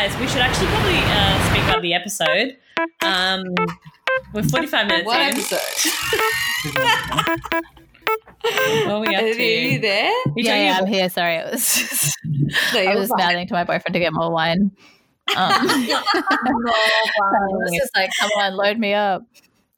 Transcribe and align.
guys, 0.00 0.18
we 0.18 0.26
should 0.26 0.40
actually 0.40 0.66
probably 0.68 0.96
uh, 0.96 1.50
speak 1.50 1.62
about 1.64 1.82
the 1.82 1.92
episode. 1.92 2.56
Um, 3.02 3.42
we're 4.32 4.42
45 4.42 4.86
minutes 4.86 5.04
What 5.06 5.20
in. 5.20 5.28
episode? 5.28 5.92
What 8.86 8.94
are 8.94 9.00
we 9.00 9.14
up 9.14 9.22
Are 9.24 9.34
to? 9.34 9.42
you 9.44 9.78
there? 9.78 10.10
You 10.10 10.32
yeah, 10.36 10.54
yeah, 10.64 10.78
I'm 10.78 10.86
here. 10.86 11.10
Sorry, 11.10 11.34
it 11.34 11.52
was. 11.52 11.76
Just, 11.76 12.16
No, 12.24 12.80
I 12.80 12.94
was 12.94 13.08
just 13.08 13.18
fine. 13.18 13.18
mouthing 13.34 13.46
to 13.48 13.52
my 13.52 13.64
boyfriend 13.64 13.92
to 13.92 13.98
get 13.98 14.14
more 14.14 14.30
wine. 14.32 14.70
Um, 14.70 14.72
I 15.36 15.92
was 17.52 17.72
just 17.76 17.94
like, 17.94 18.08
"Come 18.18 18.30
on, 18.38 18.56
load 18.56 18.78
me 18.78 18.94
up." 18.94 19.20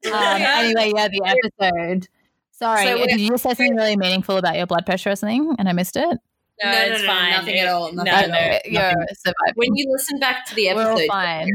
Um, 0.06 0.12
anyway, 0.14 0.92
yeah, 0.94 1.08
the 1.08 1.36
episode. 1.60 2.06
Sorry, 2.52 2.84
So 2.86 2.96
did 3.06 3.20
you 3.20 3.36
say 3.38 3.54
something 3.54 3.74
really 3.74 3.96
meaningful 3.96 4.36
about 4.36 4.56
your 4.56 4.66
blood 4.68 4.86
pressure 4.86 5.10
or 5.10 5.16
something, 5.16 5.56
and 5.58 5.68
I 5.68 5.72
missed 5.72 5.96
it? 5.96 6.18
No, 6.64 6.70
No, 6.70 6.78
no, 6.88 6.92
it's 6.94 7.02
no, 7.02 7.08
fine. 7.08 7.30
nothing 7.30 7.58
at 7.58 7.68
all, 7.68 7.92
No, 7.92 8.02
nothing 8.02 8.30
no, 8.30 8.36
at 8.36 8.52
all. 8.66 8.72
you're 8.72 8.82
nothing. 8.82 9.06
surviving. 9.16 9.52
When 9.56 9.76
you 9.76 9.90
listen 9.92 10.18
back 10.18 10.46
to 10.46 10.54
the 10.54 10.68
episode, 10.68 10.84
We're 10.84 10.90
all 10.92 10.98
episode, 10.98 11.08
fine. 11.12 11.48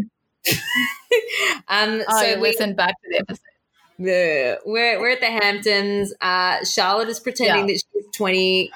um, 1.67 2.01
Oh, 2.07 2.21
so 2.21 2.35
we, 2.35 2.41
listen 2.41 2.73
back 2.75 2.95
to 3.01 3.09
the 3.11 3.17
episode. 3.19 3.41
Yeah. 3.99 4.55
We're 4.65 4.99
we're 4.99 5.09
at 5.11 5.19
the 5.21 5.27
Hamptons. 5.27 6.13
Uh, 6.21 6.63
Charlotte 6.65 7.09
is 7.09 7.19
pretending 7.19 7.67
Yeah. 7.67 7.73
that 7.75 7.81
she's 7.93 8.05
twenty. 8.15 8.71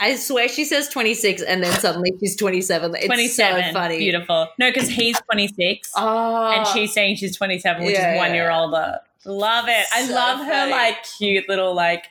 I 0.00 0.16
swear 0.16 0.48
she 0.48 0.64
says 0.64 0.88
twenty 0.88 1.14
six, 1.14 1.40
and 1.40 1.62
then 1.62 1.72
suddenly 1.78 2.12
she's 2.20 2.36
twenty 2.36 2.60
seven. 2.60 2.94
It's 2.96 3.06
27. 3.06 3.64
so 3.66 3.72
funny. 3.72 3.98
Beautiful. 3.98 4.48
No, 4.58 4.70
because 4.70 4.88
he's 4.88 5.18
26 5.32 5.90
Oh, 5.96 6.50
and 6.52 6.66
she's 6.66 6.92
saying 6.92 7.16
she's 7.16 7.36
27, 7.36 7.84
which 7.84 7.94
Yeah, 7.94 8.14
is 8.14 8.18
one 8.18 8.30
yeah. 8.30 8.34
year 8.34 8.50
older. 8.50 8.98
Love 9.24 9.66
it. 9.68 9.86
I 9.94 10.04
So 10.04 10.14
love 10.14 10.40
her 10.40 10.50
funny. 10.50 10.70
like 10.72 10.96
cute 11.16 11.48
little 11.48 11.74
like 11.74 12.06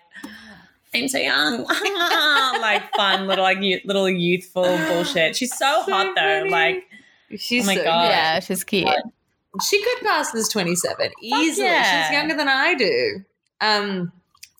I'm 0.93 1.07
so 1.07 1.17
young, 1.19 1.63
like 2.61 2.93
fun 2.95 3.27
little 3.27 3.43
like 3.43 3.61
you- 3.61 3.79
little 3.85 4.09
youthful 4.09 4.63
bullshit. 4.87 5.35
She's 5.35 5.55
so, 5.57 5.83
So 5.85 5.91
hot 5.91 6.13
though. 6.15 6.39
funny. 6.41 6.49
Like 6.49 6.87
she's 7.37 7.63
Oh 7.63 7.67
my 7.67 7.75
so 7.75 7.83
God. 7.83 8.09
Yeah, 8.09 8.39
she's 8.41 8.63
cute. 8.63 8.87
She 9.67 9.83
could 9.83 10.05
pass 10.07 10.33
as 10.35 10.49
twenty 10.49 10.75
seven 10.75 11.11
easily. 11.21 11.67
yeah. 11.67 12.07
She's 12.07 12.13
younger 12.13 12.35
than 12.35 12.47
I 12.49 12.73
do. 12.75 13.23
Um, 13.61 14.11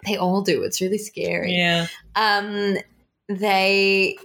they 0.05 0.15
all 0.17 0.41
do. 0.41 0.63
It's 0.63 0.79
really 0.81 0.97
scary. 0.97 1.53
yeah, 1.55 1.87
um 2.15 2.77
they 3.27 4.15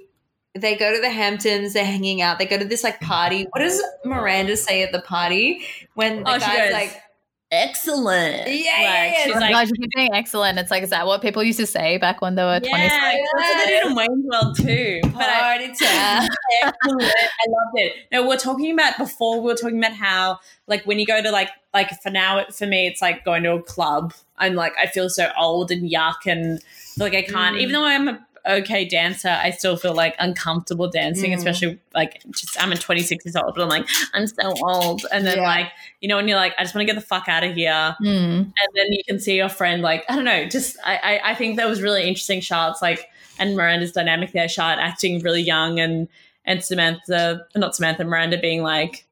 they 0.55 0.75
go 0.77 0.95
to 0.95 1.01
the 1.01 1.11
Hamptons, 1.11 1.75
they're 1.75 1.84
hanging 1.84 2.23
out, 2.23 2.39
they 2.39 2.47
go 2.47 2.57
to 2.59 2.65
this 2.65 2.83
like 2.83 3.01
party. 3.01 3.47
What 3.51 3.61
does 3.61 3.83
Miranda 4.05 4.57
say 4.57 4.83
at 4.83 4.91
the 4.93 5.01
party 5.03 5.65
when 5.95 6.23
the 6.23 6.31
Oh, 6.31 6.34
she 6.34 6.41
guy's 6.47 6.59
goes, 6.59 6.73
like 6.73 7.03
excellent. 7.51 8.47
Yeah, 8.47 8.53
yeah, 8.53 9.05
yeah. 9.05 9.25
she's 9.25 9.35
my 9.35 9.41
like. 9.41 9.53
gosh, 9.53 9.69
you 9.69 9.75
keep 9.75 9.91
saying 9.97 10.11
excellent. 10.15 10.59
It's 10.59 10.71
like, 10.71 10.83
is 10.83 10.91
that 10.91 11.07
what 11.07 11.23
people 11.23 11.43
used 11.43 11.59
to 11.59 11.67
say 11.67 11.99
back 11.99 12.21
when 12.21 12.35
they 12.35 12.43
were 12.43 12.61
Yeah, 12.63 12.69
20? 12.69 12.89
that's 12.89 13.25
what 13.33 13.65
they 13.65 13.71
did 13.71 13.87
in 13.87 13.95
Wayne's 13.95 14.25
World 14.25 14.57
too. 14.57 15.01
But 15.05 15.29
I, 15.29 15.41
party 15.41 15.67
time. 15.67 16.29
excellent. 16.63 17.03
I 17.03 17.47
loved 17.49 17.75
it. 17.75 17.93
No, 18.13 18.27
we're 18.27 18.37
talking 18.37 18.73
about 18.73 18.99
before. 18.99 19.41
We 19.41 19.47
were 19.47 19.55
talking 19.55 19.79
about 19.79 19.95
how, 19.95 20.41
like, 20.67 20.85
when 20.85 20.99
you 20.99 21.07
go 21.07 21.23
to 21.23 21.31
like, 21.31 21.51
like 21.73 21.91
for 22.03 22.11
now, 22.11 22.39
it, 22.39 22.55
for 22.55 22.67
me, 22.67 22.87
it's 22.87 23.03
like 23.03 23.25
going 23.25 23.43
to 23.45 23.53
a 23.53 23.63
club. 23.63 24.13
I'm 24.39 24.55
like, 24.55 24.73
I 24.81 24.87
feel 24.87 25.09
so 25.09 25.31
old 25.39 25.71
and 25.71 25.91
yuck, 25.91 26.27
and 26.27 26.61
like 26.99 27.15
I 27.15 27.23
can't. 27.23 27.57
Mm. 27.57 27.61
Even 27.61 27.73
though 27.73 27.85
I'm 27.85 28.09
a 28.09 28.27
okay 28.49 28.85
dancer, 28.85 29.29
I 29.29 29.51
still 29.51 29.77
feel 29.77 29.95
like 29.95 30.15
uncomfortable 30.19 30.89
dancing. 30.89 31.33
Mm. 31.33 31.37
Especially 31.37 31.79
like, 31.95 32.23
just 32.31 32.61
I'm 32.63 32.73
a 32.73 32.77
26 32.77 33.25
years 33.25 33.37
old, 33.37 33.55
but 33.55 33.63
I'm 33.63 33.69
like, 33.69 33.87
I'm 34.15 34.27
so 34.27 34.55
old. 34.63 35.05
And 35.13 35.27
then 35.27 35.39
Yeah. 35.39 35.43
like, 35.45 35.69
you 36.01 36.09
know, 36.09 36.17
when 36.17 36.29
you're 36.29 36.37
like, 36.39 36.55
I 36.59 36.63
just 36.63 36.75
want 36.75 36.87
to 36.87 36.93
get 36.93 36.99
the 37.01 37.07
fuck 37.07 37.29
out 37.29 37.43
of 37.45 37.55
here 37.55 37.97
Hmm. 37.99 38.07
and 38.07 38.53
then 38.75 38.87
you 38.91 39.03
can 39.07 39.19
see 39.19 39.37
your 39.37 39.49
friend 39.49 39.83
like 39.83 40.05
I 40.09 40.15
don't 40.17 40.25
know. 40.25 40.47
Just 40.47 40.77
I 40.85 40.97
I, 41.25 41.31
I 41.33 41.35
think 41.35 41.57
that 41.57 41.69
was 41.69 41.83
really 41.83 42.03
interesting. 42.07 42.41
Charlotte's 42.41 42.83
like 42.83 43.09
and 43.39 43.57
Miranda's 43.57 43.93
dynamic 43.93 44.33
there. 44.33 44.49
Charlotte 44.49 44.81
acting 44.83 45.21
really 45.21 45.43
young 45.43 45.79
and 45.81 46.09
and 46.45 46.63
Samantha 46.65 47.47
not 47.55 47.75
Samantha 47.75 48.05
Miranda 48.05 48.39
being 48.39 48.63
like 48.63 49.07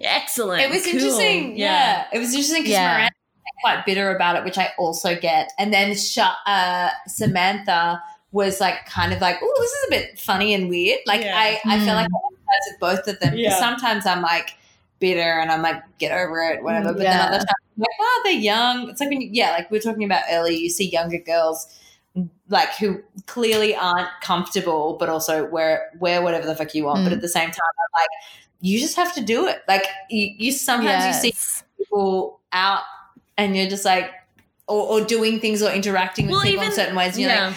excellent. 0.00 0.62
It 0.62 0.70
was 0.70 0.84
cool." 0.84 0.94
interesting. 0.94 1.56
Yeah. 1.56 2.04
It 2.12 2.18
was 2.18 2.30
interesting 2.30 2.62
because 2.62 2.72
Yeah. 2.72 2.92
Miranda 2.94 3.12
quite 3.60 3.84
bitter 3.84 4.14
about 4.14 4.36
it, 4.36 4.44
which 4.44 4.56
I 4.56 4.70
also 4.78 5.16
get. 5.16 5.50
And 5.58 5.72
then 5.72 5.96
Sha- 5.96 6.36
uh, 6.46 6.90
Samantha 7.08 8.00
was 8.32 8.60
like, 8.60 8.84
kind 8.86 9.12
of 9.12 9.20
like, 9.20 9.36
oh, 9.42 9.54
this 9.60 9.70
is 9.72 9.86
a 9.88 9.90
bit 9.90 10.18
funny 10.20 10.52
and 10.54 10.68
weird. 10.68 11.00
Like, 11.06 11.22
Yeah. 11.22 11.36
I, 11.36 11.60
I 11.64 11.78
feel 11.78 11.94
Mm. 11.94 11.96
like 11.96 12.06
I 12.06 12.32
empathize 12.32 12.72
with 12.72 12.80
both 12.80 13.08
of 13.08 13.20
them. 13.20 13.34
Yeah. 13.36 13.58
sometimes 13.58 14.04
I'm 14.06 14.20
like 14.22 14.50
bitter 15.00 15.20
and 15.40 15.50
I'm 15.50 15.62
like, 15.62 15.82
get 15.98 16.12
over 16.12 16.40
it, 16.42 16.62
whatever. 16.62 16.88
But 16.92 16.98
then 16.98 17.04
Yeah. 17.16 17.24
other 17.26 17.38
times 17.38 17.48
I'm 17.76 17.80
like, 17.80 17.88
oh, 18.00 18.20
they're 18.24 18.32
young. 18.34 18.90
It's 18.90 19.00
like 19.00 19.08
when, 19.10 19.20
you, 19.22 19.30
yeah, 19.32 19.50
like 19.52 19.70
we 19.70 19.78
were 19.78 19.82
talking 19.82 20.04
about 20.04 20.22
earlier, 20.30 20.56
you 20.58 20.68
see 20.68 20.88
younger 20.90 21.18
girls 21.18 21.66
like 22.48 22.74
who 22.76 23.00
clearly 23.26 23.76
aren't 23.76 24.08
comfortable, 24.22 24.96
but 24.98 25.08
also 25.08 25.46
wear 25.46 25.90
wear 26.00 26.20
whatever 26.20 26.46
the 26.46 26.56
fuck 26.56 26.74
you 26.74 26.84
want. 26.84 27.04
But 27.04 27.12
Mm. 27.12 27.16
at 27.16 27.20
the 27.22 27.28
same 27.28 27.48
time, 27.50 27.54
I'm 27.60 28.00
like, 28.02 28.08
you 28.60 28.80
just 28.80 28.96
have 28.96 29.14
to 29.14 29.20
do 29.20 29.46
it. 29.46 29.62
Like 29.68 29.84
you, 30.10 30.32
you 30.36 30.52
sometimes 30.52 31.06
you 31.06 31.30
see 31.32 31.38
people 31.78 32.40
out 32.52 32.82
and 33.36 33.56
you're 33.56 33.68
just 33.68 33.84
like 33.84 34.10
or, 34.66 35.00
or 35.00 35.04
doing 35.04 35.38
things 35.38 35.62
or 35.62 35.70
interacting 35.70 36.26
with 36.26 36.32
Well, 36.34 36.42
people 36.42 36.64
in 36.64 36.72
certain 36.72 36.96
ways 36.96 37.12
and 37.14 37.22
you're 37.22 37.30
Yeah. 37.30 37.48
like 37.48 37.56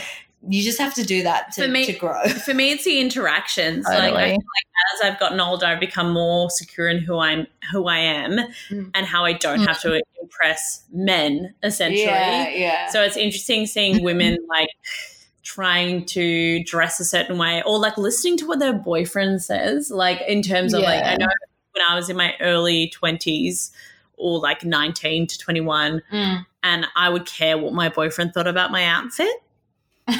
you 0.49 0.63
just 0.63 0.79
have 0.79 0.93
to 0.95 1.03
do 1.03 1.21
that 1.23 1.51
to, 1.53 1.63
For 1.63 1.67
me- 1.67 1.85
to 1.85 1.93
grow 1.93 2.23
For 2.45 2.53
me, 2.53 2.71
it's 2.71 2.83
the 2.83 2.99
interactions. 2.99 3.85
Like 3.85 3.97
I 3.97 4.01
Totally. 4.09 4.23
feel 4.29 4.31
like 4.35 4.67
as 4.95 5.11
I've 5.11 5.19
gotten 5.19 5.39
older, 5.39 5.65
I've 5.67 5.79
become 5.79 6.11
more 6.11 6.49
secure 6.49 6.87
in 6.89 6.97
who 6.99 7.19
I'm, 7.19 7.45
who 7.71 7.87
I 7.87 7.97
am, 7.99 8.39
Mm. 8.69 8.91
and 8.95 9.05
how 9.05 9.23
I 9.25 9.33
don't 9.33 9.59
have 9.61 9.79
to 9.81 10.01
impress 10.21 10.83
men. 10.91 11.53
Essentially, 11.63 12.05
yeah 12.05 12.49
yeah 12.49 12.89
So 12.89 13.03
it's 13.03 13.17
interesting 13.17 13.65
seeing 13.67 14.03
women 14.03 14.37
like 14.49 14.69
trying 15.43 16.05
to 16.05 16.63
dress 16.63 16.99
a 16.99 17.05
certain 17.05 17.37
way 17.37 17.61
or 17.65 17.79
like 17.79 17.97
listening 17.97 18.37
to 18.37 18.47
what 18.47 18.59
their 18.59 18.73
boyfriend 18.73 19.41
says, 19.41 19.89
like 19.91 20.21
in 20.27 20.41
terms 20.41 20.73
of 20.73 20.81
like, 20.81 21.03
I 21.03 21.15
know 21.17 21.27
when 21.73 21.83
I 21.89 21.95
was 21.95 22.09
in 22.09 22.17
my 22.17 22.35
early 22.41 22.91
20s 23.01 23.71
or 24.17 24.39
like 24.39 24.63
19 24.63 25.27
to 25.27 25.37
21, 25.37 26.01
Mm. 26.11 26.45
and 26.63 26.85
I 26.95 27.09
would 27.09 27.25
care 27.25 27.57
what 27.57 27.73
my 27.73 27.89
boyfriend 27.89 28.33
thought 28.33 28.47
about 28.47 28.71
my 28.71 28.85
outfit. 28.85 29.29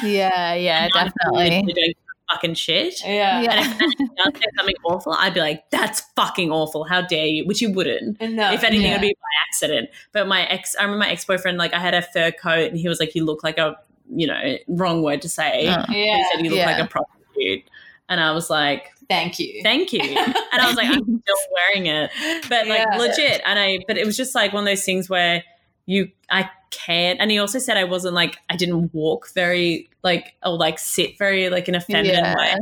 Yeah, 0.02 0.54
yeah, 0.54 0.88
definitely. 0.88 1.62
doing 1.72 1.94
fucking 2.30 2.54
shit. 2.54 2.94
yeah 3.04 3.38
And 3.38 3.44
Yeah. 3.44 3.76
if 3.80 3.98
he 3.98 4.06
does 4.16 4.32
say 4.40 4.46
something 4.56 4.74
awful, 4.84 5.12
I'd 5.12 5.34
be 5.34 5.40
like, 5.40 5.70
that's 5.70 6.00
fucking 6.16 6.50
awful. 6.50 6.84
How 6.84 7.02
dare 7.02 7.26
you? 7.26 7.44
Which 7.46 7.60
you 7.60 7.70
wouldn't. 7.72 8.20
no, 8.20 8.52
If 8.52 8.64
anything, 8.64 8.86
yeah. 8.86 8.92
it'd 8.92 9.02
be 9.02 9.14
by 9.14 9.28
accident. 9.48 9.90
But 10.12 10.26
my 10.28 10.44
ex, 10.46 10.74
I 10.78 10.82
remember 10.84 11.04
my 11.04 11.10
ex 11.10 11.24
boyfriend, 11.24 11.58
like 11.58 11.74
I 11.74 11.78
had 11.78 11.94
a 11.94 12.02
fur 12.02 12.30
coat 12.32 12.70
and 12.70 12.78
he 12.78 12.88
was 12.88 13.00
like, 13.00 13.14
you 13.14 13.24
look 13.24 13.42
like 13.44 13.58
a, 13.58 13.76
you 14.14 14.26
know, 14.26 14.56
wrong 14.68 15.02
word 15.02 15.20
to 15.22 15.28
say. 15.28 15.66
Oh. 15.68 15.82
He 15.88 16.24
said, 16.32 16.42
you 16.44 16.50
look 16.50 16.58
Yeah. 16.58 16.66
like 16.76 16.84
a 16.84 16.88
prostitute. 16.88 17.64
And 18.08 18.20
I 18.20 18.32
was 18.32 18.48
like, 18.50 18.90
thank 19.08 19.38
you 19.38 19.60
thank 19.62 19.92
you. 19.92 20.00
And 20.00 20.34
I 20.62 20.66
was 20.66 20.76
like, 20.76 20.86
I'm 20.88 21.02
still 21.04 21.36
wearing 21.74 21.86
it. 21.86 22.10
But 22.48 22.66
like 22.66 22.78
Yeah. 22.90 22.96
legit. 22.98 23.42
And 23.44 23.58
I, 23.58 23.78
but 23.86 23.98
it 23.98 24.06
was 24.06 24.16
just 24.16 24.34
like 24.34 24.52
one 24.54 24.62
of 24.62 24.66
those 24.66 24.84
things 24.84 25.08
where 25.10 25.44
you, 25.86 26.10
I 26.30 26.48
can't. 26.72 27.20
And 27.20 27.30
he 27.30 27.38
also 27.38 27.60
said 27.60 27.76
I 27.76 27.84
wasn't 27.84 28.14
like, 28.14 28.36
I 28.50 28.56
didn't 28.56 28.92
walk 28.92 29.28
very, 29.34 29.88
like, 30.02 30.34
or 30.44 30.56
like 30.56 30.80
sit 30.80 31.16
very, 31.18 31.48
like 31.50 31.68
in 31.68 31.76
a 31.76 31.80
feminine 31.80 32.16
Yeah. 32.24 32.34
way. 32.36 32.56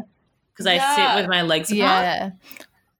Because 0.52 0.66
I 0.66 0.74
Yeah. 0.74 1.14
sit 1.14 1.22
with 1.22 1.30
my 1.30 1.40
legs 1.42 1.70
apart. 1.72 1.80
Yeah. 2.04 2.30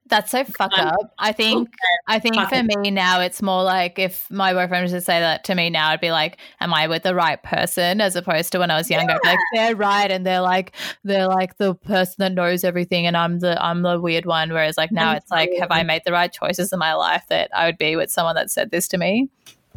That's 0.07 0.29
so 0.31 0.43
fucked 0.43 0.77
I'm- 0.77 0.87
up. 0.89 1.13
I 1.19 1.31
think 1.31 1.69
I 2.05 2.19
think 2.19 2.35
Fuck 2.35 2.49
for 2.49 2.55
it. 2.55 2.65
me 2.65 2.91
now 2.91 3.21
it's 3.21 3.41
more 3.41 3.63
like 3.63 3.97
if 3.97 4.29
my 4.29 4.51
boyfriend 4.53 4.83
was 4.83 4.91
to 4.91 4.99
say 4.99 5.21
that 5.21 5.45
to 5.45 5.55
me 5.55 5.69
now, 5.69 5.87
I'd 5.91 6.01
be 6.01 6.11
like, 6.11 6.37
Am 6.59 6.73
I 6.73 6.87
with 6.87 7.03
the 7.03 7.15
right 7.15 7.41
person? 7.41 8.01
As 8.01 8.17
opposed 8.17 8.51
to 8.51 8.59
when 8.59 8.71
I 8.71 8.75
was 8.77 8.89
younger. 8.89 9.13
I'd 9.13 9.19
Like 9.25 9.39
they're 9.53 9.75
right 9.75 10.11
and 10.11 10.25
they're 10.25 10.41
like 10.41 10.73
they're 11.05 11.29
like 11.29 11.55
the 11.59 11.75
person 11.75 12.15
that 12.17 12.33
knows 12.33 12.65
everything 12.65 13.07
and 13.07 13.15
I'm 13.15 13.39
the 13.39 13.63
I'm 13.63 13.83
the 13.83 14.01
weird 14.01 14.25
one. 14.25 14.49
Whereas 14.49 14.75
like 14.77 14.91
now 14.91 15.13
it's 15.13 15.31
like, 15.31 15.49
have 15.59 15.71
I 15.71 15.83
made 15.83 16.01
the 16.05 16.11
right 16.11 16.33
choices 16.33 16.73
in 16.73 16.79
my 16.79 16.93
life 16.93 17.23
that 17.29 17.49
I 17.55 17.65
would 17.67 17.77
be 17.77 17.95
with 17.95 18.11
someone 18.11 18.35
that 18.35 18.51
said 18.51 18.71
this 18.71 18.89
to 18.89 18.97
me? 18.97 19.29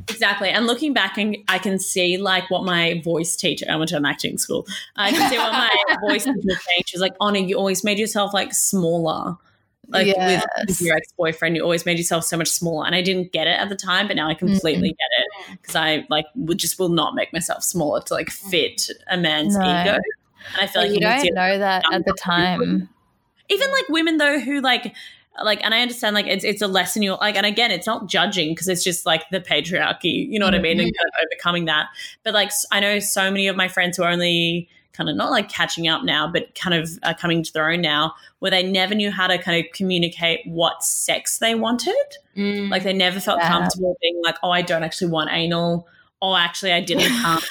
Exactly. 0.08 0.50
And 0.50 0.66
looking 0.66 0.92
back, 0.92 1.16
and 1.18 1.36
I 1.48 1.58
can 1.58 1.78
see 1.78 2.16
like 2.16 2.50
what 2.50 2.64
my 2.64 3.00
voice 3.02 3.36
teacher, 3.36 3.66
I 3.70 3.76
went 3.76 3.88
to 3.90 3.96
an 3.96 4.04
acting 4.04 4.38
school. 4.38 4.66
I 4.96 5.10
can 5.10 5.30
see 5.30 5.38
what 5.38 5.52
my 5.52 5.96
voice 6.08 6.24
teacher 6.24 6.36
was 6.44 6.62
saying. 6.64 6.82
She 6.86 6.96
was 6.96 7.00
like, 7.00 7.14
Honor, 7.20 7.38
you 7.38 7.56
always 7.56 7.84
made 7.84 7.98
yourself 7.98 8.34
like 8.34 8.54
smaller. 8.54 9.36
Like 9.88 10.06
with, 10.06 10.44
with 10.66 10.80
your 10.80 10.96
ex 10.96 11.12
boyfriend, 11.12 11.56
you 11.56 11.62
always 11.62 11.84
made 11.84 11.98
yourself 11.98 12.24
so 12.24 12.36
much 12.36 12.48
smaller. 12.48 12.86
And 12.86 12.94
I 12.94 13.02
didn't 13.02 13.32
get 13.32 13.46
it 13.46 13.58
at 13.58 13.68
the 13.68 13.76
time, 13.76 14.06
but 14.06 14.16
now 14.16 14.28
I 14.28 14.34
completely 14.34 14.90
mm-hmm. 14.90 15.50
get 15.50 15.52
it 15.52 15.60
because 15.60 15.76
I 15.76 16.06
like 16.08 16.26
would 16.34 16.58
just 16.58 16.78
will 16.78 16.88
not 16.88 17.14
make 17.14 17.32
myself 17.32 17.62
smaller 17.62 18.00
to 18.02 18.14
like 18.14 18.28
mm. 18.28 18.50
fit 18.50 18.90
a 19.08 19.16
man's 19.16 19.56
No. 19.56 19.62
ego. 19.62 19.94
And 19.94 20.60
I 20.60 20.66
feel 20.66 20.82
But 20.82 20.90
like 20.90 21.00
you 21.00 21.20
see 21.20 21.28
don't 21.30 21.34
know 21.34 21.58
that 21.58 21.84
at 21.92 22.04
the 22.04 22.14
time. 22.18 22.88
even 23.48 23.70
like 23.72 23.88
women 23.88 24.16
though 24.16 24.38
who 24.38 24.60
like 24.60 24.94
like 25.42 25.64
and 25.64 25.74
i 25.74 25.80
understand 25.80 26.14
like 26.14 26.26
it's, 26.26 26.44
it's 26.44 26.62
a 26.62 26.66
lesson 26.68 27.02
you're 27.02 27.16
like 27.16 27.34
and 27.36 27.46
again 27.46 27.70
it's 27.70 27.86
not 27.86 28.06
judging 28.08 28.50
because 28.52 28.68
it's 28.68 28.84
just 28.84 29.04
like 29.06 29.28
the 29.30 29.40
patriarchy 29.40 30.28
you 30.28 30.38
know 30.38 30.46
what 30.46 30.54
i 30.54 30.58
mean 30.58 30.78
and 30.78 30.86
kind 30.94 31.08
of 31.08 31.26
overcoming 31.26 31.64
that 31.64 31.86
but 32.22 32.34
like 32.34 32.50
i 32.70 32.78
know 32.80 32.98
so 32.98 33.30
many 33.30 33.46
of 33.48 33.56
my 33.56 33.66
friends 33.68 33.96
who 33.96 34.02
are 34.04 34.10
only 34.10 34.68
kind 34.92 35.10
of 35.10 35.16
not 35.16 35.30
like 35.32 35.48
catching 35.48 35.88
up 35.88 36.04
now 36.04 36.30
but 36.30 36.54
kind 36.54 36.72
of 36.74 36.88
are 37.02 37.14
coming 37.14 37.42
to 37.42 37.52
their 37.52 37.68
own 37.68 37.80
now 37.80 38.14
where 38.38 38.50
they 38.52 38.62
never 38.62 38.94
knew 38.94 39.10
how 39.10 39.26
to 39.26 39.36
kind 39.38 39.64
of 39.64 39.72
communicate 39.72 40.40
what 40.46 40.82
sex 40.84 41.38
they 41.38 41.54
wanted 41.54 41.94
Mm. 42.36 42.68
like 42.68 42.82
they 42.82 42.92
never 42.92 43.20
felt 43.20 43.38
Yeah. 43.38 43.48
comfortable 43.48 43.96
being 44.02 44.20
like 44.24 44.36
oh 44.42 44.50
i 44.50 44.60
don't 44.60 44.82
actually 44.82 45.10
want 45.12 45.30
anal 45.32 45.86
oh, 46.22 46.36
actually, 46.36 46.72
I 46.72 46.80
didn't 46.80 47.10
come. 47.22 47.42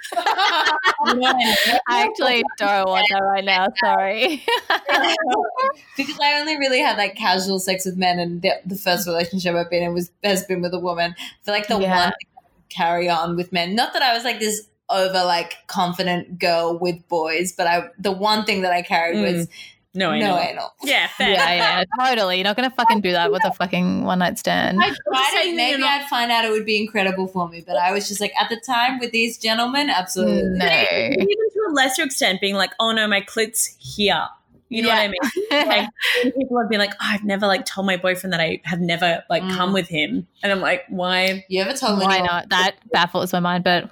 You 1.07 1.13
know 1.15 1.33
what 1.33 1.81
I 1.87 2.03
actually 2.05 2.43
don't 2.57 2.87
want 2.87 3.07
that 3.09 3.19
right 3.19 3.43
now. 3.43 3.67
Sorry. 3.83 4.43
because 5.97 6.19
I 6.21 6.39
only 6.39 6.57
really 6.57 6.79
had 6.79 6.97
like 6.97 7.15
casual 7.15 7.59
sex 7.59 7.85
with 7.85 7.97
men, 7.97 8.19
and 8.19 8.41
the, 8.41 8.53
the 8.65 8.75
first 8.75 9.07
relationship 9.07 9.55
I've 9.55 9.69
been 9.69 9.83
in 9.83 9.93
was 9.93 10.11
has 10.23 10.43
been 10.45 10.61
with 10.61 10.73
a 10.73 10.79
woman. 10.79 11.15
I 11.17 11.45
feel 11.45 11.53
like 11.53 11.67
the 11.67 11.79
Yeah. 11.79 12.05
one 12.05 12.13
thing 12.13 12.29
carry 12.69 13.09
on 13.09 13.35
with 13.35 13.51
men. 13.51 13.75
Not 13.75 13.93
that 13.93 14.01
I 14.01 14.13
was 14.13 14.23
like 14.23 14.39
this 14.39 14.67
over 14.89 15.23
like 15.23 15.55
confident 15.67 16.39
girl 16.39 16.77
with 16.77 17.07
boys, 17.07 17.53
but 17.53 17.67
I 17.67 17.89
the 17.99 18.11
one 18.11 18.45
thing 18.45 18.61
that 18.61 18.71
I 18.71 18.81
carried 18.81 19.21
was 19.21 19.47
mm. 19.47 19.49
No, 19.95 20.09
I 20.09 20.19
no 20.19 20.27
know. 20.35 20.39
anal. 20.39 20.73
Yeah, 20.83 21.07
fair. 21.17 21.29
yeah, 21.31 21.53
yeah, 21.53 21.83
totally. 21.99 22.37
You're 22.37 22.45
not 22.45 22.55
gonna 22.55 22.71
fucking 22.71 23.01
do 23.01 23.11
that 23.11 23.31
with 23.31 23.43
a 23.45 23.51
fucking 23.53 24.03
one 24.03 24.19
night 24.19 24.39
stand. 24.39 24.79
I 24.81 24.87
tried 24.87 25.45
it. 25.45 25.55
Maybe 25.55 25.79
not- 25.81 26.01
I'd 26.01 26.07
find 26.09 26.31
out 26.31 26.45
it 26.45 26.51
would 26.51 26.65
be 26.65 26.81
incredible 26.81 27.27
for 27.27 27.47
me, 27.47 27.63
but 27.65 27.77
I 27.77 27.91
was 27.91 28.07
just 28.07 28.19
like 28.19 28.33
at 28.39 28.49
the 28.49 28.59
time 28.65 28.99
with 28.99 29.11
these 29.11 29.37
gentlemen, 29.37 29.89
absolutely. 29.89 30.57
No. 30.57 30.65
Even 30.65 31.27
to 31.27 31.59
a 31.69 31.71
lesser 31.73 32.03
extent, 32.03 32.41
being 32.41 32.55
like, 32.55 32.71
oh 32.79 32.91
no, 32.91 33.07
my 33.07 33.21
clit's 33.21 33.75
here. 33.79 34.27
You 34.69 34.81
know 34.81 34.89
what 34.89 34.97
I 34.97 35.07
mean? 35.07 35.67
Like 35.67 35.89
people 36.35 36.59
have 36.59 36.67
been 36.69 36.79
like, 36.79 36.93
oh, 36.95 36.97
I've 36.99 37.23
never 37.23 37.45
like 37.45 37.63
told 37.65 37.85
my 37.85 37.95
boyfriend 37.97 38.33
that 38.33 38.39
I 38.41 38.59
have 38.63 38.79
never 38.81 39.23
like 39.29 39.43
Mm. 39.43 39.55
come 39.55 39.73
with 39.73 39.87
him, 39.87 40.25
and 40.41 40.51
I'm 40.51 40.61
like, 40.61 40.85
why? 40.89 41.45
You 41.49 41.61
ever 41.61 41.73
told 41.73 41.99
Why 41.99 42.13
anyone- 42.15 42.25
not? 42.25 42.49
That 42.49 42.75
baffles 42.91 43.31
my 43.31 43.39
mind, 43.39 43.63
but 43.63 43.91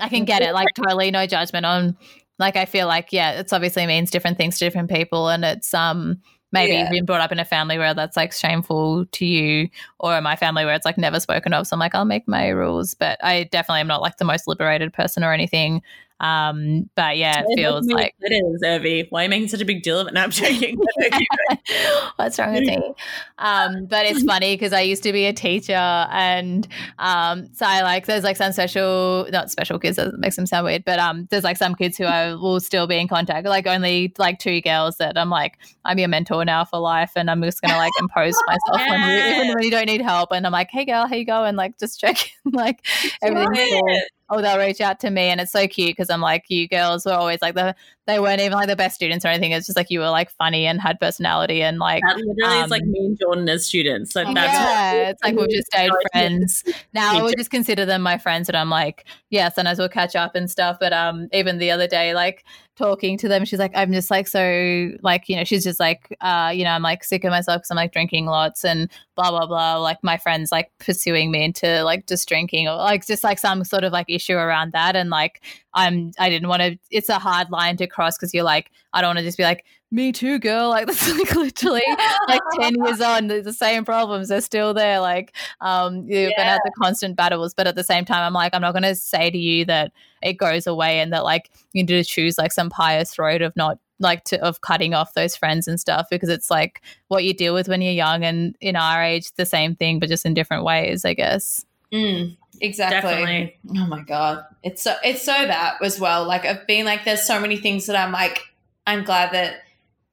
I 0.00 0.08
can 0.08 0.24
get 0.24 0.42
it. 0.42 0.52
Like 0.52 0.66
totally 0.74 1.12
no 1.12 1.26
judgment 1.26 1.64
on 1.64 1.96
like 2.40 2.56
I 2.56 2.64
feel 2.64 2.88
like, 2.88 3.12
yeah, 3.12 3.32
it's 3.32 3.52
obviously 3.52 3.86
means 3.86 4.10
different 4.10 4.36
things 4.38 4.58
to 4.58 4.64
different 4.64 4.90
people 4.90 5.28
and 5.28 5.44
it's 5.44 5.72
um 5.74 6.20
maybe 6.52 6.72
Yeah. 6.72 6.90
been 6.90 7.04
brought 7.04 7.20
up 7.20 7.30
in 7.30 7.38
a 7.38 7.44
family 7.44 7.78
where 7.78 7.94
that's 7.94 8.16
like 8.16 8.32
shameful 8.32 9.06
to 9.12 9.24
you 9.24 9.68
or 10.00 10.16
in 10.18 10.24
my 10.24 10.34
family 10.34 10.64
where 10.64 10.74
it's 10.74 10.84
like 10.84 10.98
never 10.98 11.20
spoken 11.20 11.52
of. 11.54 11.64
So 11.68 11.74
I'm 11.74 11.80
like, 11.80 11.94
I'll 11.94 12.04
make 12.04 12.26
my 12.26 12.48
rules. 12.48 12.92
But 12.94 13.22
I 13.22 13.44
definitely 13.44 13.82
am 13.82 13.86
not 13.86 14.02
like 14.02 14.16
the 14.16 14.24
most 14.24 14.48
liberated 14.48 14.92
person 14.92 15.22
or 15.22 15.32
anything. 15.32 15.80
Um, 16.20 16.90
but 16.94 17.16
yeah, 17.16 17.42
it 17.46 17.56
feels 17.56 17.86
like 17.86 18.14
it 18.20 18.32
is, 18.32 18.62
Urvi. 18.62 19.06
Why 19.08 19.22
are 19.22 19.24
you 19.24 19.30
making 19.30 19.48
such 19.48 19.62
a 19.62 19.64
big 19.64 19.82
deal 19.82 19.98
of 19.98 20.06
it? 20.06 20.14
No, 20.14 20.22
I'm 20.22 20.30
joking. 20.30 20.78
What's 22.16 22.38
wrong 22.38 22.52
with 22.52 22.64
me? 22.64 22.92
Um, 23.38 23.86
but 23.86 24.04
it's 24.04 24.22
funny 24.24 24.54
because 24.54 24.74
I 24.74 24.82
used 24.82 25.02
to 25.04 25.12
be 25.12 25.24
a 25.24 25.32
teacher, 25.32 25.72
and 25.72 26.68
um, 26.98 27.48
so 27.54 27.64
I 27.66 27.80
like 27.80 28.04
there's 28.04 28.22
like 28.22 28.36
some 28.36 28.52
special, 28.52 29.28
not 29.32 29.50
special 29.50 29.78
kids 29.78 29.96
that 29.96 30.18
makes 30.18 30.36
them 30.36 30.44
sound 30.44 30.66
weird, 30.66 30.84
but 30.84 30.98
um, 30.98 31.26
there's 31.30 31.44
like 31.44 31.56
some 31.56 31.74
kids 31.74 31.96
who 31.96 32.04
I 32.04 32.34
will 32.34 32.60
still 32.60 32.86
be 32.86 32.98
in 32.98 33.08
contact. 33.08 33.46
Like 33.46 33.66
only 33.66 34.12
like 34.18 34.38
two 34.38 34.60
girls 34.60 34.98
that 34.98 35.16
I'm 35.16 35.30
like 35.30 35.58
I'm 35.86 35.98
your 35.98 36.08
mentor 36.08 36.44
now 36.44 36.66
for 36.66 36.78
life, 36.78 37.12
and 37.16 37.30
I'm 37.30 37.42
just 37.42 37.62
gonna 37.62 37.78
like 37.78 37.92
impose 37.98 38.34
myself 38.46 38.90
on 38.90 39.10
you 39.10 39.16
even 39.16 39.54
when 39.54 39.62
you 39.62 39.70
don't 39.70 39.86
need 39.86 40.02
help. 40.02 40.32
And 40.32 40.46
I'm 40.46 40.52
like, 40.52 40.68
hey 40.70 40.84
girl, 40.84 41.06
how 41.06 41.14
you 41.14 41.24
going? 41.24 41.56
Like 41.56 41.78
just 41.78 41.98
checking 41.98 42.30
like 42.52 42.84
everything's 43.22 43.58
cool 43.70 44.00
oh 44.30 44.40
they'll 44.40 44.58
reach 44.58 44.80
out 44.80 45.00
to 45.00 45.10
me 45.10 45.22
and 45.22 45.40
it's 45.40 45.52
so 45.52 45.66
cute 45.66 45.90
because 45.90 46.10
i'm 46.10 46.20
like 46.20 46.44
you 46.48 46.68
girls 46.68 47.04
were 47.04 47.12
always 47.12 47.40
like 47.42 47.54
the 47.54 47.74
they 48.10 48.20
weren't 48.20 48.40
even 48.40 48.58
like 48.58 48.68
the 48.68 48.76
best 48.76 48.94
students 48.94 49.24
or 49.24 49.28
anything 49.28 49.52
it's 49.52 49.66
just 49.66 49.76
like 49.76 49.90
you 49.90 50.00
were 50.00 50.10
like 50.10 50.30
funny 50.32 50.66
and 50.66 50.80
had 50.80 50.98
personality 51.00 51.62
and 51.62 51.78
like 51.78 52.02
That 52.06 52.16
literally 52.16 52.60
is 52.60 52.70
like 52.70 52.82
Um, 52.82 52.92
me 52.92 53.06
and 53.06 53.18
Jordan 53.20 53.48
as 53.48 53.66
students. 53.66 54.12
So 54.12 54.24
that's 54.24 54.34
yeah, 54.34 54.92
what, 54.92 55.08
it's 55.10 55.22
like 55.22 55.36
we've 55.36 55.50
just 55.50 55.66
stayed 55.66 55.90
friends. 56.12 56.64
Now 56.92 57.18
I 57.18 57.22
would 57.22 57.36
just 57.36 57.50
consider 57.50 57.84
them 57.84 58.02
my 58.02 58.18
friends, 58.18 58.48
and 58.48 58.56
I'm 58.56 58.70
like, 58.70 59.04
yeah, 59.30 59.48
sometimes 59.48 59.78
we'll 59.78 59.88
catch 59.88 60.16
up 60.16 60.34
and 60.34 60.50
stuff. 60.50 60.78
But 60.80 60.92
um, 60.92 61.28
even 61.32 61.58
the 61.58 61.70
other 61.70 61.86
day, 61.86 62.14
like 62.14 62.44
talking 62.76 63.18
to 63.18 63.28
them, 63.28 63.44
she's 63.44 63.58
like, 63.58 63.72
I'm 63.74 63.92
just 63.92 64.10
like 64.10 64.26
so 64.26 64.90
like 65.02 65.28
you 65.28 65.36
know, 65.36 65.44
she's 65.44 65.64
just 65.64 65.80
like, 65.80 66.16
uh, 66.20 66.52
you 66.54 66.64
know, 66.64 66.70
I'm 66.70 66.82
like 66.82 67.04
sick 67.04 67.24
of 67.24 67.30
myself 67.30 67.58
because 67.58 67.70
I'm 67.70 67.76
like 67.76 67.92
drinking 67.92 68.26
lots 68.26 68.64
and 68.64 68.90
blah 69.16 69.30
blah 69.30 69.46
blah. 69.46 69.76
Like 69.76 69.98
my 70.02 70.16
friends 70.16 70.50
like 70.50 70.70
pursuing 70.78 71.30
me 71.30 71.44
into 71.44 71.82
like 71.84 72.06
just 72.06 72.28
drinking 72.28 72.68
or 72.68 72.76
like 72.76 73.06
just 73.06 73.24
like 73.24 73.38
some 73.38 73.64
sort 73.64 73.84
of 73.84 73.92
like 73.92 74.06
issue 74.08 74.36
around 74.36 74.72
that, 74.72 74.96
and 74.96 75.10
like 75.10 75.42
I'm 75.74 76.12
I 76.18 76.28
didn't 76.28 76.48
want 76.48 76.62
to. 76.62 76.78
It's 76.90 77.08
a 77.08 77.18
hard 77.18 77.50
line 77.50 77.76
to 77.78 77.86
cross 77.86 78.16
because 78.16 78.34
you're 78.34 78.44
like, 78.44 78.70
I 78.92 79.00
don't 79.00 79.08
want 79.08 79.18
to 79.18 79.24
just 79.24 79.38
be 79.38 79.44
like. 79.44 79.64
Me 79.92 80.12
too, 80.12 80.38
girl. 80.38 80.68
Like 80.68 80.86
that's 80.86 81.12
like 81.12 81.34
literally 81.34 81.82
like 82.28 82.40
10 82.60 82.74
years 82.84 83.00
on 83.00 83.26
the, 83.26 83.52
same 83.52 83.84
problems 83.84 84.28
they're 84.28 84.40
still 84.40 84.72
there 84.72 85.00
like 85.00 85.34
um 85.60 86.06
you're 86.06 86.30
gonna 86.36 86.48
have 86.48 86.60
the 86.64 86.70
constant 86.80 87.16
battles 87.16 87.52
but 87.52 87.66
at 87.66 87.74
the 87.74 87.82
same 87.82 88.04
time 88.04 88.22
i'm 88.22 88.32
like 88.32 88.54
i'm 88.54 88.62
not 88.62 88.72
gonna 88.72 88.94
say 88.94 89.28
to 89.28 89.36
you 89.36 89.64
that 89.64 89.92
it 90.22 90.34
goes 90.34 90.66
away 90.66 91.00
and 91.00 91.12
that 91.12 91.24
like 91.24 91.50
you 91.72 91.82
need 91.82 91.88
to 91.88 92.04
choose 92.04 92.38
like 92.38 92.52
some 92.52 92.70
pious 92.70 93.18
road 93.18 93.42
of 93.42 93.54
not 93.56 93.78
like 93.98 94.24
to 94.24 94.40
of 94.42 94.60
cutting 94.62 94.94
off 94.94 95.14
those 95.14 95.36
friends 95.36 95.68
and 95.68 95.78
stuff 95.78 96.06
because 96.10 96.28
it's 96.28 96.50
like 96.50 96.80
what 97.08 97.24
you 97.24 97.34
deal 97.34 97.52
with 97.52 97.68
when 97.68 97.82
you're 97.82 97.92
young 97.92 98.24
and 98.24 98.56
in 98.60 98.76
our 98.76 99.02
age 99.02 99.32
the 99.34 99.44
same 99.44 99.74
thing 99.74 99.98
but 99.98 100.08
just 100.08 100.24
in 100.24 100.32
different 100.32 100.64
ways 100.64 101.04
i 101.04 101.12
guess 101.12 101.66
Mm, 101.92 102.36
exactly. 102.60 103.10
Definitely. 103.10 103.58
Oh 103.76 103.86
my 103.86 104.02
god, 104.02 104.44
it's 104.62 104.82
so 104.82 104.94
it's 105.04 105.22
so 105.24 105.32
that 105.32 105.76
as 105.82 105.98
well. 106.00 106.24
Like 106.26 106.44
I've 106.44 106.66
been 106.66 106.84
like, 106.86 107.04
there's 107.04 107.26
so 107.26 107.40
many 107.40 107.56
things 107.56 107.86
that 107.86 107.96
I'm 107.96 108.12
like, 108.12 108.40
I'm 108.86 109.04
glad 109.04 109.32
that 109.32 109.62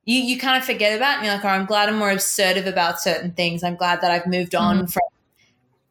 you 0.05 0.19
you 0.19 0.39
kind 0.39 0.57
of 0.57 0.65
forget 0.65 0.95
about. 0.95 1.17
And 1.17 1.25
you're 1.25 1.35
like, 1.35 1.45
oh, 1.45 1.49
I'm 1.49 1.65
glad 1.65 1.89
I'm 1.89 1.97
more 1.97 2.11
assertive 2.11 2.65
about 2.67 2.99
certain 2.99 3.31
things. 3.31 3.63
I'm 3.63 3.75
glad 3.75 4.01
that 4.01 4.09
I've 4.11 4.25
moved 4.27 4.55
on 4.55 4.79
Mhm. 4.85 4.91
from 4.93 5.03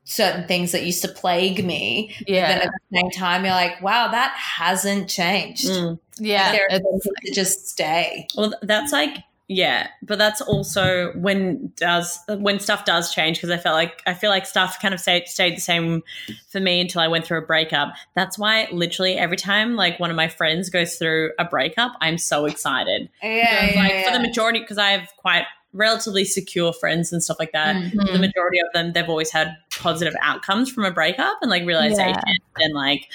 certain 0.04 0.46
things 0.46 0.72
that 0.72 0.84
used 0.84 1.02
to 1.02 1.08
plague 1.08 1.64
me. 1.64 2.14
yeah 2.26 2.48
Then 2.48 2.58
yeah 2.58 2.64
at 2.64 2.70
the 2.90 2.96
same 2.98 3.10
time, 3.10 3.44
you're 3.44 3.54
like, 3.54 3.82
wow, 3.82 4.08
that 4.08 4.32
hasn't 4.36 5.08
changed. 5.08 5.66
Mm. 5.68 5.98
yeah 6.18 6.52
There 6.52 6.66
are 6.70 6.78
things 6.78 7.02
that 7.02 7.32
just 7.34 7.68
stay. 7.68 8.28
Well, 8.36 8.54
that's 8.62 8.92
like 8.92 9.16
yeah, 9.48 9.88
but 10.02 10.18
that's 10.18 10.40
also 10.40 11.12
when 11.12 11.72
does 11.76 12.18
when 12.28 12.58
stuff 12.58 12.84
does 12.84 13.14
change 13.14 13.36
because 13.36 13.50
I 13.50 13.56
felt 13.56 13.74
like 13.74 14.02
I 14.04 14.12
feel 14.12 14.30
like 14.30 14.44
stuff 14.44 14.78
kind 14.82 14.92
of 14.92 14.98
stayed 14.98 15.28
stayed 15.28 15.56
the 15.56 15.60
same 15.60 16.02
for 16.48 16.58
me 16.58 16.80
until 16.80 17.00
I 17.00 17.06
went 17.06 17.24
through 17.24 17.38
a 17.38 17.46
breakup. 17.46 17.94
That's 18.16 18.38
why 18.38 18.68
literally 18.72 19.16
every 19.16 19.36
time 19.36 19.76
like 19.76 20.00
one 20.00 20.10
of 20.10 20.16
my 20.16 20.26
friends 20.26 20.68
goes 20.68 20.96
through 20.96 21.30
a 21.38 21.44
breakup, 21.44 21.92
I'm 22.00 22.18
so 22.18 22.46
excited. 22.46 23.08
Yeah, 23.22 23.66
yeah, 23.66 23.80
like 23.80 23.92
yeah. 23.92 24.10
for 24.10 24.18
the 24.18 24.26
majority, 24.26 24.60
because 24.60 24.78
I 24.78 24.90
have 24.90 25.08
quite 25.16 25.44
relatively 25.72 26.24
secure 26.24 26.72
friends 26.72 27.12
and 27.12 27.22
stuff 27.22 27.36
like 27.38 27.52
that. 27.52 27.76
Mm. 27.76 28.12
The 28.12 28.18
majority 28.18 28.58
of 28.58 28.66
them, 28.74 28.94
they've 28.94 29.08
always 29.08 29.30
had 29.30 29.56
positive 29.70 30.14
outcomes 30.22 30.72
from 30.72 30.84
a 30.84 30.90
breakup 30.90 31.36
and 31.42 31.50
like 31.50 31.64
realization 31.64 32.14
and 32.56 32.74
like 32.74 33.08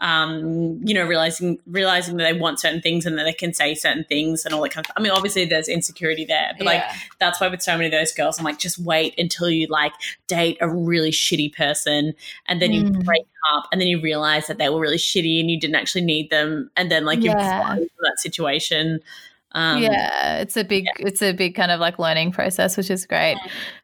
um 0.00 0.78
you 0.84 0.94
know 0.94 1.04
realizing 1.04 1.58
realizing 1.66 2.16
that 2.18 2.24
they 2.32 2.38
want 2.38 2.60
certain 2.60 2.80
things 2.80 3.04
and 3.04 3.18
that 3.18 3.24
they 3.24 3.32
can 3.32 3.52
say 3.52 3.74
certain 3.74 4.04
things 4.04 4.44
and 4.44 4.54
all 4.54 4.62
that 4.62 4.70
kind 4.70 4.84
of 4.84 4.86
stuff. 4.86 4.94
i 4.96 5.02
mean 5.02 5.10
obviously 5.10 5.44
there's 5.44 5.68
insecurity 5.68 6.24
there 6.24 6.52
but 6.56 6.64
like 6.66 6.82
that's 7.18 7.40
why 7.40 7.48
with 7.48 7.60
so 7.60 7.72
many 7.72 7.86
of 7.86 7.92
those 7.92 8.12
girls 8.12 8.38
i'm 8.38 8.44
like 8.44 8.58
just 8.60 8.78
wait 8.78 9.12
until 9.18 9.50
you 9.50 9.66
like 9.68 9.92
date 10.28 10.56
a 10.60 10.68
really 10.68 11.10
shitty 11.10 11.52
person 11.54 12.14
and 12.46 12.62
then 12.62 12.72
you 12.72 12.84
Mm. 12.84 13.04
break 13.04 13.26
up 13.54 13.64
and 13.72 13.80
then 13.80 13.88
you 13.88 14.00
realize 14.00 14.46
that 14.46 14.58
they 14.58 14.68
were 14.68 14.78
really 14.80 14.98
shitty 14.98 15.40
and 15.40 15.50
you 15.50 15.58
didn't 15.58 15.74
actually 15.76 16.04
need 16.04 16.30
them 16.30 16.70
and 16.76 16.90
then 16.92 17.04
like 17.04 17.24
you've 17.24 17.34
Yeah. 17.36 17.72
into 17.72 17.90
that 18.02 18.18
situation 18.20 19.00
um 19.52 19.82
yeah, 19.82 20.40
it's 20.40 20.58
a 20.58 20.62
big, 20.62 20.84
it's 20.98 21.22
a 21.22 21.32
big 21.32 21.54
kind 21.54 21.70
of 21.72 21.80
like 21.80 21.98
learning 21.98 22.32
process, 22.32 22.76
which 22.76 22.90
is 22.90 23.06
great. 23.06 23.38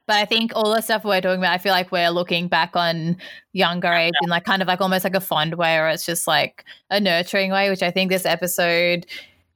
But 0.06 0.17
I 0.17 0.25
think 0.27 0.53
all 0.55 0.75
the 0.75 0.81
stuff 0.81 1.05
we're 1.05 1.21
talking 1.21 1.39
about, 1.39 1.53
I 1.53 1.58
feel 1.58 1.73
like 1.73 1.91
we're 1.91 2.11
looking 2.11 2.49
back 2.49 2.77
on 2.77 3.17
younger 3.53 3.93
age 3.93 4.13
in 4.23 4.29
like 4.29 4.44
kind 4.44 4.61
of 4.61 4.69
like 4.69 4.81
almost 4.81 5.05
like 5.05 5.15
a 5.15 5.20
fond 5.20 5.55
way, 5.55 5.79
or 5.79 5.89
it's 5.89 6.05
just 6.05 6.27
like 6.27 6.65
a 6.91 7.01
nurturing 7.01 7.51
way, 7.51 7.70
which 7.70 7.82
I 7.82 7.91
think 7.91 8.11
this 8.11 8.27
episode. 8.27 9.06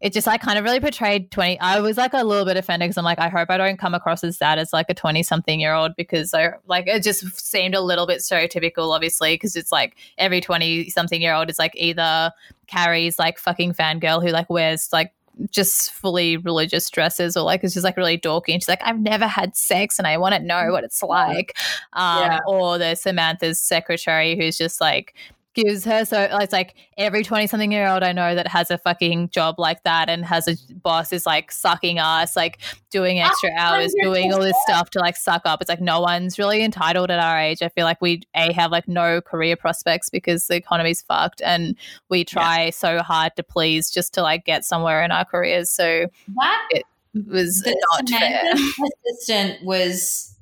It 0.01 0.13
just 0.13 0.29
like 0.29 0.41
kind 0.41 0.57
of 0.57 0.65
really 0.65 0.79
portrayed 0.79 1.33
20. 1.33 1.59
I 1.59 1.81
was 1.81 1.97
like 1.97 2.13
a 2.15 2.23
little 2.23 2.45
bit 2.45 2.57
offended 2.57 2.87
because 2.87 2.97
I'm 2.97 3.05
like, 3.05 3.19
I 3.19 3.29
hope 3.29 3.51
I 3.51 3.57
don't 3.57 3.81
come 3.81 3.95
across 3.95 4.23
as 4.23 4.39
that 4.39 4.57
as 4.57 4.73
like 4.73 4.87
a 4.89 4.95
20 4.95 5.25
something 5.25 5.59
year 5.59 5.75
old 5.75 5.97
because 5.97 6.33
I 6.33 6.51
like 6.69 6.87
it 6.87 7.03
just 7.03 7.25
seemed 7.41 7.75
a 7.75 7.81
little 7.81 8.07
bit 8.07 8.21
stereotypical, 8.21 8.95
obviously, 8.95 9.35
because 9.35 9.57
it's 9.57 9.73
like 9.73 9.97
every 10.17 10.41
20 10.41 10.89
something 10.91 11.21
year 11.21 11.35
old 11.35 11.51
is 11.51 11.59
like 11.59 11.73
either 11.75 12.31
Carrie's 12.69 13.19
like 13.19 13.39
fucking 13.39 13.75
fangirl 13.75 14.23
who 14.23 14.29
like 14.29 14.49
wears 14.49 14.89
like 14.93 15.13
just 15.51 15.91
fully 15.93 16.37
religious 16.37 16.91
dresses 16.91 17.37
or 17.37 17.45
like 17.45 17.63
it's 17.63 17.75
just 17.75 17.85
like 17.85 17.97
really 17.97 18.19
dorky 18.19 18.53
and 18.53 18.63
she's 18.63 18.69
like 18.69 18.83
i've 18.85 18.99
never 18.99 19.27
had 19.27 19.57
sex 19.57 19.99
and 19.99 20.07
i 20.07 20.17
want 20.19 20.35
to 20.35 20.43
know 20.43 20.71
what 20.73 20.85
it's 20.85 21.03
like 21.03 21.57
um 21.93 22.23
Yeah. 22.23 22.39
or 22.47 22.79
there's 22.79 23.01
samantha's 23.01 23.61
secretary 23.61 24.37
who's 24.37 24.59
just 24.59 24.81
like 24.81 25.15
gives 25.59 25.85
her. 25.85 26.05
So 26.05 26.29
it's 26.41 26.53
like 26.53 26.75
every 26.97 27.23
20 27.23 27.47
something 27.47 27.73
year 27.73 27.89
old 27.89 28.03
i 28.03 28.13
know 28.13 28.35
that 28.35 28.47
has 28.49 28.71
a 28.71 28.79
fucking 28.79 29.31
job 29.31 29.59
like 29.59 29.83
that 29.85 30.09
and 30.09 30.25
has 30.25 30.49
a 30.49 30.57
boss 30.75 31.13
is 31.13 31.27
like 31.27 31.53
sucking 31.53 31.99
ass 31.99 32.37
like 32.37 32.59
doing 32.91 33.21
extra 33.21 33.51
hours 33.57 33.93
doing 34.03 34.33
all 34.33 34.41
this 34.41 34.57
stuff 34.63 34.91
to 34.91 34.99
like 34.99 35.17
suck 35.17 35.43
up. 35.45 35.61
It's 35.61 35.69
like 35.69 35.81
no 35.81 36.01
one's 36.01 36.39
really 36.39 36.63
entitled 36.63 37.11
at 37.11 37.19
our 37.19 37.39
age. 37.39 37.63
I 37.63 37.69
feel 37.69 37.85
like 37.85 38.01
we 38.01 38.23
a 38.35 38.53
have 38.53 38.71
like 38.71 38.89
no 38.89 39.21
career 39.21 39.57
prospects 39.57 40.09
because 40.09 40.47
the 40.47 40.57
economy's 40.57 41.03
fucked 41.03 41.43
and 41.43 41.77
we 42.09 42.25
try 42.25 42.71
so 42.71 43.01
hard 43.01 43.37
to 43.37 43.43
please 43.43 43.91
just 43.91 44.15
to 44.15 44.23
like 44.23 44.45
get 44.45 44.65
somewhere 44.65 45.03
in 45.03 45.11
our 45.11 45.25
careers. 45.25 45.71
So 45.71 46.07
that 46.37 46.69
it 46.71 46.85
was 47.27 47.63
the 47.63 47.77
not 47.93 48.09
fair. 48.09 48.43
assistant 49.07 49.65
was 49.65 50.35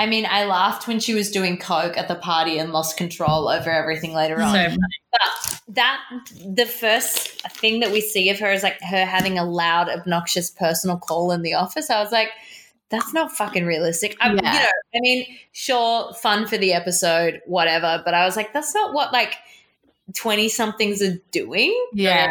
I 0.00 0.06
mean, 0.06 0.26
I 0.30 0.46
laughed 0.46 0.88
when 0.88 0.98
she 0.98 1.12
was 1.12 1.30
doing 1.30 1.58
coke 1.58 1.98
at 1.98 2.08
the 2.08 2.14
party 2.14 2.56
and 2.56 2.72
lost 2.72 2.96
control 2.96 3.50
over 3.50 3.70
everything 3.70 4.14
later 4.14 4.40
on. 4.40 4.54
so. 4.54 4.76
But 5.12 5.60
that 5.74 6.00
the 6.42 6.64
first 6.64 7.42
thing 7.58 7.80
that 7.80 7.92
we 7.92 8.00
see 8.00 8.30
of 8.30 8.38
her 8.38 8.50
is 8.50 8.62
like 8.62 8.80
her 8.80 9.04
having 9.04 9.38
a 9.38 9.44
loud, 9.44 9.90
obnoxious 9.90 10.50
personal 10.50 10.96
call 10.96 11.32
in 11.32 11.42
the 11.42 11.52
office. 11.52 11.90
I 11.90 12.02
was 12.02 12.12
like, 12.12 12.30
that's 12.88 13.12
not 13.12 13.30
fucking 13.30 13.66
realistic. 13.66 14.16
I, 14.22 14.32
Yeah. 14.32 14.54
You 14.54 14.58
know, 14.60 14.70
I 14.94 15.00
mean, 15.00 15.26
sure, 15.52 16.14
fun 16.14 16.46
for 16.46 16.56
the 16.56 16.72
episode, 16.72 17.42
whatever. 17.44 18.00
But 18.02 18.14
I 18.14 18.24
was 18.24 18.36
like, 18.36 18.54
that's 18.54 18.74
not 18.74 18.94
what 18.94 19.12
like 19.12 19.34
20 20.14 20.48
somethings 20.48 21.02
are 21.02 21.16
doing. 21.30 21.74
Yeah. 21.92 22.28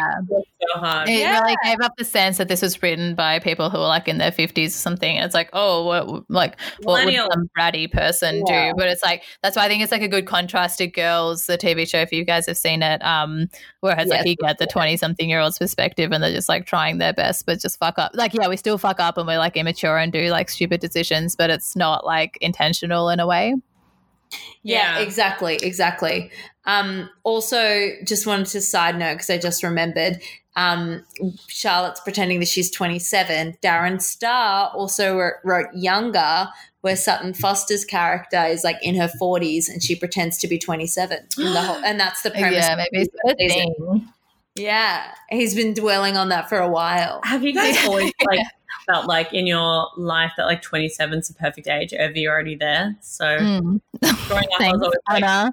hard. 0.74 1.08
It 1.08 1.20
Yeah. 1.20 1.40
really 1.40 1.56
gave 1.64 1.80
up 1.80 1.96
the 1.96 2.04
sense 2.04 2.36
that 2.38 2.46
this 2.48 2.62
was 2.62 2.80
written 2.82 3.14
by 3.14 3.38
people 3.38 3.70
who 3.70 3.78
were 3.78 3.86
like 3.86 4.06
in 4.08 4.18
their 4.18 4.30
50s 4.30 4.68
or 4.68 4.78
something. 4.78 5.16
And 5.16 5.24
it's 5.24 5.34
like, 5.34 5.48
oh, 5.52 5.84
what, 5.84 6.30
like, 6.30 6.60
what 6.82 7.04
would 7.04 7.14
some 7.14 7.50
bratty 7.58 7.90
person 7.90 8.44
Yeah. 8.46 8.68
do? 8.68 8.74
But 8.76 8.88
it's 8.88 9.02
like, 9.02 9.24
that's 9.42 9.56
why 9.56 9.64
I 9.64 9.68
think 9.68 9.82
it's 9.82 9.90
like 9.90 10.02
a 10.02 10.08
good 10.08 10.26
contrast 10.26 10.78
to 10.78 10.86
Girls, 10.86 11.46
the 11.46 11.56
TV 11.58 11.88
show, 11.88 11.98
if 11.98 12.12
you 12.12 12.24
guys 12.24 12.46
have 12.46 12.56
seen 12.56 12.82
it, 12.82 13.02
um, 13.04 13.48
where 13.80 13.98
it's 13.98 14.10
like 14.10 14.18
Yes. 14.20 14.26
you 14.26 14.36
get 14.36 14.58
the 14.58 14.66
20 14.66 14.96
something 14.96 15.28
year 15.28 15.40
old's 15.40 15.58
perspective 15.58 16.12
and 16.12 16.22
they're 16.22 16.32
just 16.32 16.48
like 16.48 16.66
trying 16.66 16.98
their 16.98 17.14
best, 17.14 17.46
but 17.46 17.58
just 17.58 17.78
fuck 17.78 17.98
up. 17.98 18.12
Like, 18.14 18.34
yeah, 18.34 18.46
we 18.46 18.56
still 18.56 18.78
fuck 18.78 19.00
up 19.00 19.16
and 19.18 19.26
we're 19.26 19.38
like 19.38 19.56
immature 19.56 19.96
and 19.98 20.12
do 20.12 20.28
like 20.30 20.50
stupid 20.50 20.80
decisions, 20.80 21.34
but 21.36 21.50
it's 21.50 21.74
not 21.74 22.04
like 22.06 22.38
intentional 22.40 23.08
in 23.08 23.18
a 23.18 23.26
way. 23.26 23.54
Yeah, 24.62 24.98
Yeah. 24.98 25.00
exactly, 25.00 25.56
exactly. 25.62 26.30
Um, 26.64 27.08
also, 27.24 27.90
just 28.04 28.26
wanted 28.26 28.46
to 28.48 28.60
side 28.60 28.98
note 28.98 29.14
because 29.14 29.30
I 29.30 29.38
just 29.38 29.62
remembered. 29.62 30.20
Um, 30.56 31.04
Charlotte's 31.48 32.00
pretending 32.00 32.40
that 32.40 32.48
she's 32.48 32.70
27. 32.70 33.56
Darren 33.62 34.00
Star 34.02 34.70
also 34.74 35.16
wrote, 35.16 35.34
wrote 35.44 35.68
Younger, 35.74 36.48
where 36.82 36.96
Sutton 36.96 37.32
Foster's 37.34 37.84
character 37.84 38.42
is 38.44 38.64
like 38.64 38.76
in 38.82 38.94
her 38.96 39.10
40s 39.20 39.68
and 39.68 39.82
she 39.82 39.94
pretends 39.94 40.36
to 40.38 40.48
be 40.48 40.58
27. 40.58 41.18
In 41.38 41.44
the 41.52 41.62
whole, 41.62 41.76
and 41.84 41.98
that's 41.98 42.22
the 42.22 42.30
premise. 42.32 42.66
Yeah, 42.66 42.74
maybe 42.76 43.06
it's 43.06 43.16
a 43.26 43.34
thing. 43.36 44.08
Yeah, 44.56 45.12
he's 45.30 45.54
been 45.54 45.72
dwelling 45.72 46.16
on 46.16 46.28
that 46.30 46.48
for 46.48 46.58
a 46.58 46.68
while. 46.68 47.20
Have 47.24 47.44
you 47.44 47.54
guys 47.54 47.86
always 47.86 48.12
like 48.26 48.40
felt 48.86 49.06
like 49.06 49.32
in 49.32 49.46
your 49.46 49.88
life 49.96 50.32
that 50.36 50.44
like 50.46 50.62
27 50.62 51.18
is 51.18 51.28
the 51.28 51.34
perfect 51.34 51.68
age? 51.68 51.92
Over 51.94 52.12
you're 52.18 52.32
already 52.32 52.56
there. 52.56 52.96
So 53.00 53.24
Mm. 53.24 53.80
growing 54.28 54.48
up, 54.52 54.58
Thanks, 54.58 54.78
was 54.78 54.96
always 55.08 55.22
like, 55.22 55.24
Um, 55.24 55.52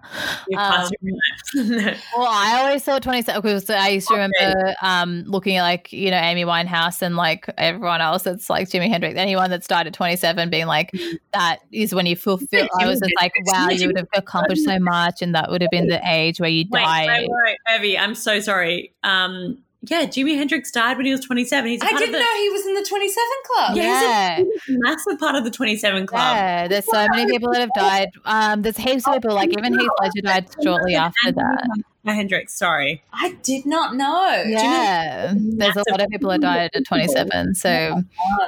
passed 0.55 0.95
your 1.01 1.13
life. 1.13 2.01
Well, 2.17 2.27
I 2.27 2.57
always 2.57 2.83
thought 2.83 3.03
27 3.03 3.41
because 3.41 3.69
I 3.69 3.89
used 3.89 4.07
to 4.07 4.13
Okay. 4.13 4.23
remember 4.23 4.75
um, 4.81 5.23
looking 5.27 5.57
at 5.57 5.63
like, 5.63 5.91
you 5.91 6.09
know, 6.11 6.17
Amy 6.17 6.45
Winehouse 6.45 7.01
and 7.01 7.15
like 7.15 7.47
everyone 7.57 8.01
else 8.01 8.23
that's 8.23 8.49
like 8.49 8.69
Jimi 8.69 8.89
Hendrix, 8.89 9.17
anyone 9.17 9.49
that 9.49 9.63
started 9.63 9.93
27 9.93 10.49
being 10.49 10.65
like, 10.67 10.91
that 11.33 11.59
is 11.71 11.93
when 11.93 12.05
you 12.05 12.15
fulfill. 12.15 12.67
I 12.79 12.87
was 12.87 12.99
just 12.99 13.13
like, 13.19 13.33
wow, 13.45 13.69
you 13.71 13.87
would 13.87 13.97
have 13.97 14.07
accomplished 14.15 14.63
so 14.63 14.79
much 14.79 15.21
and 15.21 15.35
that 15.35 15.49
would 15.51 15.61
have 15.61 15.71
been 15.71 15.87
the 15.87 16.01
age 16.05 16.39
where 16.39 16.49
you 16.49 16.65
wait, 16.69 16.81
die. 16.83 17.07
wait, 17.07 17.29
wait, 17.45 17.57
Evie, 17.75 17.97
I'm 17.97 18.15
so 18.15 18.39
sorry. 18.39 18.93
Um, 19.03 19.57
yeah, 19.81 20.05
Jimi 20.05 20.35
Hendrix 20.35 20.71
died 20.71 20.97
when 20.97 21.05
he 21.05 21.11
was 21.11 21.21
27. 21.25 21.69
He's 21.69 21.81
a 21.81 21.85
I 21.85 21.89
part 21.89 21.99
didn't 21.99 22.13
the, 22.13 22.19
know 22.19 22.35
he 22.37 22.49
was 22.49 22.65
in 22.65 22.73
the 22.73 22.85
27 22.89 23.25
club. 23.45 23.77
Yeah. 23.77 23.83
Yeah. 23.83 24.37
he's 24.37 24.75
a 24.75 24.79
massive 24.79 25.19
part 25.19 25.35
of 25.35 25.43
the 25.43 25.51
27 25.51 26.07
club. 26.07 26.19
Yeah, 26.35 26.67
there's 26.67 26.85
so 26.85 27.07
many 27.11 27.31
people 27.31 27.51
that 27.53 27.59
have 27.61 27.73
died. 27.75 28.09
Um, 28.25 28.61
there's 28.63 28.77
heaps 28.77 29.07
of 29.07 29.13
people, 29.13 29.35
like 29.35 29.49
even 29.57 29.77
Heath 29.79 29.89
Ledger 30.01 30.21
died 30.23 30.47
shortly 30.63 30.95
after 30.95 31.31
that. 31.31 31.67
Hendrix, 32.05 32.57
sorry. 32.57 33.03
I 33.11 33.33
did 33.43 33.65
not 33.65 33.95
know. 33.95 34.41
Do 34.43 34.49
you 34.49 34.55
know- 34.55 34.61
Yeah, 34.61 35.33
there's 35.35 35.75
a 35.75 35.83
lot 35.91 36.01
of 36.01 36.07
people 36.09 36.29
that 36.31 36.39
died 36.41 36.69
at 36.73 36.85
27. 36.85 37.53
So 37.55 38.01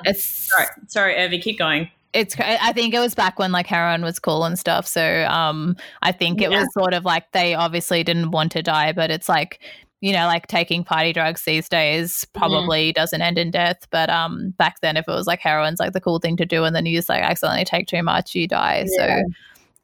it's 0.06 0.24
Sorry, 0.24 0.66
sorry, 0.88 1.24
Evie, 1.24 1.40
keep 1.40 1.60
going. 1.60 1.90
it's 2.14 2.36
i 2.40 2.74
think 2.74 2.92
it 2.96 3.00
was 3.00 3.14
back 3.14 3.38
when 3.38 3.52
like 3.52 3.68
heroin 3.68 4.02
was 4.02 4.18
cool 4.18 4.44
and 4.44 4.58
stuff 4.58 4.88
so 4.88 5.26
um 5.26 5.76
i 6.02 6.12
think 6.12 6.42
it 6.42 6.50
Yeah. 6.50 6.62
was 6.62 6.74
sort 6.74 6.96
of 6.96 7.06
like 7.06 7.32
they 7.34 7.54
obviously 7.54 8.04
didn't 8.04 8.32
want 8.32 8.52
to 8.54 8.64
die 8.64 8.94
but 8.94 9.12
it's 9.12 9.30
like 9.30 9.60
you 10.02 10.14
know 10.14 10.28
like 10.28 10.48
taking 10.48 10.84
party 10.84 11.12
drugs 11.12 11.44
these 11.44 11.68
days 11.68 12.26
probably 12.34 12.94
doesn't 12.94 13.22
end 13.22 13.38
in 13.38 13.52
death 13.52 13.88
but 13.92 14.10
um 14.10 14.52
back 14.52 14.80
then 14.82 14.96
if 14.98 15.08
it 15.08 15.12
was 15.12 15.28
like 15.28 15.40
heroin's 15.40 15.80
like 15.80 15.94
the 15.94 16.02
cool 16.02 16.20
thing 16.20 16.38
to 16.38 16.46
do 16.46 16.64
and 16.64 16.76
then 16.76 16.86
you 16.86 16.98
just 16.98 17.10
like 17.10 17.22
accidentally 17.22 17.66
take 17.66 17.88
too 17.88 18.04
much 18.04 18.36
you 18.36 18.48
die. 18.48 18.86
Yeah. 18.98 19.22
so 19.22 19.24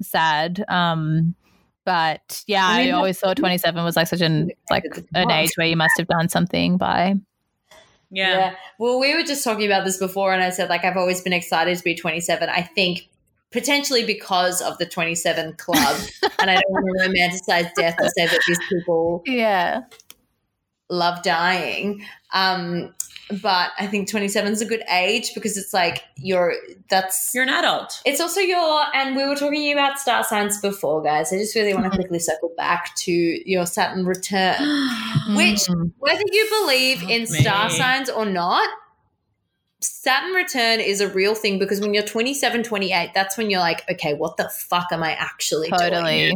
sad. 0.02 0.66
Um 0.68 1.36
but 1.84 2.44
yeah 2.48 2.66
I 2.66 2.88
i, 2.88 2.92
always 2.92 3.20
thought 3.20 3.38
27 3.38 3.84
was 3.84 3.96
like 3.96 4.08
such 4.08 4.22
an 4.22 4.52
like 4.72 4.86
an 5.14 5.30
age 5.30 5.52
where 5.56 5.68
you 5.68 5.78
must 5.78 5.94
have 5.98 6.08
done 6.08 6.30
something 6.30 6.78
by. 6.78 7.16
Yeah. 8.12 8.56
Well, 8.80 9.00
we 9.00 9.14
were 9.14 9.24
just 9.24 9.44
talking 9.44 9.66
about 9.66 9.84
this 9.84 9.98
before, 9.98 10.32
and 10.32 10.42
I 10.42 10.52
said, 10.52 10.70
like, 10.70 10.86
I've 10.86 10.96
always 10.96 11.22
been 11.22 11.34
excited 11.34 11.76
to 11.78 11.84
be 11.84 11.96
27. 11.96 12.48
I 12.48 12.62
think 12.62 13.10
potentially 13.52 14.06
because 14.06 14.62
of 14.62 14.78
the 14.78 14.86
27 14.86 15.54
club, 15.54 16.00
and 16.40 16.50
I 16.50 16.56
don't 16.56 16.72
want 16.72 16.86
to 16.86 17.10
romanticize 17.10 17.74
death 17.74 17.96
or 18.00 18.08
say 18.10 18.28
that 18.28 18.40
these 18.48 18.60
people 18.70 19.24
yeah 19.26 19.82
love 20.90 21.24
dying. 21.24 22.06
Um, 22.34 22.94
but 23.42 23.72
I 23.80 23.88
think 23.88 24.10
27 24.10 24.54
is 24.54 24.62
a 24.62 24.66
good 24.66 24.84
age 24.90 25.34
because 25.34 25.58
it's 25.58 25.74
like 25.74 26.04
you're, 26.18 26.54
that's, 26.90 27.32
You're 27.34 27.44
an 27.44 27.50
adult. 27.50 28.00
it's 28.06 28.22
also 28.22 28.40
your, 28.40 28.84
and 28.94 29.16
we 29.16 29.26
were 29.26 29.36
talking 29.36 29.72
about 29.72 29.98
star 29.98 30.24
signs 30.24 30.62
before, 30.62 31.02
guys. 31.02 31.34
I 31.34 31.38
just 31.38 31.56
really 31.56 31.74
want 31.74 31.86
to 31.86 31.98
quickly 31.98 32.20
circle 32.20 32.54
back 32.56 32.96
to 32.98 33.12
your 33.12 33.66
Saturn 33.66 34.06
return. 34.06 34.58
Which-. 35.36 35.68
Whether 35.98 36.24
you 36.32 36.48
believe 36.62 37.10
in 37.10 37.26
star 37.26 37.70
signs 37.72 38.10
or 38.10 38.26
not, 38.26 38.70
Saturn 39.82 40.32
return 40.34 40.80
is 40.80 41.02
a 41.02 41.10
real 41.10 41.36
thing 41.36 41.60
because 41.60 41.80
when 41.80 41.94
you're 41.94 42.04
27, 42.04 42.64
28, 42.64 43.12
that's 43.14 43.38
when 43.38 43.50
you're 43.50 43.60
like, 43.60 43.84
okay, 43.90 44.14
what 44.14 44.38
the 44.38 44.50
fuck 44.50 44.88
am 44.92 45.04
I 45.04 45.12
actually 45.12 45.70
doing? 45.70 45.80
totally 45.80 46.34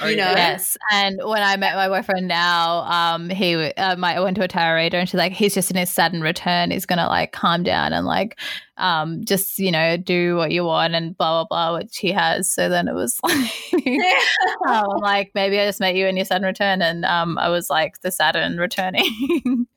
Oh, 0.00 0.06
You 0.06 0.16
know? 0.16 0.30
Yes, 0.30 0.76
and 0.92 1.18
when 1.24 1.42
I 1.42 1.56
met 1.56 1.74
my 1.74 1.88
boyfriend 1.88 2.28
now, 2.28 2.80
um, 2.82 3.30
he 3.30 3.54
um, 3.54 4.04
I 4.04 4.20
went 4.20 4.36
to 4.36 4.44
a 4.44 4.48
tarot 4.48 4.76
reader, 4.76 4.98
and 4.98 5.08
she's 5.08 5.18
like, 5.18 5.32
he's 5.32 5.54
just 5.54 5.70
in 5.70 5.76
his 5.76 5.90
Saturn 5.90 6.20
return. 6.20 6.70
He's 6.70 6.86
gonna 6.86 7.08
like 7.08 7.32
calm 7.32 7.62
down 7.62 7.92
and 7.92 8.06
like, 8.06 8.38
um, 8.76 9.24
just 9.24 9.58
you 9.58 9.72
know, 9.72 9.96
do 9.96 10.36
what 10.36 10.52
you 10.52 10.64
want 10.64 10.94
and 10.94 11.16
blah 11.16 11.44
blah 11.44 11.46
blah, 11.48 11.78
which 11.78 11.98
he 11.98 12.12
has. 12.12 12.50
So 12.50 12.68
then 12.68 12.88
it 12.88 12.94
was 12.94 13.18
like, 13.24 13.52
um, 14.68 14.86
like 15.00 15.32
maybe 15.34 15.58
I 15.58 15.66
just 15.66 15.80
met 15.80 15.96
you 15.96 16.06
in 16.06 16.16
your 16.16 16.26
Saturn 16.26 16.46
return, 16.46 16.82
and 16.82 17.04
um, 17.04 17.36
I 17.38 17.48
was 17.48 17.68
like 17.68 18.00
the 18.02 18.10
Saturn 18.10 18.58
returning. 18.58 19.66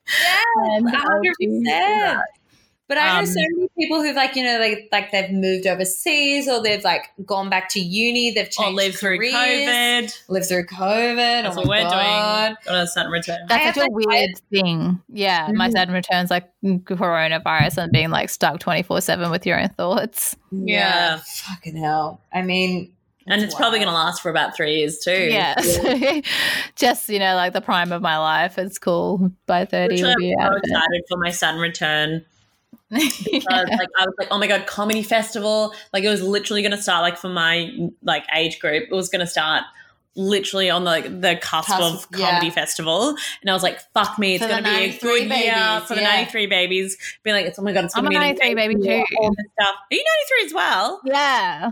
And 0.56 0.88
a 0.88 0.90
how 0.90 1.04
hundred 1.08 1.34
do 1.38 1.46
you 1.46 1.62
do 1.64 1.70
percent. 1.70 2.20
That? 2.90 2.94
But 2.94 2.98
I 2.98 3.12
know 3.14 3.18
Um, 3.20 3.26
so 3.26 3.40
many 3.56 3.68
people 3.78 4.02
who've 4.02 4.16
like, 4.16 4.36
you 4.36 4.44
know, 4.44 4.58
like 4.58 4.88
like 4.92 5.10
they've 5.12 5.30
moved 5.30 5.66
overseas 5.66 6.48
or 6.48 6.62
they've 6.62 6.84
like 6.84 7.10
gone 7.24 7.48
back 7.48 7.68
to 7.70 7.80
uni, 7.80 8.32
they've 8.32 8.46
Or 8.46 8.50
changed 8.50 8.76
live 8.76 8.94
through 8.96 9.18
COVID. 9.20 10.12
Live 10.28 10.46
through 10.48 10.66
COVID. 10.66 11.16
That's 11.44 11.56
oh 11.56 11.60
what 11.60 11.68
we're 11.68 11.82
God. 11.82 12.46
doing. 12.48 12.56
Got 12.66 12.82
a 12.82 12.86
Saturn 12.86 13.12
return. 13.12 13.38
I 13.44 13.46
That's 13.48 13.64
have, 13.64 13.74
such 13.76 13.88
a 13.88 13.90
like, 13.92 14.06
weird 14.06 14.30
thing. 14.50 15.00
Yeah, 15.08 15.48
my 15.52 15.68
Mhm. 15.68 15.72
Saturn 15.72 15.94
returns 15.94 16.30
like 16.30 16.50
coronavirus 16.64 17.78
and 17.78 17.92
being 17.92 18.10
like 18.10 18.28
stuck 18.30 18.60
twenty 18.60 18.82
four 18.82 19.00
seven 19.00 19.30
with 19.30 19.46
your 19.46 19.60
own 19.60 19.68
thoughts. 19.70 20.36
Yeah. 20.50 21.20
Fucking 21.24 21.76
hell. 21.76 22.20
I 22.32 22.42
mean, 22.42 22.92
and 23.26 23.42
it's 23.42 23.54
probably 23.54 23.78
going 23.78 23.88
to 23.88 23.94
last 23.94 24.22
for 24.22 24.30
about 24.30 24.56
three 24.56 24.78
years 24.78 24.98
too. 24.98 25.28
Yeah. 25.30 25.54
Just, 26.76 27.08
you 27.08 27.18
know, 27.18 27.36
like 27.36 27.52
the 27.52 27.60
prime 27.60 27.92
of 27.92 28.02
my 28.02 28.18
life. 28.18 28.58
It's 28.58 28.78
cool. 28.78 29.30
By 29.46 29.66
30, 29.66 30.02
Literally, 30.02 30.34
I'm 30.40 30.52
so 30.52 30.56
excited 30.58 31.02
for 31.08 31.18
my 31.18 31.30
Saturn 31.30 31.60
return. 31.60 32.24
Because, 32.90 33.44
like 33.46 33.88
I 33.98 34.04
was 34.04 34.14
like, 34.18 34.28
oh 34.30 34.38
my 34.38 34.46
god, 34.46 34.66
comedy 34.66 35.02
festival! 35.02 35.74
Like 35.92 36.04
it 36.04 36.08
was 36.08 36.22
literally 36.22 36.62
going 36.62 36.72
to 36.72 36.82
start 36.82 37.02
like 37.02 37.16
for 37.16 37.28
my 37.28 37.70
like 38.02 38.24
age 38.34 38.58
group. 38.58 38.84
It 38.90 38.94
was 38.94 39.08
going 39.08 39.20
to 39.20 39.26
start 39.26 39.64
literally 40.16 40.70
on 40.70 40.84
the 40.84 41.02
the 41.02 41.36
cusp, 41.40 41.68
Cusp, 41.68 41.82
of 41.82 42.10
comedy 42.10 42.46
yeah. 42.46 42.52
festival, 42.52 43.10
and 43.40 43.50
I 43.50 43.52
was 43.52 43.62
like, 43.62 43.80
fuck 43.92 44.18
me, 44.18 44.34
it's 44.34 44.46
going 44.46 44.62
to 44.62 44.62
be 44.62 44.68
a 44.68 44.72
93 44.72 45.00
good 45.00 45.18
year 45.20 45.28
babies, 45.28 45.88
for 45.88 45.94
the 45.94 46.00
'93 46.02 46.46
babies. 46.46 46.96
Being 47.22 47.36
like, 47.36 47.46
it's 47.46 47.58
oh 47.58 47.62
my 47.62 47.72
god, 47.72 47.84
it's 47.84 47.94
going 47.94 48.04
to 48.04 48.10
be 48.10 48.16
an 48.16 48.22
93 48.22 48.54
baby 48.54 48.74
year, 48.80 49.04
too. 49.08 49.16
all 49.20 49.30
this 49.30 49.46
stuff. 49.52 49.76
Are 49.90 49.94
you 49.94 50.04
'93 50.40 50.46
as 50.46 50.54
well? 50.54 51.00
yeah. 51.04 51.70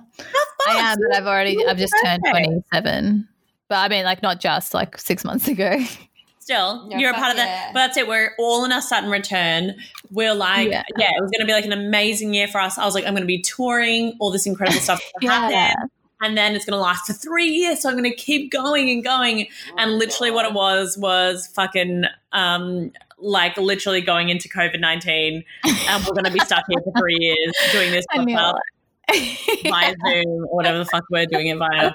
I 0.68 0.72
am, 0.72 0.98
but 1.00 1.16
I've 1.16 1.26
already, 1.26 1.52
You're 1.52 1.70
I've 1.70 1.78
just 1.78 1.94
turned 2.04 2.22
27. 2.28 3.28
But 3.68 3.76
I 3.76 3.88
mean, 3.88 4.04
like, 4.04 4.22
not 4.22 4.40
just 4.40 4.74
like 4.74 4.98
six 4.98 5.24
months 5.24 5.48
ago. 5.48 5.78
Still, 6.48 6.86
Yeah, 6.90 6.96
you're 6.96 7.10
a 7.10 7.14
part 7.14 7.32
of 7.32 7.36
yeah. 7.36 7.44
that. 7.44 7.74
But 7.74 7.80
that's 7.80 7.98
it. 7.98 8.08
We're 8.08 8.32
all 8.38 8.64
in 8.64 8.72
our 8.72 8.80
Saturn 8.80 9.10
return. 9.10 9.74
We're 10.10 10.32
like, 10.32 10.70
Yeah. 10.70 10.82
yeah, 10.96 11.10
it 11.10 11.20
was 11.20 11.30
going 11.30 11.40
to 11.40 11.44
be 11.46 11.52
like 11.52 11.66
an 11.66 11.74
amazing 11.74 12.32
year 12.32 12.48
for 12.48 12.58
us. 12.58 12.78
I 12.78 12.86
was 12.86 12.94
like, 12.94 13.04
I'm 13.04 13.12
going 13.12 13.22
to 13.22 13.26
be 13.26 13.42
touring, 13.42 14.16
all 14.18 14.30
this 14.30 14.46
incredible 14.46 14.80
stuff. 14.80 15.02
Yeah. 15.20 15.74
And 16.22 16.38
then 16.38 16.54
it's 16.54 16.64
going 16.64 16.72
to 16.72 16.80
last 16.80 17.06
for 17.06 17.12
three 17.12 17.48
years. 17.48 17.82
So 17.82 17.90
I'm 17.90 17.98
going 17.98 18.10
to 18.10 18.16
keep 18.16 18.50
going 18.50 18.88
and 18.88 19.04
going. 19.04 19.46
And 19.76 19.98
literally, 19.98 20.30
what 20.30 20.46
it 20.46 20.54
was 20.54 20.96
was 20.96 21.46
fucking, 21.48 22.04
um, 22.32 22.92
like 23.18 23.58
literally 23.58 24.00
going 24.00 24.30
into 24.30 24.48
COVID 24.48 24.80
19. 24.80 25.44
And 25.64 26.04
we're 26.06 26.14
going 26.14 26.24
to 26.24 26.32
be 26.32 26.40
stuck 26.40 26.64
here 26.66 26.80
for 26.82 26.98
three 26.98 27.18
years 27.20 27.52
doing 27.72 27.92
this 27.92 28.06
I 28.10 28.24
knew 28.24 28.34
podcast 28.34 29.70
via 29.70 29.94
Zoom 30.06 30.46
or 30.46 30.56
whatever 30.56 30.78
the 30.78 30.86
fuck 30.86 31.04
we're 31.10 31.26
doing 31.26 31.48
it 31.48 31.58
via. 31.58 31.92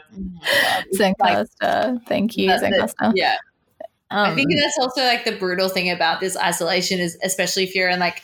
Zencastr. 0.96 2.06
Thank 2.08 2.38
you, 2.38 2.50
That's 2.50 2.64
it. 2.64 2.72
Zencastr. 2.72 3.14
Yeah. 3.16 3.36
I 4.14 4.30
Um, 4.30 4.36
think 4.36 4.50
that's 4.56 4.78
also 4.80 5.02
like 5.04 5.26
the 5.26 5.32
brutal 5.34 5.70
thing 5.70 5.90
about 5.90 6.20
this 6.20 6.38
isolation 6.38 7.00
is 7.00 7.18
especially 7.24 7.64
if 7.64 7.74
you're 7.76 7.90
in 7.90 8.00
like 8.00 8.22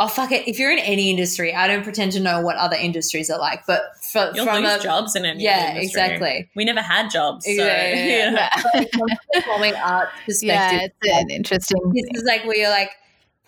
oh 0.00 0.08
fuck 0.08 0.32
it 0.32 0.48
if 0.48 0.58
you're 0.58 0.72
in 0.72 0.78
any 0.80 1.08
industry 1.08 1.54
I 1.54 1.68
don't 1.68 1.84
pretend 1.84 2.12
to 2.12 2.20
know 2.20 2.40
what 2.40 2.56
other 2.56 2.74
industries 2.76 3.30
are 3.30 3.38
like 3.38 3.64
but 3.66 3.82
for, 4.02 4.32
You'll 4.34 4.44
from 4.44 4.64
lose 4.64 4.80
a 4.80 4.82
jobs 4.82 5.14
in 5.14 5.24
any 5.24 5.44
yeah 5.44 5.68
industry. 5.76 5.84
exactly 5.86 6.50
We 6.56 6.64
never 6.64 6.80
had 6.82 7.10
jobs. 7.10 7.44
So, 7.44 7.52
Yeah, 7.52 7.94
yeah, 7.94 8.30
yeah. 8.32 8.50
yeah. 8.92 9.14
performing 9.34 9.74
arts 9.76 10.10
yeah, 10.42 10.68
perspective 10.68 10.90
it's 11.02 11.20
an 11.22 11.30
interesting 11.30 11.80
this 11.94 12.20
is 12.20 12.24
like 12.26 12.44
where 12.44 12.56
you're 12.56 12.70
like 12.70 12.90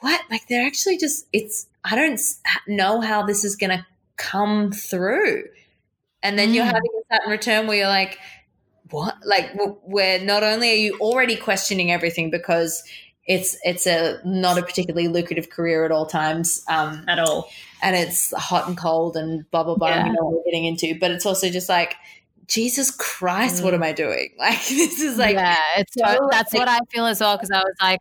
what 0.01 0.21
like 0.31 0.47
they're 0.49 0.67
actually 0.67 0.99
just 0.99 1.27
it's 1.33 1.67
I 1.85 1.97
don't 1.97 2.21
know 2.69 3.01
how 3.01 3.25
this 3.25 3.43
is 3.45 3.57
gonna 3.57 3.85
come 4.17 4.71
through 4.71 5.45
and 6.23 6.39
then 6.39 6.55
you're 6.55 6.65
Mm. 6.65 6.69
having 6.69 6.91
a 7.01 7.15
Saturn 7.15 7.31
return 7.31 7.67
where 7.67 7.77
you're 7.77 7.89
like 7.89 8.19
what? 8.91 9.17
Like, 9.25 9.51
where 9.85 10.21
not 10.21 10.43
only 10.43 10.71
are 10.71 10.77
you 10.77 10.99
already 11.01 11.37
questioning 11.37 11.91
everything 11.91 12.31
because 12.31 12.83
it's 13.27 13.57
it's 13.65 13.87
a 13.87 14.21
not 14.25 14.59
a 14.59 14.63
particularly 14.63 15.09
lucrative 15.09 15.51
career 15.51 15.85
at 15.85 15.91
all 15.91 16.07
times, 16.07 16.65
um, 16.69 17.05
at 17.09 17.19
all. 17.19 17.51
and 17.83 17.97
it's 17.97 18.33
hot 18.37 18.69
and 18.69 18.77
cold 18.77 19.17
and 19.17 19.51
blah 19.51 19.65
blah 19.65 19.77
blah. 19.77 19.89
Yeah. 19.89 20.07
You 20.07 20.13
know 20.13 20.25
what 20.25 20.35
we're 20.35 20.45
getting 20.45 20.65
into, 20.65 20.99
but 20.99 21.11
it's 21.11 21.27
also 21.27 21.51
just 21.51 21.69
like, 21.69 21.97
Jesus 22.49 22.91
Christ, 22.93 23.65
what 23.65 23.73
Mm. 23.73 23.77
am 23.77 23.83
I 23.83 23.93
doing? 23.93 24.31
Like, 24.39 24.61
this 24.69 25.01
is 25.01 25.19
like, 25.19 25.35
yeah, 25.35 25.57
it's 25.77 25.93
so, 25.95 26.29
that's 26.31 26.53
like- 26.55 26.61
what 26.61 26.69
I 26.69 26.79
feel 26.93 27.07
as 27.07 27.21
well 27.21 27.37
because 27.37 27.51
I 27.51 27.59
was 27.59 27.75
like, 27.83 28.01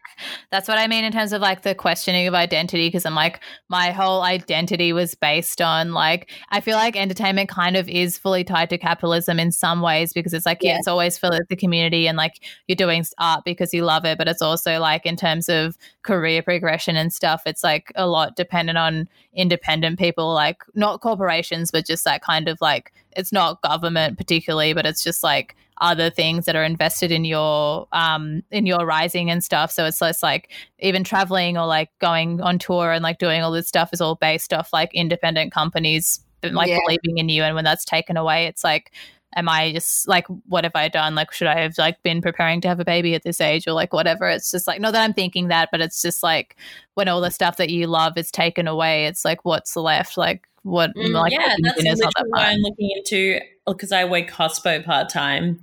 that's 0.52 0.68
what 0.68 0.78
I 0.78 0.86
mean 0.88 1.04
in 1.04 1.12
terms 1.12 1.34
of 1.34 1.42
like 1.42 1.64
the 1.64 1.74
questioning 1.74 2.28
of 2.28 2.34
identity 2.36 2.88
because 2.88 3.06
I'm 3.06 3.16
like, 3.16 3.40
my 3.70 3.92
whole 3.92 4.22
identity 4.22 4.94
was 4.94 5.16
based 5.16 5.62
on 5.62 5.94
like, 5.94 6.30
I 6.52 6.62
feel 6.62 6.76
like 6.76 6.96
entertainment 6.96 7.50
kind 7.50 7.76
of 7.76 7.90
is 7.90 8.18
fully 8.18 8.44
tied 8.44 8.70
to 8.70 8.78
capitalism 8.78 9.40
in 9.40 9.52
some 9.52 9.82
ways 9.82 10.14
because 10.14 10.34
it's 10.34 10.46
like, 10.46 10.60
yeah, 10.62 10.74
Yeah. 10.74 10.78
it's 10.78 10.88
always 10.88 11.18
for 11.18 11.30
the 11.50 11.56
community 11.56 12.08
and 12.08 12.18
like 12.18 12.34
you're 12.68 12.76
doing 12.76 13.04
art 13.18 13.44
because 13.46 13.74
you 13.74 13.84
love 13.84 14.06
it, 14.06 14.18
but 14.18 14.28
it's 14.28 14.42
also 14.42 14.80
like 14.80 15.06
in 15.06 15.16
terms 15.16 15.50
of 15.50 15.78
career 16.04 16.44
progression 16.44 16.96
and 16.96 17.12
stuff, 17.12 17.42
it's 17.46 17.64
like 17.64 17.92
a 17.96 18.06
lot 18.08 18.36
dependent 18.36 18.78
on 18.78 19.08
independent 19.34 19.98
people, 20.00 20.34
like 20.34 20.62
not 20.76 21.02
corporations, 21.02 21.72
but 21.72 21.86
just 21.86 22.04
that 22.04 22.22
kind 22.22 22.48
of 22.48 22.58
like, 22.62 22.94
it's 23.16 23.32
not 23.32 23.62
government 23.62 24.18
particularly, 24.18 24.74
but 24.74 24.86
it's 24.86 25.04
just 25.04 25.24
like 25.24 25.56
other 25.82 26.10
things 26.10 26.46
that 26.46 26.56
are 26.56 26.64
invested 26.64 27.12
in 27.12 27.26
your 27.26 27.88
um 27.92 28.42
in 28.52 28.66
your 28.66 28.86
rising 28.86 29.30
and 29.30 29.44
stuff. 29.44 29.72
So 29.72 29.86
it's 29.86 30.02
less 30.02 30.24
like 30.24 30.52
even 30.80 31.04
traveling 31.04 31.58
or 31.58 31.66
like 31.66 31.90
going 32.00 32.42
on 32.42 32.60
tour 32.60 32.92
and 32.92 33.04
like 33.04 33.20
doing 33.20 33.42
all 33.42 33.52
this 33.52 33.68
stuff 33.68 33.90
is 33.92 34.02
all 34.02 34.16
based 34.16 34.54
off 34.54 34.72
like 34.72 34.94
independent 34.94 35.52
companies 35.52 36.22
like 36.44 36.70
Yeah. 36.70 36.80
believing 36.86 37.18
in 37.18 37.30
you. 37.30 37.44
And 37.44 37.56
when 37.56 37.64
that's 37.66 37.86
taken 37.86 38.18
away, 38.18 38.46
it's 38.46 38.64
like 38.64 38.92
am 39.36 39.50
I 39.50 39.74
just 39.74 40.08
like 40.08 40.26
what 40.48 40.64
have 40.64 40.76
I 40.76 40.88
done? 40.88 41.14
Like 41.14 41.34
should 41.34 41.48
I 41.48 41.60
have 41.60 41.78
like 41.78 42.02
been 42.04 42.22
preparing 42.22 42.62
to 42.62 42.70
have 42.70 42.80
a 42.80 42.86
baby 42.86 43.14
at 43.16 43.24
this 43.24 43.42
age 43.42 43.68
or 43.68 43.74
like 43.74 43.92
whatever? 43.92 44.30
It's 44.30 44.52
just 44.52 44.68
like 44.68 44.80
not 44.80 44.94
that 44.94 45.04
I'm 45.04 45.14
thinking 45.14 45.50
that, 45.50 45.70
but 45.72 45.82
it's 45.82 46.02
just 46.02 46.24
like 46.24 46.56
when 46.94 47.10
all 47.10 47.20
the 47.20 47.32
stuff 47.32 47.58
that 47.58 47.70
you 47.70 47.88
love 47.88 48.18
is 48.18 48.32
taken 48.32 48.66
away, 48.68 49.08
it's 49.08 49.26
like 49.26 49.44
what's 49.44 49.76
left? 49.76 50.16
Like 50.18 50.48
what 50.66 50.92
Mm, 50.96 51.12
like 51.14 51.32
yeah, 51.32 51.56
that's 51.62 51.78
literally 51.78 52.02
that 52.02 52.26
why. 52.30 52.46
I'm 52.48 52.60
looking 52.60 52.90
into 52.98 53.40
because 53.68 53.92
I 53.92 54.06
work 54.06 54.28
hospo 54.30 54.84
part 54.84 55.10
time, 55.10 55.62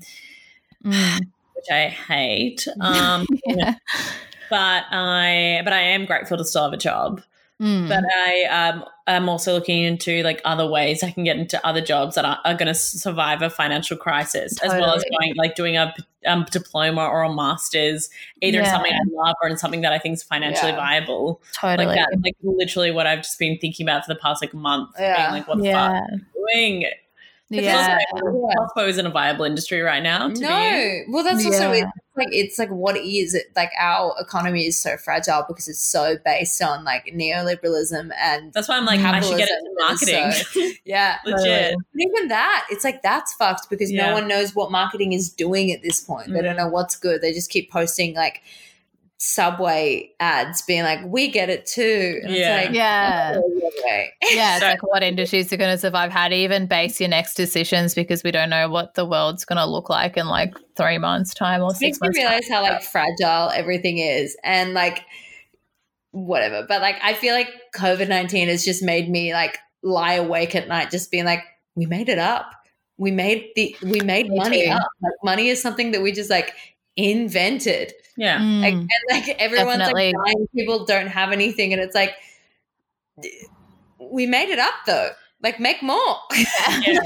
Mm. 0.84 1.18
which 1.56 1.66
I 1.70 1.88
hate. 1.88 2.66
Um, 2.80 3.26
Yeah. 3.46 3.74
but 4.48 4.84
I 4.90 5.60
but 5.64 5.72
I 5.72 5.80
am 5.80 6.04
grateful 6.06 6.36
to 6.38 6.44
still 6.44 6.64
have 6.64 6.72
a 6.72 6.76
job. 6.76 7.20
Mm. 7.60 7.88
But 7.88 8.04
I 8.14 8.44
um 8.44 8.84
am 9.06 9.28
also 9.28 9.52
looking 9.54 9.82
into 9.82 10.22
like 10.22 10.40
other 10.44 10.66
ways 10.70 11.02
I 11.02 11.10
can 11.10 11.24
get 11.24 11.36
into 11.36 11.64
other 11.66 11.80
jobs 11.80 12.14
that 12.14 12.24
are, 12.24 12.38
are 12.44 12.54
going 12.54 12.68
to 12.68 12.74
survive 12.74 13.42
a 13.42 13.50
financial 13.50 13.96
crisis, 13.96 14.60
as 14.62 14.70
well 14.70 14.94
as 14.94 15.04
going 15.18 15.34
like 15.36 15.54
doing 15.56 15.76
a 15.76 15.92
um, 16.26 16.46
diploma 16.50 17.06
or 17.06 17.22
a 17.22 17.32
master's, 17.32 18.10
either 18.40 18.60
in 18.60 18.66
something 18.66 18.92
I 18.92 19.00
love 19.10 19.34
or 19.42 19.48
in 19.48 19.56
something 19.56 19.80
that 19.82 19.92
I 19.92 19.98
think 19.98 20.14
is 20.14 20.22
financially 20.22 20.72
Yeah. 20.72 20.76
viable. 20.76 21.42
totally. 21.58 21.86
Like 21.86 21.98
that, 21.98 22.08
like 22.22 22.36
literally 22.42 22.90
what 22.90 23.06
I've 23.06 23.22
just 23.22 23.38
been 23.38 23.58
thinking 23.58 23.86
about 23.86 24.04
for 24.04 24.12
the 24.14 24.20
past 24.20 24.42
like 24.42 24.54
month. 24.54 24.90
Yeah. 24.98 25.16
Being 25.16 25.32
like, 25.40 25.48
what 25.48 25.58
the 25.58 25.64
yeah. 25.64 26.00
fuck 26.00 26.20
doing? 26.52 26.84
Because 27.52 27.64
Yeah. 27.64 27.98
also, 28.58 28.88
isn't 28.88 29.04
a 29.06 29.10
viable 29.10 29.44
industry 29.44 29.82
right 29.82 30.02
now. 30.02 30.28
To 30.28 30.40
no. 30.40 30.48
be. 30.48 31.04
Well, 31.08 31.22
that's 31.22 31.44
also 31.44 31.72
Yeah. 31.72 31.84
it's 31.84 31.90
like 32.16 32.28
it's 32.32 32.58
like 32.58 32.70
what 32.70 32.96
is 32.96 33.34
it? 33.34 33.52
Like 33.54 33.70
our 33.78 34.14
economy 34.18 34.66
is 34.66 34.80
so 34.80 34.96
fragile 34.96 35.44
because 35.46 35.68
it's 35.68 35.80
so 35.82 36.16
based 36.24 36.62
on 36.62 36.82
like 36.84 37.06
neoliberalism 37.14 38.10
and 38.18 38.52
That's 38.54 38.68
why 38.68 38.78
I'm 38.78 38.86
like, 38.86 39.00
I 39.00 39.20
should 39.20 39.36
get 39.36 39.48
Capitalism 39.48 40.16
into 40.16 40.40
marketing. 40.54 40.62
is 40.64 40.78
yeah. 40.86 41.18
Legit. 41.26 41.74
But 41.76 42.00
even 42.00 42.28
that, 42.28 42.66
it's 42.70 42.84
like 42.84 43.02
that's 43.02 43.34
fucked 43.34 43.68
because 43.68 43.92
Yeah. 43.92 44.06
no 44.06 44.12
one 44.14 44.28
knows 44.28 44.54
what 44.54 44.70
marketing 44.70 45.12
is 45.12 45.30
doing 45.30 45.72
at 45.72 45.82
this 45.82 46.00
point. 46.00 46.28
They 46.32 46.40
don't 46.40 46.56
mm-hmm. 46.56 46.64
know 46.64 46.68
what's 46.68 46.96
good. 46.96 47.20
They 47.20 47.32
just 47.32 47.50
keep 47.50 47.70
posting 47.70 48.14
like 48.14 48.40
subway 49.24 50.10
ads 50.18 50.62
being 50.62 50.82
like, 50.82 50.98
"We 51.06 51.28
get 51.28 51.48
it 51.48 51.64
too." 51.64 52.20
And 52.24 52.34
Yeah. 52.34 52.56
it's 52.58 52.66
like, 52.66 52.74
Yeah. 52.76 53.32
"Oh, 53.36 53.70
okay." 53.78 54.10
Yeah, 54.32 54.54
it's 54.56 54.60
So- 54.64 54.68
like 54.68 54.82
what 54.82 55.02
industries 55.04 55.52
are 55.52 55.56
going 55.56 55.70
to 55.70 55.78
survive. 55.78 56.10
How 56.10 56.26
to 56.28 56.34
even 56.34 56.66
base 56.66 56.98
your 57.00 57.08
next 57.08 57.34
decisions 57.34 57.94
because 57.94 58.24
we 58.24 58.32
don't 58.32 58.50
know 58.50 58.68
what 58.68 58.94
the 58.94 59.04
world's 59.06 59.44
going 59.44 59.58
to 59.58 59.64
look 59.66 59.88
like 59.88 60.16
in 60.16 60.26
like 60.26 60.52
three 60.76 60.98
months' 60.98 61.34
time 61.34 61.62
or 61.62 61.70
It 61.70 61.76
six 61.76 62.00
makes 62.00 62.00
me 62.00 62.06
months. 62.08 62.18
time. 62.18 62.26
realize 62.26 62.48
how 62.48 62.62
like 62.62 62.82
fragile 62.82 63.50
everything 63.50 63.98
is, 63.98 64.36
and 64.42 64.74
like 64.74 65.04
whatever. 66.10 66.64
But 66.68 66.80
like, 66.82 66.96
I 67.02 67.14
feel 67.14 67.34
like 67.34 67.48
COVID 67.76 68.08
nineteen 68.08 68.48
has 68.48 68.64
just 68.64 68.82
made 68.82 69.08
me 69.08 69.32
like 69.32 69.58
lie 69.82 70.14
awake 70.14 70.54
at 70.56 70.66
night, 70.68 70.90
just 70.90 71.10
being 71.12 71.24
like, 71.24 71.44
"We 71.76 71.86
made 71.86 72.08
it 72.08 72.18
up. 72.18 72.50
We 72.98 73.10
made 73.12 73.46
the 73.54 73.76
we 73.82 74.00
made 74.00 74.28
Me 74.28 74.36
money 74.36 74.64
too. 74.66 74.72
up. 74.72 74.88
Like 75.00 75.12
money 75.22 75.48
is 75.48 75.62
something 75.62 75.92
that 75.92 76.02
we 76.02 76.10
just 76.12 76.28
like 76.30 76.52
invented." 76.96 77.92
Yeah. 78.16 78.34
Like, 78.38 78.74
Mm. 78.74 78.80
and 78.80 78.88
like 79.10 79.28
everyone's 79.38 79.78
Definitely. 79.78 80.12
like 80.12 80.26
dying, 80.34 80.46
people 80.54 80.84
don't 80.84 81.06
have 81.08 81.32
anything, 81.32 81.72
and 81.72 81.80
it's 81.82 81.94
like 81.94 82.14
we 83.98 84.26
made 84.26 84.50
it 84.50 84.58
up 84.58 84.74
though. 84.86 85.10
Like 85.42 85.58
make 85.58 85.82
more. 85.82 86.16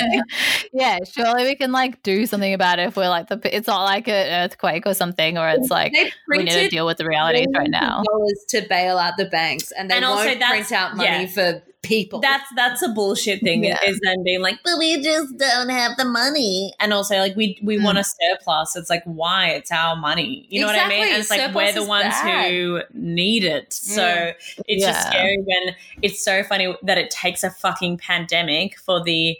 yeah, 0.73 0.99
surely 1.11 1.45
we 1.45 1.55
can 1.55 1.73
like 1.73 2.03
do 2.03 2.27
something 2.27 2.53
about 2.53 2.79
it 2.79 2.89
if 2.89 2.97
we're 2.97 3.09
like 3.09 3.29
the. 3.29 3.41
It's 3.55 3.67
not 3.67 3.85
like 3.85 4.09
an 4.09 4.45
earthquake 4.45 4.85
or 4.87 4.93
something, 4.95 5.39
or 5.39 5.49
it's 5.49 5.71
like 5.71 5.95
we 6.29 6.39
need 6.39 6.51
to 6.51 6.69
deal 6.69 6.85
with 6.85 6.99
the 6.99 7.07
realities 7.07 7.47
right 7.55 7.65
billions 7.71 7.77
of 7.77 7.81
now. 7.81 8.03
dollars 8.03 8.45
to 8.51 8.61
bail 8.69 8.99
out 8.99 9.15
the 9.17 9.25
banks, 9.27 9.73
and 9.73 9.91
they 9.91 9.97
And 9.97 10.05
also 10.05 10.27
won't 10.27 10.41
that's- 10.41 10.69
print 10.69 10.73
out 10.73 10.97
money 10.97 11.09
yeah. 11.23 11.27
for 11.29 11.63
people. 11.87 12.21
That's 12.21 12.45
that's 12.57 12.83
a 12.83 12.89
bullshit 12.89 13.41
thing 13.43 13.65
Yeah. 13.65 13.79
is 13.87 13.99
then 14.03 14.23
being 14.25 14.41
like, 14.43 14.59
but 14.65 14.79
we 14.79 15.01
just 15.03 15.37
don't 15.39 15.69
have 15.69 15.97
the 15.97 16.05
money. 16.05 16.73
And 16.81 16.93
also 16.93 17.17
like 17.19 17.37
we 17.37 17.59
we 17.63 17.79
Mm. 17.79 17.85
want 17.85 17.99
a 17.99 18.05
surplus. 18.05 18.77
It's 18.77 18.91
like 18.91 19.03
why? 19.05 19.49
It's 19.51 19.71
our 19.71 19.97
money. 19.97 20.47
You 20.49 20.61
know 20.63 20.67
what 20.69 20.79
I 20.79 20.89
mean? 20.89 21.07
And 21.09 21.17
it's 21.21 21.31
like 21.31 21.41
Surplus 21.41 21.75
we're 21.75 21.81
the 21.83 21.89
ones 21.89 22.15
bad. 22.23 22.51
who 22.51 22.81
need 22.93 23.45
it. 23.45 23.73
So 23.73 24.03
Mm. 24.03 24.35
it's 24.67 24.85
just 24.85 25.07
scary 25.09 25.39
when 25.39 25.75
it's 26.03 26.23
so 26.23 26.43
funny 26.43 26.75
that 26.83 26.99
it 26.99 27.11
takes 27.11 27.45
a 27.45 27.51
fucking 27.51 27.99
pandemic 27.99 28.79
for 28.79 29.03
the 29.03 29.39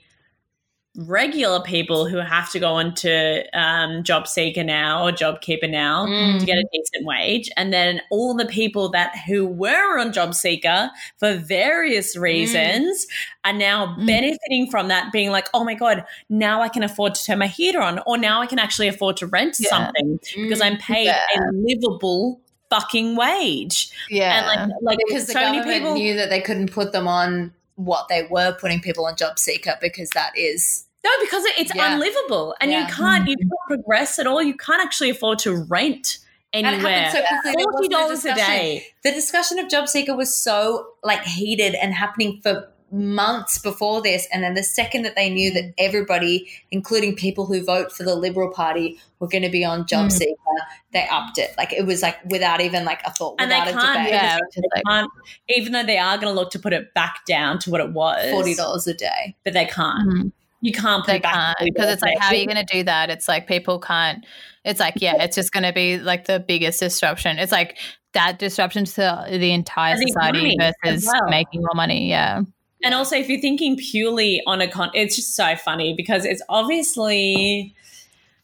regular 0.97 1.61
people 1.61 2.07
who 2.07 2.17
have 2.17 2.51
to 2.51 2.59
go 2.59 2.79
into 2.79 3.45
um, 3.59 4.03
job 4.03 4.27
seeker 4.27 4.65
now 4.65 5.05
or 5.05 5.13
job 5.13 5.41
keeper 5.41 5.67
now 5.69 6.07
Mm. 6.07 6.41
to 6.41 6.47
get 6.47 6.57
a 6.57 6.65
decent 6.73 7.05
wage 7.07 7.51
and 7.57 7.73
then 7.73 8.01
all 8.11 8.35
the 8.35 8.47
people 8.47 8.89
that 8.91 9.13
who 9.27 9.47
were 9.47 9.99
on 9.99 10.13
job 10.13 10.35
seeker 10.35 10.91
for 11.19 11.35
various 11.35 12.17
reasons 12.17 13.07
are 13.45 13.53
now 13.53 13.95
Mm. 13.99 14.07
benefiting 14.07 14.71
from 14.71 14.89
that 14.89 15.13
being 15.13 15.31
like 15.31 15.49
oh 15.53 15.65
my 15.65 15.75
god 15.75 16.05
now 16.31 16.63
i 16.63 16.69
can 16.69 16.83
afford 16.83 17.15
to 17.15 17.25
turn 17.25 17.39
my 17.39 17.47
heater 17.47 17.81
on 17.83 18.01
or 18.07 18.17
now 18.17 18.41
i 18.41 18.47
can 18.47 18.59
actually 18.59 18.89
afford 18.89 19.17
to 19.19 19.27
rent 19.27 19.57
Yeah. 19.61 19.69
something 19.69 20.19
because 20.35 20.61
i'm 20.63 20.79
paid 20.79 21.07
Yeah. 21.07 21.21
a 21.37 21.41
livable 21.53 22.41
fucking 22.71 23.17
wage 23.17 23.91
Yeah, 24.11 24.39
and 24.39 24.73
like 24.73 24.81
like 24.83 24.99
because 25.07 25.27
the 25.27 25.33
so 25.35 25.41
many 25.41 25.59
government 25.59 25.79
people 25.79 25.95
knew 25.95 26.17
that 26.17 26.31
they 26.31 26.41
couldn't 26.41 26.73
put 26.73 26.93
them 26.93 27.07
on 27.07 27.53
what 27.77 28.09
they 28.09 28.27
were 28.31 28.57
putting 28.59 28.81
people 28.81 29.05
on 29.07 29.15
job 29.17 29.39
seeker 29.39 29.77
because 29.83 30.09
that 30.11 30.33
is 30.37 30.86
no 31.07 31.11
because 31.25 31.45
it's 31.61 31.73
Yeah. 31.75 31.93
unlivable 31.95 32.55
and 32.61 32.71
Yeah. 32.71 32.81
you 32.89 32.95
can't 32.95 33.29
you 33.29 33.37
can't 33.37 33.67
progress 33.73 34.19
at 34.19 34.27
all 34.27 34.43
you 34.43 34.57
can't 34.57 34.83
actually 34.87 35.11
afford 35.11 35.39
to 35.41 35.51
rent 35.77 36.19
and 36.53 36.67
it 36.67 36.71
happened 36.71 36.87
anywhere 36.87 37.11
so. 37.45 37.63
Forty 37.73 37.89
dollars 37.89 38.25
a 38.25 38.35
day 38.35 38.87
The 39.05 39.13
discussion 39.13 39.59
of 39.59 39.69
job 39.69 39.89
seeker 39.89 40.15
was 40.17 40.35
so 40.35 40.87
like 41.03 41.23
heated 41.25 41.75
and 41.75 41.95
happening 41.95 42.41
for 42.43 42.55
months 42.93 43.59
before 43.59 44.01
this 44.01 44.29
and 44.33 44.45
then 44.45 44.55
the 44.55 44.63
second 44.63 45.03
that 45.03 45.17
they 45.17 45.29
knew 45.29 45.51
that 45.53 45.75
everybody 45.77 46.49
including 46.71 47.17
people 47.17 47.45
who 47.45 47.59
vote 47.65 47.91
for 47.93 48.05
the 48.05 48.15
liberal 48.15 48.49
party 48.53 48.97
were 49.19 49.27
going 49.27 49.43
to 49.43 49.51
be 49.51 49.65
on 49.65 49.85
job 49.87 50.07
Mm. 50.07 50.13
seeker 50.13 50.57
they 50.93 51.05
upped 51.11 51.37
it 51.37 51.51
like 51.59 51.73
it 51.73 51.85
was 51.85 52.01
like 52.01 52.17
without 52.27 52.61
even 52.61 52.85
like 52.85 53.01
a 53.05 53.11
thought 53.13 53.35
And 53.41 53.51
they 53.51 53.59
without 53.59 53.75
a 53.75 53.81
can't, 53.87 53.99
debate 53.99 54.13
yeah, 54.13 54.37
because 54.37 54.41
which 54.47 54.57
is 54.57 54.63
they 54.63 54.79
like- 54.79 54.85
can't, 55.01 55.11
even 55.59 55.73
though 55.73 55.83
they 55.93 55.99
are 55.99 56.17
going 56.17 56.33
to 56.33 56.41
look 56.41 56.53
to 56.53 56.61
put 56.61 56.73
it 56.73 56.95
back 56.95 57.27
down 57.27 57.59
to 57.63 57.71
what 57.71 57.81
it 57.81 57.91
was, 57.93 58.31
forty 58.31 58.55
dollars 58.55 58.87
a 58.87 58.95
day 58.95 59.35
but 59.45 59.53
they 59.53 59.67
can't. 59.67 60.09
Mhm. 60.09 60.33
You 60.61 60.73
can't 60.73 61.05
put 61.05 61.23
can't 61.23 61.59
because 61.63 61.91
it's 61.93 62.03
like 62.03 62.19
how 62.19 62.29
are 62.29 62.35
you 62.35 62.47
going 62.47 62.65
to 62.65 62.77
do 62.77 62.85
that? 62.85 63.11
It's 63.11 63.29
like 63.29 63.47
people 63.47 63.79
can't 63.79 64.25
it's 64.65 64.81
like 64.81 64.95
yeah 64.97 65.23
it's 65.23 65.37
just 65.37 65.53
going 65.53 65.63
to 65.63 65.73
be 65.73 65.99
like 65.99 66.27
the 66.27 66.41
biggest 66.41 66.81
disruption. 66.81 67.39
It's 67.39 67.53
like 67.53 67.79
that 68.15 68.39
disruption 68.39 68.85
to 68.87 69.27
the 69.31 69.53
entire 69.53 69.97
the 69.97 70.07
society 70.07 70.57
versus 70.59 71.07
well. 71.07 71.29
making 71.29 71.61
more 71.61 71.75
money 71.75 72.09
yeah. 72.09 72.43
And 72.85 72.95
also, 72.95 73.17
if 73.17 73.29
you're 73.29 73.41
thinking 73.41 73.77
purely 73.77 74.43
on 74.47 74.61
a 74.61 74.71
con, 74.71 74.91
it's 74.95 75.17
just 75.17 75.35
so 75.35 75.57
funny 75.57 75.95
because 75.97 76.25
it's 76.25 76.43
obviously 76.49 77.75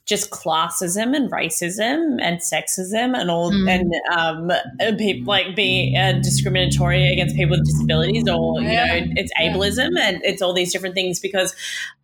just 0.05 0.31
classism 0.31 1.15
and 1.15 1.31
racism 1.31 2.19
and 2.21 2.41
sexism 2.41 3.17
and 3.17 3.31
all, 3.31 3.53
Mm. 3.53 3.71
and 3.71 3.95
um, 4.19 4.97
people 4.99 5.27
like 5.27 5.55
being 5.55 5.97
uh, 5.97 6.13
discriminatory 6.23 7.13
against 7.13 7.37
people 7.37 7.57
with 7.57 7.65
disabilities, 7.65 8.29
or 8.29 8.61
you 8.61 8.69
Yeah. 8.69 8.85
know, 9.01 9.13
it's 9.17 9.33
Yeah. 9.39 9.53
ableism 9.53 9.99
and 9.99 10.21
it's 10.25 10.43
all 10.43 10.53
these 10.53 10.73
different 10.73 10.95
things 10.95 11.21
because 11.21 11.55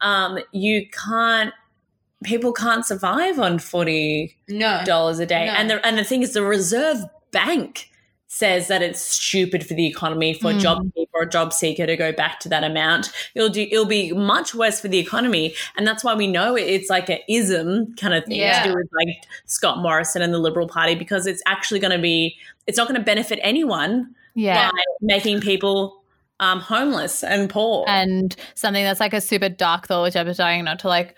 um, 0.00 0.38
you 0.52 0.86
can't. 0.88 1.52
People 2.24 2.52
can't 2.52 2.84
survive 2.84 3.38
on 3.38 3.58
forty 3.60 4.36
no 4.48 4.80
dollars 4.84 5.18
a 5.20 5.26
day, 5.26 5.46
No. 5.46 5.52
and 5.52 5.70
the 5.70 5.86
and 5.86 5.96
the 5.98 6.04
thing 6.04 6.22
is, 6.22 6.32
the 6.32 6.42
Reserve 6.42 6.98
Bank 7.30 7.90
says 8.30 8.68
that 8.68 8.82
it's 8.82 9.00
stupid 9.00 9.66
for 9.66 9.72
the 9.74 9.86
economy 9.86 10.34
for 10.34 10.50
a 10.50 10.54
Mm. 10.54 10.60
job 10.60 10.94
keeper 10.94 11.10
or 11.14 11.22
a 11.22 11.28
job 11.28 11.50
seeker 11.52 11.86
to 11.86 11.96
go 11.96 12.12
back 12.12 12.38
to 12.40 12.48
that 12.50 12.62
amount. 12.62 13.10
It'll 13.34 13.48
do 13.48 13.66
it'll 13.70 13.86
be 13.86 14.12
much 14.12 14.54
worse 14.54 14.78
for 14.80 14.88
the 14.88 14.98
economy. 14.98 15.54
And 15.76 15.86
that's 15.86 16.04
why 16.04 16.14
we 16.14 16.26
know 16.26 16.54
it's 16.54 16.90
like 16.90 17.08
a 17.08 17.20
ism 17.28 17.94
kind 17.96 18.12
of 18.14 18.24
thing 18.26 18.36
Yeah. 18.38 18.62
to 18.62 18.68
do 18.68 18.74
with 18.74 18.88
like 18.94 19.16
Scott 19.46 19.78
Morrison 19.78 20.20
and 20.20 20.32
the 20.32 20.38
Liberal 20.38 20.68
Party 20.68 20.94
because 20.94 21.26
it's 21.26 21.42
actually 21.46 21.80
gonna 21.80 21.98
be 21.98 22.36
it's 22.66 22.76
not 22.76 22.86
gonna 22.86 23.00
benefit 23.00 23.38
anyone 23.42 24.14
Yeah. 24.34 24.70
by 24.70 24.78
making 25.00 25.40
people 25.40 25.94
um, 26.40 26.60
homeless 26.60 27.24
and 27.24 27.50
poor. 27.50 27.84
and 27.88 28.36
something 28.54 28.84
that's 28.84 29.00
like 29.00 29.12
a 29.12 29.20
super 29.20 29.48
dark 29.48 29.88
thought, 29.88 30.02
which 30.04 30.14
I'm 30.14 30.32
trying 30.34 30.64
not 30.64 30.78
to 30.80 30.88
like 30.88 31.16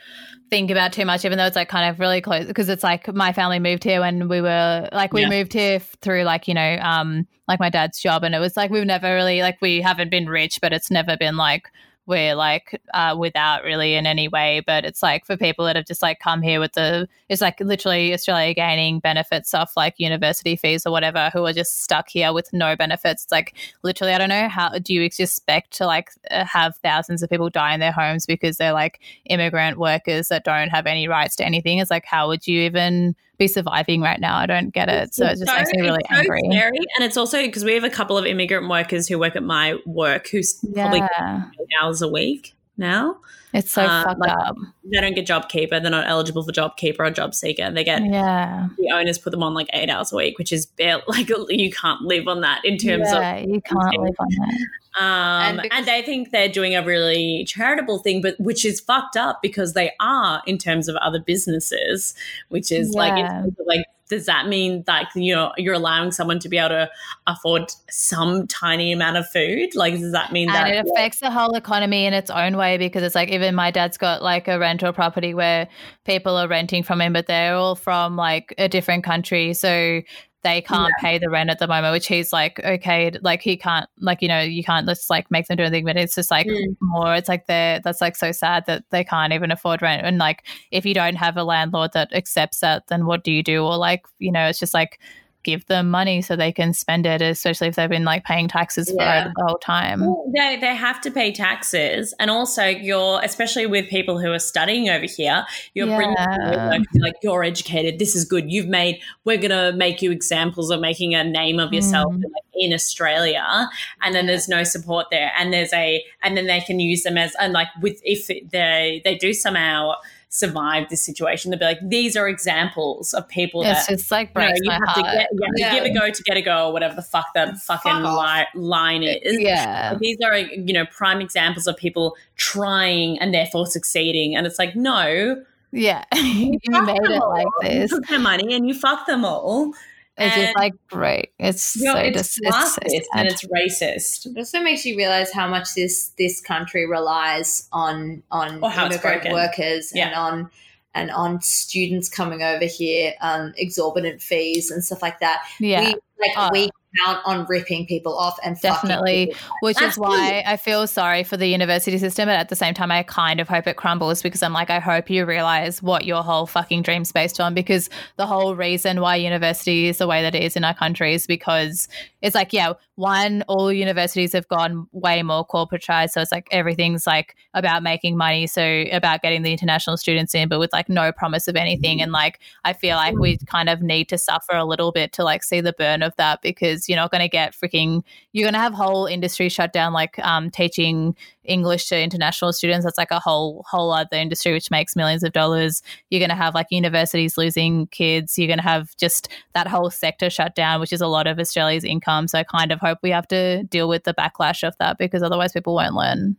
think 0.50 0.70
about 0.70 0.92
too 0.92 1.04
much, 1.04 1.24
even 1.24 1.38
though 1.38 1.46
it's 1.46 1.56
like 1.56 1.68
kind 1.68 1.88
of 1.88 2.00
really 2.00 2.20
close 2.20 2.46
because 2.46 2.68
it's 2.68 2.82
like 2.82 3.12
my 3.14 3.32
family 3.32 3.58
moved 3.58 3.84
here 3.84 4.00
when 4.00 4.28
we 4.28 4.40
were 4.40 4.88
like 4.92 5.12
we 5.12 5.22
Yeah. 5.22 5.28
moved 5.28 5.52
here 5.52 5.76
f- 5.76 5.96
through 6.02 6.24
like 6.24 6.48
you 6.48 6.54
know 6.54 6.78
um 6.82 7.26
like 7.48 7.60
my 7.60 7.70
dad's 7.70 8.00
job, 8.00 8.24
and 8.24 8.34
it 8.34 8.38
was 8.38 8.56
like 8.56 8.70
we've 8.70 8.84
never 8.86 9.14
really 9.14 9.40
like 9.42 9.58
we 9.60 9.80
haven't 9.80 10.10
been 10.10 10.26
rich, 10.28 10.58
but 10.60 10.72
it's 10.72 10.90
never 10.90 11.16
been 11.16 11.36
like 11.36 11.70
we're 12.10 12.34
like 12.34 12.78
uh, 12.92 13.16
without 13.18 13.64
really 13.64 13.94
in 13.94 14.04
any 14.04 14.28
way. 14.28 14.60
But 14.66 14.84
it's 14.84 15.02
like 15.02 15.24
for 15.24 15.36
people 15.36 15.64
that 15.64 15.76
have 15.76 15.86
just 15.86 16.02
like 16.02 16.18
come 16.20 16.42
here 16.42 16.60
with 16.60 16.74
the 16.74 17.08
it's 17.30 17.40
like 17.40 17.58
literally 17.60 18.12
Australia 18.12 18.52
gaining 18.52 19.00
benefits 19.00 19.54
off 19.54 19.76
like 19.76 19.94
university 19.98 20.56
fees 20.56 20.84
or 20.84 20.90
whatever, 20.90 21.30
who 21.32 21.46
are 21.46 21.54
just 21.54 21.82
stuck 21.82 22.10
here 22.10 22.34
with 22.34 22.52
no 22.52 22.76
benefits. 22.76 23.24
It's 23.24 23.32
like 23.32 23.54
literally, 23.82 24.12
I 24.12 24.18
don't 24.18 24.28
know 24.28 24.48
how 24.48 24.70
do 24.78 24.92
you 24.92 25.00
expect 25.00 25.70
to 25.78 25.86
like 25.86 26.10
uh, 26.30 26.44
have 26.44 26.76
thousands 26.78 27.22
of 27.22 27.30
people 27.30 27.48
die 27.48 27.72
in 27.72 27.80
their 27.80 27.92
homes 27.92 28.26
because 28.26 28.58
they're 28.58 28.72
like 28.72 29.00
immigrant 29.26 29.78
workers 29.78 30.28
that 30.28 30.44
don't 30.44 30.68
have 30.68 30.86
any 30.86 31.08
rights 31.08 31.36
to 31.36 31.46
anything? 31.46 31.78
It's 31.78 31.90
like 31.90 32.04
how 32.04 32.28
would 32.28 32.46
you 32.46 32.60
even 32.62 33.14
be 33.40 33.48
surviving 33.48 34.00
right 34.00 34.20
now? 34.20 34.36
I 34.36 34.46
don't 34.46 34.70
get 34.72 34.88
it. 34.88 35.12
So 35.14 35.26
it 35.26 35.38
just 35.38 35.46
makes 35.46 35.72
me 35.72 35.80
really 35.80 35.98
it's 35.98 36.08
so 36.10 36.16
angry. 36.20 36.40
scary. 36.50 36.78
And 36.96 37.04
it's 37.04 37.16
also 37.16 37.42
because 37.42 37.64
we 37.64 37.74
have 37.74 37.82
a 37.82 37.90
couple 37.90 38.16
of 38.16 38.24
immigrant 38.26 38.68
workers 38.68 39.08
who 39.08 39.18
work 39.18 39.34
at 39.34 39.42
my 39.42 39.76
work 39.84 40.28
who's 40.28 40.54
probably 40.74 40.98
Yeah, 41.00 41.46
eight 41.60 41.66
hours 41.82 42.02
a 42.02 42.08
week 42.08 42.54
now. 42.76 43.16
it's 43.52 43.72
so 43.72 43.82
Uh, 43.82 44.04
fucked 44.04 44.20
like- 44.20 44.30
up. 44.30 44.56
They 44.92 45.00
don't 45.00 45.14
get 45.14 45.26
job 45.26 45.48
keeper. 45.48 45.80
They're 45.80 45.90
not 45.90 46.06
eligible 46.06 46.44
for 46.44 46.52
job 46.52 46.76
keeper 46.76 47.04
or 47.04 47.10
job 47.10 47.34
seeker. 47.34 47.70
They 47.70 47.82
get 47.84 48.04
Yeah, 48.04 48.68
the 48.78 48.92
owners 48.92 49.18
put 49.18 49.30
them 49.30 49.42
on 49.42 49.54
like 49.54 49.68
eight 49.72 49.90
hours 49.90 50.12
a 50.12 50.16
week, 50.16 50.38
which 50.38 50.52
is 50.52 50.66
bare, 50.66 51.00
like 51.08 51.28
you 51.48 51.70
can't 51.72 52.02
live 52.02 52.28
on 52.28 52.42
that 52.42 52.60
in 52.64 52.76
terms 52.78 53.08
yeah, 53.12 53.38
you 53.38 53.60
can't 53.62 53.98
live 54.00 54.14
on 54.18 54.28
that. 54.38 54.58
Um, 54.98 55.04
And 55.06 55.48
and, 55.60 55.62
because- 55.62 55.86
they 55.86 56.02
think 56.02 56.30
they're 56.30 56.48
doing 56.48 56.74
a 56.74 56.84
really 56.84 57.44
charitable 57.46 57.98
thing, 57.98 58.20
but 58.22 58.38
which 58.40 58.64
is 58.64 58.80
fucked 58.80 59.16
up 59.16 59.40
because 59.42 59.72
they 59.74 59.92
are 60.00 60.42
in 60.46 60.58
terms 60.58 60.88
of 60.88 60.96
other 60.96 61.20
businesses, 61.20 62.14
which 62.48 62.72
is 62.72 62.90
like, 62.94 63.16
Yeah. 63.16 63.44
of, 63.44 63.56
like, 63.66 63.84
does 64.08 64.26
that 64.26 64.48
mean 64.48 64.82
like 64.88 65.06
you 65.14 65.32
know 65.32 65.52
you're 65.56 65.72
allowing 65.74 66.10
someone 66.10 66.40
to 66.40 66.48
be 66.48 66.58
able 66.58 66.70
to 66.70 66.90
afford 67.28 67.70
some 67.90 68.44
tiny 68.48 68.90
amount 68.92 69.16
of 69.16 69.28
food? 69.30 69.76
Like, 69.76 70.00
does 70.00 70.10
that 70.10 70.32
mean 70.32 70.48
that 70.48 70.66
it 70.68 70.84
affects 70.84 71.20
the 71.20 71.30
whole 71.30 71.54
economy 71.54 72.06
in 72.06 72.12
its 72.12 72.28
own 72.28 72.56
way 72.56 72.76
because 72.76 73.04
it's 73.04 73.14
like 73.14 73.28
even 73.28 73.54
my 73.54 73.70
dad's 73.70 73.96
got 73.96 74.20
like 74.20 74.48
a 74.48 74.58
rental 74.58 74.92
property 74.92 75.32
where 75.32 75.68
people 76.04 76.36
are 76.36 76.48
renting 76.48 76.82
from 76.82 77.00
him 77.00 77.12
but 77.12 77.28
they're 77.28 77.54
all 77.54 77.76
from 77.76 78.16
like 78.16 78.52
a 78.58 78.68
different 78.68 79.04
country 79.04 79.54
so 79.54 80.02
they 80.42 80.62
can't 80.62 80.92
pay 81.00 81.18
the 81.18 81.28
rent 81.28 81.50
at 81.50 81.58
the 81.58 81.66
moment 81.66 81.92
which 81.92 82.06
he's 82.06 82.32
like 82.32 82.58
okay 82.64 83.10
like 83.22 83.42
he 83.42 83.56
can't 83.56 83.88
like 83.98 84.22
you 84.22 84.28
know 84.28 84.40
you 84.40 84.64
can't 84.64 84.86
just 84.88 85.10
like 85.10 85.30
make 85.30 85.46
them 85.46 85.56
do 85.56 85.62
anything 85.64 85.84
but 85.84 85.96
it's 85.96 86.14
just 86.14 86.30
like 86.30 86.46
Mm. 86.46 86.76
more 86.80 87.14
it's 87.14 87.28
like 87.28 87.46
they're 87.46 87.80
that's 87.80 88.00
like 88.00 88.16
so 88.16 88.32
sad 88.32 88.64
that 88.66 88.84
they 88.90 89.04
can't 89.04 89.32
even 89.32 89.50
afford 89.50 89.82
rent 89.82 90.06
and 90.06 90.18
like 90.18 90.46
if 90.70 90.86
you 90.86 90.94
don't 90.94 91.16
have 91.16 91.36
a 91.36 91.44
landlord 91.44 91.92
that 91.92 92.12
accepts 92.14 92.60
that 92.60 92.86
then 92.88 93.06
what 93.06 93.22
do 93.24 93.30
you 93.32 93.42
do 93.42 93.62
or 93.64 93.76
like 93.76 94.04
you 94.18 94.32
know 94.32 94.46
it's 94.46 94.58
just 94.58 94.74
like 94.74 94.98
give 95.42 95.66
them 95.66 95.88
money 95.88 96.20
so 96.22 96.36
they 96.36 96.52
can 96.52 96.72
spend 96.72 97.06
it 97.06 97.22
especially 97.22 97.68
if 97.68 97.74
they've 97.76 97.88
been 97.90 98.04
like 98.04 98.24
paying 98.24 98.46
taxes 98.48 98.92
Yeah. 98.94 99.24
for 99.24 99.32
the 99.36 99.44
whole 99.46 99.58
time 99.58 100.00
Well, 100.00 100.30
they, 100.34 100.56
they 100.60 100.74
have 100.74 101.00
to 101.02 101.10
pay 101.10 101.32
taxes 101.32 102.14
and 102.18 102.30
also 102.30 102.64
you're 102.64 103.20
especially 103.22 103.66
with 103.66 103.88
people 103.88 104.18
who 104.18 104.30
are 104.32 104.38
studying 104.38 104.88
over 104.90 105.06
here 105.06 105.44
you're 105.74 105.86
bringing 105.86 106.14
Yeah. 106.18 106.70
over, 106.72 106.84
like 107.00 107.14
you're 107.22 107.42
educated 107.44 107.98
this 107.98 108.14
is 108.14 108.24
good 108.24 108.50
you've 108.50 108.68
made 108.68 109.00
we're 109.24 109.38
gonna 109.38 109.72
make 109.72 110.02
you 110.02 110.10
examples 110.10 110.70
of 110.70 110.80
making 110.80 111.14
a 111.14 111.24
name 111.24 111.58
of 111.58 111.72
yourself 111.72 112.12
Mm. 112.12 112.22
like, 112.24 112.42
in 112.54 112.72
australia 112.74 113.68
and 114.02 114.14
then 114.14 114.26
there's 114.26 114.48
no 114.48 114.62
support 114.64 115.06
there 115.10 115.32
and 115.38 115.52
there's 115.52 115.72
a 115.72 116.04
and 116.22 116.36
then 116.36 116.46
they 116.46 116.60
can 116.60 116.80
use 116.80 117.02
them 117.04 117.16
as 117.16 117.34
and 117.40 117.52
like 117.52 117.68
with 117.80 118.00
if 118.04 118.26
they 118.50 119.00
they 119.04 119.14
do 119.16 119.32
somehow 119.32 119.92
survive 120.32 120.88
this 120.90 121.02
situation 121.02 121.50
they'll 121.50 121.58
be 121.58 121.64
like 121.64 121.80
these 121.88 122.16
are 122.16 122.28
examples 122.28 123.12
of 123.14 123.26
people 123.28 123.62
It's 123.62 123.86
that 123.86 123.98
just 123.98 124.10
like 124.12 124.30
you, 124.36 124.40
know, 124.40 124.46
you 124.48 124.60
my 124.66 124.74
have 124.74 124.82
heart. 124.84 124.96
to 124.96 125.02
get, 125.02 125.28
you 125.32 125.40
have 125.42 125.54
to 125.54 125.60
Yeah. 125.60 125.74
give 125.74 125.84
a 125.84 125.92
go 125.98 126.08
to 126.10 126.22
get 126.22 126.36
a 126.36 126.40
go 126.42 126.68
or 126.68 126.72
whatever 126.72 126.94
the 126.94 127.02
fuck 127.02 127.26
that 127.34 127.56
fucking 127.58 127.90
off. 127.90 128.46
li- 128.54 128.60
line 128.62 129.02
is 129.02 129.40
yeah. 129.40 129.94
these 130.00 130.18
are 130.24 130.36
you 130.38 130.72
know 130.72 130.86
prime 130.86 131.20
examples 131.20 131.66
of 131.66 131.76
people 131.76 132.16
trying 132.36 133.18
and 133.18 133.34
therefore 133.34 133.66
succeeding 133.66 134.36
and 134.36 134.46
it's 134.46 134.58
like 134.58 134.76
no 134.76 135.42
Yeah. 135.72 136.04
you 136.14 136.58
fuck 136.70 136.86
made 136.86 137.00
it 137.02 137.20
all. 137.20 137.30
like 137.30 137.46
you 137.62 137.68
this. 137.80 137.90
took 137.90 138.06
their 138.06 138.20
money 138.20 138.54
and 138.54 138.68
you 138.68 138.74
fuck 138.74 139.06
them 139.06 139.24
all 139.24 139.72
It's 140.20 140.36
And- 140.36 140.44
just 140.44 140.56
like 140.56 140.74
great. 140.88 141.32
It's 141.38 141.76
you 141.76 141.84
know, 141.84 141.94
so 141.94 141.98
it's 142.00 142.34
dis- 142.34 142.38
it's 142.82 143.04
so 143.06 143.10
and 143.14 143.26
it's 143.28 143.44
racist 143.46 144.26
It 144.26 144.38
also 144.38 144.60
makes 144.60 144.84
you 144.84 144.96
realize 144.96 145.32
how 145.32 145.48
much 145.48 145.74
this 145.74 146.10
this 146.18 146.40
country 146.40 146.86
relies 146.86 147.68
on 147.72 148.22
on 148.30 148.62
Or 148.62 148.70
how 148.70 148.86
it's 148.86 148.94
immigrant 148.96 149.22
broken. 149.22 149.32
workers 149.32 149.92
and 149.96 150.14
on 150.14 150.50
and 150.94 151.10
on 151.12 151.40
students 151.40 152.08
coming 152.08 152.42
over 152.42 152.64
here, 152.64 153.14
um, 153.20 153.54
exorbitant 153.56 154.20
fees 154.20 154.70
and 154.72 154.84
stuff 154.84 155.00
like 155.02 155.20
that. 155.20 155.44
yeah. 155.60 155.80
We 155.80 155.86
like 155.86 156.32
Oh. 156.36 156.50
we 156.52 156.68
count 156.98 157.20
on 157.24 157.46
ripping 157.48 157.86
people 157.86 158.16
off 158.16 158.38
and 158.44 158.56
Definitely. 158.60 159.34
Which 159.60 159.80
is 159.80 159.88
Absolutely. 159.88 160.16
why 160.16 160.42
I 160.46 160.56
feel 160.56 160.86
sorry 160.86 161.24
for 161.24 161.36
the 161.36 161.46
university 161.46 161.98
system, 161.98 162.26
but 162.26 162.36
at 162.36 162.48
the 162.48 162.56
same 162.56 162.74
time, 162.74 162.90
I 162.90 163.02
kind 163.02 163.40
of 163.40 163.48
hope 163.48 163.66
it 163.66 163.76
crumbles 163.76 164.22
because 164.22 164.42
I'm 164.42 164.52
like, 164.52 164.70
I 164.70 164.78
hope 164.78 165.08
you 165.08 165.24
realize 165.24 165.82
what 165.82 166.04
your 166.04 166.22
whole 166.22 166.46
fucking 166.46 166.82
dream's 166.82 167.12
based 167.12 167.40
on. 167.40 167.54
Because 167.54 167.90
the 168.16 168.26
whole 168.26 168.54
reason 168.56 169.00
why 169.00 169.16
university 169.16 169.86
is 169.86 169.98
the 169.98 170.06
way 170.06 170.22
that 170.22 170.34
it 170.34 170.42
is 170.42 170.56
in 170.56 170.64
our 170.64 170.74
country 170.74 171.14
is 171.14 171.26
because 171.26 171.88
it's 172.22 172.34
like, 172.34 172.52
yeah, 172.52 172.74
one, 172.96 173.42
all 173.48 173.72
universities 173.72 174.32
have 174.34 174.46
gone 174.48 174.86
way 174.92 175.22
more 175.22 175.46
corporatized. 175.46 176.10
So 176.10 176.20
it's 176.20 176.32
like 176.32 176.48
everything's 176.50 177.06
like 177.06 177.34
about 177.54 177.82
making 177.82 178.16
money. 178.16 178.46
So 178.46 178.84
about 178.92 179.22
getting 179.22 179.42
the 179.42 179.52
international 179.52 179.96
students 179.96 180.34
in, 180.34 180.48
but 180.48 180.58
with 180.58 180.72
like 180.72 180.88
no 180.88 181.12
promise 181.12 181.48
of 181.48 181.56
anything. 181.56 182.02
And 182.02 182.12
like, 182.12 182.40
I 182.64 182.72
feel 182.72 182.96
like 182.96 183.16
we 183.16 183.38
kind 183.38 183.68
of 183.68 183.80
need 183.80 184.08
to 184.10 184.18
suffer 184.18 184.54
a 184.54 184.64
little 184.64 184.92
bit 184.92 185.12
to 185.14 185.24
like 185.24 185.42
see 185.42 185.60
the 185.60 185.72
burn 185.72 186.02
of 186.02 186.14
that 186.16 186.42
because 186.42 186.79
you're 186.88 186.96
not 186.96 187.10
going 187.10 187.22
to 187.22 187.28
get 187.28 187.54
freaking 187.54 188.02
you're 188.32 188.44
going 188.44 188.54
to 188.54 188.60
have 188.60 188.74
whole 188.74 189.06
industry 189.06 189.48
shut 189.48 189.72
down 189.72 189.92
like 189.92 190.18
um, 190.20 190.50
teaching 190.50 191.16
english 191.44 191.88
to 191.88 192.00
international 192.00 192.52
students. 192.52 192.84
That's 192.84 192.98
like 192.98 193.10
a 193.10 193.18
whole 193.18 193.64
whole 193.68 193.92
other 193.92 194.16
industry 194.16 194.52
which 194.52 194.70
makes 194.70 194.96
millions 194.96 195.22
of 195.22 195.32
dollars. 195.32 195.82
You're 196.10 196.20
going 196.20 196.30
to 196.30 196.36
have 196.36 196.54
like 196.54 196.66
universities 196.70 197.36
losing 197.36 197.86
kids. 197.88 198.38
You're 198.38 198.46
going 198.46 198.58
to 198.58 198.64
have 198.64 198.96
just 198.96 199.28
that 199.54 199.66
whole 199.66 199.90
sector 199.90 200.30
shut 200.30 200.54
down 200.54 200.80
which 200.80 200.92
is 200.92 201.00
a 201.00 201.06
lot 201.06 201.26
of 201.26 201.38
australia's 201.38 201.84
income. 201.84 202.28
So 202.28 202.38
i 202.38 202.44
kind 202.44 202.72
of 202.72 202.80
hope 202.80 202.98
we 203.02 203.10
have 203.10 203.28
to 203.28 203.64
deal 203.64 203.88
with 203.88 204.04
the 204.04 204.14
backlash 204.14 204.66
of 204.66 204.76
that 204.78 204.98
because 204.98 205.22
otherwise 205.22 205.52
people 205.52 205.74
won't 205.74 205.94
learn. 205.94 206.36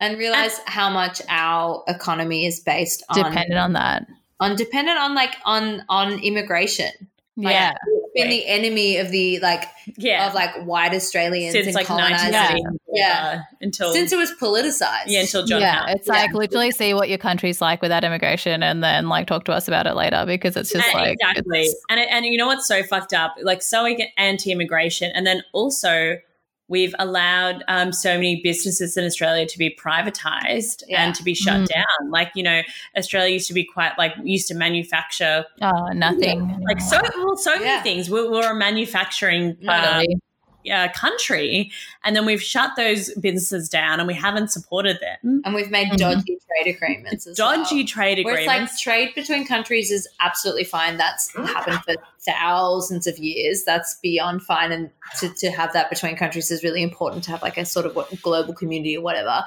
And 0.00 0.16
realize 0.16 0.58
how 0.64 0.88
much 0.88 1.20
our 1.28 1.84
economy 1.86 2.46
is 2.46 2.60
based 2.60 3.04
on 3.10 3.22
dependent 3.22 3.58
on 3.58 3.74
that. 3.74 4.06
on 4.40 4.56
dependent 4.56 4.98
on 4.98 5.14
like 5.14 5.36
on 5.44 5.84
on 5.90 6.18
immigration. 6.20 6.90
Like, 7.42 7.52
yeah. 7.54 7.72
it's 7.84 8.12
been 8.14 8.30
the 8.30 8.46
enemy 8.46 8.96
of 8.98 9.10
the 9.10 9.38
like 9.40 9.64
yeah. 9.96 10.26
of 10.28 10.34
like 10.34 10.54
white 10.64 10.92
Australians 10.94 11.52
since 11.52 11.66
and 11.66 11.74
like 11.74 11.86
colonizers 11.86 12.32
1990 12.32 12.78
Yeah. 12.92 13.38
uh, 13.40 13.54
until 13.60 13.92
since 13.92 14.12
it 14.12 14.16
was 14.16 14.32
politicized. 14.40 15.04
yeah 15.06 15.20
until 15.20 15.46
John 15.46 15.60
yeah, 15.60 15.74
Howard. 15.80 15.96
it's 15.96 16.08
like 16.08 16.32
literally 16.32 16.70
see 16.70 16.92
what 16.94 17.08
your 17.08 17.18
country's 17.18 17.60
like 17.60 17.80
without 17.82 18.04
immigration, 18.04 18.62
and 18.62 18.82
then 18.82 19.08
like 19.08 19.26
talk 19.26 19.44
to 19.44 19.52
us 19.52 19.68
about 19.68 19.86
it 19.86 19.94
later 19.94 20.24
because 20.26 20.56
it's 20.56 20.70
just 20.72 20.86
And- 20.86 20.94
like 20.94 21.18
exactly. 21.20 21.68
and 21.88 22.00
it, 22.00 22.08
and 22.10 22.26
you 22.26 22.36
know 22.36 22.46
what's 22.46 22.66
so 22.66 22.82
fucked 22.82 23.12
up? 23.14 23.36
Like 23.42 23.62
so 23.62 23.86
anti-immigration 23.86 25.12
and 25.14 25.26
then 25.26 25.42
also 25.52 26.16
we've 26.70 26.94
allowed 26.98 27.62
um, 27.68 27.92
so 27.92 28.14
many 28.14 28.40
businesses 28.42 28.96
in 28.96 29.04
australia 29.04 29.44
to 29.44 29.58
be 29.58 29.76
privatized 29.78 30.82
Yeah. 30.88 31.04
and 31.04 31.14
to 31.16 31.22
be 31.22 31.34
shut 31.34 31.60
Mm. 31.60 31.66
down 31.66 32.10
like 32.10 32.30
you 32.34 32.42
know 32.42 32.62
australia 32.96 33.32
used 33.34 33.48
to 33.48 33.54
be 33.54 33.64
quite 33.64 33.92
like 33.98 34.12
used 34.24 34.48
to 34.48 34.54
manufacture 34.54 35.44
oh 35.60 35.88
nothing 35.92 36.38
like 36.66 36.80
so 36.80 37.00
well, 37.18 37.36
so 37.36 37.52
Yeah. 37.54 37.60
many 37.60 37.82
things 37.82 38.08
we're, 38.08 38.30
we're 38.30 38.50
a 38.52 38.54
manufacturing 38.54 39.56
Totally. 39.56 40.16
Uh, 40.72 40.88
country 40.94 41.70
and 42.04 42.14
then 42.16 42.26
we've 42.26 42.42
shut 42.42 42.72
those 42.76 43.12
businesses 43.14 43.68
down 43.68 43.98
and 44.00 44.06
we 44.06 44.14
haven't 44.14 44.50
supported 44.50 44.98
them 45.00 45.42
and 45.44 45.54
we've 45.54 45.70
made 45.70 45.88
Mhm. 45.88 45.96
dodgy 45.96 46.38
trade 46.46 46.74
agreements 46.74 47.26
as 47.26 47.36
dodgy 47.36 47.76
well. 47.76 47.86
trade 47.86 48.24
Where 48.24 48.34
it's 48.36 48.46
like 48.46 48.56
agreements 48.56 48.80
trade 48.80 49.14
between 49.14 49.46
countries 49.46 49.90
is 49.90 50.08
absolutely 50.20 50.64
fine. 50.64 50.96
That's 50.96 51.32
happened 51.34 51.80
for 51.84 51.94
thousands 52.20 53.06
of 53.06 53.18
years. 53.18 53.64
That's 53.64 53.94
beyond 54.02 54.42
fine. 54.42 54.72
And 54.72 54.90
to, 55.20 55.28
to 55.34 55.50
have 55.50 55.72
that 55.72 55.88
between 55.90 56.16
countries 56.16 56.50
is 56.50 56.62
really 56.62 56.82
important 56.82 57.24
to 57.24 57.30
have 57.30 57.42
like 57.42 57.56
a 57.56 57.64
sort 57.64 57.86
of 57.86 57.96
what, 57.96 58.10
global 58.22 58.54
community 58.54 58.96
or 58.96 59.02
whatever. 59.02 59.44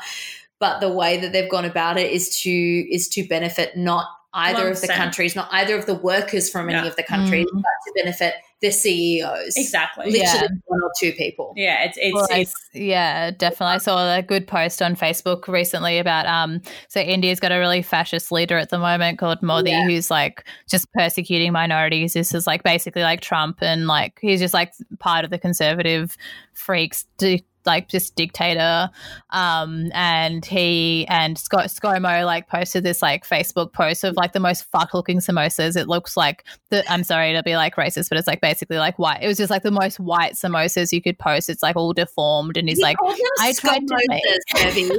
But 0.59 0.79
the 0.79 0.89
way 0.91 1.17
that 1.19 1.33
they've 1.33 1.49
gone 1.49 1.65
about 1.65 1.97
it 1.97 2.11
is 2.11 2.39
to 2.41 2.49
is 2.51 3.07
to 3.09 3.27
benefit 3.27 3.75
not 3.75 4.07
either 4.35 4.67
of 4.71 4.81
the 4.81 4.87
countries, 4.87 5.35
not 5.35 5.47
either 5.51 5.77
of 5.77 5.85
the 5.85 5.93
workers 5.93 6.49
from 6.49 6.67
any 6.69 6.79
Yeah. 6.79 6.87
of 6.87 6.95
the 6.95 7.03
countries, 7.03 7.45
Mm. 7.53 7.61
but 7.61 7.71
to 7.85 7.93
benefit 8.03 8.33
the 8.63 8.71
CEOs. 8.71 9.55
exactly. 9.57 10.05
Literally 10.05 10.23
Yeah. 10.23 10.47
one 10.65 10.79
or 10.81 10.89
two 10.99 11.11
people. 11.11 11.53
Yeah, 11.55 11.83
it's 11.83 11.97
it's, 12.01 12.13
Well, 12.15 12.27
I- 12.31 12.39
it's 12.39 12.53
yeah, 12.73 13.29
definitely. 13.29 13.75
I 13.75 13.77
saw 13.77 14.15
a 14.15 14.21
good 14.23 14.47
post 14.47 14.81
on 14.81 14.95
Facebook 14.95 15.47
recently 15.47 15.99
about 15.99 16.25
um. 16.25 16.61
So 16.87 16.99
India's 16.99 17.39
got 17.39 17.51
a 17.51 17.59
really 17.59 17.81
fascist 17.83 18.31
leader 18.31 18.57
at 18.57 18.69
the 18.71 18.79
moment 18.79 19.19
called 19.19 19.43
Modi, 19.43 19.69
Yeah. 19.71 19.83
who's 19.85 20.09
like 20.09 20.45
just 20.67 20.91
persecuting 20.93 21.51
minorities. 21.51 22.13
This 22.13 22.33
is 22.33 22.47
like 22.47 22.63
basically 22.63 23.03
like 23.03 23.21
Trump, 23.21 23.57
and 23.61 23.85
like 23.85 24.17
he's 24.21 24.39
just 24.39 24.53
like 24.55 24.73
part 24.99 25.25
of 25.25 25.29
the 25.29 25.37
conservative 25.37 26.17
freaks. 26.53 27.05
di- 27.19 27.43
like 27.65 27.87
just 27.87 28.15
dictator 28.15 28.89
um 29.29 29.89
and 29.93 30.45
he 30.45 31.05
and 31.07 31.37
Scott 31.37 31.65
ScoMo 31.67 32.25
like 32.25 32.47
posted 32.47 32.83
this 32.83 33.01
like 33.01 33.27
Facebook 33.27 33.73
post 33.73 34.03
of 34.03 34.15
like 34.15 34.33
the 34.33 34.39
most 34.39 34.65
fucked 34.71 34.93
looking 34.93 35.19
samosas. 35.19 35.75
It 35.75 35.87
looks 35.87 36.15
like 36.17 36.43
the 36.69 36.83
I'm 36.91 37.03
sorry 37.03 37.33
to 37.33 37.43
be 37.43 37.55
like 37.55 37.75
racist 37.75 38.09
but 38.09 38.17
it's 38.17 38.27
like 38.27 38.41
basically 38.41 38.77
like 38.77 38.99
white 38.99 39.21
it 39.21 39.27
was 39.27 39.37
just 39.37 39.49
like 39.49 39.63
the 39.63 39.71
most 39.71 39.99
white 39.99 40.33
samosas 40.33 40.91
you 40.91 41.01
could 41.01 41.17
post. 41.19 41.49
It's 41.49 41.63
like 41.63 41.75
all 41.75 41.93
deformed 41.93 42.57
and 42.57 42.67
he's 42.69 42.79
He 42.79 42.83
like 42.83 42.97
I 43.39 43.53
tried 43.53 43.87
to 43.87 43.97
make- 44.07 44.21
scomosas, 44.23 44.39
Debbie. 44.55 44.89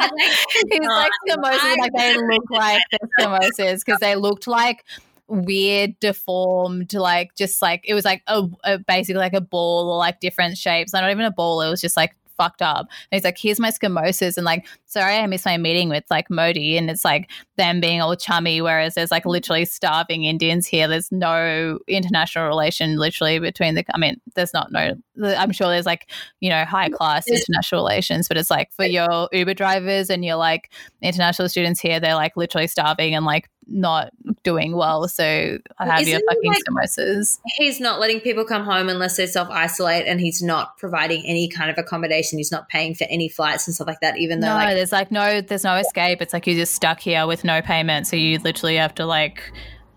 Like, 0.00 0.10
He's 0.70 0.88
like 0.88 1.10
samosas, 1.28 1.76
like 1.78 1.92
they 1.96 2.14
look 2.16 2.44
like 2.50 2.82
the 2.90 3.08
samosas 3.20 3.84
because 3.84 4.00
they 4.00 4.16
looked 4.16 4.46
like 4.46 4.84
weird, 5.28 5.98
deformed, 6.00 6.92
like 6.94 7.34
just 7.36 7.62
like 7.62 7.82
it 7.84 7.94
was 7.94 8.04
like 8.04 8.22
a, 8.26 8.44
a 8.64 8.78
basically 8.78 9.20
like 9.20 9.34
a 9.34 9.40
ball 9.40 9.90
or 9.90 9.98
like 9.98 10.20
different 10.20 10.58
shapes. 10.58 10.92
Not 10.92 11.10
even 11.10 11.24
a 11.24 11.30
ball. 11.30 11.60
It 11.62 11.70
was 11.70 11.80
just 11.80 11.96
like 11.96 12.14
fucked 12.36 12.62
up. 12.62 12.86
And 13.10 13.16
he's 13.16 13.24
like, 13.24 13.38
here's 13.38 13.60
my 13.60 13.70
samosas, 13.70 14.36
and 14.36 14.44
like, 14.44 14.66
sorry, 14.86 15.16
I 15.16 15.26
missed 15.26 15.44
my 15.44 15.56
meeting 15.56 15.88
with 15.88 16.04
like 16.10 16.30
Modi, 16.30 16.76
and 16.76 16.90
it's 16.90 17.04
like 17.04 17.30
them 17.56 17.80
being 17.80 18.00
all 18.00 18.16
chummy, 18.16 18.60
whereas 18.60 18.94
there's 18.94 19.10
like 19.10 19.26
literally 19.26 19.64
starving 19.64 20.24
Indians 20.24 20.66
here. 20.66 20.88
There's 20.88 21.10
no 21.12 21.78
international 21.88 22.46
relation 22.46 22.96
literally 22.96 23.38
between 23.38 23.74
the. 23.74 23.84
I 23.94 23.98
mean, 23.98 24.20
there's 24.34 24.52
not 24.52 24.72
no. 24.72 24.94
I'm 25.22 25.52
sure 25.52 25.68
there's 25.68 25.86
like 25.86 26.10
you 26.40 26.50
know 26.50 26.64
high 26.64 26.88
class 26.88 27.26
international 27.28 27.82
relations, 27.82 28.28
but 28.28 28.36
it's 28.36 28.50
like 28.50 28.72
for 28.72 28.84
your 28.84 29.28
Uber 29.32 29.54
drivers 29.54 30.10
and 30.10 30.24
your 30.24 30.36
like 30.36 30.70
international 31.02 31.48
students 31.48 31.80
here, 31.80 32.00
they're 32.00 32.14
like 32.14 32.36
literally 32.36 32.66
starving 32.66 33.14
and 33.14 33.24
like 33.24 33.48
not 33.66 34.10
doing 34.44 34.76
well. 34.76 35.08
So 35.08 35.58
I 35.78 35.86
have 35.86 36.06
your 36.06 36.18
Isn't 36.18 36.28
fucking 36.28 36.52
like- 36.52 36.62
samosas. 36.88 37.40
he's 37.56 37.80
not 37.80 37.98
letting 37.98 38.20
people 38.20 38.44
come 38.44 38.64
home 38.64 38.88
unless 38.88 39.16
they 39.16 39.26
self 39.26 39.50
isolate, 39.50 40.06
and 40.06 40.20
he's 40.20 40.40
not 40.42 40.78
providing 40.78 41.26
any 41.26 41.48
kind 41.48 41.70
of 41.70 41.78
accommodation. 41.78 42.38
He's 42.38 42.52
not 42.52 42.68
paying 42.68 42.94
for 42.94 43.04
any 43.10 43.28
flights 43.28 43.66
and 43.66 43.74
stuff 43.74 43.88
like 43.88 44.00
that. 44.00 44.18
Even 44.18 44.40
though, 44.40 44.48
No, 44.48 44.54
like, 44.54 44.76
there's 44.76 44.92
like 44.92 45.10
no, 45.10 45.40
there's 45.40 45.64
no 45.64 45.74
escape. 45.76 46.22
It's 46.22 46.32
like 46.32 46.46
you're 46.46 46.56
just 46.56 46.74
stuck 46.74 47.00
here 47.00 47.26
with 47.26 47.42
no 47.42 47.60
payment, 47.60 48.06
so 48.06 48.14
you 48.14 48.38
literally 48.38 48.76
have 48.76 48.94
to 48.96 49.06
like 49.06 49.42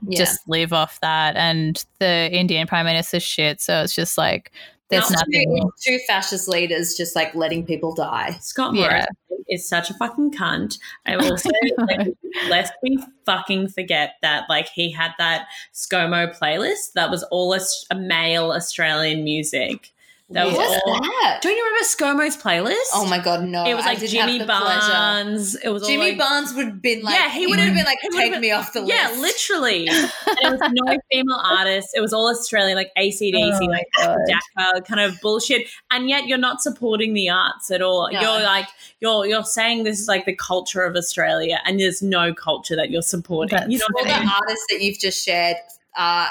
yeah. 0.08 0.18
just 0.18 0.40
live 0.48 0.74
off 0.74 1.00
that. 1.02 1.36
And 1.36 1.84
the 2.00 2.30
Indian 2.32 2.66
prime 2.68 2.86
minister's 2.86 3.24
shit, 3.24 3.62
so 3.62 3.84
it's 3.84 3.94
just 3.94 4.18
like 4.18 4.52
there's 4.90 5.10
Not 5.12 5.26
nothing. 5.28 5.60
Two, 5.84 5.92
two 5.98 6.00
fascist 6.08 6.48
leaders 6.48 6.96
just 6.96 7.16
like 7.16 7.36
letting 7.36 7.66
people 7.66 7.94
die. 7.94 8.38
Scott 8.42 8.74
Yeah. 8.74 8.82
Morrison 8.88 9.16
is 9.50 9.68
such 9.68 9.90
a 9.90 9.94
fucking 9.96 10.32
cunt. 10.32 10.78
I 11.06 11.18
will 11.18 11.38
say, 11.38 11.52
like, 11.78 12.08
lest 12.50 12.74
we 12.84 12.98
fucking 13.26 13.70
forget 13.70 14.16
that, 14.22 14.46
like, 14.50 14.70
he 14.70 14.92
had 14.92 15.12
that 15.18 15.48
ScoMo 15.74 16.38
playlist 16.38 16.94
that 16.96 17.10
was 17.10 17.24
all 17.24 17.54
Aus- 17.54 17.86
a 17.92 17.96
male 17.96 18.52
Australian 18.52 19.24
music. 19.24 19.92
That 20.32 20.46
was 20.48 20.56
What's 20.58 20.82
all. 20.86 21.00
that? 21.02 21.40
Don't 21.42 21.56
you 21.56 21.64
remember 21.64 22.26
ScoMo's 22.28 22.36
playlist? 22.36 22.90
Oh 22.94 23.08
my 23.10 23.18
god, 23.18 23.46
no! 23.46 23.64
It 23.66 23.76
was 23.76 23.86
like 23.86 24.00
Jimmy 24.00 24.40
have 24.40 24.48
pleasure. 24.48 24.92
Barnes. 24.92 25.56
It 25.56 25.70
was 25.70 25.84
all 25.84 25.88
Jimmy 25.90 26.10
like, 26.10 26.18
Barnes 26.18 26.54
would 26.54 26.66
have 26.66 26.82
been 26.82 27.02
like, 27.02 27.16
Yeah, 27.16 27.30
he 27.32 27.48
would 27.48 27.58
would've- 27.60 27.74
been 27.74 27.86
like, 27.86 27.98
take 28.12 28.32
been- 28.34 28.42
me 28.42 28.52
off 28.52 28.74
the 28.74 28.82
list. 28.82 28.94
Yeah, 28.94 29.16
literally. 29.22 29.88
and 29.88 30.10
it 30.28 30.52
was 30.52 30.60
no 30.74 30.98
female 31.10 31.40
artists. 31.42 31.94
It 31.96 32.02
was 32.02 32.12
all 32.12 32.28
Australian, 32.30 32.76
like 32.76 32.92
ACDC, 32.98 33.58
Oh 33.62 33.66
like 33.68 33.86
God. 33.98 34.86
Kind 34.86 35.00
of 35.00 35.18
bullshit. 35.22 35.66
And 35.92 36.10
yet 36.10 36.28
you're 36.28 36.38
not 36.38 36.62
supporting 36.62 37.14
the 37.14 37.30
arts 37.30 37.72
at 37.72 37.82
all. 37.82 38.10
No. 38.12 38.20
You're 38.20 38.42
like 38.44 38.68
you're 39.00 39.26
you're 39.26 39.46
saying 39.46 39.86
this 39.86 39.98
is 39.98 40.10
like 40.10 40.26
the 40.26 40.36
culture 40.36 40.84
of 40.84 40.98
Australia, 40.98 41.60
and 41.66 41.80
there's 41.80 42.02
no 42.02 42.34
culture 42.34 42.76
that 42.76 42.92
you're 42.92 43.02
supporting. 43.02 43.60
you 43.72 43.78
know 43.78 43.86
That's- 43.96 44.14
All 44.14 44.22
I 44.22 44.26
the 44.26 44.32
artists 44.42 44.66
that 44.72 44.82
you've 44.82 45.00
just 45.00 45.24
shared 45.24 45.56
are 45.98 46.28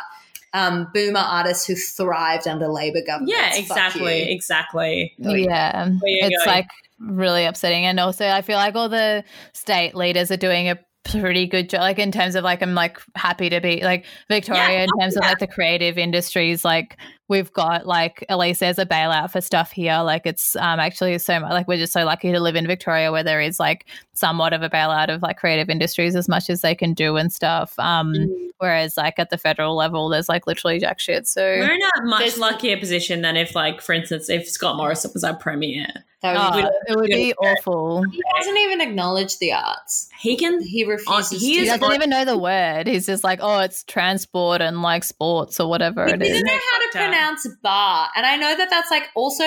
um, 0.57 0.89
boomer 0.95 1.21
artists 1.21 1.67
who 1.67 1.75
thrived 1.75 2.49
under 2.49 2.67
Labor 2.67 3.01
governments. 3.07 3.35
Yeah, 3.37 3.55
exactly, 3.55 4.33
exactly. 4.33 5.15
Yeah, 5.19 5.91
it's 6.03 6.45
go. 6.45 6.51
like 6.51 6.67
really 6.99 7.45
upsetting. 7.45 7.85
And 7.85 8.01
also, 8.01 8.27
I 8.27 8.41
feel 8.41 8.57
like 8.57 8.75
all 8.75 8.89
the 8.89 9.23
state 9.53 9.95
leaders 9.95 10.31
are 10.31 10.39
doing 10.39 10.71
a 10.71 10.79
pretty 11.05 11.47
good 11.47 11.69
job. 11.69 11.81
Like 11.81 11.99
in 11.99 12.11
terms 12.11 12.35
of 12.35 12.43
like, 12.43 12.63
I'm 12.63 12.75
like 12.75 12.99
happy 13.15 13.51
to 13.51 13.61
be 13.61 13.83
like 13.83 14.07
Victoria 14.29 14.71
Yeah, 14.71 14.83
in 14.85 14.89
terms 14.99 15.17
of 15.17 15.25
like 15.25 15.39
the 15.39 15.47
creative 15.47 15.99
industries. 15.99 16.65
Like 16.65 16.97
we've 17.29 17.53
got 17.53 17.87
like 17.87 18.25
at 18.29 18.39
least 18.39 18.61
there's 18.61 18.79
a 18.79 18.87
bailout 18.87 19.31
for 19.33 19.41
stuff 19.41 19.73
here. 19.73 19.99
Like 20.03 20.23
it's 20.27 20.55
um 20.57 20.79
actually 20.81 21.19
so 21.19 21.41
much 21.41 21.51
like 21.51 21.67
we're 21.69 21.77
just 21.79 21.93
so 21.93 22.05
lucky 22.05 22.31
to 22.33 22.41
live 22.41 22.55
in 22.57 22.67
Victoria 22.67 23.11
where 23.11 23.25
there 23.25 23.41
is 23.41 23.59
like 23.59 23.87
somewhat 24.15 24.53
of 24.53 24.63
a 24.63 24.71
bailout 24.71 25.13
of 25.13 25.23
like 25.23 25.37
creative 25.37 25.69
industries 25.69 26.15
as 26.17 26.29
much 26.29 26.49
as 26.49 26.61
they 26.61 26.75
can 26.75 26.95
do 26.95 27.17
and 27.17 27.33
stuff. 27.33 27.79
Um, 27.79 28.15
Mm. 28.15 28.29
whereas 28.59 28.97
like 28.97 29.19
at 29.19 29.31
the 29.31 29.39
federal 29.39 29.75
level, 29.77 30.09
there's 30.09 30.29
like 30.29 30.47
literally 30.47 30.79
jack 30.79 30.99
shit. 31.01 31.27
So. 31.27 31.43
We're 31.43 31.73
in 31.73 31.81
a 31.83 32.07
much 32.07 32.21
There's- 32.21 32.39
luckier 32.39 32.77
position 32.79 33.21
than 33.23 33.37
if, 33.37 33.55
like, 33.55 33.81
for 33.83 33.93
instance, 33.93 34.31
if 34.31 34.49
Scott 34.49 34.77
Morrison 34.77 35.11
was 35.13 35.25
our 35.25 35.35
premier. 35.35 35.87
That 36.23 36.55
would 36.55 36.65
Oh, 36.65 36.71
it 36.89 36.97
would 36.97 37.07
be 37.09 37.35
awful. 37.35 38.03
he 38.11 38.23
doesn't 38.39 38.57
even 38.57 38.81
acknowledge 38.81 39.39
the 39.39 39.53
arts. 39.53 40.09
He 40.19 40.37
can 40.37 40.63
He 40.63 40.85
refuses 40.85 41.41
he 41.43 41.59
He 41.59 41.65
to. 41.67 41.79
doesn't 41.79 41.93
even 41.95 42.09
know 42.09 42.25
the 42.25 42.39
word. 42.39 42.87
He's 42.87 43.05
just 43.07 43.23
like, 43.23 43.41
oh, 43.43 43.59
it's 43.61 43.83
transport 43.85 44.63
and 44.63 44.81
like 44.81 45.05
sports 45.05 45.61
or 45.61 45.69
whatever 45.69 46.07
He 46.07 46.13
it 46.15 46.23
is. 46.23 46.29
doesn't 46.29 46.47
know 46.47 46.53
how 46.53 46.79
to 46.79 46.85
Fucked 46.87 46.97
up. 46.97 47.11
Pronounce 47.17 47.47
bar, 47.63 48.09
and 48.17 48.27
I 48.27 48.37
know 48.37 48.57
that 48.57 48.71
that's 48.71 48.91
like 48.91 49.05
also 49.15 49.45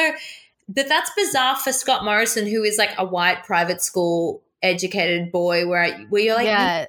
that 0.69 0.87
that's 0.87 1.11
bizarre 1.15 1.55
for 1.57 1.71
Scott 1.71 2.03
Morrison, 2.05 2.45
who 2.45 2.63
is 2.63 2.77
like 2.77 2.91
a 2.97 3.05
white 3.05 3.43
private 3.43 3.81
school 3.81 4.41
educated 4.61 5.31
boy, 5.31 5.67
where 5.67 5.97
where 6.09 6.21
you're 6.21 6.35
like, 6.35 6.45
yeah, 6.45 6.85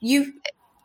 you, 0.00 0.32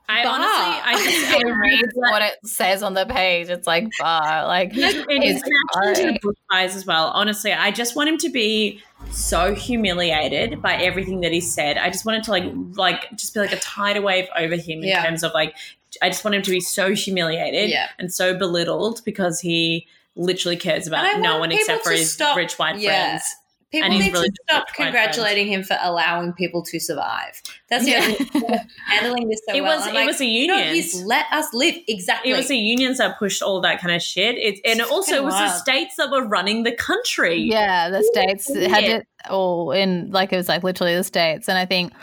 I 0.07 0.23
Bar. 0.23 0.33
honestly, 0.39 0.81
I 0.83 0.93
just 0.95 1.31
it 1.39 1.55
reads 1.55 1.93
what 1.95 2.21
it 2.21 2.33
says 2.47 2.81
on 2.83 2.93
the 2.93 3.05
page. 3.05 3.49
It's 3.49 3.67
like 3.67 3.87
bar, 3.97 4.47
like 4.47 4.71
in 4.73 4.77
It's 5.23 5.43
connection 5.43 5.93
to 5.95 6.03
the 6.05 6.19
fine. 6.19 6.19
bushfires 6.23 6.75
as 6.75 6.85
well. 6.85 7.07
Honestly, 7.09 7.51
I 7.51 7.71
just 7.71 7.95
want 7.95 8.09
him 8.09 8.17
to 8.19 8.29
be 8.29 8.81
so 9.11 9.53
humiliated 9.55 10.61
by 10.61 10.75
everything 10.75 11.21
that 11.21 11.31
he 11.31 11.41
said. 11.41 11.77
I 11.77 11.89
just 11.89 12.05
wanted 12.05 12.23
to 12.23 12.31
like, 12.31 12.43
like, 12.75 13.09
just 13.15 13.33
be 13.33 13.39
like 13.39 13.51
a 13.51 13.59
tidal 13.59 14.03
wave 14.03 14.27
over 14.37 14.55
him 14.55 14.79
in 14.83 14.87
Yeah. 14.89 15.03
terms 15.03 15.23
of 15.23 15.31
like, 15.33 15.55
I 16.01 16.09
just 16.09 16.23
want 16.23 16.35
him 16.35 16.41
to 16.43 16.51
be 16.51 16.59
so 16.59 16.93
humiliated 16.93 17.69
Yeah. 17.69 17.87
and 17.97 18.13
so 18.13 18.37
belittled 18.37 19.01
because 19.05 19.39
he 19.39 19.87
literally 20.15 20.57
cares 20.57 20.85
about 20.87 21.19
no 21.19 21.39
one 21.39 21.51
except 21.51 21.83
for 21.83 21.91
his 21.91 22.11
stop- 22.13 22.35
rich 22.37 22.57
white 22.59 22.77
Yeah. 22.79 23.09
friends. 23.11 23.23
people 23.71 23.91
And 23.91 23.99
need 23.99 24.11
really 24.11 24.29
to 24.29 24.35
stop 24.49 24.67
congratulating 24.73 25.45
him 25.47 25.61
for 25.61 25.77
allowing 25.79 26.33
people 26.33 26.63
to 26.63 26.79
survive. 26.79 27.39
That's 27.69 27.85
the 27.85 27.91
Yeah. 27.91 27.99
only 27.99 28.59
handling 28.87 29.29
this 29.29 29.41
so 29.47 29.53
It 29.55 29.61
well. 29.61 29.77
was 29.77 29.85
I'm 29.85 29.91
it 29.95 29.99
like, 29.99 30.07
was 30.07 30.19
a 30.21 30.23
no, 30.23 30.29
union. 30.55 30.73
he's 30.73 31.03
let 31.03 31.27
us 31.31 31.53
live 31.53 31.75
exactly. 31.87 32.31
it 32.31 32.35
was 32.37 32.47
the 32.47 32.57
unions 32.57 32.97
that 32.97 33.19
pushed 33.19 33.43
all 33.43 33.61
that 33.61 33.79
kind 33.79 33.93
of 33.95 34.01
shit. 34.01 34.37
It, 34.39 34.59
and 34.65 34.79
It's 34.79 34.89
also, 34.89 35.17
it 35.17 35.23
was 35.23 35.35
the 35.35 35.49
states 35.49 35.97
that 35.97 36.09
were 36.09 36.25
running 36.25 36.63
the 36.63 36.71
country. 36.71 37.35
yeah, 37.41 37.91
the 37.91 38.01
states 38.03 38.47
had 38.51 38.83
it 38.85 39.07
all 39.29 39.71
in 39.71 40.09
like 40.09 40.33
it 40.33 40.37
was 40.37 40.49
like 40.49 40.63
literally 40.63 40.95
the 40.95 41.03
states, 41.03 41.47
and 41.47 41.55
I 41.57 41.67
think. 41.67 41.93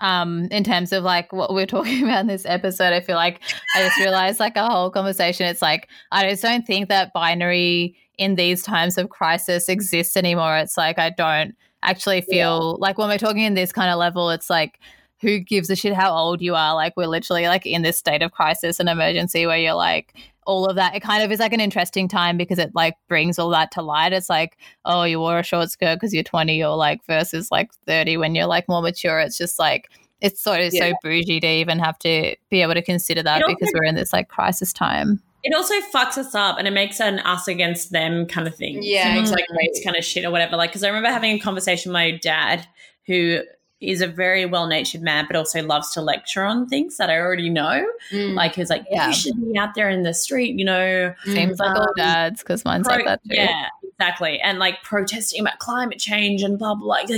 Um, 0.00 0.46
in 0.52 0.62
terms 0.62 0.92
of 0.92 1.02
like 1.02 1.32
what 1.32 1.52
we're 1.52 1.66
talking 1.78 2.04
about 2.04 2.20
in 2.20 2.26
this 2.28 2.46
episode, 2.46 2.92
I 2.92 3.00
feel 3.00 3.16
like 3.16 3.40
I 3.74 3.82
just 3.82 3.98
realized 3.98 4.40
like 4.40 4.56
a 4.56 4.68
whole 4.68 4.90
conversation. 4.90 5.46
It's 5.46 5.62
like 5.62 5.88
I 6.12 6.28
just 6.28 6.42
don't 6.42 6.66
think 6.66 6.88
that 6.88 7.12
binary 7.12 7.96
in 8.16 8.34
these 8.34 8.62
times 8.62 8.98
of 8.98 9.08
crisis 9.08 9.68
exists 9.68 10.16
anymore. 10.16 10.56
It's 10.56 10.76
like 10.76 10.98
I 10.98 11.10
don't 11.10 11.54
actually 11.82 12.20
feel 12.20 12.76
like 12.80 12.98
when 12.98 13.08
we're 13.08 13.18
talking 13.18 13.44
in 13.44 13.54
this 13.54 13.72
kind 13.72 13.90
of 13.90 13.98
level, 13.98 14.30
it's 14.30 14.50
like 14.50 14.80
who 15.20 15.38
gives 15.38 15.68
a 15.70 15.76
shit 15.76 15.94
how 15.94 16.12
old 16.14 16.40
you 16.40 16.54
are? 16.54 16.74
Like 16.74 16.94
we're 16.96 17.06
literally 17.06 17.46
like 17.48 17.66
in 17.66 17.82
this 17.82 17.98
state 17.98 18.22
of 18.22 18.32
crisis 18.32 18.78
and 18.80 18.88
emergency 18.88 19.46
where 19.46 19.58
you're 19.58 19.74
like 19.74 20.14
all 20.46 20.66
of 20.66 20.76
that. 20.76 20.94
It 20.94 21.00
kind 21.00 21.22
of 21.22 21.30
is 21.30 21.40
like 21.40 21.52
an 21.52 21.60
interesting 21.60 22.08
time 22.08 22.36
because 22.36 22.58
it 22.58 22.74
like 22.74 22.94
brings 23.08 23.38
all 23.38 23.50
that 23.50 23.70
to 23.72 23.82
light. 23.82 24.12
It's 24.12 24.30
like, 24.30 24.56
oh, 24.84 25.02
you 25.04 25.20
wore 25.20 25.38
a 25.38 25.42
short 25.42 25.70
skirt 25.70 25.96
because 25.96 26.14
you're 26.14 26.22
20 26.22 26.62
or 26.64 26.76
like 26.76 27.04
versus 27.06 27.50
like 27.50 27.70
30 27.86 28.16
when 28.16 28.34
you're 28.34 28.46
like 28.46 28.68
more 28.68 28.80
mature. 28.82 29.18
It's 29.20 29.36
just 29.36 29.58
like 29.58 29.90
it's 30.20 30.40
sort 30.40 30.60
of 30.60 30.72
so 30.72 30.92
bougie 31.02 31.38
to 31.40 31.46
even 31.46 31.78
have 31.78 31.98
to 32.00 32.34
be 32.50 32.62
able 32.62 32.74
to 32.74 32.82
consider 32.82 33.22
that 33.22 33.42
also- 33.42 33.54
because 33.54 33.72
we're 33.74 33.84
in 33.84 33.94
this 33.94 34.12
like 34.12 34.28
crisis 34.28 34.72
time. 34.72 35.22
It 35.44 35.54
also 35.54 35.74
fucks 35.92 36.18
us 36.18 36.34
up 36.34 36.58
and 36.58 36.66
it 36.66 36.72
makes 36.72 37.00
an 37.00 37.20
us 37.20 37.46
against 37.46 37.92
them 37.92 38.26
kind 38.26 38.48
of 38.48 38.56
thing. 38.56 38.80
Yeah, 38.82 39.14
So 39.14 39.20
it's 39.20 39.30
like 39.30 39.44
race 39.50 39.80
kind 39.84 39.96
of 39.96 40.04
shit 40.04 40.24
or 40.24 40.32
whatever. 40.32 40.56
Like, 40.56 40.70
because 40.70 40.82
I 40.82 40.88
remember 40.88 41.10
having 41.10 41.36
a 41.36 41.38
conversation 41.38 41.90
with 41.90 41.94
my 41.94 42.10
dad, 42.20 42.66
who 43.06 43.42
is 43.80 44.00
a 44.00 44.06
very 44.08 44.44
well 44.44 44.66
natured 44.66 45.02
man, 45.02 45.24
but 45.28 45.36
also 45.36 45.62
loves 45.62 45.92
to 45.92 46.00
lecture 46.02 46.42
on 46.42 46.66
things 46.68 46.96
that 46.96 47.10
I 47.10 47.18
already 47.18 47.48
know. 47.48 47.86
Mm. 48.10 48.34
Like, 48.34 48.56
he's 48.56 48.70
like, 48.70 48.84
Yeah. 48.90 49.08
you 49.08 49.14
should 49.14 49.36
be 49.40 49.56
out 49.58 49.74
there 49.76 49.88
in 49.88 50.02
the 50.02 50.12
street, 50.12 50.58
you 50.58 50.64
know. 50.64 51.14
Seems 51.24 51.60
like 51.60 51.76
all 51.76 51.82
Um, 51.82 51.94
dads 51.96 52.40
because 52.42 52.64
mine's 52.64 52.88
pro- 52.88 52.96
like 52.96 53.04
that 53.04 53.20
too. 53.22 53.36
Yeah, 53.36 53.66
exactly. 53.84 54.40
And 54.40 54.58
like 54.58 54.82
protesting 54.82 55.40
about 55.42 55.60
climate 55.60 55.98
change 56.00 56.42
and 56.42 56.58
blah, 56.58 56.74
blah, 56.74 56.84
blah. 56.84 56.88
Like 56.88 57.10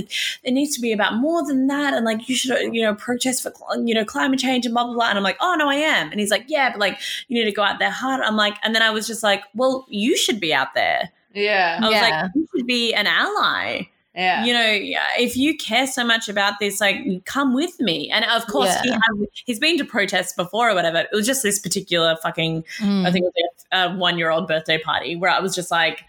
it 0.43 0.51
needs 0.53 0.75
to 0.75 0.83
be 0.83 0.93
about 0.93 1.15
more 1.15 1.47
than 1.47 1.67
that. 1.69 1.95
And 1.95 2.05
like 2.05 2.29
you 2.29 2.35
should, 2.37 2.75
you 2.75 2.83
know, 2.83 2.95
protest 2.95 3.43
for, 3.43 3.53
you 3.83 3.95
know, 3.95 4.05
climate 4.05 4.39
change 4.39 4.67
and 4.67 4.75
blah, 4.75 4.85
blah, 4.85 4.93
blah. 4.93 5.09
And 5.09 5.17
I'm 5.17 5.25
like, 5.25 5.39
oh, 5.41 5.55
no, 5.59 5.67
I 5.69 5.77
am. 5.77 6.11
And 6.11 6.21
he's 6.21 6.31
like, 6.31 6.45
yeah, 6.49 6.71
but 6.71 6.79
like 6.81 6.99
you 7.29 7.39
need 7.39 7.47
to 7.49 7.53
go 7.57 7.63
out 7.63 7.79
there 7.79 7.91
hard. 7.91 8.21
I'm 8.21 8.37
like, 8.37 8.57
and 8.63 8.75
then 8.75 8.83
I 8.83 8.91
was 8.91 9.07
just 9.07 9.23
like, 9.23 9.45
well, 9.55 9.87
you 9.89 10.15
should 10.15 10.41
be 10.41 10.53
out 10.53 10.75
there. 10.75 11.11
Yeah. 11.33 11.79
I 11.81 11.85
was 11.87 11.95
Yeah. 11.95 12.23
like, 12.23 12.31
you 12.35 12.49
should 12.55 12.67
be 12.67 12.93
an 12.93 13.07
ally. 13.07 13.85
Yeah. 14.15 14.45
You 14.45 14.53
know, 14.53 14.99
if 15.19 15.37
you 15.37 15.57
care 15.57 15.87
so 15.87 16.05
much 16.05 16.29
about 16.29 16.55
this, 16.61 16.81
like, 16.81 17.25
come 17.27 17.55
with 17.55 17.79
me. 17.79 18.11
And 18.11 18.25
of 18.25 18.47
course, 18.49 18.75
he 18.81 18.89
Yeah. 18.89 18.95
had, 18.97 19.27
he's 19.47 19.61
been 19.61 19.79
to 19.79 19.85
protests 19.85 20.33
before 20.33 20.71
or 20.71 20.75
whatever. 20.75 20.99
It 20.99 21.09
was 21.13 21.27
just 21.27 21.43
this 21.45 21.59
particular 21.61 22.17
fucking 22.23 22.65
Mm. 22.81 23.07
I 23.07 23.13
think 23.13 23.27
it 23.27 23.33
was 23.37 23.67
a 23.73 23.95
one 23.97 24.19
year 24.19 24.31
old 24.31 24.49
birthday 24.49 24.79
party 24.79 25.15
where 25.17 25.31
I 25.31 25.39
was 25.41 25.55
just 25.55 25.71
like, 25.71 26.03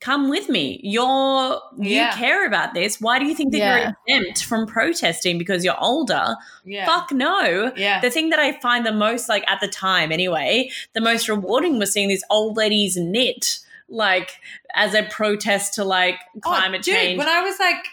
come 0.00 0.28
with 0.28 0.48
me. 0.48 0.78
You're 0.84 1.60
Yeah. 1.78 2.10
you 2.12 2.16
care 2.16 2.46
about 2.46 2.74
this. 2.74 3.00
Why 3.00 3.18
do 3.18 3.24
you 3.24 3.34
think 3.34 3.50
that 3.52 3.58
Yeah. 3.58 3.92
you're 4.06 4.18
exempt 4.20 4.44
from 4.44 4.66
protesting 4.66 5.38
because 5.38 5.64
you're 5.64 5.80
older? 5.82 6.36
yeah. 6.64 6.84
Fuck 6.86 7.12
no. 7.12 7.72
Yeah. 7.76 8.00
The 8.00 8.10
thing 8.10 8.28
that 8.30 8.38
I 8.38 8.52
find 8.60 8.84
the 8.86 8.92
most 8.92 9.28
like 9.28 9.42
at 9.50 9.60
the 9.60 9.68
time 9.68 10.12
anyway, 10.12 10.70
the 10.92 11.00
most 11.00 11.28
rewarding 11.28 11.78
was 11.78 11.92
seeing 11.92 12.08
these 12.08 12.22
old 12.30 12.56
ladies 12.58 12.96
knit 12.96 13.58
like 13.88 14.32
as 14.74 14.94
a 14.94 15.02
protest 15.04 15.74
to 15.74 15.84
like 15.84 16.16
climate 16.42 16.80
oh, 16.80 16.82
dude, 16.82 16.94
change. 16.94 17.18
When 17.18 17.28
I 17.28 17.40
was 17.42 17.58
like 17.58 17.84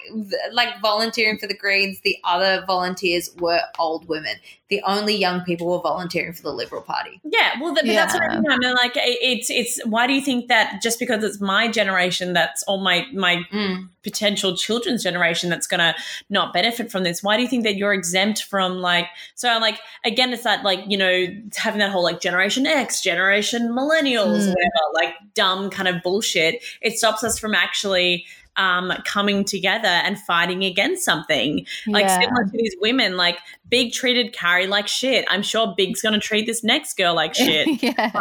like 0.52 0.82
volunteering 0.82 1.38
for 1.38 1.48
the 1.48 1.56
Greens, 1.58 2.02
the 2.04 2.18
other 2.24 2.64
volunteers 2.68 3.30
were 3.40 3.60
old 3.80 4.08
women. 4.08 4.36
The 4.70 4.82
only 4.82 5.16
young 5.16 5.42
people 5.42 5.68
were 5.68 5.80
volunteering 5.80 6.34
for 6.34 6.42
the 6.42 6.52
Liberal 6.52 6.82
Party. 6.82 7.22
Yeah, 7.24 7.52
well, 7.62 7.76
th- 7.76 7.86
but 7.86 7.94
that's 7.94 8.14
what 8.16 8.24
I 8.24 8.34
Yeah. 8.34 8.40
mean. 8.40 8.52
I 8.52 8.58
mean, 8.58 8.74
like, 8.74 8.98
it- 8.98 9.20
it's 9.22 9.50
it's. 9.52 9.80
Why 9.86 10.08
do 10.08 10.14
you 10.14 10.22
think 10.22 10.48
that 10.48 10.82
just 10.82 10.98
because 11.00 11.24
it's 11.24 11.40
my 11.40 11.68
generation 11.68 12.34
that's 12.34 12.64
or 12.68 12.80
my 12.82 13.06
my 13.14 13.44
Mm. 13.54 13.90
potential 14.04 14.56
children's 14.58 15.04
generation 15.04 15.50
that's 15.52 15.68
going 15.68 15.80
to 15.80 15.94
not 16.32 16.52
benefit 16.52 16.92
from 16.92 17.04
this? 17.04 17.22
Why 17.22 17.38
do 17.38 17.44
you 17.44 17.48
think 17.50 17.64
that 17.64 17.76
you're 17.76 17.94
exempt 17.94 18.42
from 18.44 18.80
like? 18.80 19.06
So, 19.36 19.50
I'm 19.50 19.62
like, 19.62 19.80
again, 20.04 20.34
it's 20.34 20.44
that 20.44 20.64
like 20.64 20.80
you 20.88 20.98
know 20.98 21.26
having 21.56 21.80
that 21.80 21.92
whole 21.92 22.04
like 22.04 22.20
Generation 22.20 22.66
X, 22.66 23.02
Generation 23.02 23.70
Millennials, 23.70 24.48
Mm. 24.48 24.50
whatever, 24.50 24.82
like 24.96 25.14
dumb 25.36 25.70
kind 25.70 25.88
of 25.88 26.02
bullshit. 26.02 26.64
It 26.82 26.98
stops 26.98 27.24
us 27.24 27.40
from 27.40 27.54
actually. 27.56 28.26
Um, 28.58 28.94
coming 29.04 29.44
together 29.44 29.90
and 29.90 30.18
fighting 30.18 30.64
against 30.64 31.04
something 31.04 31.66
like 31.88 32.06
Yeah. 32.06 32.22
similar 32.22 32.46
to 32.46 32.52
these 32.54 32.74
women, 32.80 33.18
like 33.18 33.38
Big 33.68 33.92
treated 33.92 34.32
Carrie 34.32 34.66
like 34.66 34.88
shit. 34.88 35.26
I'm 35.30 35.42
sure 35.42 35.74
Big's 35.76 36.02
gonna 36.02 36.22
treat 36.22 36.46
this 36.46 36.64
next 36.64 36.96
girl 36.96 37.14
like 37.16 37.36
shit. 37.36 37.84
yeah. 37.84 38.12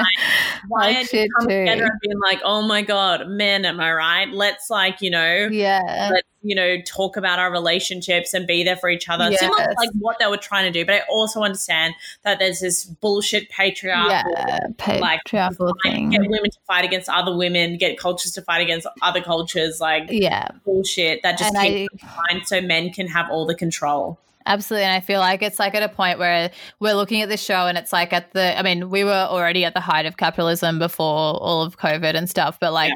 Why 0.67 0.91
Like 0.91 1.07
shit 1.09 1.27
you 1.27 1.29
come 1.39 1.49
too. 1.49 1.59
together 1.61 1.85
and 1.85 2.01
being 2.03 2.19
like, 2.21 2.41
oh 2.43 2.63
my 2.63 2.83
god, 2.83 3.29
men, 3.29 3.65
am 3.65 3.79
I 3.79 3.93
right? 3.93 4.29
Let's 4.29 4.69
like, 4.71 5.01
you 5.01 5.11
know, 5.11 5.49
Yeah. 5.53 6.09
let's 6.11 6.27
you 6.45 6.55
know 6.55 6.81
talk 6.83 7.17
about 7.17 7.39
our 7.39 7.51
relationships 7.51 8.35
and 8.35 8.47
be 8.47 8.63
there 8.63 8.77
for 8.77 8.89
each 8.89 9.09
other. 9.09 9.33
Similar 9.33 9.65
to 9.65 9.75
like 9.77 9.91
what 9.99 10.19
they 10.21 10.27
were 10.27 10.37
trying 10.37 10.71
to 10.71 10.79
do, 10.79 10.85
but 10.87 10.95
I 10.95 11.01
also 11.11 11.41
understand 11.43 11.95
that 12.23 12.39
there's 12.39 12.61
this 12.61 12.85
bullshit 12.85 13.49
patriarchal. 13.49 14.31
Yeah. 14.37 14.59
like, 15.01 15.21
Patriarchal 15.25 15.73
Get 15.83 16.21
women 16.21 16.51
to 16.51 16.59
fight 16.67 16.85
against 16.85 17.09
other 17.09 17.35
women, 17.35 17.79
get 17.79 17.99
cultures 17.99 18.33
to 18.33 18.43
fight 18.43 18.61
against 18.61 18.87
other 19.03 19.21
cultures, 19.23 19.81
like 19.81 20.05
Yeah. 20.11 20.49
bullshit 20.65 21.23
that 21.23 21.39
just 21.39 21.55
And 21.55 21.59
I- 21.59 21.69
keeps 21.91 22.05
fine 22.05 22.45
so 22.45 22.61
men 22.61 22.91
can 22.93 23.09
have 23.09 23.31
all 23.31 23.47
the 23.47 23.55
control. 23.55 24.19
Absolutely. 24.47 24.85
And 24.85 24.93
I 24.95 25.01
feel 25.01 25.21
like 25.21 25.43
it's 25.43 25.59
like 25.59 25.75
at 25.75 25.83
a 25.83 25.89
point 25.89 26.19
where 26.19 26.51
we're 26.79 26.95
looking 26.95 27.23
at 27.23 27.31
this 27.31 27.43
show 27.43 27.67
and 27.67 27.79
it's 27.79 27.95
like 27.95 28.13
at 28.13 28.33
the, 28.33 28.59
I 28.59 28.63
mean, 28.63 28.91
we 28.91 29.03
were 29.03 29.11
already 29.11 29.65
at 29.65 29.73
the 29.73 29.81
height 29.81 30.05
of 30.05 30.19
capitalism 30.19 30.79
before 30.79 31.07
all 31.07 31.63
of 31.63 31.79
COVID 31.79 32.15
and 32.15 32.29
stuff. 32.29 32.61
But 32.61 32.75
like 32.75 32.93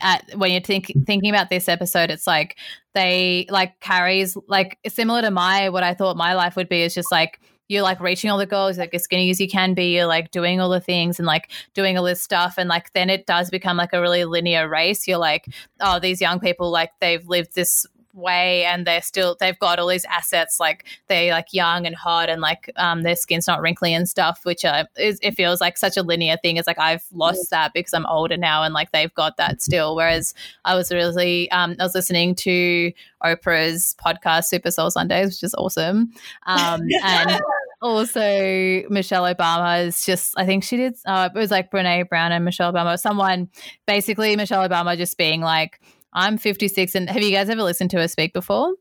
at, 0.00 0.24
when 0.36 0.52
you're 0.52 0.62
think, 0.62 0.90
thinking 1.06 1.28
about 1.28 1.50
this 1.50 1.68
episode, 1.68 2.10
it's 2.10 2.26
like 2.26 2.56
they 2.94 3.46
like 3.50 3.78
carries 3.80 4.38
like 4.48 4.78
similar 4.88 5.20
to 5.20 5.30
my, 5.30 5.68
what 5.68 5.82
I 5.82 5.92
thought 5.92 6.16
my 6.16 6.32
life 6.32 6.56
would 6.56 6.68
be 6.68 6.80
is 6.80 6.94
just 6.94 7.12
like, 7.12 7.40
you're 7.68 7.82
like 7.82 8.00
reaching 8.00 8.30
all 8.30 8.38
the 8.38 8.46
goals, 8.46 8.78
like 8.78 8.94
as 8.94 9.02
skinny 9.02 9.28
as 9.28 9.40
you 9.40 9.48
can 9.48 9.74
be. 9.74 9.96
You're 9.96 10.06
like 10.06 10.30
doing 10.30 10.60
all 10.60 10.70
the 10.70 10.80
things 10.80 11.18
and 11.18 11.26
like 11.26 11.50
doing 11.74 11.98
all 11.98 12.04
this 12.04 12.22
stuff. 12.22 12.54
And 12.56 12.70
like 12.70 12.92
then 12.94 13.10
it 13.10 13.26
does 13.26 13.50
become 13.50 13.76
like 13.76 13.92
a 13.92 14.00
really 14.00 14.24
linear 14.24 14.66
race. 14.68 15.06
You're 15.06 15.18
like, 15.18 15.46
oh, 15.80 15.98
these 15.98 16.20
young 16.20 16.40
people, 16.40 16.70
like 16.70 16.92
they've 17.00 17.26
lived 17.28 17.54
this 17.54 17.84
way 18.16 18.64
and 18.64 18.86
they're 18.86 19.02
still 19.02 19.36
they've 19.38 19.58
got 19.58 19.78
all 19.78 19.86
these 19.86 20.04
assets 20.06 20.58
like 20.58 20.84
they're 21.08 21.30
like 21.32 21.52
young 21.52 21.86
and 21.86 21.94
hot 21.94 22.28
and 22.28 22.40
like 22.40 22.70
um 22.76 23.02
their 23.02 23.14
skin's 23.14 23.46
not 23.46 23.60
wrinkly 23.60 23.92
and 23.92 24.08
stuff 24.08 24.40
which 24.44 24.64
uh, 24.64 24.84
is 24.98 25.18
it 25.22 25.32
feels 25.32 25.60
like 25.60 25.76
such 25.76 25.96
a 25.96 26.02
linear 26.02 26.36
thing. 26.38 26.56
It's 26.56 26.66
like 26.66 26.78
i've 26.78 27.04
lost 27.12 27.50
that 27.50 27.72
because 27.74 27.92
i'm 27.92 28.06
older 28.06 28.36
now 28.36 28.62
and 28.62 28.74
like 28.74 28.92
they've 28.92 29.14
got 29.14 29.36
that 29.36 29.62
still. 29.62 29.94
Whereas 29.94 30.34
i 30.64 30.74
was 30.74 30.90
really 30.90 31.50
um 31.50 31.76
i 31.78 31.82
was 31.82 31.94
listening 31.94 32.34
to 32.36 32.92
oprah's 33.24 33.94
podcast 34.04 34.44
super 34.44 34.70
soul 34.70 34.90
sundays 34.90 35.28
which 35.28 35.42
is 35.42 35.54
awesome. 35.54 36.12
Um 36.46 36.82
and 37.04 37.40
also 37.82 38.82
Michelle 38.88 39.24
Obama 39.24 39.86
is 39.86 40.04
just 40.04 40.34
I 40.36 40.46
think 40.46 40.64
she 40.64 40.76
did 40.76 40.96
uh, 41.04 41.28
it 41.34 41.38
was 41.38 41.50
like 41.50 41.70
Brene 41.70 42.08
Brown 42.08 42.32
and 42.32 42.44
Michelle 42.44 42.72
Obama 42.72 42.98
someone 42.98 43.48
basically 43.86 44.34
Michelle 44.36 44.66
Obama 44.66 44.96
just 44.96 45.18
being 45.18 45.40
like 45.40 45.80
I'm 46.16 46.38
56 46.38 46.94
and 46.94 47.10
have 47.10 47.22
you 47.22 47.30
guys 47.30 47.48
ever 47.50 47.62
listened 47.62 47.90
to 47.90 47.98
her 47.98 48.08
speak 48.08 48.32
before? 48.32 48.74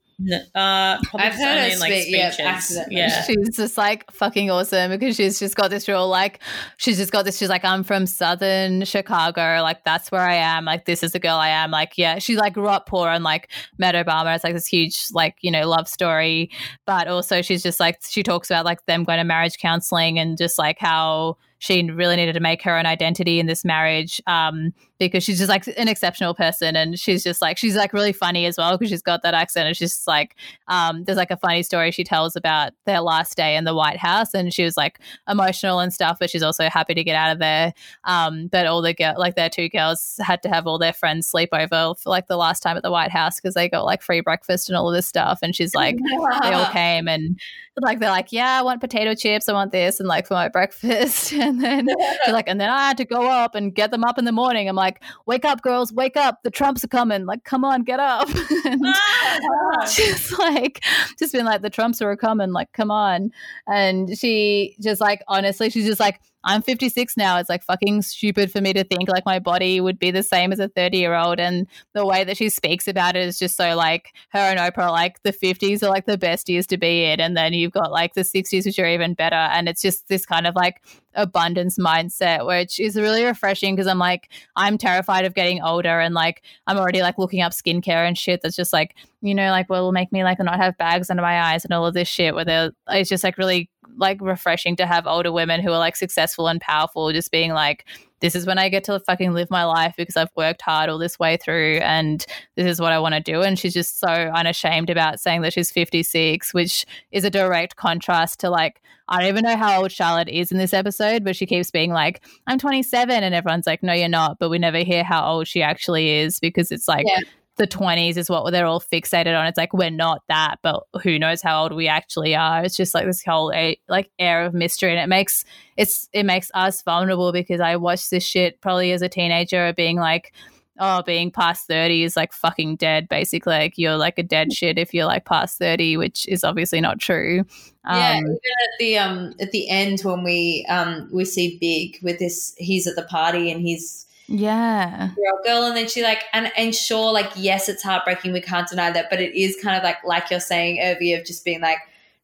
Uh, 0.56 0.98
I've 1.14 1.34
heard 1.34 1.60
her 1.60 1.74
in, 1.74 1.80
like 1.80 1.92
speak, 1.92 2.16
yeah, 2.16 2.34
accidentally. 2.40 2.96
Yeah. 2.96 3.24
She's 3.24 3.58
just 3.58 3.78
like 3.78 4.10
fucking 4.12 4.50
awesome 4.50 4.92
because 4.92 5.18
she's 5.18 5.40
just 5.40 5.58
got 5.58 5.70
this 5.70 5.90
real 5.90 6.08
like 6.08 6.40
she's 6.78 6.96
just 6.96 7.12
got 7.12 7.26
this 7.26 7.38
she's 7.38 7.50
like 7.50 7.66
I'm 7.66 7.84
from 7.84 8.06
southern 8.06 8.86
Chicago 8.86 9.60
like 9.62 9.84
that's 9.84 10.14
where 10.14 10.22
I 10.22 10.36
am 10.36 10.64
like 10.64 10.86
this 10.86 11.04
is 11.04 11.12
the 11.12 11.20
girl 11.20 11.36
I 11.36 11.50
am 11.50 11.70
like 11.70 11.98
yeah 11.98 12.20
she 12.20 12.38
like 12.38 12.54
grew 12.54 12.70
up 12.70 12.88
poor 12.88 13.10
and 13.10 13.26
like 13.26 13.52
met 13.78 13.94
Obama 13.94 14.34
it's 14.34 14.46
like 14.46 14.54
this 14.54 14.68
huge 14.68 15.08
like 15.12 15.36
you 15.42 15.52
know 15.52 15.68
love 15.68 15.90
story 15.90 16.50
but 16.86 17.10
also 17.10 17.42
she's 17.42 17.62
just 17.62 17.82
like 17.82 18.00
she 18.08 18.24
talks 18.24 18.50
about 18.50 18.64
like 18.64 18.86
them 18.86 19.04
going 19.04 19.18
to 19.18 19.26
marriage 19.26 19.58
counseling 19.58 20.18
and 20.18 20.38
just 20.38 20.58
like 20.58 20.80
how 20.80 21.36
she 21.60 21.90
really 21.90 22.16
needed 22.16 22.34
to 22.34 22.40
make 22.40 22.62
her 22.62 22.78
own 22.78 22.86
identity 22.86 23.40
in 23.40 23.48
this 23.48 23.66
marriage 23.66 24.22
um, 24.28 24.74
because 24.98 25.24
she's 25.24 25.38
just 25.38 25.50
like 25.50 25.68
an 25.78 25.88
exceptional 25.88 26.34
person 26.34 26.76
and 26.76 27.00
she's 27.00 27.24
just 27.24 27.42
like 27.42 27.58
she's 27.58 27.76
like 27.76 27.94
really 27.94 28.14
funny 28.14 28.46
as 28.46 28.58
well 28.58 28.78
because 28.78 28.90
she's 28.90 29.02
got 29.02 29.22
that 29.24 29.34
accent 29.34 29.68
and 29.68 29.76
she's 29.76 29.92
just 29.92 30.08
like 30.08 30.36
um, 30.68 31.04
there's 31.04 31.18
like 31.18 31.32
a 31.32 31.38
funny 31.38 31.64
story 31.64 31.92
she 31.92 32.04
tells 32.04 32.36
about 32.36 32.74
their 32.86 33.02
last 33.02 33.36
day 33.36 33.56
in 33.56 33.66
the 33.66 33.76
White 33.76 33.98
House 33.98 34.34
and 34.34 34.54
she 34.54 34.64
was 34.64 34.78
like 34.78 35.00
emotional 35.28 35.80
and 35.80 35.94
stuff 35.94 36.18
but 36.20 36.30
she's 36.30 36.44
also 36.44 36.70
happy 36.70 36.94
to 36.94 37.04
get 37.04 37.16
out 37.16 37.32
of 37.32 37.40
there 37.40 37.74
um, 38.06 38.48
but 38.48 38.66
all 38.66 38.82
the 38.82 38.94
girl 38.94 39.14
like 39.18 39.36
their 39.36 39.50
two 39.50 39.70
girls 39.70 40.20
had 40.20 40.42
to 40.44 40.50
have 40.50 40.68
all 40.68 40.78
their 40.78 40.94
friends 40.94 41.28
sleep 41.28 41.50
over 41.52 41.94
for 41.96 42.10
like 42.10 42.28
the 42.28 42.38
last 42.38 42.62
time 42.62 42.78
at 42.78 42.84
the 42.84 42.92
White 42.92 43.12
House 43.12 43.40
because 43.40 43.54
they 43.54 43.68
got 43.68 43.86
like 43.86 44.02
free 44.02 44.22
breakfast 44.22 44.70
and 44.70 44.78
all 44.78 44.90
of 44.90 44.96
this 44.96 45.08
stuff 45.08 45.40
and 45.42 45.56
she's 45.56 45.76
like 45.76 45.98
they 45.98 46.54
all 46.54 46.66
came 46.72 47.08
and 47.08 47.40
like 47.82 48.00
they're 48.00 48.10
like, 48.10 48.32
yeah, 48.32 48.60
I 48.60 48.62
want 48.62 48.80
potato 48.80 49.16
chips, 49.16 49.50
I 49.50 49.54
want 49.54 49.72
this, 49.72 50.00
and 50.00 50.08
like 50.08 50.28
for 50.28 50.34
my 50.34 50.48
breakfast, 50.48 51.34
and 51.34 51.62
then 51.62 51.88
like, 52.30 52.48
and 52.48 52.60
then 52.60 52.70
I 52.70 52.88
had 52.88 52.98
to 52.98 53.06
go 53.06 53.28
up 53.28 53.56
and 53.56 53.74
get 53.74 53.92
them 53.92 54.04
up 54.04 54.18
in 54.18 54.26
the 54.26 54.32
morning. 54.32 54.70
I'm 54.70 54.76
like, 54.76 54.85
wake 55.26 55.46
up, 55.46 55.62
girls, 55.62 55.92
wake 55.94 56.18
up, 56.18 56.44
the 56.44 56.52
Trumps 56.52 56.84
are 56.84 56.88
coming, 56.88 57.26
like, 57.26 57.44
come 57.44 57.64
on, 57.64 57.84
get 57.84 58.00
up. 58.00 58.28
and 58.66 58.82
Ah! 58.86 59.86
she's 59.92 60.38
like, 60.38 60.84
just 61.18 61.34
been 61.34 61.46
like, 61.46 61.62
the 61.62 61.70
Trumps 61.70 62.02
are 62.02 62.16
coming, 62.16 62.52
like, 62.52 62.72
come 62.74 62.92
on, 62.92 63.32
and 63.68 64.18
she 64.18 64.76
just 64.80 65.02
like, 65.02 65.22
honestly, 65.28 65.70
she's 65.70 65.86
just 65.86 66.00
like. 66.00 66.20
I'm 66.46 66.62
56 66.62 67.18
now. 67.18 67.40
It's 67.40 67.50
like 67.50 67.64
fucking 67.64 68.04
stupid 68.04 68.52
for 68.52 68.62
me 68.62 68.72
to 68.74 68.84
think 68.84 69.10
like 69.10 69.26
my 69.26 69.40
body 69.40 69.82
would 69.82 69.98
be 69.98 70.12
the 70.12 70.22
same 70.22 70.54
as 70.54 70.60
a 70.60 70.70
30 70.70 70.98
year 70.98 71.16
old. 71.16 71.40
And 71.40 71.68
the 71.94 72.06
way 72.06 72.24
that 72.24 72.38
she 72.38 72.50
speaks 72.50 72.88
about 72.88 73.16
it 73.16 73.28
is 73.28 73.40
just 73.40 73.58
so 73.58 73.76
like 73.76 74.14
her 74.30 74.40
and 74.40 74.60
Oprah, 74.60 74.92
like 74.92 75.24
the 75.24 75.34
50s 75.34 75.82
are 75.82 75.90
like 75.90 76.06
the 76.06 76.20
best 76.20 76.48
years 76.48 76.68
to 76.68 76.78
be 76.78 77.04
in. 77.04 77.20
And 77.20 77.36
then 77.36 77.54
you've 77.54 77.72
got 77.72 77.92
like 77.92 78.14
the 78.14 78.22
60s, 78.22 78.66
which 78.66 78.78
are 78.78 78.88
even 78.88 79.16
better. 79.16 79.36
And 79.36 79.68
it's 79.68 79.82
just 79.82 80.08
this 80.08 80.26
kind 80.26 80.46
of 80.46 80.56
like 80.56 80.84
abundance 81.16 81.80
mindset, 81.80 82.46
which 82.46 82.80
is 82.80 82.96
really 82.96 83.24
refreshing 83.24 83.76
because 83.76 83.88
I'm 83.88 84.00
like, 84.00 84.30
I'm 84.56 84.78
terrified 84.78 85.26
of 85.26 85.34
getting 85.34 85.64
older 85.64 86.00
and 86.00 86.14
like 86.14 86.44
I'm 86.68 86.78
already 86.78 87.02
like 87.02 87.18
looking 87.18 87.42
up 87.42 87.54
skincare 87.54 88.08
and 88.08 88.18
shit 88.18 88.42
that's 88.42 88.56
just 88.56 88.74
like, 88.74 88.96
you 89.22 89.34
know, 89.34 89.50
like 89.50 89.70
will 89.70 89.92
make 89.92 90.12
me 90.12 90.24
like 90.24 90.40
not 90.40 90.58
have 90.58 90.78
bags 90.78 91.10
under 91.10 91.24
my 91.24 91.42
eyes 91.42 91.66
and 91.66 91.74
all 91.74 91.86
of 91.86 91.94
this 91.94 92.08
shit 92.08 92.36
where 92.36 92.72
it's 92.90 93.10
just 93.10 93.24
like 93.24 93.38
really 93.38 93.70
like 93.98 94.20
refreshing 94.22 94.76
to 94.78 94.86
have 94.86 95.08
older 95.08 95.32
women 95.32 95.62
who 95.62 95.72
are 95.72 95.80
like 95.80 95.96
successful 95.96 96.48
and 96.48 96.62
powerful 96.62 97.12
just 97.12 97.32
being 97.32 97.54
like 97.54 97.86
this 98.22 98.36
is 98.36 98.46
when 98.46 98.58
I 98.58 98.70
get 98.70 98.84
to 98.86 99.00
fucking 99.00 99.34
live 99.34 99.52
my 99.52 99.66
life 99.66 99.94
because 99.98 100.18
I've 100.18 100.32
worked 100.36 100.62
hard 100.62 100.90
all 100.90 100.98
this 100.98 101.20
way 101.20 101.38
through 101.38 101.78
and 101.84 102.26
this 102.56 102.66
is 102.66 102.80
what 102.80 102.92
I 102.92 103.00
want 103.00 103.14
to 103.14 103.22
do. 103.22 103.42
And 103.42 103.60
she's 103.60 103.74
just 103.74 104.00
so 104.00 104.08
unashamed 104.08 104.90
about 104.90 105.20
saying 105.20 105.42
that 105.42 105.54
she's 105.54 105.70
56, 105.70 106.54
which 106.54 106.86
is 107.12 107.24
a 107.24 107.30
direct 107.30 107.76
contrast 107.76 108.40
to 108.40 108.50
like, 108.50 108.82
I 109.10 109.20
don't 109.20 109.30
even 109.30 109.44
know 109.44 109.58
how 109.58 109.82
old 109.82 109.92
Charlotte 109.92 110.30
is 110.30 110.52
in 110.52 110.58
this 110.58 110.74
episode, 110.74 111.24
but 111.24 111.36
she 111.36 111.46
keeps 111.46 111.70
being 111.70 111.92
like, 111.92 112.26
I'm 112.48 112.58
27. 112.58 113.24
And 113.24 113.36
everyone's 113.36 113.68
like, 113.68 113.84
no, 113.84 113.94
you're 113.94 114.10
not. 114.10 114.40
But 114.40 114.50
we 114.50 114.58
never 114.58 114.80
hear 114.80 115.04
how 115.04 115.24
old 115.30 115.48
she 115.48 115.62
actually 115.62 116.10
is 116.10 116.40
because 116.40 116.72
it's 116.72 116.88
like, 116.88 117.06
Yeah. 117.06 117.22
The 117.58 117.68
20s 117.68 118.18
is 118.18 118.30
what 118.30 118.50
they're 118.52 118.66
all 118.66 118.82
fixated 118.82 119.38
on. 119.38 119.48
It's 119.48 119.58
like 119.58 119.74
we're 119.74 119.90
not 119.90 120.24
that, 120.28 120.58
but 120.62 120.84
who 121.04 121.18
knows 121.18 121.42
how 121.42 121.64
old 121.64 121.74
we 121.74 121.88
actually 121.88 122.36
are. 122.36 122.64
It's 122.64 122.76
just 122.76 122.94
like 122.94 123.06
this 123.06 123.24
whole 123.24 123.54
like 123.88 124.10
air 124.20 124.46
of 124.46 124.54
mystery, 124.54 124.92
and 124.92 125.00
it 125.00 125.08
makes 125.08 125.46
it's 125.78 126.10
it 126.14 126.24
makes 126.24 126.52
us 126.54 126.82
vulnerable 126.82 127.32
because 127.32 127.62
I 127.62 127.76
watched 127.78 128.12
this 128.12 128.26
shit 128.26 128.60
probably 128.62 128.92
as 128.92 129.02
a 129.02 129.10
teenager, 129.10 129.74
being 129.74 129.98
like, 129.98 130.34
oh, 130.80 131.04
being 131.04 131.32
past 131.32 131.68
30 131.68 132.04
is 132.04 132.16
like 132.16 132.34
fucking 132.34 132.76
dead, 132.76 133.08
basically. 133.08 133.54
Like 133.54 133.78
you're 133.78 133.98
like 133.98 134.20
a 134.20 134.24
dead 134.24 134.52
shit 134.52 134.78
if 134.78 134.94
you're 134.94 135.06
like 135.06 135.26
past 135.26 135.58
30, 135.58 135.98
which 135.98 136.28
is 136.28 136.44
obviously 136.44 136.82
not 136.82 137.00
true. 137.00 137.46
Um, 137.86 137.98
yeah, 137.98 138.18
even 138.18 138.32
at 138.34 138.80
the 138.80 138.98
um 138.98 139.34
at 139.40 139.52
the 139.52 139.70
end 139.70 140.02
when 140.02 140.24
we 140.24 140.66
um 140.70 141.10
we 141.14 141.24
see 141.26 141.58
Big 141.60 142.04
with 142.04 142.20
this, 142.20 142.54
he's 142.58 142.88
at 142.88 142.96
the 142.96 143.04
party 143.04 143.52
and 143.52 143.62
he's 143.62 144.05
yeah. 144.28 145.10
girl 145.16 145.40
girl, 145.44 145.64
and 145.64 145.78
then 145.78 145.88
she 145.88 146.04
like 146.04 146.24
and 146.34 146.52
and 146.58 146.74
sure, 146.76 147.12
like 147.12 147.32
yes, 147.36 147.70
it's 147.70 147.84
heartbreaking. 147.84 148.34
We 148.34 148.42
can't 148.42 148.68
deny 148.68 148.92
that, 148.92 149.10
but 149.10 149.22
it 149.22 149.36
is 149.40 149.58
kind 149.62 149.78
of 149.78 149.84
like 149.84 149.98
like 150.04 150.30
you're 150.32 150.40
saying, 150.40 150.78
Urvi, 150.78 151.18
of 151.20 151.26
just 151.26 151.46
being 151.46 151.62
like 151.62 151.80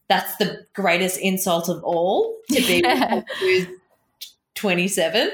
that's 0.08 0.36
the 0.38 0.66
greatest 0.74 1.18
insult 1.20 1.70
of 1.70 1.84
all 1.84 2.36
to 2.50 2.56
be 2.56 2.82
Yeah. 2.84 3.22
who's 3.40 3.66
27, 4.56 5.32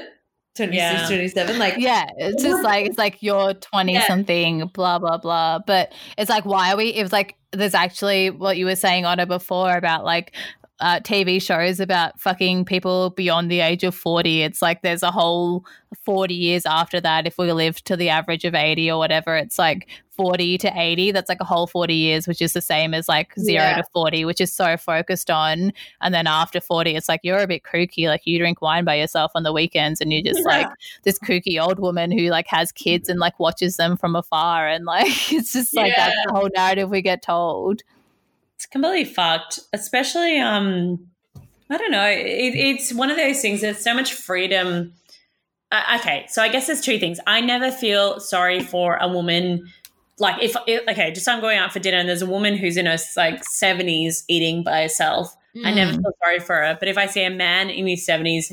26, 0.54 0.76
Yeah. 0.76 1.06
27. 1.08 1.58
Like 1.58 1.74
Yeah, 1.78 2.06
it's 2.16 2.42
just 2.42 2.62
like 2.62 2.86
it's 2.86 2.98
like 2.98 3.20
you're 3.20 3.54
20 3.54 3.92
Yeah. 3.92 4.06
something, 4.06 4.68
blah 4.68 4.98
blah 4.98 5.18
blah. 5.18 5.58
But 5.66 5.92
it's 6.16 6.30
like 6.30 6.44
why 6.44 6.72
are 6.72 6.76
we 6.76 6.90
it 6.90 7.02
was 7.02 7.12
like 7.12 7.34
there's 7.52 7.74
actually 7.74 8.30
what 8.30 8.56
you 8.56 8.66
were 8.66 8.76
saying 8.76 9.04
Otto 9.04 9.26
before 9.26 9.76
about 9.76 10.04
like 10.04 10.34
uh, 10.80 11.00
TV 11.00 11.42
shows 11.42 11.80
about 11.80 12.20
fucking 12.20 12.64
people 12.64 13.10
beyond 13.10 13.50
the 13.50 13.60
age 13.60 13.82
of 13.84 13.94
40. 13.94 14.42
It's 14.42 14.62
like 14.62 14.82
there's 14.82 15.02
a 15.02 15.10
whole 15.10 15.64
40 16.04 16.34
years 16.34 16.64
after 16.66 17.00
that. 17.00 17.26
If 17.26 17.36
we 17.38 17.50
live 17.52 17.82
to 17.84 17.96
the 17.96 18.08
average 18.08 18.44
of 18.44 18.54
80 18.54 18.90
or 18.90 18.98
whatever, 18.98 19.36
it's 19.36 19.58
like 19.58 19.88
40 20.12 20.58
to 20.58 20.72
80. 20.74 21.10
That's 21.12 21.28
like 21.28 21.40
a 21.40 21.44
whole 21.44 21.66
40 21.66 21.94
years, 21.94 22.28
which 22.28 22.40
is 22.42 22.52
the 22.52 22.60
same 22.60 22.94
as 22.94 23.08
like 23.08 23.32
zero 23.38 23.62
Yeah. 23.62 23.76
to 23.78 23.84
40, 23.92 24.24
which 24.24 24.40
is 24.40 24.52
so 24.52 24.76
focused 24.76 25.30
on. 25.30 25.72
And 26.00 26.14
then 26.14 26.26
after 26.26 26.60
40, 26.60 26.94
it's 26.94 27.08
like 27.08 27.20
you're 27.22 27.38
a 27.38 27.46
bit 27.46 27.62
kooky. 27.64 28.06
Like 28.06 28.22
you 28.24 28.38
drink 28.38 28.62
wine 28.62 28.84
by 28.84 28.96
yourself 28.96 29.32
on 29.34 29.42
the 29.42 29.52
weekends 29.52 30.00
and 30.00 30.12
you're 30.12 30.22
just 30.22 30.44
like 30.44 30.68
this 31.02 31.18
kooky 31.18 31.60
old 31.60 31.78
woman 31.80 32.10
who 32.10 32.28
like 32.28 32.46
has 32.48 32.70
kids 32.72 33.08
and 33.08 33.18
like 33.18 33.38
watches 33.40 33.76
them 33.76 33.96
from 33.96 34.14
afar. 34.14 34.68
And 34.68 34.84
like 34.84 35.06
it's 35.32 35.52
just 35.52 35.74
like 35.74 35.92
that's 35.96 36.16
the 36.26 36.32
whole 36.32 36.50
narrative 36.54 36.90
we 36.90 37.02
get 37.02 37.22
told. 37.22 37.82
It's 38.58 38.66
completely 38.66 39.04
fucked, 39.04 39.60
especially 39.72 40.38
um 40.40 41.06
I 41.70 41.76
don't 41.78 41.92
know. 41.92 42.06
It, 42.08 42.54
it's 42.56 42.92
one 42.92 43.10
of 43.10 43.16
those 43.16 43.40
things. 43.40 43.60
There's 43.60 43.78
so 43.78 43.94
much 43.94 44.14
freedom. 44.14 44.94
Uh, 45.70 45.98
okay, 46.00 46.24
so 46.28 46.42
I 46.42 46.48
guess 46.48 46.66
there's 46.66 46.80
two 46.80 46.98
things. 46.98 47.20
I 47.26 47.40
never 47.40 47.70
feel 47.70 48.18
sorry 48.20 48.60
for 48.60 48.96
a 48.96 49.06
woman. 49.06 49.68
Like 50.18 50.42
if, 50.42 50.56
okay, 50.66 51.12
just 51.12 51.28
I'm 51.28 51.40
going 51.42 51.58
out 51.58 51.72
for 51.72 51.78
dinner 51.78 51.98
and 51.98 52.08
there's 52.08 52.22
a 52.22 52.26
woman 52.26 52.56
who's 52.56 52.76
in 52.78 52.86
her 52.86 52.96
like 53.16 53.42
70s 53.44 54.24
eating 54.28 54.64
by 54.64 54.82
herself. 54.82 55.36
I 55.64 55.70
never 55.72 55.92
Mm. 55.92 55.96
feel 56.02 56.12
sorry 56.24 56.40
for 56.40 56.56
her. 56.56 56.76
But 56.80 56.88
if 56.88 56.96
I 56.98 57.06
see 57.06 57.22
a 57.22 57.30
man 57.30 57.68
in 57.70 57.86
his 57.86 58.06
70s 58.06 58.52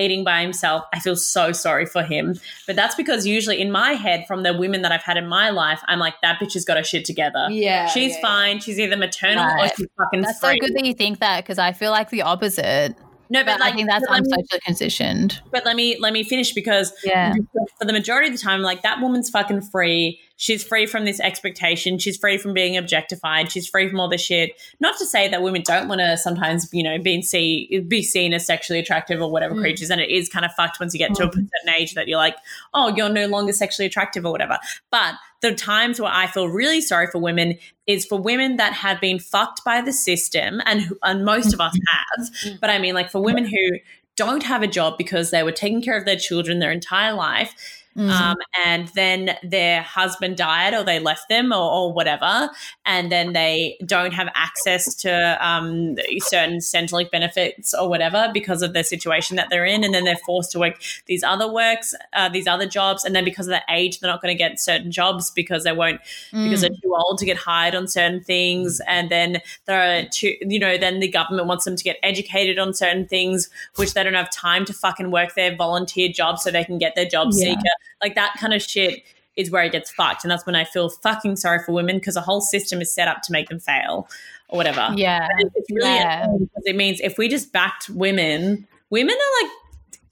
eating 0.00 0.24
by 0.24 0.42
himself, 0.42 0.84
I 0.92 1.00
feel 1.00 1.16
so 1.16 1.52
sorry 1.52 1.86
for 1.86 2.02
him. 2.02 2.38
But 2.66 2.76
that's 2.76 2.94
because 2.94 3.26
usually 3.26 3.60
in 3.60 3.70
my 3.70 3.92
head, 3.92 4.24
from 4.26 4.42
the 4.42 4.56
women 4.56 4.82
that 4.82 4.92
I've 4.92 5.02
had 5.02 5.16
in 5.16 5.26
my 5.26 5.50
life, 5.50 5.80
I'm 5.86 5.98
like, 5.98 6.14
that 6.22 6.38
bitch 6.40 6.54
has 6.54 6.64
got 6.64 6.76
her 6.76 6.84
shit 6.84 7.04
together. 7.04 7.48
yeah, 7.50 7.86
She's 7.86 8.12
yeah, 8.12 8.16
yeah. 8.16 8.22
fine. 8.22 8.60
She's 8.60 8.78
either 8.78 8.96
maternal 8.96 9.44
or 9.44 9.68
she's 9.68 9.86
fucking 9.96 10.22
That's 10.22 10.40
so 10.40 10.54
good 10.58 10.74
that 10.74 10.84
you 10.84 10.94
think 10.94 11.18
that 11.20 11.44
because 11.44 11.58
I 11.58 11.72
feel 11.72 11.90
like 11.90 12.10
the 12.10 12.22
opposite. 12.22 12.96
No, 13.32 13.40
but, 13.44 13.52
But 13.52 13.60
like, 13.60 13.72
I 13.72 13.76
think 13.76 13.88
that's 13.88 14.04
but 14.06 14.10
let, 14.10 14.22
me, 14.22 14.28
unsocially 14.32 14.60
conditioned. 14.66 15.40
but 15.52 15.64
let 15.64 15.76
me 15.76 15.96
let 16.00 16.12
me 16.12 16.24
finish 16.24 16.52
because 16.52 16.92
Yeah. 17.04 17.34
for 17.78 17.84
the 17.84 17.92
majority 17.92 18.26
of 18.28 18.32
the 18.36 18.42
time, 18.42 18.60
like 18.62 18.82
that 18.82 19.00
woman's 19.00 19.30
fucking 19.30 19.60
free. 19.62 20.18
She's 20.36 20.64
free 20.64 20.86
from 20.86 21.04
this 21.04 21.20
expectation. 21.20 21.98
She's 21.98 22.16
free 22.16 22.38
from 22.38 22.54
being 22.54 22.76
objectified. 22.76 23.52
She's 23.52 23.68
free 23.68 23.88
from 23.88 24.00
all 24.00 24.08
this 24.08 24.22
shit. 24.22 24.52
Not 24.80 24.96
to 24.98 25.06
say 25.06 25.28
that 25.28 25.42
women 25.42 25.62
don't 25.62 25.86
want 25.86 26.00
to 26.00 26.16
sometimes, 26.16 26.68
you 26.72 26.82
know, 26.82 26.98
be 26.98 27.22
see 27.22 27.78
be 27.86 28.02
seen 28.02 28.32
as 28.34 28.44
sexually 28.46 28.80
attractive 28.80 29.20
or 29.22 29.30
whatever 29.30 29.54
Mm. 29.54 29.60
creatures, 29.60 29.90
and 29.90 30.00
it 30.00 30.08
is 30.10 30.28
kind 30.28 30.44
of 30.44 30.52
fucked 30.54 30.80
once 30.80 30.92
you 30.92 30.98
get 30.98 31.14
to 31.14 31.22
a 31.24 31.32
certain 31.32 31.48
age 31.78 31.94
that 31.94 32.08
you're 32.08 32.18
like, 32.18 32.36
oh, 32.74 32.92
you're 32.96 33.08
no 33.10 33.26
longer 33.26 33.52
sexually 33.52 33.86
attractive 33.86 34.24
or 34.26 34.32
whatever. 34.32 34.58
But 34.90 35.14
the 35.42 35.54
times 35.54 36.00
where 36.00 36.12
I 36.12 36.26
feel 36.26 36.48
really 36.48 36.80
sorry 36.80 37.06
for 37.06 37.18
women 37.18 37.58
is 37.86 38.04
for 38.04 38.20
women 38.20 38.56
that 38.56 38.72
have 38.72 39.00
been 39.00 39.18
fucked 39.18 39.64
by 39.64 39.80
the 39.80 39.92
system, 39.92 40.60
and 40.66 40.82
who- 40.82 40.98
and 41.02 41.24
most 41.24 41.52
of 41.52 41.60
us 41.60 41.76
mm-hmm. 41.76 42.20
have. 42.20 42.30
Mm-hmm. 42.30 42.56
But 42.60 42.70
I 42.70 42.78
mean, 42.78 42.94
like 42.94 43.10
for 43.10 43.22
women 43.22 43.44
who 43.46 43.78
don't 44.16 44.42
have 44.42 44.62
a 44.62 44.66
job 44.66 44.98
because 44.98 45.30
they 45.30 45.42
were 45.42 45.52
taking 45.52 45.80
care 45.80 45.96
of 45.96 46.04
their 46.04 46.16
children 46.16 46.58
their 46.58 46.70
entire 46.70 47.14
life. 47.14 47.79
Mm. 47.96 48.10
Um, 48.10 48.36
and 48.64 48.88
then 48.88 49.36
their 49.42 49.82
husband 49.82 50.36
died 50.36 50.74
or 50.74 50.84
they 50.84 51.00
left 51.00 51.28
them 51.28 51.52
or, 51.52 51.56
or 51.70 51.92
whatever. 51.92 52.48
And 52.86 53.10
then 53.10 53.32
they 53.32 53.76
don't 53.84 54.12
have 54.12 54.28
access 54.34 54.94
to 54.96 55.36
um, 55.46 55.96
certain 56.20 56.58
Centrelink 56.58 57.10
benefits 57.10 57.74
or 57.74 57.88
whatever 57.88 58.30
because 58.32 58.62
of 58.62 58.72
the 58.74 58.84
situation 58.84 59.36
that 59.36 59.48
they're 59.50 59.64
in. 59.64 59.82
And 59.82 59.92
then 59.92 60.04
they're 60.04 60.16
forced 60.24 60.52
to 60.52 60.58
work 60.60 60.80
these 61.06 61.24
other 61.24 61.50
works, 61.52 61.94
uh, 62.12 62.28
these 62.28 62.46
other 62.46 62.66
jobs. 62.66 63.04
And 63.04 63.14
then 63.14 63.24
because 63.24 63.46
of 63.48 63.50
their 63.50 63.64
age, 63.68 63.98
they're 63.98 64.10
not 64.10 64.22
going 64.22 64.34
to 64.34 64.38
get 64.38 64.60
certain 64.60 64.90
jobs 64.92 65.30
because 65.30 65.64
they 65.64 65.72
won't 65.72 66.00
because 66.32 66.60
Mm. 66.60 66.60
they're 66.60 66.70
too 66.82 66.94
old 66.96 67.18
to 67.18 67.24
get 67.24 67.36
hired 67.36 67.74
on 67.74 67.88
certain 67.88 68.22
things 68.22 68.80
and 68.86 69.10
then 69.10 69.40
there 69.66 69.80
are 69.80 70.04
too 70.08 70.34
you 70.40 70.58
know 70.58 70.76
then 70.78 71.00
the 71.00 71.08
government 71.08 71.46
wants 71.48 71.64
them 71.64 71.76
to 71.76 71.84
get 71.84 71.96
educated 72.02 72.58
on 72.58 72.72
certain 72.74 73.06
things 73.06 73.48
which 73.76 73.94
they 73.94 74.02
don't 74.02 74.14
have 74.14 74.30
time 74.30 74.64
to 74.64 74.72
fucking 74.72 75.10
work 75.10 75.34
their 75.34 75.54
volunteer 75.56 76.08
job 76.08 76.38
so 76.38 76.50
they 76.50 76.64
can 76.64 76.78
get 76.78 76.94
their 76.94 77.06
job 77.06 77.28
Yeah. 77.32 77.44
seeker 77.50 77.70
like 78.02 78.14
that 78.14 78.34
kind 78.38 78.52
of 78.54 78.62
shit 78.62 79.02
is 79.36 79.50
where 79.50 79.62
it 79.62 79.72
gets 79.72 79.90
fucked 79.90 80.24
and 80.24 80.30
that's 80.30 80.44
when 80.46 80.54
i 80.56 80.64
feel 80.64 80.88
fucking 80.90 81.36
sorry 81.36 81.60
for 81.64 81.72
women 81.72 81.96
because 81.96 82.14
the 82.14 82.20
whole 82.20 82.40
system 82.40 82.80
is 82.80 82.92
set 82.92 83.08
up 83.08 83.22
to 83.22 83.32
make 83.32 83.48
them 83.48 83.60
fail 83.60 84.08
or 84.48 84.56
whatever 84.56 84.88
yeah. 84.96 85.26
But 85.38 85.52
it's 85.54 85.70
really 85.70 85.88
Yeah. 85.94 86.26
because 86.38 86.62
it 86.66 86.76
means 86.76 87.00
if 87.00 87.16
we 87.18 87.28
just 87.28 87.52
backed 87.52 87.88
women 87.90 88.66
women 88.90 89.14
are 89.14 89.44
like 89.44 89.52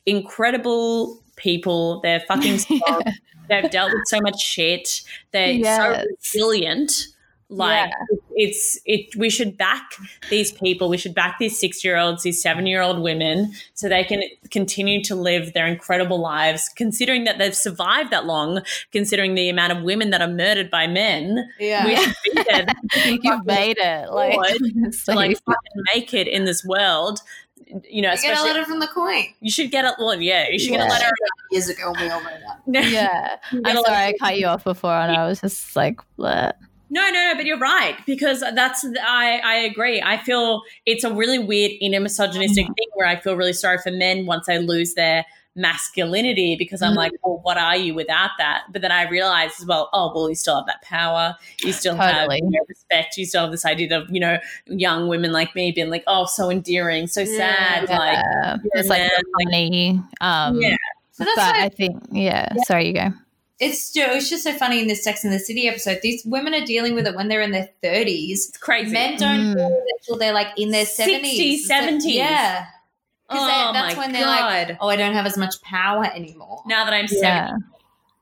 incredible 0.07 1.23
people 1.37 2.01
they're 2.03 2.21
fucking 2.21 2.59
strong 2.59 3.03
they've 3.49 3.71
dealt 3.71 3.93
with 3.93 4.03
so 4.07 4.21
much 4.21 4.39
shit. 4.41 5.03
They're 5.33 5.53
Yes. 5.53 5.77
so 5.79 6.05
resilient. 6.19 6.93
Like 7.51 7.91
it's 8.35 8.79
it 8.85 9.17
we 9.17 9.31
should 9.31 9.57
back 9.57 9.95
these 10.29 10.53
people. 10.53 10.91
We 10.91 10.99
should 10.99 11.15
back 11.15 11.39
these 11.39 11.59
six 11.59 11.83
year 11.83 11.97
olds, 11.97 12.23
these 12.23 12.43
seven 12.43 12.67
year 12.67 12.83
old 12.83 13.01
women, 13.01 13.53
so 13.73 13.89
they 13.89 14.05
can 14.05 14.23
continue 14.51 15.03
to 15.05 15.15
live 15.15 15.55
their 15.55 15.67
incredible 15.67 16.21
lives, 16.21 16.69
considering 16.77 17.25
that 17.25 17.39
they've 17.39 17.57
survived 17.57 18.11
that 18.11 18.27
long, 18.27 18.61
considering 18.93 19.35
the 19.35 19.49
amount 19.49 19.73
of 19.73 19.83
women 19.83 20.11
that 20.11 20.21
are 20.21 20.29
murdered 20.29 20.71
by 20.71 20.87
men. 20.87 21.49
Yeah. 21.59 21.87
We 21.87 21.97
should 21.97 22.15
be 22.25 22.43
there 22.43 22.67
You've 23.23 23.47
made 23.47 23.79
it. 23.79 24.11
Like, 24.13 24.35
forward 24.35 24.93
to 25.07 25.15
like 25.15 25.39
fucking 25.45 25.83
make 25.95 26.13
it 26.13 26.29
in 26.29 26.45
this 26.45 26.65
world. 26.65 27.21
You 27.89 28.03
know, 28.03 28.13
You 28.13 28.23
get 28.23 28.39
a 28.39 28.43
letter 28.43 28.65
from 28.65 28.81
the 28.81 28.87
coin. 28.87 29.25
you 29.41 29.51
should 29.51 29.71
get 29.71 29.85
a 29.85 29.95
well, 29.99 30.21
yeah, 30.21 30.49
you 30.49 30.59
should 30.59 30.71
get 30.71 30.81
a 30.81 30.89
letter. 30.89 31.11
Years 31.51 31.69
ago, 31.69 31.93
we 31.99 32.09
all 32.09 32.23
know 32.23 32.31
that. 32.67 32.91
yeah. 32.91 33.37
I'm 33.65 33.77
sorry 33.85 33.97
I 33.97 34.15
cut 34.19 34.39
you 34.39 34.47
off 34.47 34.65
before 34.65 34.93
and 34.93 35.17
I 35.17 35.27
was 35.27 35.41
just 35.41 35.77
like, 35.77 36.01
bleh. 36.19 36.53
No, 36.91 37.03
no, 37.07 37.13
no, 37.13 37.33
but 37.37 37.45
you're 37.45 37.59
right 37.59 37.97
because 38.07 38.41
that's 38.41 38.85
I 39.03 39.41
I 39.45 39.55
agree. 39.57 40.01
I 40.03 40.17
feel 40.19 40.63
it's 40.87 41.05
a 41.05 41.13
really 41.13 41.39
weird 41.39 41.73
inner 41.81 42.01
misogynistic 42.01 42.65
Mm-hmm. 42.65 42.73
thing 42.75 42.89
where 42.95 43.07
I 43.07 43.17
feel 43.17 43.37
really 43.37 43.53
sorry 43.53 43.79
for 43.79 43.91
men 43.91 44.25
once 44.27 44.47
they 44.47 44.59
lose 44.59 44.95
their 44.95 45.25
masculinity 45.55 46.55
because 46.57 46.81
I'm 46.83 46.93
Mhm. 46.93 46.97
like, 46.97 47.13
well, 47.23 47.41
what 47.43 47.59
are 47.59 47.77
you 47.77 47.93
without 47.95 48.31
that? 48.39 48.63
But 48.73 48.81
then 48.83 48.93
I 48.93 49.09
realize 49.09 49.51
as 49.61 49.67
well, 49.67 49.91
oh, 49.93 50.13
well, 50.15 50.29
you 50.29 50.35
still 50.37 50.55
have 50.57 50.67
that 50.67 50.83
power. 50.83 51.37
You 51.65 51.73
still 51.73 51.97
have 51.97 52.31
you 52.33 52.41
know, 52.43 52.61
respect. 52.69 53.17
You 53.17 53.27
still 53.27 53.43
have 53.43 53.51
this 53.51 53.65
idea 53.67 53.99
of 53.99 54.09
you 54.11 54.21
know 54.21 54.39
young 54.67 55.09
women 55.09 55.33
like 55.33 55.55
me 55.55 55.73
being 55.73 55.91
like, 55.91 56.05
oh, 56.07 56.27
so 56.27 56.49
endearing, 56.51 57.07
so 57.07 57.25
sad, 57.25 57.89
Yeah. 57.89 57.99
like. 57.99 58.19
Yeah. 58.19 58.57
it's 58.75 58.89
like 58.89 59.01
man, 59.01 59.11
like- 59.35 59.45
funny. 59.49 60.01
Um, 60.21 60.61
Yeah. 60.63 60.77
So 61.13 61.25
that's 61.25 61.35
but 61.37 61.55
why 61.57 61.65
I 61.65 61.69
think, 61.69 62.01
yeah, 62.13 62.53
Sorry, 62.69 62.87
you 62.87 62.93
go. 62.95 63.09
It's 63.61 63.93
ju- 63.93 64.03
it's 64.07 64.31
just 64.31 64.45
so 64.45 64.53
funny 64.53 64.81
in 64.81 64.87
this 64.87 65.03
Sex 65.03 65.25
in 65.25 65.31
the 65.31 65.39
City 65.39 65.67
episode. 65.69 66.01
These 66.03 66.25
women 66.25 66.55
are 66.55 66.65
dealing 66.65 66.95
with 66.95 67.07
it 67.07 67.15
when 67.17 67.29
they're 67.29 67.41
in 67.43 67.51
their 67.51 67.69
thirties. 67.83 68.49
It's 68.49 68.59
crazy. 68.59 68.93
Men 68.93 69.19
don't 69.19 69.41
Mm. 69.53 69.57
deal 69.57 69.71
with 69.71 69.85
it 69.87 70.03
till 70.05 70.17
they're 70.17 70.33
like 70.33 70.49
in 70.57 70.71
their 70.71 70.85
60s, 70.87 71.67
seventies, 71.67 71.69
70s. 71.69 72.15
Yeah, 72.15 72.67
because 73.29 73.43
oh 73.51 73.73
that's 73.73 73.97
my 73.97 74.01
when 74.03 74.13
they're 74.13 74.23
god! 74.25 74.69
like, 74.69 74.79
oh, 74.81 74.89
I 74.89 74.97
don't 74.97 75.15
have 75.15 75.27
as 75.27 75.37
much 75.37 75.61
power 75.63 76.05
anymore. 76.05 76.63
now 76.67 76.85
that 76.85 76.95
I'm 76.95 77.07
Yeah. 77.11 77.49
70, 77.49 77.65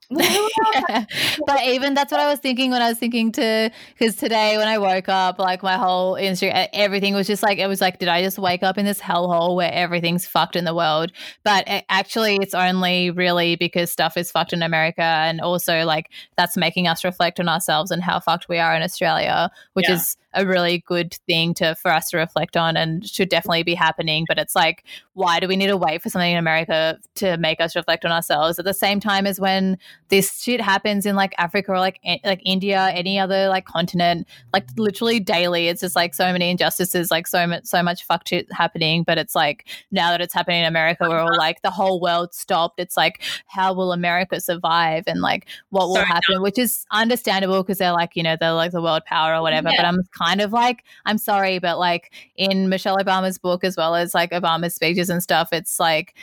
Yeah. 0.08 1.04
but 1.46 1.64
even 1.64 1.94
that's 1.94 2.12
what 2.12 2.20
I 2.20 2.28
was 2.30 2.38
thinking 2.38 2.70
when 2.70 2.82
I 2.82 2.88
was 2.88 2.98
thinking 2.98 3.32
to 3.32 3.70
because 3.98 4.16
today 4.16 4.56
when 4.56 4.68
I 4.68 4.78
woke 4.78 5.08
up, 5.08 5.38
like 5.38 5.62
my 5.62 5.76
whole 5.76 6.14
Instagram, 6.14 6.68
everything 6.72 7.14
was 7.14 7.26
just 7.26 7.42
like 7.42 7.58
it 7.58 7.66
was 7.66 7.80
like, 7.80 7.98
did 7.98 8.08
I 8.08 8.22
just 8.22 8.38
wake 8.38 8.62
up 8.62 8.78
in 8.78 8.84
this 8.84 9.00
hellhole 9.00 9.56
where 9.56 9.72
everything's 9.72 10.26
fucked 10.26 10.56
in 10.56 10.64
the 10.64 10.74
world? 10.74 11.12
But 11.44 11.64
it, 11.66 11.84
actually, 11.88 12.36
it's 12.36 12.54
only 12.54 13.10
really 13.10 13.56
because 13.56 13.90
stuff 13.90 14.16
is 14.16 14.30
fucked 14.30 14.52
in 14.52 14.62
America, 14.62 15.02
and 15.02 15.40
also 15.40 15.84
like 15.84 16.10
that's 16.36 16.56
making 16.56 16.86
us 16.86 17.04
reflect 17.04 17.40
on 17.40 17.48
ourselves 17.48 17.90
and 17.90 18.02
how 18.02 18.20
fucked 18.20 18.48
we 18.48 18.58
are 18.58 18.74
in 18.74 18.82
Australia, 18.82 19.50
which 19.72 19.88
Yeah. 19.88 19.96
is 19.96 20.16
a 20.36 20.46
really 20.46 20.84
good 20.86 21.14
thing 21.26 21.54
to 21.54 21.74
for 21.74 21.90
us 21.90 22.10
to 22.10 22.18
reflect 22.18 22.56
on 22.56 22.76
and 22.76 23.08
should 23.08 23.28
definitely 23.28 23.62
be 23.62 23.74
happening. 23.74 24.24
But 24.28 24.38
it's 24.38 24.54
like, 24.54 24.84
why 25.14 25.40
do 25.40 25.48
we 25.48 25.56
need 25.56 25.68
to 25.68 25.76
wait 25.76 26.02
for 26.02 26.10
something 26.10 26.30
in 26.30 26.36
America 26.36 26.98
to 27.16 27.38
make 27.38 27.60
us 27.60 27.74
reflect 27.74 28.04
on 28.04 28.12
ourselves 28.12 28.58
at 28.58 28.66
the 28.66 28.74
same 28.74 29.00
time 29.00 29.26
as 29.26 29.40
when 29.40 29.78
this 30.08 30.42
shit 30.42 30.60
happens 30.60 31.06
in 31.06 31.16
like 31.16 31.34
Africa 31.38 31.72
or 31.72 31.78
like 31.78 31.98
like 32.22 32.42
India, 32.44 32.90
any 32.92 33.18
other 33.18 33.48
like 33.48 33.64
continent, 33.64 34.28
like 34.52 34.68
literally 34.76 35.18
daily. 35.18 35.68
It's 35.68 35.80
just 35.80 35.96
like 35.96 36.14
so 36.14 36.30
many 36.32 36.50
injustices, 36.50 37.10
like 37.10 37.26
so 37.26 37.46
much 37.46 37.64
so 37.64 37.82
much 37.82 38.04
fuck 38.04 38.28
shit 38.28 38.52
happening. 38.52 39.02
But 39.04 39.16
it's 39.16 39.34
like 39.34 39.66
now 39.90 40.10
that 40.10 40.20
it's 40.20 40.34
happening 40.34 40.60
in 40.60 40.66
America, 40.66 41.08
we're 41.08 41.18
all 41.18 41.36
like 41.36 41.62
the 41.62 41.70
whole 41.70 41.98
world 41.98 42.34
stopped. 42.34 42.78
It's 42.78 42.96
like 42.96 43.22
how 43.46 43.72
will 43.72 43.92
America 43.92 44.38
survive 44.40 45.04
and 45.06 45.22
like 45.22 45.46
what 45.70 45.88
will 45.88 45.94
Sorry, 45.94 46.06
happen, 46.06 46.42
which 46.42 46.58
is 46.58 46.84
understandable 46.92 47.62
because 47.62 47.78
they're 47.78 47.92
like 47.92 48.16
you 48.16 48.22
know 48.22 48.36
they're 48.38 48.52
like 48.52 48.72
the 48.72 48.82
world 48.82 49.04
power 49.06 49.34
or 49.34 49.40
whatever. 49.40 49.70
Yeah. 49.70 49.76
But 49.78 49.86
I'm 49.86 50.02
kind 50.12 50.25
of 50.40 50.52
like 50.52 50.84
I'm 51.04 51.18
sorry, 51.18 51.58
but 51.58 51.78
like 51.78 52.12
in 52.36 52.68
Michelle 52.68 52.96
Obama's 52.98 53.38
book 53.38 53.64
as 53.64 53.76
well 53.76 53.94
as 53.94 54.14
like 54.14 54.30
Obama's 54.30 54.74
speeches 54.74 55.08
and 55.10 55.22
stuff, 55.22 55.48
it's 55.52 55.78
like 55.80 56.14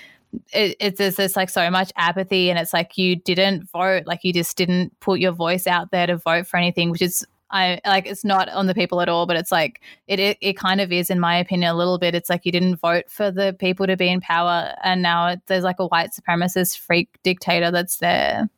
it, 0.52 0.76
it's 0.80 0.98
there's 0.98 1.16
this 1.16 1.36
like 1.36 1.50
so 1.50 1.70
much 1.70 1.92
apathy 1.96 2.50
and 2.50 2.58
it's 2.58 2.74
like 2.74 2.98
you 2.98 3.16
didn't 3.16 3.70
vote 3.70 4.06
like 4.08 4.24
you 4.24 4.34
just 4.34 4.58
didn't 4.58 5.00
put 5.00 5.20
your 5.20 5.32
voice 5.32 5.68
out 5.68 5.92
there 5.92 6.08
to 6.08 6.18
vote 6.18 6.48
for 6.48 6.58
anything 6.58 6.90
which 6.90 7.04
is 7.04 7.24
I 7.52 7.80
like 7.86 8.08
it's 8.08 8.26
not 8.26 8.50
on 8.50 8.66
the 8.66 8.74
people 8.74 9.00
at 9.02 9.10
all 9.10 9.28
but 9.28 9.36
it's 9.38 9.52
like 9.52 9.80
it, 10.08 10.20
it 10.20 10.38
it 10.42 10.54
kind 10.58 10.82
of 10.82 10.92
is 10.92 11.12
in 11.12 11.20
my 11.20 11.38
opinion 11.38 11.70
a 11.70 11.76
little 11.78 12.00
bit 12.00 12.16
it's 12.16 12.32
like 12.32 12.48
you 12.48 12.52
didn't 12.52 12.78
vote 12.78 13.12
for 13.12 13.30
the 13.30 13.56
people 13.60 13.86
to 13.86 13.96
be 13.96 14.10
in 14.10 14.22
power 14.22 14.74
and 14.84 15.04
now 15.04 15.28
it, 15.28 15.42
there's 15.46 15.64
like 15.64 15.78
a 15.78 15.86
white 15.86 16.10
supremacist 16.20 16.80
freak 16.80 17.10
dictator 17.22 17.70
that's 17.70 17.98
there 17.98 18.50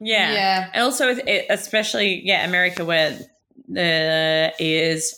Yeah. 0.00 0.32
Yeah. 0.32 0.70
And 0.72 0.82
also, 0.82 1.08
it- 1.08 1.28
it, 1.28 1.46
especially, 1.50 2.22
yeah, 2.24 2.46
America, 2.46 2.84
where 2.86 3.18
there 3.68 4.52
is 4.58 5.14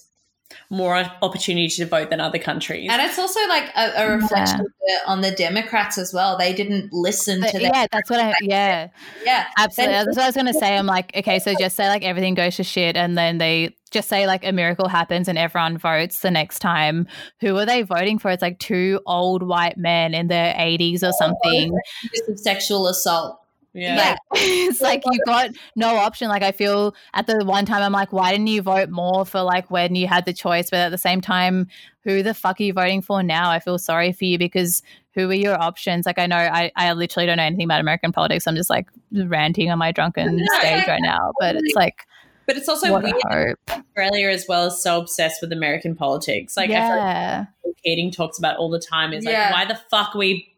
more 0.73 0.97
opportunity 1.23 1.69
to 1.69 1.87
vote 1.87 2.11
than 2.11 2.21
other 2.21 2.39
countries. 2.39 2.89
And 2.91 3.03
it's 3.03 3.19
also 3.19 3.41
like 3.49 3.71
a, 3.77 3.93
a 4.05 4.11
reflection 4.17 4.61
of 4.61 4.67
the- 4.67 5.01
on 5.11 5.21
the 5.21 5.31
Democrats 5.33 5.99
as 5.99 6.13
well. 6.15 6.39
They 6.39 6.53
didn't 6.53 6.93
listen 6.93 7.41
But 7.41 7.51
to 7.53 7.59
them. 7.59 7.71
yeah 7.75 7.87
that's 7.91 8.09
what 8.11 8.21
I 8.21 8.33
yeah 8.43 8.89
Yeah. 9.25 9.47
Absolutely. 9.59 9.95
Then- 9.95 10.05
That's 10.07 10.17
what 10.17 10.23
I 10.25 10.29
was 10.29 10.35
going 10.37 10.47
to 10.47 10.55
say. 10.55 10.77
I'm 10.77 10.87
like, 10.87 11.17
okay, 11.17 11.39
so 11.41 11.55
just 11.59 11.77
say 11.77 11.89
like 11.89 12.05
everything 12.05 12.35
goes 12.35 12.57
to 12.57 12.65
shit 12.65 12.97
and 12.97 13.17
then 13.19 13.39
they 13.39 13.77
just 13.91 14.09
say 14.09 14.27
like 14.29 14.45
a 14.45 14.53
miracle 14.53 14.87
happens 14.89 15.27
and 15.27 15.37
everyone 15.37 15.77
votes 15.77 16.21
the 16.21 16.31
next 16.31 16.61
time. 16.61 17.09
Who 17.41 17.57
are 17.57 17.67
they 17.67 17.83
voting 17.83 18.19
for? 18.19 18.31
It's 18.31 18.43
like 18.43 18.61
two 18.61 19.01
old 19.07 19.43
white 19.43 19.77
men 19.77 20.15
in 20.15 20.29
their 20.29 20.55
80s 20.55 21.03
or 21.03 21.13
something. 21.13 21.77
Just 22.15 22.45
sexual 22.45 22.87
assault. 22.87 23.40
Yeah. 23.73 23.97
Yeah. 23.97 24.17
it's 24.33 24.81
like 24.81 25.03
you 25.05 25.21
got 25.25 25.51
no 25.77 25.97
option. 25.97 26.29
Like 26.29 26.43
I 26.43 26.53
feel 26.53 26.95
at 27.15 27.27
the 27.27 27.45
one 27.45 27.67
time 27.67 27.83
I'm 27.83 27.93
like, 27.93 28.13
why 28.13 28.33
didn't 28.33 28.49
you 28.49 28.63
vote 28.63 28.89
more 28.91 29.25
for 29.25 29.43
like 29.43 29.71
when 29.71 29.95
you 29.95 30.07
had 30.07 30.25
the 30.25 30.33
choice? 30.33 30.71
But 30.71 30.81
at 30.81 30.89
the 30.91 30.99
same 30.99 31.21
time, 31.21 31.69
who 32.05 32.23
the 32.23 32.35
fuck 32.35 32.61
are 32.61 32.63
you 32.65 32.73
voting 32.73 33.03
for 33.03 33.23
now? 33.23 33.51
I 33.51 33.59
feel 33.61 33.79
sorry 33.79 34.13
for 34.13 34.25
you 34.25 34.39
because 34.39 34.83
who 35.15 35.29
are 35.31 35.35
your 35.35 35.61
options? 35.61 36.07
Like 36.07 36.19
I 36.19 36.27
know 36.27 36.37
I, 36.37 36.73
I 36.77 36.93
literally 36.93 37.27
don't 37.27 37.37
know 37.37 37.43
anything 37.45 37.65
about 37.65 37.81
American 37.81 38.13
politics. 38.13 38.47
I'm 38.47 38.57
just 38.57 38.71
like 38.71 38.89
ranting 39.13 39.71
on 39.71 39.79
my 39.79 39.93
drunken 39.93 40.37
No, 40.37 40.59
stage 40.59 40.87
right 40.87 41.03
now. 41.03 41.33
But 41.39 41.57
it's 41.57 41.75
like 41.75 42.07
But 42.47 42.57
it's 42.57 42.69
also 42.69 42.93
what 42.93 43.03
weird 43.03 43.17
a 43.17 43.19
that 43.29 43.57
hope. 43.69 43.85
Australia 43.97 44.29
as 44.29 44.47
well 44.49 44.67
is 44.69 44.83
so 44.83 44.99
obsessed 45.01 45.41
with 45.43 45.53
American 45.53 45.95
politics. 45.95 46.57
Like, 46.57 46.71
I 46.71 46.75
feel 46.75 46.97
like 46.97 46.99
yeah. 46.99 47.45
Keating 47.85 48.11
talks 48.11 48.39
about 48.39 48.57
all 48.59 48.69
the 48.69 48.79
time 48.81 49.13
is 49.13 49.25
like, 49.25 49.33
Yeah. 49.33 49.53
why 49.53 49.65
the 49.65 49.79
fuck 49.91 50.15
are 50.15 50.19
we 50.19 50.50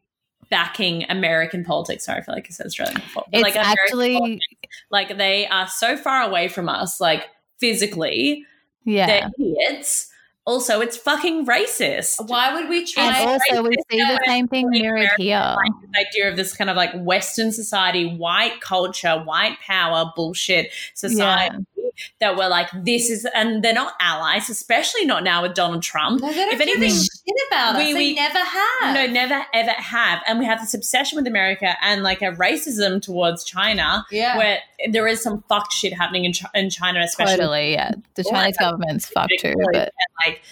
backing 0.53 1.05
American 1.09 1.65
politics? 1.65 2.05
Sorry, 2.05 2.19
I 2.19 2.23
feel 2.23 2.35
like 2.35 2.47
I 2.47 2.53
said 2.53 2.67
Australian 2.67 3.01
before. 3.01 3.25
It's 3.33 3.43
like, 3.43 3.57
actually 3.57 4.19
politics, 4.19 4.47
like 4.91 5.17
they 5.17 5.47
are 5.49 5.67
so 5.67 5.97
far 5.97 6.23
away 6.23 6.47
from 6.49 6.69
us, 6.69 7.01
like 7.01 7.25
physically, 7.59 8.45
yeah. 8.85 9.07
they're 9.07 9.31
idiots. 9.41 10.11
Also, 10.45 10.81
it's 10.81 10.97
fucking 10.97 11.47
racist. 11.47 12.29
Why 12.29 12.53
would 12.53 12.69
we 12.69 12.85
try? 12.85 13.07
And 13.07 13.29
also, 13.31 13.63
we 13.63 13.77
see 13.91 13.99
the 13.99 14.21
same 14.27 14.49
thing 14.49 14.69
mirrored 14.69 15.11
here. 15.17 15.39
like 15.39 15.73
this 15.81 16.07
idea 16.07 16.31
of 16.31 16.37
this 16.37 16.53
kind 16.55 16.69
of 16.69 16.77
like 16.77 16.93
Western 16.95 17.53
society, 17.53 18.17
white 18.17 18.61
culture, 18.61 19.23
white 19.25 19.57
power 19.65 20.13
bullshit 20.17 20.71
society 20.95 21.65
that 22.21 22.37
we're 22.37 22.49
like, 22.49 22.69
this 22.75 23.11
is, 23.11 23.27
and 23.35 23.63
they're 23.63 23.73
not 23.75 23.95
allies, 24.01 24.49
especially 24.51 25.05
not 25.05 25.25
now 25.25 25.43
with 25.43 25.55
Donald 25.55 25.83
Trump. 25.83 26.21
no, 26.21 26.29
they 26.29 26.35
don't 26.37 26.55
if 26.55 26.61
anything, 26.61 26.91
shit 26.91 27.47
about 27.51 27.77
we- 27.77 27.83
us. 27.83 27.89
They 27.89 27.95
we- 27.95 28.15
never 28.15 28.39
have. 28.39 28.95
no, 28.95 29.07
never 29.07 29.45
ever 29.53 29.71
have. 29.73 30.23
And 30.27 30.39
we 30.39 30.45
have 30.45 30.61
this 30.61 30.75
obsession 30.75 31.17
with 31.17 31.27
America 31.27 31.77
and 31.83 32.03
like 32.03 32.23
a 32.23 32.33
racism 32.33 33.01
towards 33.03 33.45
China 33.45 34.05
yeah. 34.11 34.37
where 34.37 34.59
there 34.91 35.07
is 35.07 35.23
some 35.23 35.43
fucked 35.49 35.73
shit 35.73 35.93
happening 35.93 36.25
in, 36.25 36.33
Ch- 36.33 36.45
in 36.55 36.71
China, 36.71 37.01
especially. 37.01 37.37
Totally, 37.37 37.73
yeah. 37.73 37.93
The 38.15 38.25
Chinese 38.25 38.57
I- 38.59 38.65
government's 38.65 39.07
fucked 39.07 39.33
too, 39.41 39.49
And, 39.49 39.67
but 39.73 39.91
like, 40.27 40.43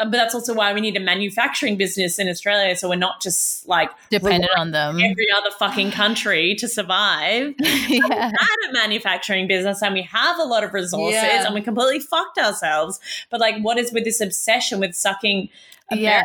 Uh, 0.00 0.04
but 0.04 0.12
that's 0.12 0.34
also 0.34 0.54
why 0.54 0.72
we 0.72 0.80
need 0.80 0.96
a 0.96 1.00
manufacturing 1.00 1.76
business 1.76 2.18
in 2.18 2.28
Australia, 2.28 2.74
so 2.74 2.88
we're 2.88 2.96
not 2.96 3.20
just 3.20 3.68
like 3.68 3.90
dependent 4.10 4.50
on 4.56 4.70
them. 4.70 4.96
every 4.96 5.26
other 5.36 5.50
fucking 5.58 5.90
country 5.90 6.54
to 6.56 6.66
survive. 6.66 7.54
yeah. 7.60 8.30
had 8.38 8.70
a 8.70 8.72
manufacturing 8.72 9.46
business 9.46 9.82
and 9.82 9.94
we 9.94 10.02
have 10.02 10.38
a 10.38 10.44
lot 10.44 10.64
of 10.64 10.72
resources 10.72 11.20
Yeah. 11.22 11.44
and 11.44 11.54
we 11.54 11.60
completely 11.60 12.00
fucked 12.00 12.38
ourselves. 12.38 12.98
But 13.30 13.40
like, 13.40 13.60
what 13.62 13.78
is 13.78 13.92
with 13.92 14.04
this 14.04 14.20
obsession 14.20 14.80
with 14.80 14.94
sucking? 14.94 15.50
Yeah. 15.92 16.24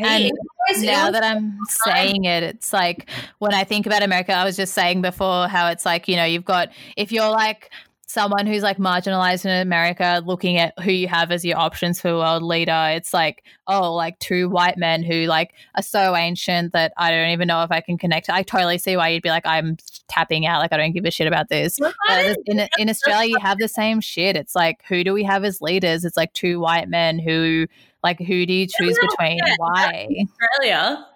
And 0.00 0.24
tea? 0.24 0.32
Always- 0.68 0.82
it 0.82 0.86
now 0.86 1.10
that 1.10 1.24
I'm 1.24 1.58
saying 1.68 2.24
it, 2.24 2.42
it's 2.42 2.72
like 2.72 3.08
when 3.38 3.52
I 3.54 3.64
think 3.64 3.86
about 3.86 4.02
America, 4.02 4.32
I 4.32 4.44
was 4.44 4.56
just 4.56 4.74
saying 4.74 5.02
before 5.02 5.48
how 5.48 5.68
it's 5.68 5.84
like, 5.84 6.06
you 6.08 6.16
know, 6.16 6.24
you've 6.24 6.44
got, 6.44 6.70
if 6.96 7.10
you're 7.10 7.30
like 7.30 7.70
someone 8.16 8.46
who's 8.46 8.62
like 8.62 8.78
marginalized 8.78 9.44
in 9.44 9.50
America, 9.60 10.22
looking 10.24 10.56
at 10.56 10.72
who 10.82 10.90
you 10.90 11.06
have 11.06 11.30
as 11.30 11.44
your 11.44 11.58
options 11.58 12.00
for 12.00 12.14
world 12.14 12.42
leader, 12.42 12.88
it's 12.92 13.12
like, 13.12 13.44
oh, 13.66 13.92
like 13.94 14.18
two 14.20 14.48
white 14.48 14.78
men 14.78 15.02
who 15.02 15.26
like 15.26 15.52
are 15.74 15.82
so 15.82 16.16
ancient 16.16 16.72
that 16.72 16.94
I 16.96 17.10
don't 17.10 17.28
even 17.28 17.46
know 17.46 17.62
if 17.62 17.70
I 17.70 17.82
can 17.82 17.98
connect. 17.98 18.30
I 18.30 18.42
totally 18.42 18.78
see 18.78 18.96
why 18.96 19.10
you'd 19.10 19.22
be 19.22 19.28
like, 19.28 19.44
I'm 19.44 19.76
tapping 20.08 20.46
out. 20.46 20.60
Like, 20.60 20.72
I 20.72 20.78
don't 20.78 20.92
give 20.92 21.04
a 21.04 21.10
shit 21.10 21.26
about 21.26 21.50
this. 21.50 21.78
Well, 21.78 21.92
that 22.08 22.22
this- 22.22 22.36
is- 22.38 22.44
in, 22.46 22.68
in 22.78 22.88
Australia, 22.88 23.28
you 23.28 23.38
have 23.42 23.58
the 23.58 23.68
same 23.68 24.00
shit. 24.00 24.34
It's 24.34 24.54
like, 24.54 24.82
who 24.88 25.04
do 25.04 25.12
we 25.12 25.22
have 25.24 25.44
as 25.44 25.60
leaders? 25.60 26.06
It's 26.06 26.16
like 26.16 26.32
two 26.32 26.58
white 26.58 26.88
men 26.88 27.18
who, 27.18 27.66
like, 28.02 28.18
who 28.18 28.46
do 28.46 28.52
you 28.54 28.66
choose 28.66 28.98
between? 28.98 29.40
Why? 29.58 30.08
Australia. 30.42 31.06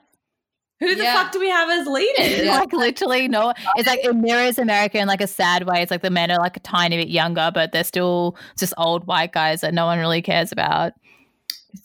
Who 0.80 0.94
the 0.94 1.02
Yeah. 1.04 1.14
fuck 1.22 1.32
do 1.32 1.38
we 1.40 1.48
have 1.50 1.68
as 1.70 1.86
leaders? 1.86 2.44
Yeah. 2.44 2.58
like 2.58 2.72
literally 2.72 3.28
no 3.28 3.52
it's 3.76 3.86
like 3.86 4.00
it 4.04 4.14
mirrors 4.16 4.58
america 4.58 4.98
in 4.98 5.06
like 5.08 5.20
a 5.20 5.26
sad 5.26 5.66
way 5.66 5.82
it's 5.82 5.90
like 5.90 6.02
the 6.02 6.10
men 6.10 6.30
are 6.30 6.38
like 6.38 6.56
a 6.56 6.60
tiny 6.60 6.96
bit 6.96 7.08
younger 7.08 7.50
but 7.52 7.72
they're 7.72 7.84
still 7.84 8.36
just 8.58 8.72
old 8.78 9.06
white 9.06 9.32
guys 9.32 9.60
that 9.60 9.74
no 9.74 9.84
one 9.86 9.98
really 9.98 10.22
cares 10.22 10.52
about 10.52 10.92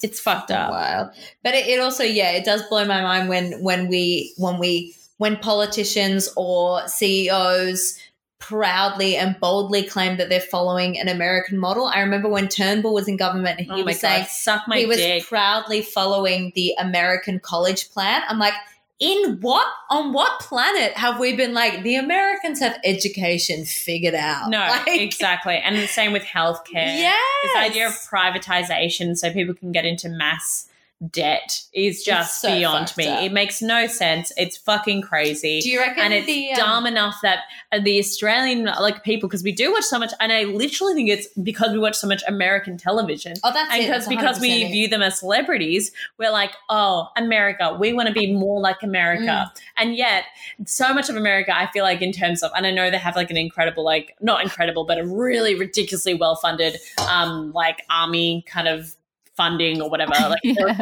It's 0.02 0.20
fucked 0.20 0.50
up. 0.50 0.72
wild. 0.72 1.10
But 1.44 1.54
it, 1.54 1.68
it 1.68 1.80
also, 1.80 2.04
yeah, 2.04 2.32
it 2.32 2.44
does 2.44 2.64
blow 2.70 2.86
my 2.86 3.02
mind 3.04 3.30
when 3.30 3.62
when 3.62 3.88
we 3.88 4.34
when 4.38 4.58
we 4.58 4.96
when 5.18 5.38
politicians 5.38 6.28
or 6.36 6.88
CEOs 6.88 8.00
proudly 8.40 9.16
and 9.16 9.40
boldly 9.40 9.84
claim 9.84 10.18
that 10.18 10.30
they're 10.30 10.42
following 10.42 11.00
an 11.00 11.08
American 11.08 11.58
model. 11.58 11.86
I 11.86 12.00
remember 12.00 12.30
when 12.30 12.48
Turnbull 12.48 12.94
was 12.94 13.08
in 13.08 13.16
government 13.18 13.60
and 13.60 13.68
he 13.68 13.74
Oh 13.74 13.78
my 13.78 13.84
was 13.84 13.96
god, 14.02 14.10
saying 14.10 14.26
suck 14.30 14.64
my 14.68 14.78
he 14.80 14.86
was 14.88 14.98
dick. 14.98 15.24
proudly 15.28 15.82
following 15.84 16.52
the 16.56 16.74
American 16.80 17.40
college 17.40 17.90
plan. 17.92 18.22
I'm 18.28 18.40
like, 18.40 18.54
in 19.00 19.40
what 19.42 19.68
on 19.90 20.14
what 20.14 20.40
planet 20.40 20.94
have 20.98 21.20
we 21.20 21.36
been 21.36 21.54
like 21.54 21.84
the 21.84 21.96
Americans 21.96 22.60
have 22.60 22.80
education 22.84 23.66
figured 23.66 24.16
out? 24.16 24.50
no, 24.50 24.60
like, 24.60 24.88
exactly. 24.88 25.58
And 25.58 25.76
the 25.76 25.88
same 25.88 26.14
with 26.14 26.24
healthcare. 26.24 26.74
Yes. 26.74 27.16
This 27.44 27.56
idea 27.56 27.88
of 27.88 27.94
privatization 27.94 29.18
so 29.18 29.32
people 29.32 29.54
can 29.54 29.72
get 29.72 29.86
into 29.86 30.10
mass 30.10 30.68
debt 31.12 31.62
is 31.74 32.04
just 32.04 32.42
so 32.42 32.48
beyond 32.56 32.94
me. 32.98 33.08
up. 33.08 33.22
It 33.24 33.34
makes 33.34 33.62
no 33.62 33.86
sense. 33.88 34.32
It's 34.38 34.56
fucking 34.58 35.02
crazy. 35.02 35.60
Do 35.62 35.70
you 35.70 35.80
reckon 35.80 36.04
and 36.04 36.14
it's 36.14 36.26
the 36.26 36.52
um, 36.52 36.56
dumb 36.58 36.86
enough 36.88 37.16
that 37.22 37.40
uh, 37.72 37.80
the 37.80 38.00
Australian 38.00 38.64
like 38.66 39.04
people 39.04 39.28
because 39.28 39.44
we 39.44 39.52
do 39.52 39.72
watch 39.74 39.84
so 39.84 40.00
much 40.00 40.14
and 40.22 40.32
I 40.32 40.44
literally 40.46 40.94
think 40.94 41.10
it's 41.10 41.28
because 41.44 41.74
we 41.74 41.80
watch 41.80 41.96
so 41.96 42.08
much 42.08 42.24
American 42.28 42.78
television 42.78 43.34
Oh, 43.44 43.52
that's 43.54 43.72
and 43.74 43.82
it. 43.82 43.88
because 43.88 44.06
That's 44.06 44.16
because 44.16 44.40
we 44.40 44.72
view 44.72 44.88
them 44.88 45.02
as 45.02 45.20
celebrities 45.20 45.92
we're 46.18 46.32
like 46.32 46.52
oh 46.70 47.10
America 47.18 47.76
we 47.80 47.92
want 47.94 48.08
to 48.08 48.14
be 48.14 48.34
more 48.34 48.62
like 48.62 48.82
America 48.82 49.26
Mm. 49.26 49.50
and 49.78 49.96
yet 49.98 50.24
so 50.66 50.94
much 50.94 51.10
of 51.10 51.16
America 51.18 51.56
I 51.56 51.68
feel 51.72 51.84
like 51.84 52.02
in 52.02 52.12
terms 52.14 52.42
of 52.42 52.52
and 52.56 52.66
I 52.66 52.72
know 52.72 52.90
they 52.90 52.98
have 52.98 53.16
like 53.18 53.30
an 53.32 53.38
incredible 53.38 53.84
like 53.84 54.16
not 54.22 54.42
incredible 54.44 54.86
but 54.86 54.98
a 54.98 55.06
really 55.06 55.56
ridiculously 55.56 56.14
well 56.14 56.36
funded 56.38 56.78
um 57.10 57.52
like 57.54 57.82
army 57.90 58.44
kind 58.48 58.68
of 58.68 58.96
funding 59.38 59.82
or 59.82 59.90
whatever 59.90 60.14
like 60.30 60.40
Yeah. 60.44 60.78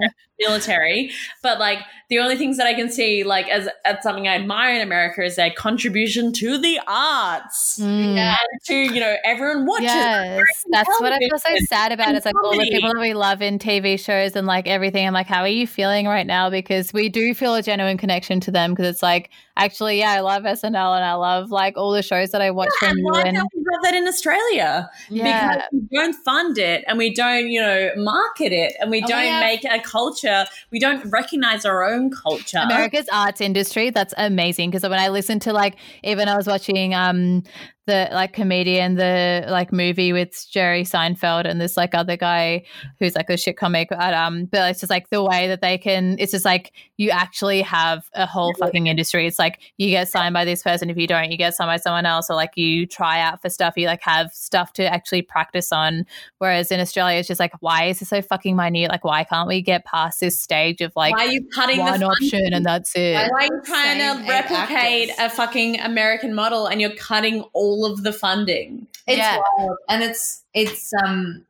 Military 0.46 1.12
but 1.42 1.60
like 1.60 1.80
the 2.10 2.20
only 2.20 2.36
things 2.36 2.58
that 2.58 2.68
i 2.68 2.74
can 2.74 2.90
see 2.92 3.24
like 3.24 3.48
as, 3.50 3.68
as 3.86 3.98
something 4.04 4.28
i 4.28 4.36
admire 4.36 4.76
in 4.76 4.82
america 4.82 5.24
is 5.24 5.36
their 5.36 5.52
contribution 5.52 6.32
to 6.34 6.58
the 6.58 6.80
arts 6.88 7.80
Mm. 7.80 8.16
Yeah. 8.16 8.36
and 8.52 8.62
to 8.68 8.76
you 8.94 9.00
know 9.00 9.16
everyone 9.26 9.66
watches 9.66 9.86
Yes, 9.86 10.42
that's 10.70 10.90
what 11.00 11.12
I 11.12 11.18
feel 11.20 11.38
so 11.38 11.56
sad 11.68 11.92
about. 11.92 12.16
It's 12.16 12.26
like 12.26 12.36
all 12.44 12.52
the 12.52 12.70
people 12.70 12.90
that 12.94 13.00
we 13.00 13.14
love 13.14 13.42
in 13.42 13.58
TV 13.60 14.00
shows 14.00 14.36
and 14.36 14.46
like 14.48 14.68
everything. 14.68 15.06
I'm 15.08 15.14
like, 15.14 15.28
how 15.28 15.42
are 15.42 15.48
you 15.48 15.66
feeling 15.68 16.08
right 16.08 16.26
now? 16.26 16.50
Because 16.50 16.94
we 16.94 17.10
do 17.10 17.34
feel 17.34 17.56
a 17.56 17.62
genuine 17.62 17.98
connection 17.98 18.40
to 18.42 18.52
them. 18.52 18.72
Because 18.72 18.88
it's 18.88 19.04
like, 19.04 19.30
actually, 19.58 20.00
yeah, 20.00 20.12
I 20.12 20.20
love 20.22 20.44
SNL 20.44 20.66
and 20.96 21.06
I 21.06 21.14
love 21.14 21.52
like 21.52 21.78
all 21.78 21.92
the 21.92 22.02
shows 22.02 22.32
that 22.32 22.42
I 22.42 22.52
watch 22.52 22.70
and 22.82 22.90
from 22.92 22.98
you. 23.00 23.04
why 23.06 23.22
And 23.24 23.38
don't 23.38 23.50
we 23.56 23.64
have 23.74 23.84
that 23.84 23.94
in 23.96 24.08
Australia 24.08 24.90
Yeah. 25.10 25.56
because 25.56 25.64
we 25.92 25.98
don't 25.98 26.14
fund 26.24 26.58
it 26.58 26.84
and 26.88 26.98
we 26.98 27.14
don't, 27.14 27.48
you 27.50 27.62
know, 27.62 27.92
market 27.98 28.52
it 28.54 28.74
and 28.80 28.90
we 28.92 29.02
don't 29.02 29.12
have- 29.26 29.42
make 29.42 29.66
a 29.66 29.80
culture. 29.80 30.30
We 30.72 30.80
don't 30.80 31.10
recognize 31.10 31.66
our 31.66 31.84
own 31.84 32.12
culture. 32.12 32.60
America's 32.60 33.08
arts 33.12 33.42
industry, 33.42 33.90
that's 33.90 34.14
amazing. 34.18 34.70
Because 34.72 34.84
when 34.84 35.00
I 35.00 35.10
listen 35.10 35.40
to 35.42 35.54
like, 35.54 35.76
even 36.04 36.28
I 36.28 36.36
was 36.36 36.48
watching 36.48 36.94
um 36.94 37.44
the 37.86 38.08
like 38.12 38.34
comedian, 38.34 38.96
the 38.96 39.46
like 39.50 39.74
movie 39.74 40.14
with 40.14 40.46
Jerry 40.52 40.84
Seinfeld 40.84 41.46
and 41.46 41.60
this 41.60 41.76
like 41.76 41.94
other 41.94 42.16
guy 42.16 42.64
who's 43.00 43.16
like 43.16 43.30
a 43.30 43.38
shit 43.38 43.58
comic. 43.58 43.92
At, 43.92 44.14
um, 44.14 44.46
but 44.46 44.72
it's 44.72 44.80
just 44.80 44.90
like 44.90 45.10
the 45.10 45.24
way 45.24 45.48
that 45.48 45.62
they 45.62 45.78
can. 45.78 46.16
It's 46.20 46.32
just 46.32 46.46
like 46.46 46.72
you 46.98 47.10
actually 47.10 47.62
have 47.62 48.10
a 48.14 48.26
whole 48.26 48.54
fucking 48.56 48.88
industry. 48.88 49.28
It's 49.28 49.40
like 49.40 49.60
you 49.78 49.90
get 49.90 50.08
signed 50.08 50.34
by 50.34 50.46
this 50.46 50.64
person. 50.64 50.90
If 50.90 50.98
you 50.98 51.08
don't, 51.08 51.30
you 51.32 51.38
get 51.38 51.56
signed 51.56 51.68
by 51.70 51.78
someone 51.78 52.06
else, 52.06 52.30
or 52.30 52.36
like 52.36 52.56
you 52.56 52.86
try 52.86 53.20
out 53.20 53.42
for 53.42 53.50
stuff. 53.50 53.74
You 53.76 53.88
like 53.88 54.02
have 54.04 54.32
stuff 54.34 54.74
to 54.74 54.84
actually 54.84 55.22
practice 55.22 55.72
on. 55.72 56.06
Whereas 56.38 56.72
in 56.72 56.80
Australia, 56.80 57.20
it's 57.20 57.28
just 57.28 57.40
like, 57.40 57.54
why 57.60 57.86
is 57.86 58.02
it 58.02 58.06
so 58.06 58.22
fucking 58.22 58.56
minute? 58.56 58.90
Like, 58.90 59.04
why 59.04 59.24
can't 59.26 59.48
we 59.48 59.62
get 59.62 59.84
past 59.86 60.20
this 60.20 60.40
stage 60.42 60.82
of 60.82 60.94
like 60.96 61.16
Why 61.16 61.26
are 61.26 61.32
you 61.32 61.48
cutting 61.54 61.80
one 61.80 62.00
the 62.00 62.06
option 62.06 62.30
funding? 62.30 62.54
and 62.54 62.66
that's 62.66 62.96
it? 62.96 63.16
Why- 63.16 63.28
Why 63.30 63.40
are 63.40 63.44
you 63.46 63.62
trying 63.66 64.00
Same 64.00 64.24
to 64.26 64.30
replicate 64.30 65.10
actors. 65.10 65.34
a 65.34 65.36
fucking 65.36 65.80
American 65.82 66.34
model 66.34 66.68
and 66.68 66.80
you're 66.80 66.96
cutting 66.96 67.42
all 67.54 67.73
of 67.86 68.04
the 68.04 68.14
funding? 68.14 68.88
It's 69.08 69.18
Yeah. 69.18 69.42
wild. 69.58 69.78
And 69.90 70.04
it's 70.04 70.44
it's 70.54 70.92
um 71.04 71.46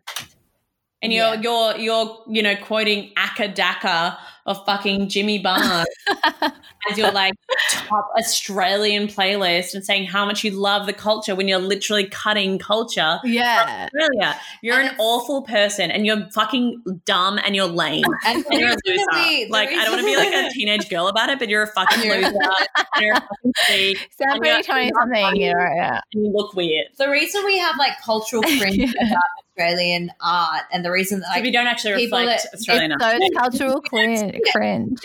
And 1.02 1.12
you're 1.12 1.36
Yeah. 1.36 1.42
you're 1.46 1.78
you're 1.78 2.08
you 2.28 2.42
know 2.42 2.56
quoting 2.56 3.12
Acca 3.18 3.54
Dacca 3.54 4.18
of 4.46 4.64
fucking 4.66 5.08
Jimmy 5.10 5.40
Barnes 5.40 5.88
as 6.90 6.98
your 6.98 7.12
like 7.12 7.34
top 7.72 8.10
Australian 8.20 9.08
playlist 9.08 9.74
and 9.74 9.86
saying 9.86 10.06
how 10.06 10.26
much 10.26 10.44
you 10.44 10.52
love 10.52 10.86
the 10.86 10.94
culture 10.94 11.34
when 11.36 11.48
you're 11.48 11.60
literally 11.60 12.06
cutting 12.08 12.60
culture. 12.60 13.20
yeah. 13.24 13.88
Australia, 13.94 14.40
you're 14.62 14.80
And 14.80 14.90
an 14.90 14.96
awful 15.00 15.44
person 15.44 15.92
and 15.92 16.06
you're 16.06 16.30
fucking 16.32 17.02
dumb 17.06 17.40
and 17.46 17.56
you're 17.56 17.68
lame. 17.68 18.04
and 18.26 18.46
And 18.52 18.60
you're 18.60 18.70
a 18.72 18.76
loser. 18.86 19.04
we- 19.14 19.48
like 19.50 19.70
I 19.70 19.86
don't 19.86 19.92
want 19.94 20.02
to 20.02 20.06
be 20.06 20.18
like 20.18 20.34
a 20.34 20.50
teenage 20.54 20.90
girl 20.90 21.08
about 21.08 21.30
it, 21.30 21.40
but 21.40 21.48
you're 21.50 21.64
a 21.64 21.68
fucking 21.68 22.10
loser. 22.10 22.26
and 22.28 22.36
you're 23.02 23.16
a 23.16 23.22
fucking 23.22 23.54
freak. 23.66 23.98
Sound 24.18 24.32
And 24.34 24.40
pretty 24.42 24.50
you're- 24.56 24.64
twenty 24.64 24.92
something, 25.00 25.24
funny, 25.24 25.40
you 25.46 25.50
yeah. 25.52 26.00
and 26.14 26.26
you 26.26 26.32
look 26.34 26.54
weird. 26.54 26.88
the 26.98 27.10
reason 27.10 27.46
we 27.46 27.58
have 27.60 27.78
like 27.78 27.94
cultural 28.04 28.44
cringe 28.44 28.94
about 28.94 29.22
Australian 29.58 30.12
art 30.22 30.64
and 30.72 30.84
the 30.84 30.92
reason 30.92 31.20
that 31.20 31.28
So 31.28 31.32
like 31.34 31.44
we 31.44 31.52
don't 31.52 31.68
actually 31.68 31.96
people 31.96 32.20
reflect 32.20 32.44
that- 32.52 32.54
Australian 32.58 32.92
It's 32.94 33.04
art. 33.04 33.20
those 33.20 33.30
cultural 33.60 33.82
cringe. 33.90 34.40
cringe. 34.52 35.00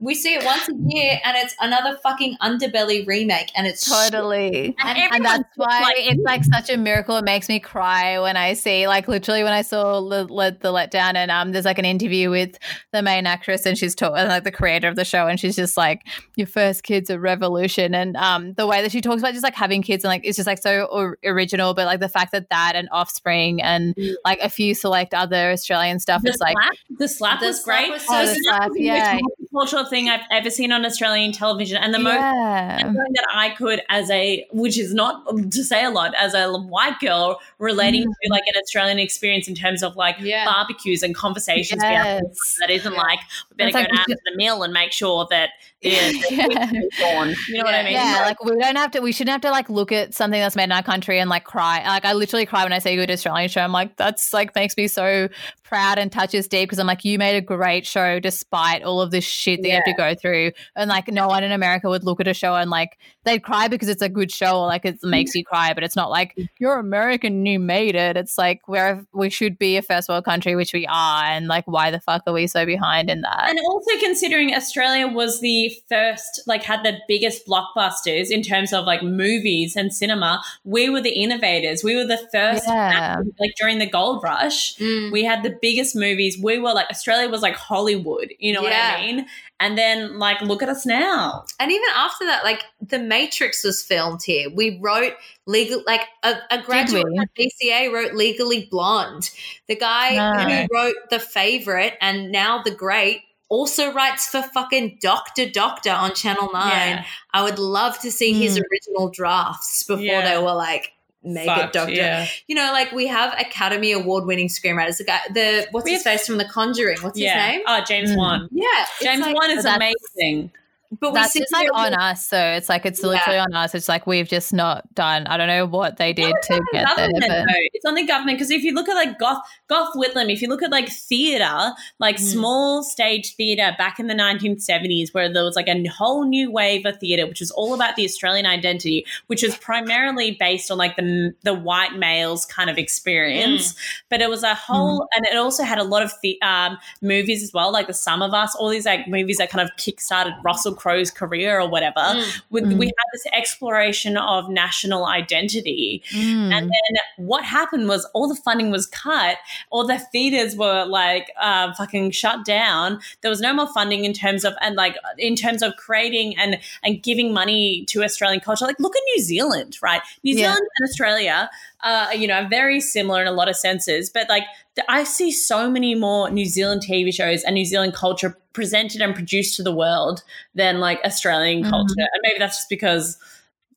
We 0.00 0.14
see 0.14 0.34
it 0.34 0.44
once 0.44 0.68
a 0.68 0.72
year 0.94 1.18
and 1.24 1.36
it's 1.36 1.54
another 1.60 1.96
fucking 2.02 2.36
underbelly 2.40 3.06
remake 3.06 3.50
and 3.56 3.66
it's 3.66 3.84
Totally. 3.88 4.76
And 4.78 4.88
And, 4.88 4.98
everyone 4.98 5.22
that's 5.22 5.56
why 5.56 5.80
like- 5.82 5.96
it's 5.98 6.22
like 6.22 6.44
such 6.44 6.70
a 6.70 6.76
miracle. 6.76 7.16
It 7.16 7.24
makes 7.24 7.48
me 7.48 7.58
cry 7.60 8.18
when 8.20 8.36
I 8.36 8.52
see, 8.52 8.86
like, 8.86 9.08
literally 9.08 9.42
when 9.42 9.52
I 9.52 9.62
saw 9.62 10.00
the, 10.08 10.24
the, 10.26 10.56
the 10.60 10.72
letdown, 10.72 11.14
and 11.16 11.30
um, 11.30 11.52
there's 11.52 11.64
like 11.64 11.78
an 11.78 11.84
interview 11.84 12.30
with 12.30 12.58
the 12.92 13.02
main 13.02 13.26
actress, 13.26 13.66
and 13.66 13.76
she's 13.76 13.94
talking 13.94 14.14
like 14.28 14.44
the 14.44 14.52
creator 14.52 14.88
of 14.88 14.96
the 14.96 15.04
show, 15.04 15.26
and 15.26 15.38
she's 15.40 15.56
just 15.56 15.76
like, 15.76 16.02
"Your 16.36 16.46
first 16.46 16.82
kid's 16.82 17.10
a 17.10 17.18
revolution," 17.18 17.94
and 17.94 18.16
um, 18.16 18.52
the 18.54 18.66
way 18.66 18.82
that 18.82 18.92
she 18.92 19.00
talks 19.00 19.20
about 19.20 19.32
just 19.32 19.42
like 19.44 19.54
having 19.54 19.82
kids 19.82 20.04
and 20.04 20.08
like 20.10 20.22
it's 20.24 20.36
just 20.36 20.46
like 20.46 20.62
so 20.62 20.84
or- 20.84 21.18
original, 21.24 21.74
but 21.74 21.86
like 21.86 22.00
the 22.00 22.08
fact 22.08 22.32
that 22.32 22.48
that 22.50 22.72
and 22.76 22.88
Offspring 22.92 23.60
and 23.62 23.94
Mm. 23.96 24.14
like 24.24 24.38
a 24.40 24.48
few 24.48 24.74
select 24.74 25.14
other 25.14 25.50
Australian 25.52 25.98
stuff, 25.98 26.22
The 26.22 26.28
it's 26.30 26.38
like 26.40 26.56
the 26.98 27.08
slap 27.08 27.40
The 27.40 27.46
was 27.48 27.62
slap 27.64 27.78
great. 27.84 27.90
was 27.92 28.04
Oh, 28.08 28.26
the 28.26 28.34
slap, 28.42 28.70
yeah. 28.76 29.18
Most 29.52 29.72
multicultural 29.72 29.88
thing 29.88 30.08
I've 30.08 30.20
ever 30.30 30.50
seen 30.50 30.72
on 30.72 30.84
Australian 30.84 31.32
television, 31.32 31.76
and 31.76 31.94
the 31.94 31.98
most 31.98 32.14
yeah. 32.14 32.78
something 32.78 33.12
that 33.14 33.26
I 33.32 33.50
could, 33.50 33.82
as 33.88 34.10
a 34.10 34.46
which 34.52 34.78
is 34.78 34.94
not 34.94 35.26
to 35.52 35.64
say 35.64 35.84
a 35.84 35.90
lot, 35.90 36.14
as 36.16 36.34
a 36.34 36.50
white 36.52 36.98
girl 37.00 37.40
relating 37.58 38.02
Mm. 38.02 38.12
to 38.22 38.30
like 38.30 38.42
an 38.46 38.60
Australian 38.62 38.98
experience 38.98 39.48
in 39.48 39.54
terms 39.54 39.82
of 39.82 39.96
like 39.96 40.16
Yeah. 40.20 40.44
barbecues 40.44 41.02
and 41.02 41.14
conversations. 41.14 41.82
Yes. 41.82 42.22
that 42.60 42.70
isn't 42.70 42.92
Yeah. 42.92 43.00
like 43.00 43.18
we 43.47 43.47
better 43.58 43.68
It's 43.68 43.74
go 43.76 43.80
like- 43.80 43.88
down 43.88 44.04
to 44.06 44.16
the 44.24 44.36
mill 44.36 44.62
and 44.62 44.72
make 44.72 44.92
sure 44.92 45.26
that 45.30 45.50
the, 45.82 45.90
Yeah. 45.90 46.72
gone. 46.98 47.34
You 47.48 47.58
know 47.58 47.64
what 47.64 47.74
I 47.74 47.84
mean? 47.84 47.92
Yeah, 47.92 48.22
like 48.24 48.42
we 48.44 48.56
don't 48.56 48.76
have 48.76 48.90
to. 48.92 49.00
We 49.00 49.12
shouldn't 49.12 49.32
have 49.32 49.40
to 49.42 49.50
like 49.50 49.68
look 49.70 49.92
at 49.92 50.14
something 50.14 50.40
that's 50.40 50.56
made 50.56 50.64
in 50.64 50.72
our 50.72 50.82
country 50.82 51.20
and 51.20 51.30
like 51.30 51.44
cry. 51.44 51.84
Like 51.86 52.04
I 52.04 52.14
literally 52.14 52.46
cry 52.46 52.64
when 52.64 52.72
I 52.72 52.80
see 52.80 52.90
a 52.90 52.96
good 52.96 53.10
Australian 53.10 53.48
show. 53.48 53.60
I'm 53.60 53.72
like, 53.72 53.96
that's 53.96 54.32
like 54.32 54.54
makes 54.56 54.76
me 54.76 54.88
so 54.88 55.28
proud 55.62 55.98
and 55.98 56.10
touches 56.10 56.48
deep 56.48 56.68
because 56.68 56.78
I'm 56.78 56.86
like, 56.86 57.04
you 57.04 57.18
made 57.18 57.36
a 57.36 57.40
great 57.40 57.86
show 57.86 58.18
despite 58.18 58.82
all 58.82 59.00
of 59.00 59.10
this 59.10 59.24
shit 59.24 59.62
that 59.62 59.68
you 59.68 59.74
have 59.74 59.84
to 59.84 59.92
go 59.92 60.14
through. 60.14 60.52
And 60.74 60.88
like, 60.88 61.08
no 61.08 61.28
one 61.28 61.44
in 61.44 61.52
America 61.52 61.88
would 61.88 62.04
look 62.04 62.20
at 62.20 62.26
a 62.26 62.34
show 62.34 62.54
and 62.54 62.70
like 62.70 62.98
they'd 63.24 63.42
cry 63.42 63.68
because 63.68 63.88
it's 63.88 64.02
a 64.02 64.08
good 64.08 64.32
show 64.32 64.60
or 64.60 64.66
like 64.66 64.84
it 64.84 64.98
makes 65.02 65.34
you 65.34 65.44
cry, 65.44 65.74
but 65.74 65.84
it's 65.84 65.96
not 65.96 66.10
like 66.10 66.34
mm. 66.36 66.48
you're 66.58 66.78
American 66.78 67.34
and 67.34 67.46
you 67.46 67.58
made 67.58 67.94
it. 67.94 68.16
It's 68.16 68.38
like 68.38 68.66
where 68.66 69.04
we 69.12 69.30
should 69.30 69.58
be 69.58 69.76
a 69.76 69.82
first 69.82 70.08
world 70.08 70.24
country, 70.24 70.56
which 70.56 70.72
we 70.72 70.86
are, 70.86 71.24
and 71.24 71.46
like 71.46 71.64
why 71.66 71.90
the 71.90 72.00
fuck 72.00 72.22
are 72.26 72.32
we 72.32 72.46
so 72.46 72.64
behind 72.66 73.10
in 73.10 73.20
that? 73.20 73.47
And 73.48 73.58
also 73.66 73.90
considering 73.98 74.54
Australia 74.54 75.08
was 75.08 75.40
the 75.40 75.74
first, 75.88 76.42
like 76.46 76.62
had 76.62 76.84
the 76.84 76.98
biggest 77.08 77.46
blockbusters 77.46 78.30
in 78.30 78.42
terms 78.42 78.74
of 78.74 78.84
like 78.84 79.02
movies 79.02 79.74
and 79.74 79.92
cinema, 79.92 80.42
we 80.64 80.90
were 80.90 81.00
the 81.00 81.10
innovators. 81.18 81.82
We 81.82 81.96
were 81.96 82.04
the 82.04 82.18
first, 82.30 82.64
Yeah. 82.66 83.16
like 83.40 83.52
during 83.58 83.78
the 83.78 83.86
gold 83.88 84.22
rush, 84.22 84.76
Mm. 84.76 85.10
we 85.12 85.24
had 85.24 85.42
the 85.42 85.56
biggest 85.62 85.96
movies. 85.96 86.36
We 86.40 86.58
were 86.58 86.74
like, 86.74 86.90
Australia 86.90 87.28
was 87.30 87.40
like 87.40 87.56
Hollywood, 87.56 88.32
you 88.38 88.52
know 88.52 88.62
Yeah. 88.62 88.92
what 88.92 89.00
I 89.00 89.06
mean? 89.06 89.26
And 89.60 89.76
then 89.78 90.18
like, 90.18 90.40
look 90.42 90.62
at 90.62 90.68
us 90.68 90.84
now. 90.86 91.44
And 91.58 91.72
even 91.72 91.88
after 91.96 92.26
that, 92.26 92.44
like 92.44 92.64
The 92.86 92.98
Matrix 92.98 93.64
was 93.64 93.82
filmed 93.82 94.22
here. 94.22 94.48
We 94.54 94.78
wrote 94.80 95.14
legal, 95.46 95.82
like 95.86 96.02
a, 96.22 96.34
a 96.50 96.62
graduate 96.62 97.06
at 97.18 97.28
VCA 97.34 97.90
wrote 97.92 98.12
Legally 98.14 98.68
Blonde. 98.70 99.30
The 99.68 99.74
guy 99.76 100.14
No. 100.16 100.44
who 100.44 100.66
wrote 100.72 100.94
The 101.10 101.18
Favorite 101.18 101.94
and 102.00 102.30
now 102.30 102.62
The 102.62 102.70
Great 102.70 103.22
also 103.48 103.92
writes 103.92 104.28
for 104.28 104.42
fucking 104.42 104.98
Doctor 105.00 105.48
Doctor 105.48 105.90
on 105.90 106.14
Channel 106.14 106.50
Nine. 106.52 106.96
Yeah. 106.96 107.04
I 107.32 107.42
would 107.42 107.58
love 107.58 107.98
to 108.00 108.10
see 108.10 108.32
his 108.32 108.58
Mm. 108.58 108.62
original 108.70 109.08
drafts 109.10 109.84
before 109.84 110.02
Yeah. 110.04 110.28
they 110.34 110.38
were 110.42 110.54
like. 110.54 110.92
Make 111.24 111.46
Fucked, 111.46 111.60
it 111.60 111.72
Doctor. 111.72 111.92
yeah. 111.92 112.26
You 112.46 112.54
know, 112.54 112.70
like 112.72 112.92
we 112.92 113.08
have 113.08 113.34
Academy 113.38 113.90
Award 113.90 114.24
winning 114.24 114.46
screenwriters. 114.48 114.98
The 114.98 115.04
guy, 115.04 115.18
the 115.34 115.66
what's 115.72 115.84
We 115.84 115.90
his 115.94 116.04
have- 116.04 116.12
face 116.18 116.26
from 116.26 116.38
The 116.38 116.44
Conjuring? 116.44 116.98
What's 117.00 117.18
yeah. 117.18 117.44
his 117.44 117.52
name? 117.56 117.62
Oh, 117.66 117.80
James 117.86 118.10
Mm. 118.12 118.16
Wan. 118.16 118.48
Yeah, 118.52 118.66
James 119.02 119.22
like- 119.22 119.34
Wan 119.34 119.50
is 119.50 119.64
amazing. 119.64 120.52
But 121.00 121.14
That's 121.14 121.34
just 121.34 121.52
like 121.52 121.68
on 121.74 121.94
us. 121.94 122.26
So 122.26 122.38
it's 122.38 122.68
like 122.68 122.84
it's 122.86 123.00
Yeah. 123.02 123.08
literally 123.10 123.38
on 123.38 123.54
us. 123.54 123.74
It's 123.74 123.88
like 123.88 124.06
we've 124.06 124.28
just 124.28 124.52
not 124.52 124.92
done. 124.94 125.26
I 125.26 125.36
don't 125.36 125.48
know 125.48 125.66
what 125.66 125.96
they 125.96 126.12
did 126.12 126.34
to 126.42 126.60
get 126.72 126.86
there. 126.96 127.08
But. 127.30 127.44
It's 127.74 127.84
on 127.84 127.94
the 127.94 128.04
government 128.06 128.38
because 128.38 128.50
if 128.50 128.62
you 128.64 128.72
look 128.72 128.88
at 128.88 128.94
like 128.94 129.18
Gough, 129.18 129.42
Gough 129.68 129.92
Whitlam, 129.94 130.32
if 130.32 130.42
you 130.42 130.48
look 130.48 130.62
at 130.62 130.70
like 130.70 130.88
theatre, 130.88 131.72
like 131.98 132.16
Mm. 132.16 132.20
small 132.32 132.82
stage 132.82 133.34
theatre 133.36 133.74
back 133.78 134.00
in 134.00 134.06
the 134.08 134.14
1970s, 134.14 135.14
where 135.14 135.32
there 135.32 135.44
was 135.44 135.56
like 135.56 135.68
a 135.68 135.86
whole 135.86 136.24
new 136.24 136.50
wave 136.50 136.84
of 136.86 136.98
theatre, 136.98 137.26
which 137.26 137.40
was 137.40 137.50
all 137.52 137.74
about 137.74 137.96
the 137.96 138.04
Australian 138.04 138.46
identity, 138.46 139.04
which 139.28 139.42
was 139.42 139.56
primarily 139.56 140.32
based 140.32 140.70
on 140.70 140.78
like 140.78 140.96
the 140.96 141.34
the 141.44 141.54
white 141.54 141.96
males 141.96 142.44
kind 142.46 142.68
of 142.70 142.78
experience, 142.78 143.74
but 144.08 144.20
it 144.20 144.28
was 144.28 144.42
a 144.42 144.54
whole, 144.54 145.08
and 145.14 145.24
it 145.26 145.36
also 145.36 145.62
had 145.62 145.78
a 145.78 145.84
lot 145.84 146.02
of 146.02 146.12
the, 146.22 146.40
um, 146.42 146.76
movies 147.02 147.42
as 147.42 147.52
well, 147.52 147.70
like 147.72 147.86
The 147.86 147.94
Sum 147.94 148.22
of 148.22 148.34
Us, 148.34 148.54
all 148.56 148.68
these 148.68 148.86
like 148.86 149.06
movies 149.08 149.38
that 149.38 149.50
kind 149.50 149.66
of 149.68 149.74
kickstarted 149.76 150.34
Russell 150.42 150.74
Crowe's 150.88 151.10
career 151.10 151.60
or 151.60 151.68
whatever. 151.68 152.00
Mm. 152.00 152.42
With, 152.50 152.64
Mm. 152.64 152.78
We 152.78 152.86
had 152.86 153.08
this 153.12 153.26
exploration 153.32 154.16
of 154.16 154.48
national 154.48 155.06
identity. 155.06 156.02
Mm. 156.10 156.52
And 156.52 156.70
then 156.70 156.92
what 157.16 157.44
happened 157.44 157.88
was 157.88 158.04
all 158.14 158.28
the 158.28 158.34
funding 158.34 158.70
was 158.70 158.86
cut, 158.86 159.36
all 159.70 159.86
the 159.86 159.98
theaters 159.98 160.56
were 160.56 160.84
like 160.84 161.30
uh, 161.40 161.72
fucking 161.74 162.10
shut 162.12 162.44
down. 162.44 163.00
There 163.22 163.30
was 163.30 163.40
no 163.40 163.52
more 163.52 163.66
funding 163.72 164.04
in 164.04 164.12
terms 164.12 164.44
of 164.44 164.54
and 164.60 164.76
like 164.76 164.96
in 165.18 165.34
terms 165.36 165.62
of 165.62 165.76
creating 165.76 166.36
and 166.38 166.58
and 166.82 167.02
giving 167.02 167.32
money 167.32 167.84
to 167.86 168.02
Australian 168.02 168.40
culture. 168.40 168.64
Like 168.64 168.78
look 168.80 168.96
at 168.96 169.02
New 169.16 169.22
Zealand, 169.22 169.76
right? 169.82 170.02
New 170.22 170.34
Yeah. 170.36 170.52
Zealand 170.54 170.68
and 170.78 170.88
Australia, 170.88 171.50
uh, 171.82 172.08
you 172.16 172.26
know, 172.28 172.46
very 172.48 172.80
similar 172.80 173.20
in 173.22 173.28
a 173.28 173.32
lot 173.32 173.48
of 173.48 173.56
senses, 173.56 174.10
but 174.10 174.28
like 174.28 174.44
th- 174.76 174.86
I 174.88 175.04
see 175.04 175.30
so 175.32 175.70
many 175.70 175.94
more 175.94 176.30
New 176.30 176.46
Zealand 176.46 176.82
TV 176.88 177.12
shows 177.12 177.42
and 177.44 177.54
New 177.54 177.64
Zealand 177.64 177.94
culture 177.94 178.36
presented 178.58 179.00
and 179.00 179.14
produced 179.14 179.56
to 179.56 179.62
the 179.62 179.72
world 179.74 180.22
than 180.54 180.80
like 180.80 181.00
Australian 181.04 181.62
Mhm. 181.64 181.70
culture, 181.70 181.94
and 182.12 182.20
maybe 182.24 182.38
that's 182.38 182.56
just 182.58 182.68
because. 182.68 183.16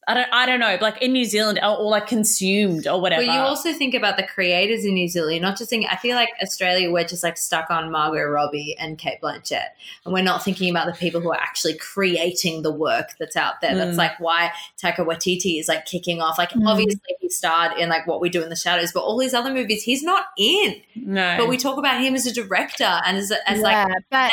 I 0.07 0.15
don't, 0.15 0.27
I 0.33 0.47
don't 0.47 0.59
know, 0.59 0.79
like 0.81 0.99
in 1.03 1.13
New 1.13 1.25
Zealand 1.25 1.59
or, 1.61 1.77
or 1.77 1.91
like 1.91 2.07
consumed 2.07 2.87
or 2.87 2.99
whatever. 2.99 3.23
But 3.23 3.33
you 3.35 3.39
also 3.39 3.71
think 3.71 3.93
about 3.93 4.17
the 4.17 4.23
creators 4.23 4.83
in 4.83 4.95
New 4.95 5.07
Zealand. 5.07 5.35
You're 5.35 5.43
not 5.43 5.59
just 5.59 5.69
thinking. 5.69 5.87
I 5.91 5.95
feel 5.95 6.15
like 6.15 6.29
Australia, 6.41 6.91
we're 6.91 7.03
just 7.05 7.21
like 7.23 7.37
stuck 7.37 7.69
on 7.69 7.91
Margot 7.91 8.23
Robbie 8.23 8.75
and 8.79 8.97
Cate 8.97 9.19
Blanchett, 9.21 9.67
and 10.03 10.11
we're 10.11 10.23
not 10.23 10.43
thinking 10.43 10.71
about 10.71 10.87
the 10.87 10.93
people 10.93 11.21
who 11.21 11.31
are 11.31 11.39
actually 11.39 11.75
creating 11.75 12.63
the 12.63 12.71
work 12.73 13.09
that's 13.19 13.35
out 13.37 13.61
there. 13.61 13.75
That's 13.75 13.93
Mm. 13.93 13.97
like 13.99 14.19
why 14.19 14.51
Taika 14.83 15.05
Waititi 15.05 15.59
is 15.59 15.67
like 15.67 15.85
kicking 15.85 16.19
off. 16.19 16.39
Like 16.39 16.49
Mm. 16.49 16.67
obviously 16.67 17.15
he 17.19 17.29
starred 17.29 17.77
in 17.77 17.87
like 17.87 18.07
What 18.07 18.21
We 18.21 18.29
Do 18.29 18.41
in 18.41 18.49
the 18.49 18.55
Shadows, 18.55 18.91
but 18.91 19.01
all 19.01 19.19
these 19.19 19.35
other 19.35 19.53
movies 19.53 19.83
he's 19.83 20.01
not 20.01 20.25
in. 20.37 20.81
no. 20.95 21.35
But 21.37 21.47
we 21.47 21.57
talk 21.57 21.77
about 21.77 22.01
him 22.01 22.15
as 22.15 22.25
a 22.25 22.33
director 22.33 22.99
and 23.05 23.17
as, 23.17 23.31
as 23.45 23.59
yeah, 23.59 23.63
like 23.85 23.87
but 24.09 24.31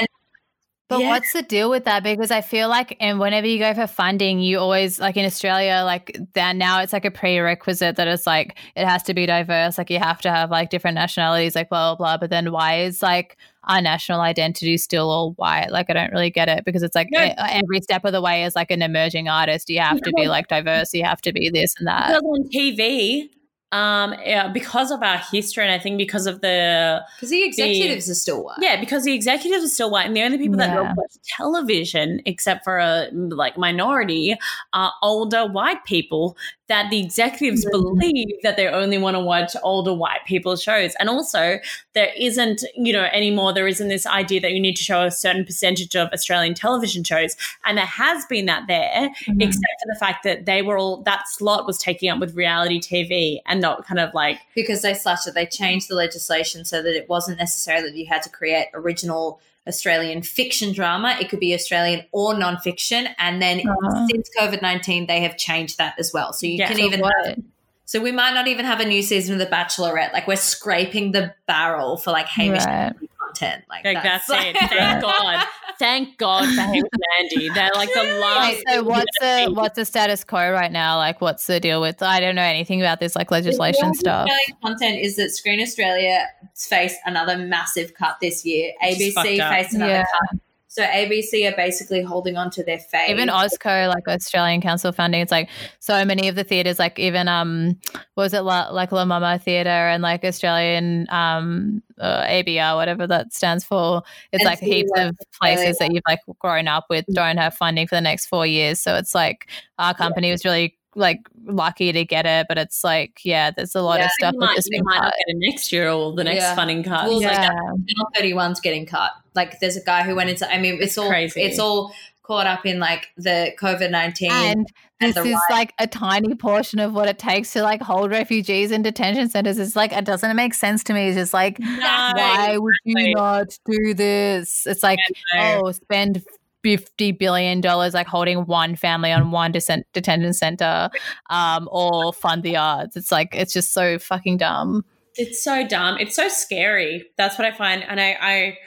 But 0.89 1.01
Yeah. 1.01 1.11
what's 1.11 1.35
the 1.35 1.43
deal 1.43 1.69
with 1.69 1.85
that? 1.85 2.03
Because 2.03 2.31
I 2.31 2.41
feel 2.41 2.71
like, 2.71 2.97
and 2.99 3.21
whenever 3.21 3.47
you 3.47 3.59
go 3.59 3.75
for 3.75 3.87
funding, 3.87 4.41
you 4.41 4.59
always 4.59 4.99
like 4.99 5.19
in 5.19 5.27
Australia, 5.27 5.83
like 5.85 6.17
that 6.33 6.57
now 6.57 6.81
it's 6.81 6.95
like 6.95 7.05
a 7.05 7.11
prerequisite 7.11 7.97
that 7.97 8.09
it's 8.09 8.27
like 8.27 8.57
it 8.75 8.87
has 8.87 9.03
to 9.03 9.13
be 9.13 9.27
diverse. 9.27 9.77
Like 9.77 9.91
you 9.91 9.99
have 9.99 10.23
to 10.23 10.31
have 10.31 10.51
like 10.51 10.71
different 10.71 10.95
nationalities, 10.95 11.55
like 11.55 11.69
blah 11.69 11.95
blah 11.95 11.97
blah. 11.97 12.17
But 12.17 12.31
then 12.31 12.53
why 12.53 12.81
is 12.81 13.03
like 13.03 13.37
our 13.65 13.83
national 13.83 14.21
identity 14.21 14.79
still 14.79 15.11
all 15.11 15.33
white? 15.33 15.71
Like 15.71 15.91
I 15.91 15.93
don't 15.93 16.11
really 16.13 16.31
get 16.31 16.49
it 16.49 16.65
because 16.65 16.83
it's 16.83 16.95
like 16.95 17.09
No. 17.11 17.35
every 17.39 17.83
step 17.83 18.07
of 18.07 18.13
the 18.13 18.23
way 18.23 18.45
is 18.45 18.57
like 18.57 18.71
an 18.71 18.81
emerging 18.81 19.29
artist. 19.29 19.69
You 19.69 19.81
have 19.81 20.01
to 20.01 20.13
be 20.17 20.27
like 20.27 20.49
diverse. 20.49 20.95
You 20.95 21.05
have 21.05 21.21
to 21.21 21.35
be 21.35 21.51
this 21.51 21.75
and 21.79 21.87
that. 21.87 22.09
because 22.09 22.23
on 22.23 22.49
TV, 22.49 23.29
um, 23.73 24.15
yeah, 24.25 24.49
because 24.49 24.91
of 24.91 25.03
our 25.03 25.19
history, 25.31 25.63
and 25.65 25.73
I 25.73 25.79
think 25.79 25.99
because 25.99 26.27
of 26.27 26.41
the 26.41 27.03
Because 27.17 27.31
the 27.31 27.43
executives 27.45 28.09
are 28.09 28.15
still 28.15 28.45
white. 28.45 28.57
yeah, 28.61 28.81
because 28.81 29.05
the 29.05 29.13
executives 29.15 29.65
are 29.65 29.69
still 29.69 29.91
white, 29.91 30.07
and 30.07 30.17
the 30.17 30.23
only 30.23 30.39
people 30.39 30.57
that 30.59 30.71
Yeah. 30.71 30.95
watch 30.97 31.11
television, 31.37 32.21
except 32.27 32.65
for 32.65 32.79
a 32.79 33.09
like 33.13 33.57
minority, 33.59 34.37
are 34.73 34.93
older 35.03 35.47
white 35.47 35.85
people. 35.85 36.37
That 36.69 36.91
the 36.91 37.01
executives 37.01 37.65
Mhm. 37.65 37.71
believe 37.71 38.43
that 38.43 38.59
they 38.59 38.69
only 38.69 38.99
want 38.99 39.17
to 39.17 39.21
watch 39.21 39.57
older 39.63 39.95
white 39.95 40.27
people 40.27 40.55
shows, 40.57 40.95
and 41.01 41.09
also 41.09 41.59
there 41.95 42.11
isn't, 42.15 42.63
you 42.77 42.93
know, 42.93 43.05
anymore. 43.11 43.55
There 43.55 43.67
isn't 43.67 43.89
this 43.89 44.07
idea 44.07 44.39
that 44.41 44.53
you 44.53 44.61
need 44.61 44.77
to 44.77 44.83
show 44.85 45.03
a 45.05 45.11
certain 45.11 45.47
percentage 45.47 45.97
of 45.97 46.11
Australian 46.13 46.53
television 46.53 47.05
shows, 47.05 47.37
and 47.65 47.79
there 47.79 47.87
has 47.87 48.27
been 48.27 48.45
that 48.47 48.65
there, 48.69 49.09
Mhm. 49.27 49.43
except 49.43 49.65
for 49.83 49.87
the 49.95 49.99
fact 49.99 50.25
that 50.25 50.45
they 50.45 50.61
were 50.61 50.77
all 50.77 50.99
that 51.05 51.27
slot 51.29 51.67
was 51.67 51.79
taking 51.79 52.11
up 52.11 52.19
with 52.19 52.35
reality 52.35 52.81
TV 52.81 53.41
and 53.47 53.58
not 53.59 53.87
kind 53.87 53.99
of 54.01 54.15
like 54.15 54.41
because 54.55 54.83
they 54.83 54.95
slashed 54.95 55.27
it. 55.27 55.35
They 55.35 55.47
changed 55.47 55.89
the 55.89 55.95
legislation 55.95 56.65
so 56.65 56.83
that 56.83 56.97
it 56.97 57.09
wasn't 57.09 57.39
necessarily 57.39 57.91
that 57.91 57.97
you 57.97 58.07
had 58.07 58.23
to 58.23 58.31
create 58.31 58.69
original 58.75 59.41
Australian 59.67 60.23
fiction 60.23 60.73
drama. 60.73 61.17
It 61.21 61.29
could 61.29 61.41
be 61.41 61.53
Australian 61.55 62.07
or 62.13 62.37
non-fiction. 62.39 63.09
And 63.19 63.43
then 63.43 63.61
Uh-huh. 63.61 64.07
since 64.11 64.31
COVID 64.39 64.63
nineteen, 64.63 65.07
they 65.07 65.21
have 65.21 65.37
changed 65.37 65.79
that 65.79 65.95
as 65.99 66.13
well. 66.13 66.33
So 66.33 66.47
you 66.47 66.55
Yeah. 66.55 66.69
can 66.69 66.77
So 66.79 66.85
even 66.85 67.01
What? 67.01 67.13
have, 67.27 67.37
so 67.85 68.01
we 68.01 68.13
might 68.13 68.35
not 68.35 68.49
even 68.49 68.65
have 68.67 68.81
a 68.81 68.85
new 68.87 69.03
season 69.03 69.35
of 69.35 69.39
The 69.39 69.47
Bachelorette. 69.55 70.13
Like 70.13 70.27
we're 70.27 70.37
scraping 70.37 71.13
the 71.13 71.35
barrel 71.47 71.97
for 71.97 72.11
like 72.13 72.27
Hamish 72.29 72.65
Right. 72.65 72.93
And 73.29 73.45
Andy 73.45 73.59
content. 73.59 73.65
Like, 73.69 73.85
Like 73.85 74.03
that's, 74.03 74.29
like- 74.29 74.55
it. 74.55 74.57
Thank 74.69 75.03
God. 75.03 75.47
Thank 75.79 76.19
God 76.19 76.45
for 76.47 76.61
Hamish 76.61 76.83
and 76.93 77.03
Andy. 77.21 77.49
They're 77.51 77.71
like 77.75 77.93
the 77.95 78.03
last. 78.21 78.57
Wait, 78.57 78.65
so 78.69 78.83
what's 78.83 79.19
the 79.21 79.49
what's 79.53 79.77
the 79.77 79.85
status 79.85 80.25
quo 80.25 80.51
right 80.51 80.73
now? 80.73 80.97
Like, 80.97 81.21
what's 81.21 81.47
the 81.47 81.61
deal 81.61 81.81
with? 81.81 82.03
I 82.03 82.19
don't 82.19 82.35
know 82.35 82.43
anything 82.43 82.81
about 82.81 82.99
this 82.99 83.15
like 83.15 83.31
legislation 83.31 83.89
The 83.91 83.95
stuff. 83.95 84.29
Content 84.65 84.99
is 85.01 85.15
that 85.17 85.31
Screen 85.31 85.61
Australia 85.61 86.27
faced 86.57 86.97
another 87.07 87.37
massive 87.39 87.95
cut 87.95 88.17
this 88.21 88.45
year. 88.45 88.73
Which 88.83 88.99
ABC 88.99 89.13
fucked 89.13 89.39
up. 89.39 89.53
faced 89.53 89.75
another 89.75 89.93
Yeah. 89.93 90.05
cut. 90.33 90.41
So 90.79 90.85
ABC 90.85 91.51
are 91.53 91.57
basically 91.57 92.03
holding 92.03 92.37
on 92.37 92.51
to 92.53 92.63
their 92.63 92.79
fame. 92.79 93.11
Even 93.11 93.29
OzCo, 93.31 93.89
like 93.89 94.07
Australian 94.07 94.61
Council 94.61 94.93
funding, 94.93 95.21
it's 95.21 95.33
like 95.33 95.49
so 95.81 96.05
many 96.05 96.29
of 96.29 96.37
the 96.37 96.45
theaters, 96.45 96.79
like 96.79 97.01
even 97.01 97.27
um, 97.27 97.77
what 98.15 98.23
was 98.23 98.33
it 98.33 98.43
La, 98.43 98.69
like 98.69 98.93
La 98.93 99.05
Mama 99.05 99.41
Theatre 99.41 99.69
and 99.69 100.05
like 100.05 100.25
Australian 100.25 101.09
um 101.11 101.83
uh, 101.99 102.23
ABR, 102.27 102.77
whatever 102.77 103.09
that 103.09 103.33
stands 103.35 103.65
for. 103.65 104.03
It's 104.31 104.45
And 104.45 104.49
like 104.49 104.61
heaps 104.61 104.93
of 104.97 105.17
places 105.43 105.79
that 105.79 105.93
you've 105.93 106.05
like 106.07 106.21
grown 106.39 106.69
up 106.69 106.85
with 106.89 107.05
don't 107.13 107.39
have 107.39 107.55
funding 107.55 107.89
for 107.89 107.97
the 107.97 108.01
next 108.01 108.27
four 108.27 108.47
years. 108.47 108.79
So 108.79 108.95
it's 108.95 109.17
like 109.17 109.49
our 109.81 109.95
company 109.95 110.31
was 110.31 110.45
really 110.45 110.77
like 110.95 111.29
lucky 111.45 111.91
to 111.93 112.05
get 112.05 112.25
it, 112.25 112.47
but 112.49 112.57
it's 112.57 112.85
like 112.85 113.21
yeah, 113.25 113.51
there's 113.51 113.75
a 113.75 113.83
lot 113.83 113.99
Yeah. 113.99 114.05
of 114.05 114.11
stuff 114.13 114.35
might, 114.39 114.55
just 114.55 114.69
you 114.71 114.79
been 114.79 114.85
might 114.85 114.95
not 114.97 115.03
cut. 115.07 115.15
get 115.27 115.35
it 115.35 115.39
next 115.41 115.73
year 115.73 115.91
or 115.91 116.13
the 116.15 116.23
next 116.23 116.37
Yeah. 116.43 116.55
funding 116.55 116.85
cut. 116.85 117.05
Well, 117.09 117.21
Like, 117.21 117.33
yeah. 117.33 117.49
Channel 117.49 117.85
31's 118.17 118.61
getting 118.61 118.87
cut. 118.87 119.11
Like 119.39 119.61
there's 119.61 119.77
a 119.77 119.85
guy 119.85 120.03
who 120.03 120.15
went 120.15 120.31
into 120.31 120.51
I 120.53 120.59
mean 120.59 120.75
it's, 120.75 120.85
It's 120.87 120.99
all 120.99 121.09
crazy. 121.09 121.41
it's 121.43 121.59
all 121.59 121.93
caught 122.23 122.47
up 122.47 122.67
in 122.67 122.79
like 122.79 123.09
the 123.17 123.53
COVID 123.59 123.91
nineteen 123.91 124.31
and 124.31 124.67
and 125.01 125.15
this 125.15 125.25
is 125.25 125.33
right- 125.33 125.59
like 125.59 125.75
a 125.79 125.87
tiny 125.87 126.35
portion 126.35 126.79
of 126.81 126.93
what 126.93 127.09
it 127.09 127.19
takes 127.19 127.53
to 127.55 127.63
like 127.63 127.81
hold 127.81 128.11
refugees 128.11 128.71
in 128.73 128.83
detention 128.83 129.29
centers. 129.31 129.59
It's 129.59 129.77
like 129.77 129.93
it 129.93 130.05
doesn't 130.05 130.35
make 130.37 130.55
sense 130.55 130.83
to 130.85 130.93
me. 130.93 131.09
It's 131.09 131.17
just 131.17 131.33
like 131.33 131.59
no, 131.61 131.67
why 131.79 132.59
would 132.59 132.75
you 132.85 133.15
not 133.15 133.57
do 133.65 133.95
this? 133.95 134.67
It's 134.67 134.83
like 134.83 134.99
no. 135.35 135.63
oh, 135.67 135.73
spend 135.73 136.23
fifty 136.65 137.13
billion 137.13 137.61
dollars 137.61 137.95
like 137.95 138.09
holding 138.09 138.39
one 138.47 138.75
family 138.77 139.13
on 139.13 139.31
one 139.31 139.53
detention 139.53 140.35
center, 140.35 140.91
um, 141.31 141.69
or 141.71 142.13
fund 142.13 142.43
the 142.43 142.57
arts. 142.57 142.97
It's 142.97 143.13
like 143.13 143.35
it's 143.35 143.53
just 143.53 143.73
so 143.73 143.99
fucking 143.99 144.39
dumb. 144.39 144.85
It's 145.15 145.43
so 145.43 145.67
dumb. 145.67 145.99
It's 145.99 146.15
so 146.15 146.29
scary. 146.29 147.07
That's 147.17 147.39
what 147.39 147.47
I 147.47 147.53
find. 147.53 147.83
And 147.85 148.01
I, 148.01 148.17
I 148.21 148.59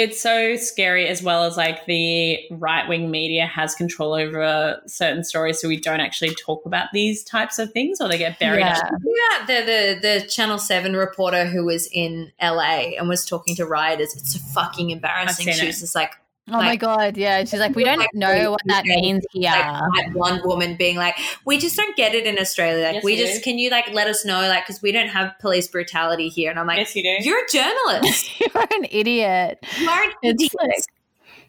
it's 0.00 0.20
so 0.20 0.56
scary 0.56 1.06
as 1.08 1.22
well 1.22 1.44
as 1.44 1.56
like 1.56 1.86
the 1.86 2.38
right 2.50 2.88
wing 2.88 3.10
media 3.10 3.46
has 3.46 3.74
control 3.74 4.14
over 4.14 4.80
certain 4.86 5.22
stories, 5.24 5.60
so 5.60 5.68
we 5.68 5.78
don't 5.78 6.00
actually 6.00 6.34
talk 6.34 6.64
about 6.66 6.88
these 6.92 7.22
types 7.22 7.58
of 7.58 7.70
things 7.72 8.00
or 8.00 8.08
they 8.08 8.18
get 8.18 8.38
buried. 8.38 8.60
Yeah. 8.60 8.80
Yeah, 8.80 9.46
the, 9.46 9.66
the 9.66 9.98
the 10.20 10.26
Channel 10.28 10.58
Seven 10.58 10.94
reporter 10.96 11.44
who 11.46 11.64
was 11.64 11.88
in 11.92 12.32
LA 12.42 12.92
and 12.98 13.08
was 13.08 13.24
talking 13.26 13.54
to 13.56 13.66
rioters. 13.66 14.14
It's 14.16 14.36
fucking 14.54 14.90
embarrassing. 14.90 15.48
I've 15.48 15.54
seen 15.56 15.60
She 15.60 15.64
it. 15.64 15.66
was 15.68 15.80
just 15.80 15.94
like, 15.94 16.12
Oh 16.52 16.56
my 16.58 16.76
god, 16.76 17.16
yeah. 17.16 17.40
She's 17.44 17.60
like, 17.60 17.74
we 17.76 17.84
don't 17.88 17.98
Like, 17.98 18.12
know 18.14 18.50
what 18.50 18.60
that 18.66 18.84
means 18.84 19.24
here. 19.32 19.50
like 19.52 20.14
one 20.14 20.40
woman 20.44 20.76
being 20.76 20.96
like, 20.96 21.16
"We 21.44 21.58
just 21.58 21.76
don't 21.76 21.96
get 21.96 22.14
it 22.14 22.26
in 22.26 22.38
Australia. 22.38 22.84
Like, 22.84 22.94
Yes, 22.94 23.04
we 23.04 23.16
just 23.16 23.34
do. 23.36 23.40
can 23.42 23.58
you 23.58 23.70
like 23.70 23.92
let 23.92 24.08
us 24.08 24.24
know, 24.24 24.40
like, 24.48 24.66
because 24.66 24.82
we 24.82 24.92
don't 24.92 25.08
have 25.08 25.32
police 25.40 25.68
brutality 25.68 26.28
here." 26.28 26.50
And 26.50 26.58
I'm 26.58 26.66
like, 26.66 26.78
yes, 26.78 26.94
you 26.96 27.02
do. 27.02 27.16
"You're 27.28 27.44
a 27.44 27.48
journalist. 27.52 28.40
You're 28.40 28.62
an 28.62 28.86
idiot. 28.90 29.64
you 29.78 29.88
are 29.88 30.02
an 30.02 30.10
It's 30.22 30.42
idiot." 30.42 30.52
like- 30.58 30.84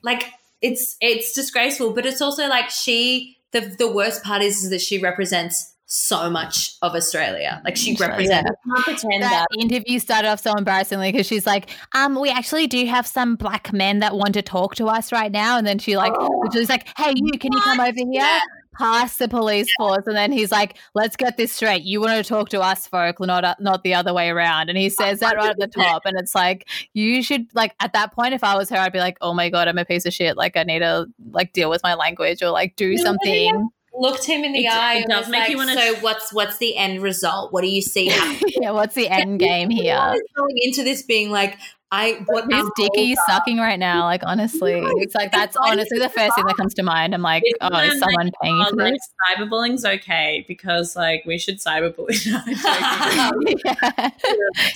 like 0.04 0.24
it's 0.62 0.96
it's 1.02 1.34
disgraceful 1.34 1.92
but 1.94 2.06
it's 2.06 2.22
also 2.22 2.48
like 2.48 2.70
she 2.70 3.38
the 3.52 3.62
the 3.78 3.92
worst 3.92 4.24
part 4.24 4.42
is, 4.42 4.64
is 4.64 4.70
that 4.72 4.82
she 4.82 4.98
represents 5.00 5.71
so 5.94 6.30
much 6.30 6.76
of 6.82 6.96
australia 6.96 7.62
like 7.66 7.76
she 7.76 7.92
Yeah. 7.92 8.08
represents 8.08 8.50
can't 8.66 8.84
pretend 8.86 9.24
that 9.24 9.46
that. 9.52 9.62
interview 9.62 10.00
started 10.00 10.30
off 10.30 10.40
so 10.40 10.54
embarrassingly 10.54 11.12
because 11.12 11.28
she's 11.28 11.46
like, 11.46 11.70
um, 11.94 12.18
we 12.20 12.30
actually 12.30 12.66
do 12.66 12.86
have 12.86 13.06
some 13.06 13.36
black 13.36 13.74
men 13.74 14.00
that 14.00 14.16
want 14.16 14.34
to 14.36 14.42
talk 14.42 14.76
to 14.76 14.86
us 14.88 15.12
right 15.12 15.32
now. 15.32 15.58
And 15.58 15.68
then 15.68 15.80
she 15.80 15.98
like, 15.98 16.14
she's 16.54 16.70
like, 16.70 16.88
hey, 16.98 17.12
you, 17.16 17.38
can 17.38 17.52
you 17.52 17.60
come 17.62 17.80
over 17.82 17.92
here? 17.98 18.08
Yeah. 18.12 18.40
Past 18.78 19.20
the 19.20 19.28
police 19.28 19.68
force, 19.78 20.08
and 20.08 20.16
then 20.16 20.32
he's 20.32 20.50
like, 20.50 20.78
"Let's 20.96 21.18
get 21.18 21.36
this 21.36 21.52
straight. 21.52 21.84
You 21.84 22.00
want 22.00 22.14
to 22.14 22.24
talk 22.28 22.48
to 22.50 22.62
us, 22.62 22.88
folk, 22.88 23.20
not 23.20 23.60
not 23.60 23.84
the 23.84 23.94
other 23.94 24.14
way 24.14 24.30
around." 24.30 24.70
And 24.70 24.78
he 24.78 24.90
says 24.90 25.20
that 25.20 25.36
right 25.36 25.50
at 25.50 25.60
the 25.60 25.68
top, 25.68 26.04
and 26.06 26.18
it's 26.18 26.34
like, 26.34 26.68
you 26.94 27.22
should 27.22 27.48
like 27.54 27.76
at 27.82 27.92
that 27.94 28.14
point, 28.14 28.34
if 28.34 28.46
I 28.46 28.56
was 28.56 28.70
her, 28.70 28.78
I'd 28.78 28.94
be 28.94 29.00
like, 29.00 29.18
"Oh 29.20 29.34
my 29.34 29.50
god, 29.50 29.68
I'm 29.68 29.78
a 29.78 29.84
piece 29.84 30.06
of 30.06 30.14
shit. 30.14 30.38
Like, 30.38 30.56
I 30.56 30.64
need 30.64 30.80
to 30.80 31.06
like 31.32 31.52
deal 31.52 31.70
with 31.70 31.84
my 31.84 31.96
language 31.96 32.42
or 32.42 32.50
like 32.50 32.78
do 32.78 32.88
Yeah, 32.88 33.04
something." 33.04 33.70
Looked 34.02 34.26
him 34.26 34.44
in 34.44 34.52
the 34.54 34.66
It- 34.66 34.72
eye 34.74 34.94
it 34.96 34.98
and 35.04 35.10
does 35.10 35.20
was 35.26 35.30
make 35.30 35.40
like, 35.42 35.50
you 35.52 35.58
wanna- 35.58 35.76
so 35.76 35.96
what's 36.02 36.34
what's 36.34 36.58
the 36.58 36.76
end 36.76 37.02
result 37.02 37.54
what 37.54 37.62
do 37.62 37.68
you 37.70 37.82
see 37.82 38.08
yeah, 38.62 38.72
what's 38.72 38.96
the 38.96 39.08
end 39.08 39.40
game 39.40 39.70
here? 39.70 39.96
Going 40.36 40.56
into 40.58 40.84
this 40.84 41.02
being 41.04 41.30
like 41.32 41.58
i 41.94 42.22
what 42.26 42.46
Whose 42.52 42.70
dick 42.78 42.90
are 42.98 43.02
you 43.02 43.16
whole- 43.28 43.36
sucking 43.38 43.58
right 43.58 43.78
now? 43.80 44.06
Like 44.06 44.22
honestly, 44.26 44.80
No, 44.80 44.90
it's 44.98 45.14
like 45.16 45.32
that's 45.32 45.58
honestly 45.58 46.00
the 46.00 46.08
first 46.10 46.36
thing 46.36 46.46
that 46.46 46.56
comes 46.56 46.74
to 46.76 46.84
mind. 46.84 47.14
I'm 47.14 47.22
like, 47.22 47.44
It's 47.46 47.58
oh, 47.62 47.78
is 47.80 48.00
someone 48.00 48.32
paying 48.42 48.56
you 48.58 48.66
Oh, 48.66 48.70
for 48.70 48.76
like 48.78 48.94
cyberbullying's 49.38 49.84
okay 49.86 50.46
because 50.48 50.96
like 50.96 51.24
we 51.26 51.38
should 51.38 51.58
cyberbully. 51.60 52.18
No, 52.32 52.42
I'm 52.46 53.32
yeah. 53.66 54.10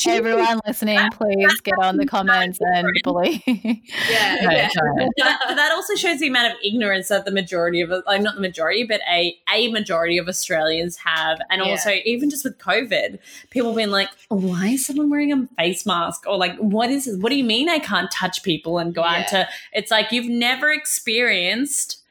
Everyone 0.08 0.60
listening, 0.68 1.00
please 1.12 1.60
get 1.62 1.76
on 1.82 1.98
the 1.98 2.06
comments 2.06 2.60
and 2.62 2.88
bully. 3.04 3.42
yeah, 3.46 4.36
No, 4.42 4.52
yeah. 4.52 4.70
that, 5.18 5.40
that 5.56 5.72
also 5.74 5.96
shows 5.96 6.20
the 6.20 6.28
amount 6.28 6.52
of 6.54 6.58
ignorance 6.64 7.08
that 7.10 7.26
the 7.26 7.32
majority 7.32 7.82
of 7.82 7.90
like 8.06 8.22
not 8.22 8.36
the 8.36 8.42
majority 8.42 8.84
but 8.84 9.02
a 9.10 9.36
a 9.54 9.72
majority 9.72 10.18
of 10.18 10.28
australians 10.28 10.98
have 10.98 11.40
and 11.50 11.62
Yeah. 11.64 11.72
also 11.72 11.92
even 12.06 12.30
just 12.30 12.44
with 12.44 12.58
covid 12.58 13.20
people 13.50 13.74
being 13.74 13.90
like 13.92 14.10
why 14.30 14.68
is 14.68 14.86
someone 14.86 15.10
wearing 15.10 15.32
a 15.32 15.48
face 15.58 15.86
mask 15.86 16.26
or 16.28 16.38
like 16.38 16.56
what 16.58 16.90
is 16.90 17.05
this 17.06 17.18
what 17.18 17.30
do 17.30 17.36
you 17.38 17.44
mean 17.44 17.70
i 17.70 17.80
can't 17.80 18.12
touch 18.12 18.44
people 18.44 18.78
and 18.78 18.94
go 18.94 19.02
Yeah. 19.02 19.20
out 19.22 19.28
to 19.30 19.48
it's 19.74 19.92
like 19.92 20.12
you've 20.12 20.30
never 20.30 20.72
experienced 20.72 22.02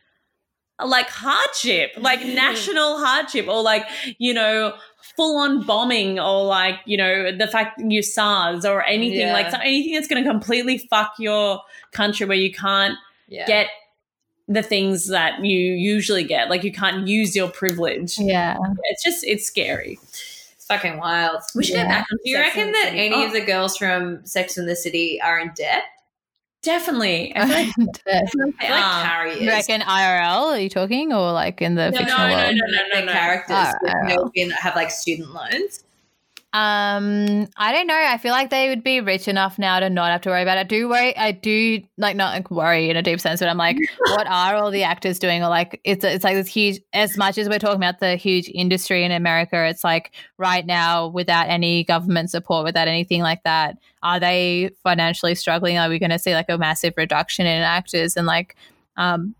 like 0.84 1.08
hardship 1.08 1.92
like 1.98 2.20
Mm. 2.20 2.34
national 2.34 2.98
hardship 2.98 3.46
or 3.48 3.62
like 3.62 3.84
you 4.18 4.34
know 4.34 4.74
full 5.16 5.38
on 5.38 5.62
bombing 5.64 6.18
or 6.18 6.44
like 6.44 6.80
you 6.86 6.96
know 6.96 7.30
the 7.36 7.46
fact 7.46 7.80
you 7.80 8.02
SARS 8.02 8.64
or 8.64 8.82
anything 8.84 9.20
Yeah. 9.20 9.32
like 9.32 9.50
so 9.50 9.58
anything 9.58 9.94
that's 9.94 10.08
going 10.08 10.24
to 10.24 10.28
completely 10.28 10.78
fuck 10.78 11.12
your 11.18 11.60
country 11.92 12.26
where 12.26 12.36
you 12.36 12.52
can't 12.52 12.96
yeah. 13.28 13.46
get 13.46 13.68
the 14.48 14.62
things 14.62 15.08
that 15.08 15.42
you 15.42 15.58
usually 15.58 16.22
get. 16.24 16.50
Like 16.50 16.64
you 16.64 16.72
can't 16.72 17.06
use 17.08 17.34
your 17.34 17.48
privilege. 17.48 18.18
yeah. 18.18 18.58
It's 18.90 19.02
just 19.02 19.24
it's 19.24 19.46
scary. 19.46 19.98
It's 20.64 20.82
fucking 20.82 20.98
wild 20.98 21.42
We 21.54 21.64
should 21.64 21.74
Yeah. 21.76 21.82
get 21.82 21.88
back 21.88 22.06
on 22.10 22.18
do 22.24 22.30
you 22.30 22.36
Sex 22.36 22.56
reckon 22.56 22.72
that 22.72 22.84
City. 22.86 22.98
any 23.06 23.14
Oh, 23.16 23.26
of 23.26 23.32
the 23.32 23.40
girls 23.40 23.76
from 23.76 24.24
sex 24.24 24.56
and 24.56 24.68
the 24.68 24.76
city 24.76 25.20
are 25.20 25.38
in 25.38 25.52
debt 25.54 25.82
definitely? 26.62 27.32
I 27.36 27.46
feel 27.46 27.54
like 27.56 27.74
Do 27.76 28.00
i 28.06 28.26
feel 28.26 28.70
like 28.70 29.04
carrie 29.04 29.30
is 29.32 29.40
you 29.42 29.48
reckon 29.50 29.80
IRL? 29.82 30.54
Are 30.54 30.58
you 30.58 30.70
talking 30.70 31.12
or 31.12 31.32
like 31.32 31.60
in 31.60 31.74
the 31.74 31.90
No, 31.90 31.98
fictional 31.98 32.18
no, 32.28 32.28
no, 32.28 32.36
world? 32.36 32.54
no, 32.54 32.66
no, 32.66 32.82
Their 32.94 33.04
no. 33.06 33.12
characters 33.12 33.56
Oh, 33.56 33.72
with 33.82 34.18
oh. 34.18 34.30
no- 34.34 34.54
have 34.60 34.74
like 34.74 34.90
student 34.90 35.32
loans 35.34 35.84
Um, 36.54 37.48
I 37.56 37.72
don't 37.72 37.88
know. 37.88 38.00
I 38.00 38.16
feel 38.16 38.30
like 38.30 38.50
they 38.50 38.68
would 38.68 38.84
be 38.84 39.00
rich 39.00 39.26
enough 39.26 39.58
now 39.58 39.80
to 39.80 39.90
not 39.90 40.12
have 40.12 40.20
to 40.20 40.28
worry 40.28 40.42
about 40.42 40.56
it. 40.56 40.60
I 40.60 40.62
do 40.62 40.88
worry. 40.88 41.16
I 41.16 41.32
do 41.32 41.82
like 41.98 42.14
not 42.14 42.32
like 42.32 42.48
worry 42.48 42.90
in 42.90 42.96
a 42.96 43.02
deep 43.02 43.20
sense, 43.20 43.40
but 43.40 43.48
I'm 43.48 43.56
like, 43.56 43.76
what 43.98 44.28
are 44.28 44.54
all 44.54 44.70
the 44.70 44.84
actors 44.84 45.18
doing? 45.18 45.42
Or 45.42 45.48
like, 45.48 45.80
it's 45.82 46.04
it's 46.04 46.22
like 46.22 46.36
this 46.36 46.46
huge. 46.46 46.80
As 46.92 47.18
much 47.18 47.38
as 47.38 47.48
we're 47.48 47.58
talking 47.58 47.82
about 47.82 47.98
the 47.98 48.14
huge 48.14 48.48
industry 48.54 49.02
in 49.02 49.10
America, 49.10 49.66
it's 49.66 49.82
like 49.82 50.12
right 50.38 50.64
now 50.64 51.08
without 51.08 51.48
any 51.48 51.82
government 51.82 52.30
support, 52.30 52.64
without 52.64 52.86
anything 52.86 53.20
like 53.20 53.42
that, 53.42 53.76
are 54.04 54.20
they 54.20 54.70
financially 54.84 55.34
struggling? 55.34 55.76
Are 55.76 55.88
we 55.88 55.98
going 55.98 56.10
to 56.10 56.20
see 56.20 56.34
like 56.34 56.48
a 56.48 56.56
massive 56.56 56.94
reduction 56.96 57.46
in 57.46 57.62
actors 57.62 58.16
and 58.16 58.28
like, 58.28 58.54
um, 58.96 59.34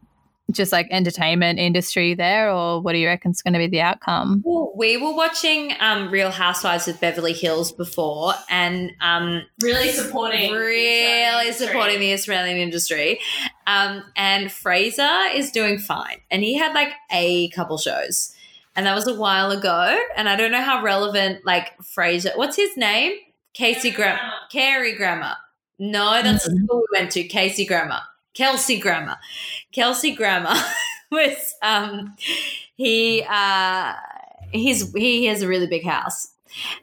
just 0.51 0.73
like 0.73 0.87
entertainment 0.91 1.59
industry 1.59 2.15
there, 2.15 2.51
or 2.51 2.81
what 2.81 2.93
do 2.93 2.99
you 2.99 3.07
reckon 3.07 3.31
is 3.31 3.43
going 3.43 3.55
to 3.55 3.59
be 3.59 3.67
the 3.67 3.81
outcome? 3.81 4.43
Well, 4.45 4.73
we 4.77 4.97
were 4.97 5.15
watching 5.15 5.73
um, 5.81 6.11
Real 6.11 6.31
Housewives 6.31 6.87
of 6.89 7.01
Beverly 7.01 7.33
Hills 7.33 7.73
before, 7.73 8.35
and 8.49 8.93
um, 9.01 9.43
really 9.63 9.89
supporting, 9.89 10.53
really 10.53 11.53
supporting 11.53 11.99
the 12.01 12.13
Australian 12.13 12.59
industry. 12.59 13.21
Um, 13.67 14.03
and 14.17 14.49
Frasier 14.49 15.35
is 15.35 15.51
doing 15.51 15.79
fine, 15.79 16.21
and 16.31 16.43
he 16.43 16.55
had 16.55 16.75
like 16.75 16.93
a 17.11 17.49
couple 17.51 17.79
shows, 17.79 18.35
and 18.77 18.87
that 18.87 18.95
was 18.95 19.07
a 19.07 19.15
while 19.15 19.51
ago. 19.51 19.99
And 20.17 20.29
I 20.29 20.37
don't 20.37 20.53
know 20.53 20.63
how 20.63 20.83
relevant 20.83 21.45
like 21.47 21.77
Frasier. 21.79 22.37
What's 22.37 22.57
his 22.57 22.77
name? 22.77 23.15
Casey 23.55 23.91
Grammer. 23.91 24.21
Carey 24.51 24.95
Grammar. 24.95 25.37
No, 25.79 26.23
that's 26.23 26.47
mm-hmm. 26.47 26.55
the 26.55 26.65
school 26.65 26.83
we 26.93 26.99
went 26.99 27.13
to. 27.13 27.25
Casey 27.25 27.65
Grammer. 27.65 28.01
Kelsey 28.35 28.79
Grammer. 28.79 29.17
Kelsey 29.73 30.15
Grammer 30.15 30.55
was 31.11 31.55
um 31.63 32.15
he 32.77 33.25
uh 33.29 33.95
he's 34.51 34.93
he 34.93 35.27
has 35.27 35.43
a 35.43 35.49
really 35.49 35.67
big 35.67 35.85
house. 35.85 36.29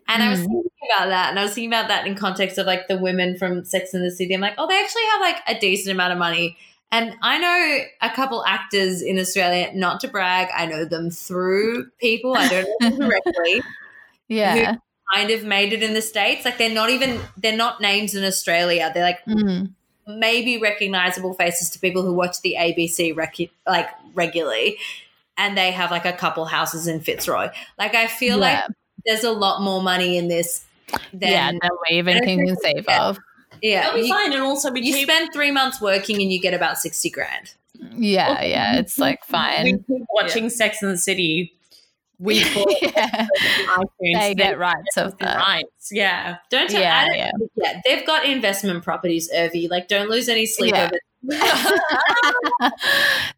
And 0.08 0.22
mm. 0.22 0.26
I 0.26 0.30
was 0.30 0.40
hmm. 0.40 0.48
thinking 0.48 0.72
about 0.94 1.08
that, 1.10 1.30
and 1.30 1.40
I 1.40 1.44
was 1.44 1.54
thinking 1.54 1.70
about 1.70 1.88
that 1.88 2.06
in 2.06 2.16
context 2.16 2.58
of 2.58 2.66
like 2.66 2.90
the 2.90 2.98
women 2.98 3.38
from 3.38 3.64
Sex 3.64 3.94
and 3.94 4.04
the 4.04 4.12
City. 4.12 4.34
I'm 4.34 4.42
like, 4.42 4.56
oh, 4.58 4.68
they 4.68 4.78
actually 4.78 5.06
have 5.14 5.22
like 5.22 5.38
a 5.48 5.60
decent 5.60 5.94
amount 5.94 6.12
of 6.12 6.20
money. 6.20 6.58
And 6.92 7.16
I 7.22 7.38
know 7.38 7.86
a 8.02 8.14
couple 8.14 8.44
actors 8.46 9.02
in 9.02 9.18
Australia, 9.18 9.72
not 9.74 10.02
to 10.02 10.10
brag, 10.10 10.50
I 10.54 10.66
know 10.66 10.84
them 10.84 11.10
through 11.10 11.90
people. 12.02 12.36
I 12.36 12.50
don't 12.50 12.68
know 12.82 12.90
them 12.90 13.00
directly. 13.10 13.62
yeah. 14.28 14.76
kind 15.14 15.32
of 15.32 15.46
made 15.46 15.72
it 15.72 15.84
in 15.84 15.94
the 15.94 16.02
States. 16.02 16.44
Like 16.44 16.58
they're 16.58 16.70
not 16.70 16.90
even, 16.90 17.22
they're 17.38 17.56
not 17.56 17.80
names 17.80 18.14
in 18.14 18.26
Australia. 18.26 18.92
They're 18.94 19.06
like 19.06 19.26
mm 19.26 19.72
maybe 20.20 20.58
recognizable 20.58 21.34
faces 21.34 21.70
to 21.72 21.80
people 21.80 22.04
who 22.04 22.14
watch 22.14 22.42
the 22.42 22.56
ABC 22.60 23.16
rec- 23.16 23.52
like 23.66 23.90
regularly 24.14 24.78
and 25.38 25.58
they 25.58 25.72
have 25.72 25.92
like 25.92 26.06
a 26.06 26.14
couple 26.14 26.46
houses 26.46 26.88
in 26.88 27.00
Fitzroy. 27.00 27.50
Like 27.78 27.96
I 27.96 28.08
feel 28.08 28.40
yeah. 28.40 28.64
like 28.66 28.76
there's 29.06 29.24
a 29.24 29.32
lot 29.32 29.62
more 29.62 29.82
money 29.82 30.18
in 30.18 30.28
this 30.28 30.66
than 31.14 31.32
yeah, 31.32 31.52
than 31.52 31.72
we 31.90 31.98
even 31.98 32.20
can 32.20 32.46
conceive 32.46 32.86
of. 32.88 33.18
Yeah, 33.62 33.82
that'll 33.82 34.02
be 34.02 34.08
you, 34.08 34.14
fine. 34.14 34.34
And 34.34 34.42
also, 34.42 34.74
you 34.74 34.94
keep- 34.94 35.10
spend 35.10 35.30
three 35.34 35.52
months 35.52 35.82
working 35.82 36.22
and 36.22 36.32
you 36.32 36.40
get 36.40 36.54
about 36.54 36.78
sixty 36.78 37.10
grand. 37.10 37.54
Yeah, 37.94 38.44
yeah, 38.44 38.78
it's 38.78 39.00
like 39.00 39.24
fine. 39.24 39.84
watching 40.14 40.44
yeah. 40.44 40.50
Sex 40.50 40.84
in 40.84 40.90
the 40.90 40.98
City 40.98 41.54
we 42.22 42.36
yeah. 42.82 43.28
they 44.00 44.36
get 44.36 44.60
rights 44.60 44.96
of 44.96 45.18
that. 45.18 45.38
Rights, 45.38 45.90
yeah. 45.92 46.38
Don't 46.52 46.70
tell, 46.70 46.80
yeah, 46.80 47.08
yeah. 47.12 47.32
yeah. 47.56 47.82
They've 47.84 48.06
got 48.06 48.26
investment 48.26 48.84
properties, 48.84 49.30
Urvi. 49.34 49.70
Like, 49.70 49.88
don't 49.88 50.10
lose 50.10 50.30
any 50.30 50.46
sleep 50.46 50.76
yeah. 50.76 50.86
over 50.86 51.00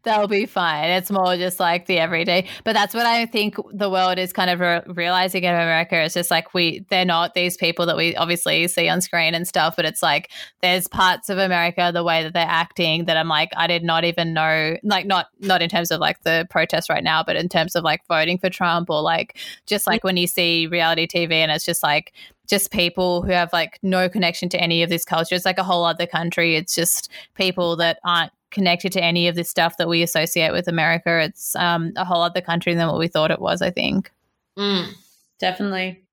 They'll 0.02 0.28
be 0.28 0.46
fine. 0.46 0.90
It's 0.90 1.10
more 1.10 1.36
just 1.36 1.60
like 1.60 1.86
the 1.86 1.98
everyday. 1.98 2.48
But 2.64 2.72
that's 2.72 2.94
what 2.94 3.04
I 3.04 3.26
think 3.26 3.56
the 3.72 3.90
world 3.90 4.18
is 4.18 4.32
kind 4.32 4.48
of 4.48 4.60
re- 4.60 4.82
realizing 4.86 5.44
in 5.44 5.52
America. 5.52 6.00
It's 6.02 6.14
just 6.14 6.30
like 6.30 6.54
we, 6.54 6.86
they're 6.88 7.04
not 7.04 7.34
these 7.34 7.56
people 7.56 7.84
that 7.86 7.96
we 7.96 8.16
obviously 8.16 8.66
see 8.68 8.88
on 8.88 9.00
screen 9.00 9.34
and 9.34 9.46
stuff, 9.46 9.76
but 9.76 9.84
it's 9.84 10.02
like 10.02 10.30
there's 10.62 10.88
parts 10.88 11.28
of 11.28 11.38
America, 11.38 11.90
the 11.92 12.04
way 12.04 12.22
that 12.22 12.32
they're 12.32 12.46
acting 12.48 13.04
that 13.04 13.16
I'm 13.16 13.28
like, 13.28 13.50
I 13.56 13.66
did 13.66 13.84
not 13.84 14.04
even 14.04 14.32
know, 14.32 14.76
like, 14.82 15.06
not, 15.06 15.26
not 15.40 15.60
in 15.60 15.68
terms 15.68 15.90
of 15.90 16.00
like 16.00 16.22
the 16.22 16.46
protest 16.50 16.88
right 16.88 17.04
now, 17.04 17.22
but 17.22 17.36
in 17.36 17.48
terms 17.48 17.76
of 17.76 17.84
like 17.84 18.00
voting 18.08 18.38
for 18.38 18.48
Trump 18.48 18.88
or 18.88 19.02
like 19.02 19.36
just 19.66 19.86
like 19.86 20.00
mm-hmm. 20.00 20.08
when 20.08 20.16
you 20.16 20.26
see 20.26 20.66
reality 20.66 21.06
TV 21.06 21.32
and 21.32 21.52
it's 21.52 21.66
just 21.66 21.82
like, 21.82 22.12
just 22.48 22.70
people 22.70 23.22
who 23.22 23.32
have 23.32 23.52
like 23.52 23.78
no 23.82 24.08
connection 24.08 24.48
to 24.50 24.60
any 24.60 24.82
of 24.82 24.90
this 24.90 25.04
culture. 25.04 25.34
It's 25.34 25.44
like 25.44 25.58
a 25.58 25.64
whole 25.64 25.84
other 25.84 26.06
country. 26.06 26.56
It's 26.56 26.74
just 26.74 27.10
people 27.34 27.76
that 27.76 27.98
aren't 28.04 28.32
connected 28.50 28.92
to 28.92 29.02
any 29.02 29.28
of 29.28 29.34
this 29.34 29.50
stuff 29.50 29.76
that 29.78 29.88
we 29.88 30.02
associate 30.02 30.52
with 30.52 30.68
America. 30.68 31.20
It's 31.20 31.56
um, 31.56 31.92
a 31.96 32.04
whole 32.04 32.22
other 32.22 32.40
country 32.40 32.74
than 32.74 32.86
what 32.86 32.98
we 32.98 33.08
thought 33.08 33.30
it 33.30 33.40
was, 33.40 33.62
I 33.62 33.70
think. 33.70 34.12
Mm, 34.58 34.92
definitely. 35.40 36.04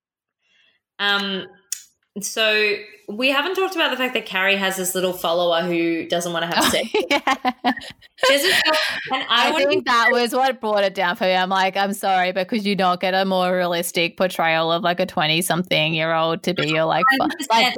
Um, 0.99 1.47
so 2.19 2.75
we 3.07 3.29
haven't 3.29 3.55
talked 3.55 3.75
about 3.75 3.91
the 3.91 3.97
fact 3.97 4.13
that 4.15 4.25
Carrie 4.25 4.57
has 4.57 4.75
this 4.75 4.93
little 4.93 5.13
follower 5.13 5.61
who 5.61 6.05
doesn't 6.07 6.33
want 6.33 6.49
to 6.49 6.55
have 6.55 6.65
oh, 6.65 6.69
sex. 6.69 6.89
Oh, 6.93 7.03
yeah. 7.09 7.23
and 9.13 9.25
I, 9.29 9.53
I 9.55 9.65
think 9.65 9.85
that 9.85 10.09
was 10.11 10.33
what 10.33 10.59
brought 10.59 10.83
it 10.83 10.93
down 10.93 11.15
for 11.15 11.23
me. 11.23 11.33
I'm 11.33 11.49
like, 11.49 11.77
I'm 11.77 11.93
sorry, 11.93 12.33
but 12.33 12.49
could 12.49 12.65
you 12.65 12.75
not 12.75 12.99
get 12.99 13.13
a 13.13 13.23
more 13.23 13.55
realistic 13.55 14.17
portrayal 14.17 14.71
of 14.71 14.83
like 14.83 14.99
a 14.99 15.05
20 15.05 15.41
something 15.41 15.93
year 15.93 16.13
old 16.13 16.43
to 16.43 16.53
be 16.53 16.67
your 16.67 16.83
like, 16.83 17.05
like 17.19 17.31
I, 17.49 17.73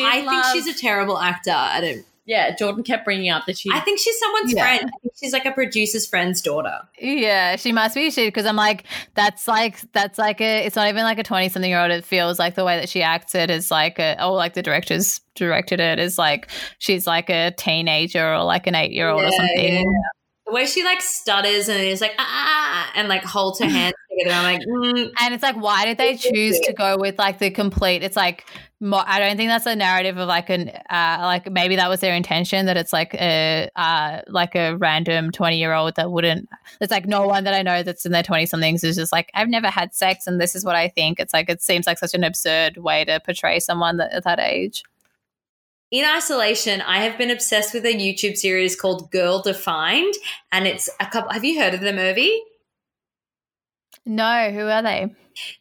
I 0.00 0.26
think 0.26 0.44
she's 0.52 0.66
a 0.66 0.78
terrible 0.78 1.18
actor. 1.18 1.52
I 1.54 1.80
don't 1.80 2.04
yeah, 2.28 2.54
Jordan 2.54 2.84
kept 2.84 3.06
bringing 3.06 3.30
up 3.30 3.46
that 3.46 3.56
she. 3.56 3.70
I 3.72 3.80
think 3.80 3.98
she's 3.98 4.18
someone's 4.18 4.52
yeah. 4.52 4.62
friend. 4.62 4.90
she's 5.18 5.32
like 5.32 5.46
a 5.46 5.50
producer's 5.50 6.06
friend's 6.06 6.42
daughter. 6.42 6.80
Yeah, 7.00 7.56
she 7.56 7.72
must 7.72 7.94
be. 7.94 8.10
She 8.10 8.26
because 8.26 8.44
I'm 8.44 8.54
like 8.54 8.84
that's 9.14 9.48
like 9.48 9.80
that's 9.92 10.18
like 10.18 10.42
a. 10.42 10.66
It's 10.66 10.76
not 10.76 10.88
even 10.88 11.04
like 11.04 11.18
a 11.18 11.22
twenty 11.22 11.48
something 11.48 11.70
year 11.70 11.80
old. 11.80 11.90
It 11.90 12.04
feels 12.04 12.38
like 12.38 12.54
the 12.54 12.66
way 12.66 12.78
that 12.78 12.90
she 12.90 13.02
acts 13.02 13.34
it 13.34 13.48
is 13.50 13.70
like 13.70 13.98
a. 13.98 14.16
Oh, 14.20 14.34
like 14.34 14.52
the 14.52 14.62
directors 14.62 15.22
directed 15.36 15.80
it 15.80 15.98
is 15.98 16.18
like 16.18 16.50
she's 16.78 17.06
like 17.06 17.30
a 17.30 17.50
teenager 17.52 18.34
or 18.34 18.44
like 18.44 18.66
an 18.66 18.74
eight 18.74 18.92
year 18.92 19.08
old 19.08 19.22
or 19.22 19.32
something. 19.32 19.90
Yeah. 19.90 20.08
The 20.48 20.54
way 20.54 20.66
she 20.66 20.82
like 20.82 21.02
stutters 21.02 21.68
and 21.68 21.78
is 21.80 22.00
like 22.00 22.14
ah, 22.18 22.24
ah, 22.26 22.90
ah 22.90 22.92
and 22.94 23.06
like 23.06 23.22
holds 23.22 23.60
her 23.60 23.68
hands 23.68 23.94
together. 24.10 24.34
I'm 24.34 24.44
like, 24.44 24.66
mm. 24.66 25.12
and 25.20 25.34
it's 25.34 25.42
like, 25.42 25.56
why 25.56 25.84
did 25.84 25.98
they 25.98 26.16
choose 26.16 26.58
to 26.60 26.72
go 26.72 26.96
with 26.98 27.18
like 27.18 27.38
the 27.38 27.50
complete? 27.50 28.02
It's 28.02 28.16
like 28.16 28.46
I 28.80 29.18
don't 29.18 29.36
think 29.36 29.48
that's 29.48 29.66
a 29.66 29.74
narrative 29.74 30.18
of 30.18 30.28
like 30.28 30.50
an 30.50 30.68
uh, 30.68 31.18
like 31.20 31.50
maybe 31.50 31.76
that 31.76 31.88
was 31.88 32.00
their 32.00 32.14
intention 32.14 32.66
that 32.66 32.76
it's 32.76 32.92
like 32.92 33.12
a 33.14 33.68
uh, 33.74 34.22
like 34.28 34.54
a 34.54 34.76
random 34.76 35.32
twenty 35.32 35.58
year 35.58 35.74
old 35.74 35.96
that 35.96 36.10
wouldn't. 36.10 36.48
It's 36.80 36.90
like 36.90 37.06
no 37.06 37.26
one 37.26 37.44
that 37.44 37.54
I 37.54 37.62
know 37.62 37.82
that's 37.82 38.06
in 38.06 38.12
their 38.12 38.22
twenty 38.22 38.46
somethings 38.46 38.84
is 38.84 38.96
just 38.96 39.12
like 39.12 39.30
I've 39.34 39.48
never 39.48 39.68
had 39.68 39.94
sex 39.94 40.26
and 40.26 40.40
this 40.40 40.54
is 40.54 40.64
what 40.64 40.76
I 40.76 40.88
think. 40.88 41.18
It's 41.18 41.32
like 41.32 41.50
it 41.50 41.60
seems 41.60 41.86
like 41.86 41.98
such 41.98 42.14
an 42.14 42.24
absurd 42.24 42.76
way 42.76 43.04
to 43.04 43.20
portray 43.20 43.58
someone 43.58 43.96
that, 43.96 44.12
at 44.12 44.24
that 44.24 44.38
age. 44.38 44.82
In 45.90 46.04
isolation, 46.04 46.82
I 46.82 46.98
have 46.98 47.16
been 47.16 47.30
obsessed 47.30 47.72
with 47.72 47.86
a 47.86 47.94
YouTube 47.94 48.36
series 48.36 48.78
called 48.78 49.10
Girl 49.10 49.40
Defined, 49.40 50.12
and 50.52 50.66
it's 50.66 50.90
a 51.00 51.06
couple. 51.06 51.30
Have 51.32 51.44
you 51.44 51.58
heard 51.58 51.72
of 51.72 51.80
the 51.80 51.94
movie? 51.94 52.42
No, 54.04 54.50
who 54.50 54.66
are 54.68 54.82
they? 54.82 55.14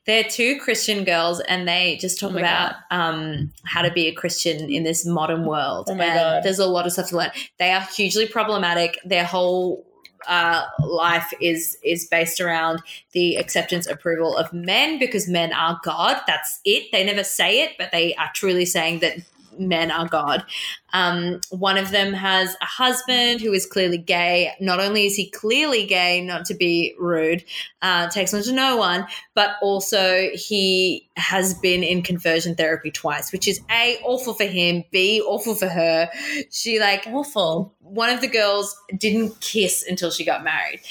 They're 0.05 0.25
two 0.25 0.59
Christian 0.59 1.05
girls, 1.05 1.39
and 1.39 1.65
they 1.65 1.97
just 2.01 2.19
talk 2.19 2.34
oh 2.34 2.38
about 2.38 2.75
um, 2.91 3.53
how 3.63 3.82
to 3.84 3.91
be 3.91 4.07
a 4.07 4.13
Christian 4.13 4.69
in 4.69 4.84
this 4.84 5.05
modern 5.05 5.45
world. 5.45 5.88
Oh 5.89 5.93
and 5.93 6.01
God. 6.01 6.43
there's 6.43 6.59
a 6.59 6.67
lot 6.67 6.86
of 6.86 6.91
stuff 6.91 7.07
to 7.09 7.17
learn. 7.17 7.32
They 7.57 7.71
are 7.71 7.82
hugely 7.82 8.28
problematic. 8.28 8.99
Their 9.05 9.23
whole 9.23 9.86
uh, 10.28 10.65
life 10.80 11.32
is 11.39 11.78
is 11.86 12.05
based 12.05 12.41
around 12.41 12.82
the 13.13 13.38
acceptance 13.38 13.88
approval 13.88 14.36
of 14.36 14.51
men 14.51 14.99
because 14.99 15.30
men 15.30 15.53
are 15.53 15.80
God. 15.84 16.19
That's 16.28 16.59
it. 16.65 16.91
They 16.91 17.05
never 17.05 17.23
say 17.23 17.61
it, 17.61 17.75
but 17.78 17.93
they 17.93 18.13
are 18.15 18.30
truly 18.34 18.65
saying 18.65 18.99
that 18.99 19.19
men 19.60 19.91
are 19.91 20.08
God. 20.08 20.45
Um, 20.93 21.41
one 21.49 21.78
of 21.78 21.91
them 21.91 22.14
has 22.14 22.55
a 22.62 22.66
husband 22.66 23.41
who 23.41 23.53
is 23.53 23.66
clearly 23.66 23.97
gay. 23.97 24.53
Not 24.60 24.80
only 24.80 25.05
is 25.05 25.16
he 25.16 25.30
clearly 25.30 25.86
gay, 25.86 26.22
not 26.22 26.45
to 26.45 26.53
be 26.53 26.95
rude, 26.99 27.43
uh, 27.82 28.10
takes 28.10 28.34
one 28.34 28.43
to 28.43 28.53
no 28.53 28.78
one, 28.78 29.05
but 29.34 29.55
also 29.62 30.30
he 30.34 31.08
has 31.18 31.53
been 31.53 31.84
in 31.84 32.01
conversion 32.01 32.55
therapy 32.55 32.91
twice, 32.91 33.32
which 33.32 33.47
is 33.47 33.60
A, 33.70 33.99
awful 34.03 34.34
for 34.34 34.45
him, 34.45 34.84
B, 34.91 35.22
awful 35.22 35.55
for 35.55 35.68
her. 35.68 36.10
She 36.51 36.80
like 36.80 37.05
awful. 37.08 37.74
One 37.82 38.10
of 38.10 38.22
the 38.22 38.28
girls 38.28 38.76
didn't 38.97 39.39
kiss 39.41 39.86
until 39.88 40.12
she 40.12 40.26
got 40.26 40.43
married. 40.43 40.82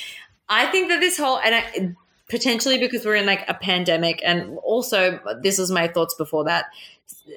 I 0.49 0.67
think 0.67 0.89
that 0.89 1.01
this 1.01 1.19
whole 1.19 1.39
and 1.39 1.55
I, 1.55 1.95
potentially 2.29 2.79
because 2.79 3.05
we're 3.05 3.14
in 3.14 3.27
like 3.27 3.45
a 3.49 3.55
pandemic 3.55 4.21
and 4.25 4.59
also 4.64 5.21
this 5.43 5.59
was 5.59 5.71
my 5.71 5.87
thoughts 5.87 6.14
before 6.14 6.45
that 6.45 6.67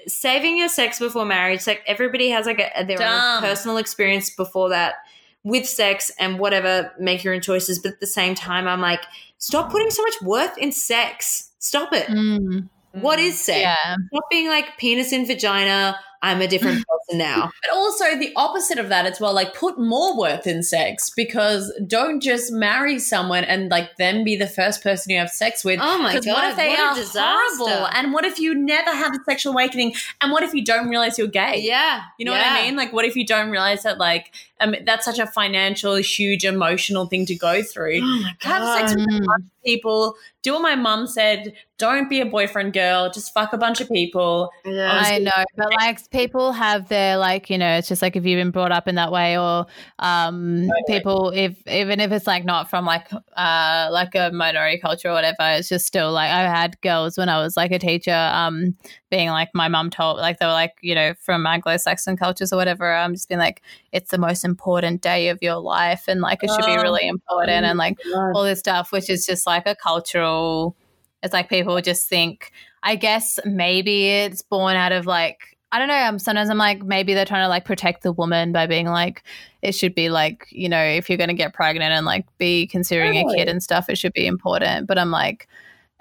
saving 0.07 0.57
your 0.57 0.69
sex 0.69 0.99
before 0.99 1.25
marriage 1.25 1.65
like 1.67 1.81
everybody 1.85 2.29
has 2.29 2.45
like 2.45 2.59
a, 2.59 2.83
their 2.85 2.97
Dumb. 2.97 3.37
own 3.37 3.41
personal 3.41 3.77
experience 3.77 4.29
before 4.29 4.69
that 4.69 4.95
with 5.43 5.65
sex 5.67 6.11
and 6.19 6.39
whatever 6.39 6.91
make 6.99 7.23
your 7.23 7.33
own 7.33 7.41
choices 7.41 7.79
but 7.79 7.93
at 7.93 7.99
the 7.99 8.07
same 8.07 8.35
time 8.35 8.67
i'm 8.67 8.81
like 8.81 9.01
stop 9.37 9.71
putting 9.71 9.89
so 9.89 10.03
much 10.03 10.21
worth 10.21 10.57
in 10.57 10.71
sex 10.71 11.51
stop 11.59 11.93
it 11.93 12.07
mm. 12.07 12.67
what 12.93 13.19
is 13.19 13.39
sex 13.39 13.59
yeah. 13.61 13.95
stop 14.11 14.23
being 14.29 14.47
like 14.47 14.77
penis 14.77 15.11
in 15.11 15.25
vagina 15.25 15.97
I'm 16.21 16.41
a 16.41 16.47
different 16.47 16.85
person 17.07 17.17
now. 17.17 17.51
But 17.61 17.75
also 17.75 18.17
the 18.17 18.31
opposite 18.35 18.77
of 18.77 18.89
that 18.89 19.05
as 19.05 19.19
well, 19.19 19.33
like 19.33 19.53
put 19.53 19.79
more 19.79 20.17
worth 20.17 20.47
in 20.47 20.63
sex 20.63 21.09
because 21.09 21.71
don't 21.87 22.21
just 22.21 22.51
marry 22.51 22.99
someone 22.99 23.43
and 23.43 23.69
like 23.69 23.97
then 23.97 24.23
be 24.23 24.35
the 24.35 24.47
first 24.47 24.83
person 24.83 25.11
you 25.11 25.19
have 25.19 25.29
sex 25.29 25.63
with. 25.63 25.79
Oh 25.81 25.97
my 25.97 26.15
god, 26.15 26.27
what 26.27 26.49
if 26.51 26.55
they 26.57 26.69
what 26.69 26.97
are 26.97 27.39
horrible? 27.57 27.87
And 27.93 28.13
what 28.13 28.25
if 28.25 28.39
you 28.39 28.55
never 28.55 28.91
have 28.91 29.13
a 29.13 29.23
sexual 29.25 29.53
awakening? 29.53 29.93
And 30.21 30.31
what 30.31 30.43
if 30.43 30.53
you 30.53 30.63
don't 30.63 30.89
realize 30.89 31.17
you're 31.17 31.27
gay? 31.27 31.61
yeah, 31.61 32.01
You 32.17 32.25
know 32.25 32.31
what 32.31 32.45
I 32.45 32.63
mean? 32.63 32.75
Like, 32.75 32.93
what 32.93 33.05
if 33.05 33.15
you 33.15 33.25
don't 33.25 33.49
realize 33.49 33.83
that, 33.83 33.97
like, 33.97 34.31
um, 34.59 34.75
that's 34.85 35.05
such 35.05 35.19
a 35.19 35.27
financial, 35.27 35.95
huge, 35.95 36.43
emotional 36.43 37.05
thing 37.07 37.25
to 37.27 37.35
go 37.35 37.63
through? 37.63 38.01
Oh 38.01 38.21
my 38.23 38.35
Have 38.41 38.79
sex 38.79 38.95
with 38.95 39.03
a 39.03 39.19
bunch 39.19 39.43
of 39.43 39.63
people. 39.65 40.15
Do 40.41 40.53
what 40.53 40.61
my 40.61 40.75
mum 40.75 41.07
said. 41.07 41.53
Don't 41.77 42.09
be 42.09 42.21
a 42.21 42.25
boyfriend 42.25 42.73
girl. 42.73 43.09
Just 43.11 43.33
fuck 43.33 43.53
a 43.53 43.57
bunch 43.57 43.81
of 43.81 43.89
people. 43.89 44.51
Yeah. 44.65 45.01
I 45.03 45.19
know, 45.19 45.43
but 45.55 45.71
like 45.73 46.08
people 46.11 46.51
have 46.51 46.89
their 46.89 47.17
like 47.17 47.49
you 47.49 47.57
know, 47.57 47.77
it's 47.77 47.87
just 47.87 48.01
like 48.01 48.15
if 48.15 48.25
you've 48.25 48.39
been 48.39 48.51
brought 48.51 48.71
up 48.71 48.87
in 48.87 48.95
that 48.95 49.11
way, 49.11 49.37
or 49.37 49.65
um, 49.99 50.67
people 50.87 51.31
if 51.35 51.55
even 51.67 51.99
if 51.99 52.11
it's 52.11 52.27
like 52.27 52.45
not 52.45 52.69
from 52.69 52.85
like 52.85 53.07
uh 53.35 53.89
like 53.91 54.15
a 54.15 54.31
minority 54.31 54.79
culture 54.79 55.09
or 55.09 55.13
whatever, 55.13 55.37
it's 55.41 55.69
just 55.69 55.85
still 55.85 56.11
like 56.11 56.31
I 56.31 56.41
had 56.41 56.79
girls 56.81 57.17
when 57.17 57.29
I 57.29 57.37
was 57.41 57.55
like 57.55 57.71
a 57.71 57.79
teacher, 57.79 58.13
um, 58.33 58.75
being 59.09 59.29
like 59.29 59.49
my 59.53 59.67
mum 59.67 59.89
told 59.89 60.17
like 60.17 60.39
they 60.39 60.45
were 60.45 60.51
like 60.51 60.73
you 60.81 60.95
know 60.95 61.13
from 61.19 61.45
Anglo-Saxon 61.45 62.17
cultures 62.17 62.51
or 62.51 62.57
whatever. 62.57 62.93
I'm 62.93 63.13
just 63.13 63.29
being 63.29 63.39
like 63.39 63.61
it's 63.91 64.11
the 64.11 64.17
most 64.17 64.43
important 64.43 65.01
day 65.01 65.29
of 65.29 65.39
your 65.41 65.57
life, 65.57 66.05
and 66.07 66.21
like 66.21 66.43
it 66.43 66.49
should 66.49 66.65
be 66.65 66.77
Oh, 66.77 66.81
really 66.81 67.07
important, 67.07 67.65
and 67.65 67.77
like 67.77 67.97
all 68.33 68.43
this 68.43 68.59
stuff, 68.59 68.91
which 68.91 69.09
is 69.09 69.25
just 69.25 69.45
like 69.45 69.67
a 69.67 69.75
cultural. 69.75 70.75
It's 71.23 71.33
like 71.33 71.49
people 71.49 71.79
just 71.81 72.07
think. 72.09 72.51
I 72.81 72.95
guess 72.95 73.39
maybe 73.43 74.07
it's 74.07 74.41
born 74.41 74.77
out 74.77 74.93
of 74.93 75.05
like 75.05 75.57
I 75.71 75.79
don't 75.79 75.87
know. 75.87 75.93
I'm 75.93 76.17
sometimes 76.19 76.49
I'm 76.49 76.57
like 76.57 76.83
maybe 76.83 77.13
they're 77.13 77.25
trying 77.25 77.45
to 77.45 77.49
like 77.49 77.65
protect 77.65 78.01
the 78.03 78.11
woman 78.11 78.51
by 78.51 78.65
being 78.67 78.87
like 78.87 79.23
it 79.61 79.73
should 79.73 79.93
be 79.93 80.09
like 80.09 80.47
you 80.49 80.67
know 80.67 80.81
if 80.83 81.09
you're 81.09 81.17
going 81.17 81.27
to 81.29 81.33
get 81.35 81.53
pregnant 81.53 81.91
and 81.93 82.05
like 82.05 82.25
be 82.37 82.65
considering 82.67 83.15
a 83.17 83.35
kid 83.35 83.47
and 83.47 83.61
stuff, 83.61 83.89
it 83.89 83.97
should 83.97 84.13
be 84.13 84.25
important. 84.25 84.87
But 84.87 84.97
I'm 84.97 85.11
like, 85.11 85.47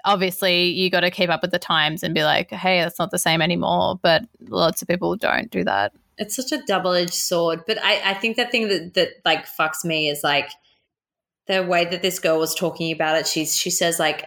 obviously 0.05 0.69
you 0.71 0.89
got 0.89 1.01
to 1.01 1.11
keep 1.11 1.29
up 1.29 1.41
with 1.43 1.51
the 1.51 1.59
times 1.59 2.01
and 2.03 2.15
be 2.15 2.23
like, 2.23 2.49
hey, 2.51 2.81
that's 2.81 2.97
not 2.97 3.11
the 3.11 3.19
same 3.19 3.41
anymore. 3.41 3.99
But 4.01 4.23
lots 4.47 4.81
of 4.81 4.87
people 4.87 5.15
don't 5.15 5.51
do 5.51 5.63
that. 5.65 5.93
it's 6.17 6.35
such 6.35 6.51
a 6.51 6.61
double-edged 6.65 7.13
sword 7.13 7.61
but 7.65 7.77
i 7.81 8.11
i 8.11 8.13
think 8.13 8.35
the 8.35 8.45
thing 8.45 8.67
that 8.67 8.93
that 8.93 9.09
like 9.23 9.45
fucks 9.45 9.85
me 9.85 10.09
is 10.09 10.21
like 10.23 10.49
the 11.47 11.63
way 11.63 11.85
that 11.85 12.01
this 12.01 12.19
girl 12.19 12.37
was 12.39 12.53
talking 12.53 12.91
about 12.91 13.15
it 13.17 13.25
she's 13.25 13.55
she 13.55 13.69
says 13.69 13.99
like 13.99 14.25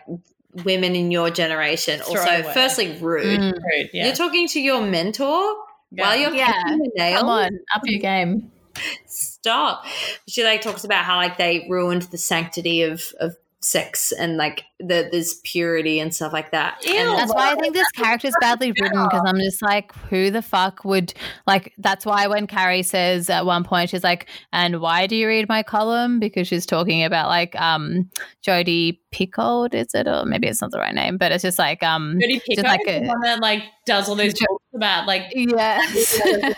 women 0.65 0.95
in 0.95 1.11
your 1.11 1.31
generation 1.31 2.01
also 2.03 2.15
Throwaway. 2.15 2.53
firstly 2.55 2.99
rude 3.01 3.41
Mm. 3.41 3.53
Rude, 3.53 3.91
yeah. 3.93 4.07
you're 4.07 4.15
talking 4.15 4.47
to 4.49 4.61
your 4.61 4.83
mentor 4.83 5.55
while 5.91 6.17
you're 6.17 6.35
Yeah. 6.35 6.53
painting 6.53 6.79
the 6.79 6.91
nail 6.97 7.21
Come 7.21 7.29
on, 7.29 7.59
up 7.75 7.83
your 7.85 8.01
game. 8.01 8.51
stop 9.07 9.85
she 10.29 10.45
like 10.45 10.63
talks 10.63 10.85
about 10.85 11.05
how 11.05 11.17
like 11.17 11.37
they 11.37 11.67
ruined 11.69 12.03
the 12.03 12.17
sanctity 12.19 12.83
of 12.83 13.03
of 13.21 13.37
sex 13.63 14.11
and 14.13 14.37
like 14.37 14.65
the 14.81 15.09
there's 15.13 15.35
purity 15.45 16.01
and 16.01 16.13
stuff 16.13 16.33
like 16.33 16.51
that 16.51 16.85
Ew. 16.85 16.95
And 16.95 17.19
That's 17.19 17.33
why 17.33 17.53
I 17.53 17.55
think 17.55 17.75
this 17.75 17.89
character 17.93 18.27
is 18.27 18.35
badly 18.41 18.73
written 18.81 19.05
because 19.05 19.23
I'm 19.25 19.39
just 19.39 19.63
like, 19.63 19.95
who 20.11 20.31
the 20.31 20.43
fuck 20.43 20.85
would 20.85 21.15
like? 21.47 21.73
That's 21.79 22.05
why 22.05 22.27
when 22.27 22.47
Carrie 22.49 22.83
says 22.83 23.31
at 23.31 23.47
one 23.47 23.63
point, 23.63 23.91
she's 23.91 24.03
like, 24.03 24.29
"And 24.53 24.81
why 24.81 25.07
do 25.07 25.15
you 25.15 25.29
read 25.29 25.49
my 25.49 25.63
column?" 25.63 26.19
Because 26.19 26.49
she's 26.49 26.67
talking 26.67 27.05
about 27.05 27.29
like 27.29 27.55
um 27.61 28.11
Jodi 28.43 29.01
Picoult, 29.13 29.75
is 29.75 29.95
it? 29.95 30.09
Or 30.09 30.25
maybe 30.25 30.49
it's 30.49 30.61
not 30.61 30.73
the 30.73 30.79
right 30.79 30.95
name, 30.95 31.17
but 31.17 31.31
it's 31.31 31.43
just 31.43 31.59
like 31.59 31.83
um 31.83 32.19
Jodi 32.21 32.41
Picoult, 32.41 32.65
like 32.65 32.85
the 32.85 33.05
a- 33.05 33.07
one 33.07 33.21
that 33.21 33.41
like 33.41 33.63
does 33.87 34.09
all 34.09 34.17
those 34.17 34.35
Jo- 34.35 34.47
books 34.49 34.65
about 34.75 35.07
like 35.07 35.27
yeah, 35.35 35.81
I 35.85 36.55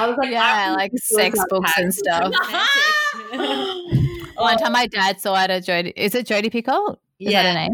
was 0.00 0.16
like, 0.18 0.30
yeah, 0.30 0.42
I 0.42 0.74
like 0.74 0.92
sex 0.96 1.38
books 1.48 1.72
and 1.78 1.94
romantic. 3.32 4.00
One 4.36 4.58
time, 4.58 4.72
my 4.72 4.86
dad 4.86 5.20
saw 5.20 5.34
I 5.34 5.42
had 5.42 5.50
a 5.50 5.60
Jodi. 5.60 5.92
Is 5.96 6.14
it 6.14 6.26
Jodi 6.26 6.50
Picoult? 6.50 6.96
Is 7.20 7.32
that 7.32 7.44
her 7.44 7.52
Yeah. 7.52 7.54
name? 7.54 7.72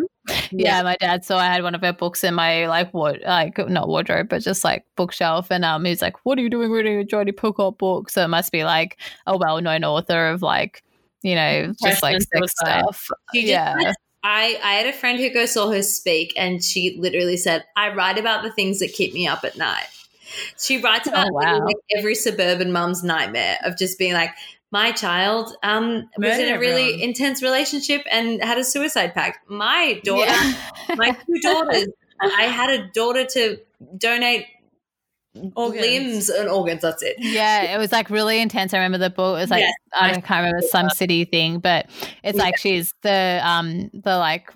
Yeah. 0.53 0.83
my 0.83 0.97
dad 1.01 1.25
saw 1.25 1.39
I 1.39 1.47
had 1.47 1.63
one 1.63 1.75
of 1.75 1.81
her 1.81 1.93
books 1.93 2.23
in 2.23 2.35
my 2.35 2.67
like 2.69 2.93
what 2.93 3.21
like 3.23 3.57
not 3.69 3.89
wardrobe, 3.89 4.29
but 4.29 4.43
just 4.43 4.63
like 4.65 4.85
bookshelf, 4.97 5.51
and 5.51 5.65
um, 5.65 5.85
he's 5.85 6.03
like, 6.03 6.25
"What 6.25 6.39
are 6.39 6.43
you 6.43 6.51
doing 6.51 6.71
reading 6.71 6.99
a 6.99 7.05
Jodi 7.05 7.33
Picoult 7.33 7.79
book?" 7.79 8.11
So 8.11 8.23
it 8.25 8.29
must 8.29 8.53
be 8.53 8.65
like 8.65 8.99
a 9.27 9.37
well-known 9.37 9.83
author 9.85 10.29
of 10.29 10.43
like, 10.43 10.83
you 11.23 11.35
know, 11.35 11.73
just 11.83 12.03
like 12.03 12.21
sex 12.21 12.53
stuff. 12.53 13.09
Just 13.35 13.47
yeah, 13.47 13.93
I, 14.23 14.61
I 14.63 14.75
had 14.75 14.87
a 14.87 14.93
friend 14.93 15.19
who 15.19 15.31
go 15.33 15.47
saw 15.47 15.71
her 15.71 15.83
speak 15.83 16.35
and 16.37 16.63
she 16.63 16.97
literally 16.99 17.39
said, 17.39 17.65
I 17.75 17.93
write 17.95 18.19
about 18.19 18.43
the 18.43 18.53
things 18.53 18.79
that 18.81 18.93
keep 18.93 19.15
me 19.15 19.27
up 19.27 19.45
at 19.45 19.57
night. 19.57 19.87
She 20.59 20.81
writes 20.81 21.09
about 21.09 21.29
Oh, 21.29 21.33
wow. 21.33 21.65
like 21.65 21.77
every 21.97 22.15
suburban 22.15 22.71
mum's 22.71 23.03
nightmare 23.03 23.57
of 23.65 23.77
just 23.79 23.99
being 23.99 24.13
like, 24.13 24.31
my 24.71 24.93
child 24.93 25.55
um, 25.63 26.09
was 26.17 26.39
in 26.39 26.55
a 26.55 26.59
really 26.59 26.83
everyone. 26.83 27.01
intense 27.01 27.43
relationship 27.43 28.03
and 28.11 28.43
had 28.43 28.59
a 28.59 28.65
suicide 28.65 29.15
pact. 29.15 29.49
My 29.51 30.01
daughter, 30.05 30.31
Yeah. 30.31 30.55
my 30.97 31.11
two 31.27 31.39
daughters, 31.43 31.89
I 32.21 32.43
had 32.45 32.71
a 32.71 32.89
daughter 32.89 33.25
to 33.25 33.59
donate 33.97 34.47
Organs. 35.55 35.81
limbs 35.81 36.29
and 36.29 36.49
organs. 36.49 36.83
That's 36.83 37.03
it. 37.03 37.17
Yeah, 37.19 37.75
it 37.75 37.79
was 37.79 37.93
like 37.93 38.11
really 38.11 38.41
intense. 38.41 38.75
I 38.75 38.79
remember 38.79 38.99
the 38.99 39.11
book. 39.11 39.39
It 39.39 39.43
was 39.43 39.51
like 39.51 39.61
Yes, 39.61 39.75
I 39.93 40.21
can't 40.21 40.45
remember 40.45 40.63
some 40.67 40.91
city 40.91 41.25
thing, 41.25 41.59
but 41.59 41.87
it's 42.23 42.39
like 42.39 42.57
she's 42.57 42.95
the 43.03 43.41
um 43.43 43.91
the 43.93 44.17
like 44.19 44.51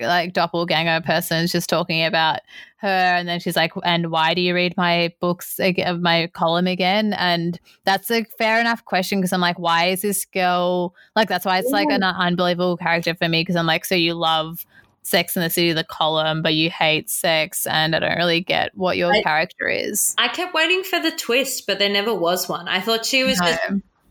like 0.00 0.32
doppelganger 0.32 1.02
person 1.02 1.44
is 1.44 1.52
just 1.52 1.68
talking 1.68 2.04
about 2.04 2.40
her, 2.78 2.88
and 2.88 3.26
then 3.28 3.40
she's 3.40 3.56
like, 3.56 3.72
"And 3.84 4.10
why 4.10 4.34
do 4.34 4.40
you 4.40 4.54
read 4.54 4.76
my 4.76 5.12
books 5.20 5.58
again, 5.58 6.02
my 6.02 6.28
column 6.28 6.66
again?" 6.66 7.14
And 7.14 7.58
that's 7.84 8.10
a 8.10 8.24
fair 8.38 8.60
enough 8.60 8.84
question 8.84 9.18
because 9.18 9.32
I'm 9.32 9.40
like, 9.40 9.58
why 9.58 9.86
is 9.86 10.02
this 10.02 10.24
girl 10.24 10.94
like? 11.14 11.28
That's 11.28 11.44
why 11.44 11.58
it's 11.58 11.70
like 11.70 11.88
an 11.90 12.02
unbelievable 12.02 12.76
character 12.76 13.14
for 13.14 13.28
me 13.28 13.40
because 13.40 13.56
I'm 13.56 13.66
like, 13.66 13.84
so 13.84 13.94
you 13.94 14.14
love. 14.14 14.64
Sex 15.06 15.36
in 15.36 15.42
the 15.42 15.50
City, 15.50 15.72
the 15.72 15.84
column, 15.84 16.42
but 16.42 16.54
you 16.54 16.68
hate 16.68 17.08
sex, 17.08 17.64
and 17.66 17.94
I 17.94 18.00
don't 18.00 18.16
really 18.16 18.40
get 18.40 18.76
what 18.76 18.96
your 18.96 19.12
I- 19.12 19.22
character 19.22 19.68
is. 19.68 20.14
I 20.18 20.26
kept 20.28 20.52
waiting 20.52 20.82
for 20.82 20.98
the 20.98 21.12
twist, 21.12 21.66
but 21.68 21.78
there 21.78 21.88
never 21.88 22.12
was 22.12 22.48
one. 22.48 22.66
I 22.66 22.80
thought 22.80 23.06
she 23.06 23.22
was 23.22 23.38
No. 23.40 23.46
just 23.46 23.60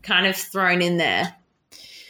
kind 0.02 0.26
of 0.26 0.34
thrown 0.36 0.80
in 0.80 0.96
there. 0.96 1.34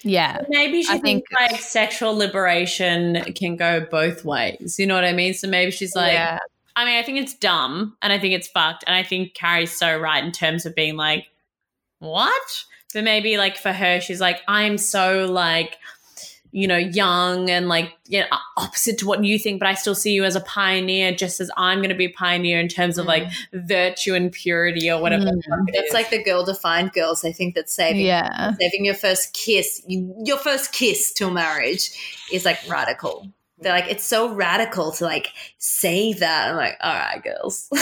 Yeah, 0.05 0.43
Maybe 0.49 0.85
she 0.85 0.93
I 0.93 0.99
thinks 0.99 1.29
think- 1.29 1.51
like 1.53 1.61
sexual 1.61 2.15
liberation 2.17 3.25
can 3.35 3.57
go 3.57 3.81
both 3.81 4.25
ways. 4.25 4.77
You 4.79 4.87
know 4.87 4.95
what 4.95 5.05
I 5.05 5.13
mean? 5.13 5.35
So 5.35 5.49
maybe 5.49 5.73
she's 5.73 5.97
like, 5.97 6.13
yeah. 6.13 6.39
I 6.77 6.85
mean, 6.85 6.97
I 6.97 7.03
think 7.03 7.19
it's 7.19 7.35
dumb 7.35 7.97
and 8.03 8.13
I 8.13 8.19
think 8.21 8.35
it's 8.35 8.47
fucked. 8.47 8.85
And 8.87 8.95
I 8.95 9.03
think 9.03 9.35
Carrie's 9.35 9.73
so 9.73 9.97
right 9.99 10.23
in 10.23 10.31
terms 10.31 10.65
of 10.65 10.77
being 10.77 10.95
like, 10.97 11.27
what? 11.99 12.65
But 12.95 13.03
maybe 13.03 13.37
like 13.37 13.57
for 13.57 13.73
her, 13.73 14.01
she's 14.01 14.21
like, 14.21 14.43
I'm 14.47 14.79
so 14.79 15.27
like, 15.27 15.77
you 16.57 16.67
know, 16.67 16.79
young 16.79 17.51
and 17.51 17.69
like, 17.69 17.93
you 18.07 18.19
know, 18.19 18.27
opposite 18.57 18.97
to 18.97 19.07
what 19.07 19.23
you 19.23 19.39
think, 19.39 19.61
but 19.61 19.69
I 19.69 19.75
still 19.75 19.95
see 19.95 20.13
you 20.13 20.25
as 20.25 20.37
a 20.37 20.41
pioneer, 20.41 21.13
just 21.13 21.39
as 21.39 21.51
I'm 21.55 21.81
going 21.81 21.91
to 21.91 21.95
be 21.95 22.07
a 22.07 22.11
pioneer 22.11 22.59
in 22.59 22.69
terms 22.69 22.97
of 22.97 23.05
like 23.05 23.29
virtue 23.53 24.15
and 24.15 24.33
purity 24.33 24.91
or 24.91 24.99
whatever. 24.99 25.25
the 25.27 25.33
Mm. 25.33 25.69
it 25.69 25.75
That's 25.75 25.93
like 25.93 26.09
the 26.09 26.23
girl 26.23 26.47
defined 26.47 26.95
girls. 26.95 27.27
I 27.27 27.33
think 27.33 27.57
that 27.57 27.69
saving 27.69 28.07
Yeah. 28.07 28.55
saving 28.59 28.87
your 28.87 28.95
first 28.95 29.35
kiss, 29.35 29.83
you, 29.87 30.15
your 30.25 30.39
first 30.39 30.73
kiss 30.73 31.13
till 31.13 31.31
marriage, 31.31 31.91
is 32.33 32.47
like 32.47 32.59
radical. 32.67 33.29
They're 33.59 33.73
like 33.73 33.91
it's 33.91 34.05
so 34.05 34.35
radical 34.35 34.93
to 34.93 35.05
like 35.05 35.29
say 35.57 36.13
that. 36.13 36.51
I'm 36.51 36.57
like, 36.57 36.77
all 36.83 36.93
right, 36.95 37.23
girls. 37.23 37.69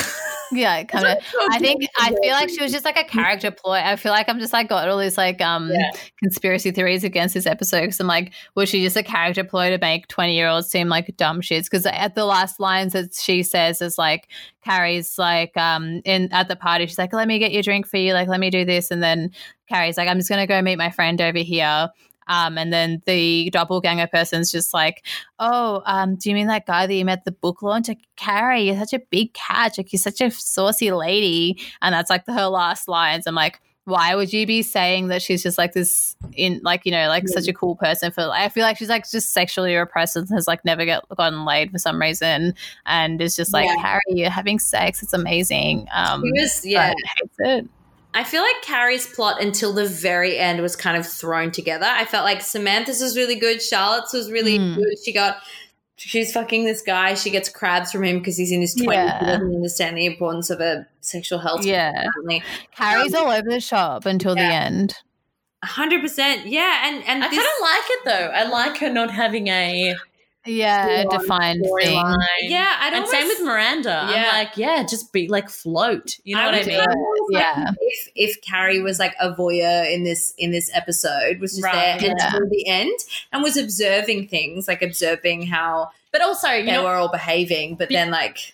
Yeah, 0.52 0.84
kind 0.84 1.04
of. 1.06 1.18
I 1.50 1.58
think 1.58 1.84
I 1.98 2.10
feel 2.22 2.30
like 2.32 2.48
she 2.50 2.62
was 2.62 2.70
just 2.70 2.84
like 2.84 2.98
a 2.98 3.02
character 3.02 3.50
ploy. 3.50 3.76
I 3.78 3.96
feel 3.96 4.12
like 4.12 4.28
I'm 4.28 4.38
just 4.38 4.52
like 4.52 4.68
got 4.68 4.88
all 4.88 4.98
these 4.98 5.16
like 5.16 5.40
um 5.40 5.70
Yeah. 5.72 5.90
conspiracy 6.22 6.70
theories 6.70 7.02
against 7.02 7.34
this 7.34 7.46
episode 7.46 7.80
because 7.80 7.98
I'm 7.98 8.06
like, 8.06 8.32
was 8.54 8.68
she 8.68 8.82
just 8.82 8.96
a 8.96 9.02
character 9.02 9.42
ploy 9.42 9.70
to 9.70 9.78
make 9.78 10.06
20 10.06 10.34
year 10.34 10.46
olds 10.46 10.68
seem 10.68 10.88
like 10.88 11.16
dumb 11.16 11.40
shits? 11.40 11.64
Because 11.64 11.86
at 11.86 12.14
the 12.14 12.24
last 12.26 12.60
lines 12.60 12.92
that 12.92 13.14
she 13.14 13.42
says 13.42 13.80
is 13.80 13.98
like 13.98 14.28
Carrie's 14.64 15.18
like 15.18 15.56
um 15.56 16.02
in 16.04 16.32
at 16.32 16.46
the 16.46 16.56
party, 16.56 16.86
she's 16.86 16.98
like, 16.98 17.12
let 17.12 17.26
me 17.26 17.40
get 17.40 17.50
you 17.50 17.60
a 17.60 17.62
drink 17.62 17.86
for 17.88 17.96
you, 17.96 18.12
like 18.12 18.28
let 18.28 18.38
me 18.38 18.50
do 18.50 18.64
this, 18.64 18.92
and 18.92 19.02
then 19.02 19.30
Carrie's 19.68 19.96
like, 19.96 20.08
I'm 20.08 20.18
just 20.18 20.28
gonna 20.28 20.46
go 20.46 20.60
meet 20.62 20.76
my 20.76 20.90
friend 20.90 21.20
over 21.20 21.38
here. 21.38 21.88
Um, 22.28 22.58
and 22.58 22.72
then 22.72 23.02
the 23.06 23.50
doppelganger 23.50 24.06
person's 24.06 24.50
just 24.50 24.74
like, 24.74 25.04
oh, 25.38 25.82
um, 25.86 26.16
do 26.16 26.28
you 26.28 26.34
mean 26.34 26.46
that 26.48 26.66
guy 26.66 26.86
that 26.86 26.94
you 26.94 27.04
met 27.04 27.18
at 27.20 27.24
the 27.24 27.32
book 27.32 27.62
launch? 27.62 27.88
Like, 27.88 28.00
Carrie, 28.16 28.62
you're 28.62 28.78
such 28.78 28.92
a 28.92 29.02
big 29.10 29.32
catch. 29.34 29.78
Like, 29.78 29.92
you're 29.92 29.98
such 30.00 30.20
a 30.20 30.30
saucy 30.30 30.90
lady. 30.92 31.60
And 31.82 31.92
that's 31.94 32.10
like 32.10 32.26
her 32.26 32.46
last 32.46 32.88
lines. 32.88 33.26
I'm 33.26 33.34
like, 33.34 33.60
why 33.86 34.14
would 34.14 34.32
you 34.32 34.46
be 34.46 34.62
saying 34.62 35.08
that 35.08 35.20
she's 35.20 35.42
just 35.42 35.58
like 35.58 35.74
this 35.74 36.16
in 36.32 36.58
like 36.64 36.86
you 36.86 36.92
know 36.92 37.06
like 37.08 37.28
such 37.28 37.46
a 37.48 37.52
cool 37.52 37.76
person 37.76 38.10
for 38.10 38.30
I 38.32 38.48
feel 38.48 38.62
like 38.62 38.78
she's 38.78 38.88
like 38.88 39.08
just 39.10 39.32
sexually 39.32 39.74
repressed 39.76 40.16
and 40.16 40.26
has 40.30 40.48
like 40.48 40.64
never 40.64 40.86
get 40.86 41.02
gotten 41.14 41.44
laid 41.44 41.70
for 41.70 41.78
some 41.78 42.00
reason 42.00 42.54
and 42.86 43.20
is 43.20 43.36
just 43.36 43.52
like 43.52 43.66
Yeah. 43.66 43.76
Carrie 43.82 44.00
you're 44.08 44.30
having 44.30 44.58
sex 44.58 45.02
it's 45.02 45.12
amazing 45.12 45.86
um 45.92 46.22
He 46.22 46.32
was, 46.32 46.64
yeah. 46.64 46.94
hates 47.18 47.36
it 47.40 47.68
I 48.14 48.24
feel 48.24 48.42
like 48.42 48.62
Carrie's 48.62 49.06
plot 49.06 49.42
until 49.42 49.72
the 49.72 49.86
very 49.86 50.38
end 50.38 50.60
was 50.62 50.76
kind 50.76 50.96
of 50.96 51.06
thrown 51.06 51.50
together. 51.50 51.86
I 51.88 52.04
felt 52.04 52.24
like 52.24 52.40
Samantha's 52.42 53.00
was 53.00 53.16
really 53.16 53.34
good, 53.36 53.60
Charlotte's 53.60 54.12
was 54.12 54.30
really 54.30 54.58
Mm. 54.58 54.76
good. 54.76 54.94
She 55.04 55.12
got 55.12 55.38
she's 55.96 56.32
fucking 56.32 56.64
this 56.64 56.82
guy. 56.82 57.14
She 57.14 57.30
gets 57.30 57.48
crabs 57.48 57.92
from 57.92 58.04
him 58.04 58.18
because 58.18 58.36
he's 58.36 58.50
in 58.52 58.60
his 58.60 58.74
20s. 58.74 58.92
Yeah. 58.94 59.18
He 59.20 59.26
doesn't 59.26 59.54
understand 59.54 59.96
the 59.96 60.06
importance 60.06 60.50
of 60.50 60.60
a 60.60 60.86
sexual 61.00 61.38
health. 61.38 61.64
Yeah. 61.64 61.90
apparently. 61.90 62.42
Carrie's 62.76 63.14
all 63.14 63.30
over 63.30 63.48
the 63.48 63.60
shop 63.60 64.04
until 64.06 64.34
the 64.34 64.40
end. 64.42 64.94
A 65.62 65.66
hundred 65.66 66.00
percent. 66.02 66.46
Yeah. 66.46 66.88
And, 66.88 67.02
and 67.06 67.24
I 67.24 67.28
this, 67.28 67.38
kind 67.38 67.48
of 67.48 67.62
like 67.62 67.82
it 67.90 68.00
though. 68.04 68.32
I 68.34 68.44
like 68.48 68.78
her 68.78 68.90
not 68.90 69.10
having 69.12 69.46
a 69.48 69.94
Yeah, 70.46 71.02
full-on 71.02 71.20
defined 71.20 71.62
thing. 71.62 71.94
storyline. 71.96 72.16
yeah, 72.42 72.76
I 72.80 72.90
don't 72.90 73.00
and 73.02 73.08
same 73.08 73.28
with 73.28 73.42
Miranda. 73.42 74.08
Yeah. 74.10 74.30
I'm 74.32 74.44
like, 74.44 74.56
yeah, 74.56 74.84
just 74.88 75.12
be 75.12 75.28
like 75.28 75.48
float. 75.50 76.18
You 76.24 76.36
know 76.36 76.42
I 76.42 76.46
what 76.46 76.54
I 76.54 76.58
mean? 76.64 76.78
kind 76.78 76.90
of 76.90 76.96
almost 76.96 77.32
like 77.32 77.42
Yeah. 77.42 77.70
if 77.80 78.08
if 78.14 78.42
Carrie 78.42 78.80
was 78.82 78.98
like 78.98 79.14
a 79.20 79.32
voyeur 79.34 79.90
in 79.90 80.04
this 80.04 80.34
in 80.38 80.50
this 80.50 80.70
episode, 80.74 81.40
was 81.40 81.52
just 81.52 81.64
Right, 81.64 81.98
there 82.00 82.10
yeah. 82.16 82.26
until 82.26 82.48
the 82.48 82.66
end 82.68 82.98
and 83.32 83.42
was 83.42 83.56
observing 83.56 84.28
things, 84.28 84.68
like 84.68 84.82
observing 84.82 85.46
how 85.46 85.90
But 86.12 86.22
also, 86.22 86.48
you 86.50 86.64
they 86.66 86.72
know, 86.72 86.84
were 86.84 86.94
all 86.94 87.10
behaving, 87.10 87.74
but 87.76 87.88
Be- 87.88 87.96
then 87.96 88.10
like 88.10 88.53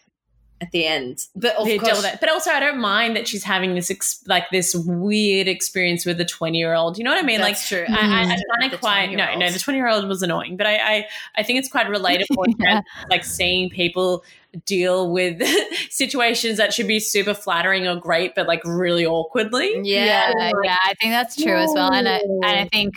at 0.60 0.70
the 0.72 0.86
end, 0.86 1.26
but 1.34 1.56
of 1.56 1.66
course. 1.80 2.06
But 2.20 2.28
also, 2.28 2.50
I 2.50 2.60
don't 2.60 2.80
mind 2.80 3.16
that 3.16 3.26
she's 3.26 3.44
having 3.44 3.74
this 3.74 3.90
ex- 3.90 4.22
like 4.26 4.50
this 4.50 4.74
weird 4.74 5.48
experience 5.48 6.04
with 6.04 6.18
the 6.18 6.24
twenty 6.24 6.58
year 6.58 6.74
old. 6.74 6.98
You 6.98 7.04
know 7.04 7.10
what 7.10 7.22
I 7.22 7.26
mean? 7.26 7.40
that's 7.40 7.66
true. 7.66 7.86
like, 7.88 7.98
I, 7.98 8.02
I, 8.02 8.22
I 8.22 8.36
mm. 8.36 8.60
find 8.60 8.72
it 8.72 8.80
quite 8.80 9.06
no, 9.12 9.34
no. 9.36 9.50
The 9.50 9.58
twenty 9.58 9.78
year 9.78 9.88
old 9.88 10.06
was 10.06 10.22
annoying, 10.22 10.56
but 10.56 10.66
I, 10.66 10.76
I, 10.76 11.06
I 11.36 11.42
think 11.42 11.58
it's 11.58 11.68
quite 11.68 11.86
relatable. 11.86 12.26
Yeah. 12.60 12.82
like 13.08 13.24
seeing 13.24 13.70
people 13.70 14.22
deal 14.66 15.10
with 15.12 15.42
situations 15.90 16.56
that 16.58 16.72
should 16.74 16.88
be 16.88 17.00
super 17.00 17.34
flattering 17.34 17.86
or 17.86 17.96
great, 17.96 18.34
but 18.34 18.46
like 18.46 18.62
really 18.64 19.06
awkwardly. 19.06 19.80
yeah, 19.84 20.32
yeah, 20.38 20.50
yeah, 20.64 20.76
I 20.84 20.94
think 21.00 21.12
that's 21.12 21.36
true 21.36 21.56
as 21.56 21.70
well. 21.74 21.92
And 21.92 22.08
I, 22.08 22.16
and 22.18 22.44
I 22.44 22.68
think 22.72 22.94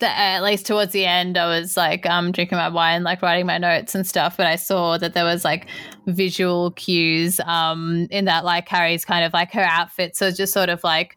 that 0.00 0.16
uh, 0.16 0.36
at 0.38 0.42
least 0.42 0.66
towards 0.66 0.92
the 0.92 1.04
end, 1.04 1.36
I 1.38 1.46
was 1.46 1.76
like 1.76 2.06
um, 2.06 2.32
drinking 2.32 2.58
my 2.58 2.68
wine, 2.68 3.02
like 3.04 3.22
writing 3.22 3.46
my 3.46 3.58
notes 3.58 3.94
and 3.94 4.06
stuff. 4.06 4.36
But 4.36 4.46
I 4.46 4.56
saw 4.56 4.98
that 4.98 5.14
there 5.14 5.24
was 5.24 5.44
like 5.44 5.68
visual 6.06 6.72
cues 6.72 7.40
um, 7.40 8.06
in 8.10 8.24
that, 8.26 8.44
like 8.44 8.66
Carrie's 8.66 9.04
kind 9.04 9.24
of 9.24 9.32
like 9.32 9.52
her 9.52 9.62
outfits 9.64 10.20
are 10.22 10.32
just 10.32 10.52
sort 10.52 10.68
of 10.68 10.82
like 10.84 11.16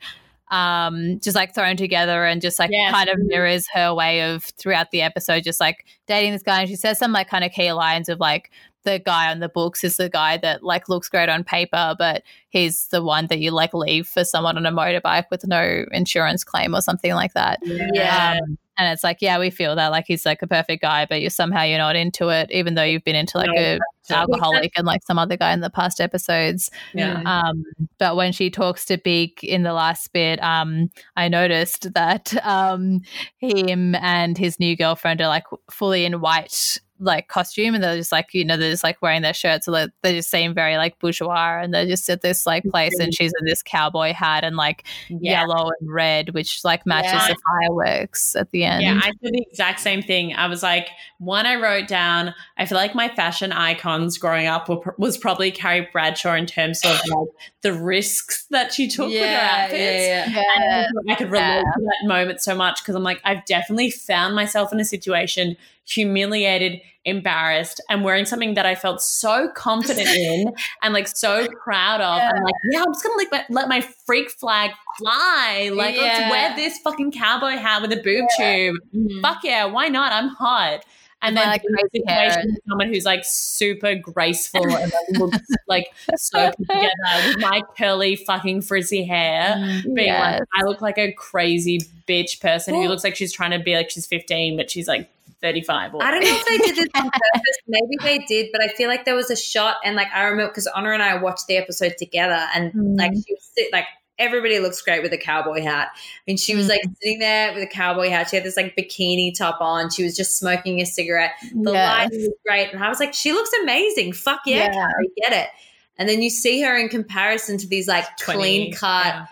um 0.51 1.17
just 1.21 1.33
like 1.33 1.55
thrown 1.55 1.77
together 1.77 2.25
and 2.25 2.41
just 2.41 2.59
like 2.59 2.69
Yes. 2.73 2.91
kind 2.93 3.09
of 3.09 3.15
mirrors 3.19 3.65
her 3.73 3.93
way 3.95 4.21
of 4.33 4.43
throughout 4.43 4.91
the 4.91 5.01
episode 5.01 5.43
just 5.45 5.61
like 5.61 5.85
dating 6.07 6.33
this 6.33 6.43
guy 6.43 6.59
and 6.59 6.69
she 6.69 6.75
says 6.75 6.99
some 6.99 7.13
like 7.13 7.29
kind 7.29 7.45
of 7.45 7.53
key 7.53 7.71
lines 7.71 8.09
of 8.09 8.19
like 8.19 8.51
the 8.83 8.99
guy 8.99 9.31
on 9.31 9.39
the 9.39 9.49
books 9.49 9.83
is 9.83 9.97
the 9.97 10.09
guy 10.09 10.37
that 10.37 10.63
like 10.63 10.89
looks 10.89 11.09
great 11.09 11.29
on 11.29 11.43
paper 11.43 11.95
but 11.97 12.23
he's 12.49 12.87
the 12.87 13.03
one 13.03 13.27
that 13.27 13.39
you 13.39 13.51
like 13.51 13.73
leave 13.73 14.07
for 14.07 14.23
someone 14.23 14.57
on 14.57 14.65
a 14.65 14.71
motorbike 14.71 15.25
with 15.29 15.45
no 15.47 15.85
insurance 15.91 16.43
claim 16.43 16.73
or 16.75 16.81
something 16.81 17.13
like 17.13 17.33
that 17.33 17.59
Yeah. 17.63 18.37
um, 18.41 18.57
and 18.77 18.91
it's 18.91 19.03
like 19.03 19.17
yeah 19.21 19.37
we 19.37 19.49
feel 19.49 19.75
that 19.75 19.89
like 19.89 20.05
he's 20.07 20.25
like 20.25 20.41
a 20.41 20.47
perfect 20.47 20.81
guy 20.81 21.05
but 21.05 21.21
you're 21.21 21.29
somehow 21.29 21.63
you're 21.63 21.77
not 21.77 21.95
into 21.95 22.29
it 22.29 22.49
even 22.51 22.73
though 22.75 22.83
you've 22.83 23.03
been 23.03 23.15
into 23.15 23.37
like 23.37 23.49
No, 23.55 23.77
a 23.77 23.79
alcoholic 24.13 24.71
and 24.75 24.85
like 24.85 25.03
some 25.05 25.17
other 25.19 25.37
guy 25.37 25.53
in 25.53 25.61
the 25.61 25.69
past 25.69 26.01
episodes 26.01 26.69
Yeah. 26.93 27.21
um, 27.25 27.63
but 27.97 28.15
when 28.15 28.31
she 28.31 28.49
talks 28.49 28.85
to 28.85 28.97
Big 28.97 29.43
in 29.43 29.63
the 29.63 29.73
last 29.73 30.11
bit, 30.11 30.41
um, 30.43 30.89
I 31.15 31.27
noticed 31.29 31.93
that 31.93 32.33
um, 32.45 33.01
him 33.37 33.95
and 33.95 34.37
his 34.37 34.59
new 34.59 34.75
girlfriend 34.75 35.21
are 35.21 35.27
like 35.27 35.45
fully 35.69 36.03
in 36.03 36.19
white 36.19 36.79
like 37.03 37.27
costume 37.27 37.73
and 37.75 37.83
they're 37.83 37.97
just 37.97 38.11
like 38.11 38.33
you 38.33 38.45
know 38.45 38.55
they're 38.55 38.69
just 38.71 38.83
like 38.83 39.01
wearing 39.01 39.21
their 39.23 39.33
shirts 39.33 39.65
so 39.65 39.71
they- 39.71 39.87
they 40.03 40.15
just 40.15 40.29
seem 40.29 40.53
very 40.53 40.77
like 40.77 40.97
bourgeois 40.99 41.59
and 41.61 41.73
they're 41.73 41.85
just 41.87 42.07
at 42.09 42.21
this 42.21 42.45
like 42.45 42.63
place 42.65 42.97
and 42.99 43.13
she's 43.13 43.33
in 43.39 43.45
this 43.45 43.61
cowboy 43.63 44.13
hat 44.13 44.43
and 44.43 44.55
like 44.55 44.85
Yeah. 45.09 45.41
yellow 45.41 45.71
and 45.79 45.91
red 45.91 46.29
which 46.33 46.63
like 46.63 46.85
matches 46.85 47.11
Yeah. 47.13 47.27
the 47.29 47.35
fireworks 47.45 48.35
at 48.35 48.51
the 48.51 48.63
end 48.63 48.83
Yeah, 48.83 48.99
I 49.03 49.11
did 49.21 49.33
the 49.33 49.45
exact 49.49 49.79
same 49.79 50.01
thing. 50.01 50.33
I 50.35 50.47
was 50.47 50.61
like, 50.63 50.87
one, 51.17 51.45
I 51.45 51.55
wrote 51.55 51.87
down, 51.87 52.33
I 52.57 52.65
feel 52.65 52.77
like 52.77 52.93
my 52.95 53.09
fashion 53.09 53.51
icons 53.51 54.17
growing 54.17 54.47
up 54.47 54.69
were, 54.69 54.95
was 54.97 55.17
probably 55.17 55.51
Carrie 55.51 55.87
Bradshaw 55.91 56.35
in 56.35 56.45
terms 56.45 56.81
of 56.85 56.91
like 57.09 57.27
the 57.61 57.73
risks 57.73 58.45
that 58.51 58.73
she 58.73 58.87
took 58.87 59.09
with 59.09 59.19
her 59.21 59.25
outfits. 59.25 59.79
yeah, 59.81 60.29
yeah. 60.29 60.85
yeah. 61.07 61.13
I 61.13 61.15
could 61.15 61.31
relate 61.31 61.61
to 61.61 61.81
that 61.81 62.07
moment 62.07 62.41
so 62.41 62.55
much 62.55 62.81
because 62.83 62.95
I'm 62.95 63.03
like, 63.03 63.21
I've 63.23 63.43
definitely 63.45 63.89
found 63.91 64.35
myself 64.35 64.71
in 64.71 64.79
a 64.79 64.85
situation 64.85 65.57
humiliated, 65.87 66.81
embarrassed, 67.05 67.81
and 67.89 68.03
wearing 68.03 68.25
something 68.25 68.53
that 68.53 68.65
I 68.65 68.75
felt 68.75 69.01
so 69.01 69.49
confident 69.55 70.07
in 70.15 70.53
and 70.83 70.93
like 70.93 71.07
so 71.07 71.47
proud 71.63 72.01
of. 72.01 72.19
I'm 72.21 72.43
like, 72.43 72.53
yeah, 72.71 72.83
I'm 72.83 72.93
just 72.93 73.03
gonna 73.03 73.15
like, 73.17 73.31
let, 73.31 73.49
let 73.49 73.67
my 73.69 73.81
freak 73.81 74.29
flag 74.31 74.71
fly. 74.97 75.71
Like, 75.73 75.95
Yeah. 75.95 76.01
let's 76.01 76.31
wear 76.31 76.55
this 76.55 76.79
fucking 76.79 77.11
cowboy 77.11 77.57
hat 77.57 77.81
with 77.81 77.91
a 77.93 77.97
boob 78.01 78.25
tube. 78.37 78.75
Mhm. 78.95 79.21
Fuck 79.21 79.43
yeah, 79.43 79.65
why 79.65 79.87
not? 79.87 80.11
I'm 80.13 80.29
hot. 80.29 80.85
And 81.23 81.37
then 81.37 81.45
like, 81.47 81.61
crazy 81.61 82.03
hair 82.07 82.31
situation 82.31 82.51
with 82.55 82.63
someone 82.67 82.87
who's 82.87 83.05
like 83.05 83.21
super 83.23 83.93
graceful 83.93 84.63
and 84.75 84.91
like, 84.91 85.19
looks 85.19 85.37
like 85.67 85.85
so 86.17 86.49
together 86.57 86.87
with 87.27 87.37
my 87.37 87.61
curly 87.77 88.15
fucking 88.15 88.61
frizzy 88.63 89.03
hair 89.03 89.55
being 89.83 90.07
Yes. 90.07 90.39
like, 90.39 90.47
I 90.59 90.63
look 90.65 90.81
like 90.81 90.97
a 90.97 91.11
crazy 91.11 91.79
bitch 92.07 92.41
person 92.41 92.73
who 92.73 92.87
looks 92.87 93.03
like 93.03 93.15
she's 93.15 93.31
trying 93.31 93.51
to 93.51 93.59
be 93.59 93.75
like 93.75 93.91
she's 93.91 94.07
15, 94.07 94.57
but 94.57 94.71
she's 94.71 94.87
like 94.87 95.11
35. 95.41 95.95
Or 95.95 96.03
I 96.03 96.11
don't 96.11 96.21
know 96.23 96.29
if 96.29 96.45
they 96.45 96.57
did 96.57 96.75
this 96.75 96.87
on 96.95 97.03
purpose. 97.03 97.57
Maybe 97.67 97.97
they 98.03 98.19
did, 98.25 98.49
but 98.51 98.61
I 98.63 98.67
feel 98.69 98.87
like 98.87 99.05
there 99.05 99.15
was 99.15 99.29
a 99.31 99.35
shot, 99.35 99.77
and 99.83 99.95
like 99.95 100.07
I 100.13 100.23
remember 100.25 100.49
because 100.51 100.67
Honor 100.67 100.93
and 100.93 101.01
I 101.03 101.17
watched 101.21 101.47
the 101.47 101.57
episode 101.57 101.95
together, 101.97 102.47
and 102.55 102.71
Mm. 102.73 102.97
like 102.97 103.11
she 103.13 103.33
was 103.33 103.51
sit, 103.57 103.71
like 103.73 103.85
everybody 104.19 104.59
looks 104.59 104.79
great 104.83 105.01
with 105.01 105.11
a 105.13 105.17
cowboy 105.17 105.61
hat, 105.61 105.89
and 106.27 106.39
she 106.39 106.55
was 106.55 106.67
like 106.69 106.81
sitting 107.01 107.17
there 107.19 107.53
with 107.53 107.63
a 107.63 107.67
cowboy 107.67 108.09
hat. 108.09 108.29
She 108.29 108.35
had 108.35 108.45
this 108.45 108.55
like 108.57 108.75
bikini 108.77 109.35
top 109.35 109.59
on. 109.61 109.89
She 109.89 110.03
was 110.03 110.15
just 110.15 110.37
smoking 110.37 110.79
a 110.79 110.85
cigarette. 110.85 111.31
The 111.53 111.71
Yes. 111.71 111.97
lighting 111.97 112.19
was 112.21 112.33
great, 112.47 112.71
and 112.73 112.83
I 112.83 112.89
was 112.89 112.99
like, 112.99 113.13
she 113.15 113.31
looks 113.33 113.49
amazing. 113.63 114.13
Fuck 114.13 114.41
yeah, 114.45 114.65
Yeah. 114.65 114.73
Carrie, 114.73 115.09
get 115.23 115.33
it. 115.33 115.49
And 115.97 116.07
then 116.07 116.21
you 116.21 116.29
see 116.29 116.61
her 116.61 116.77
in 116.77 116.89
comparison 116.89 117.57
to 117.59 117.67
these 117.67 117.87
like 117.87 118.05
20, 118.17 118.39
clean 118.39 118.73
cut, 118.73 119.05
yeah. 119.05 119.25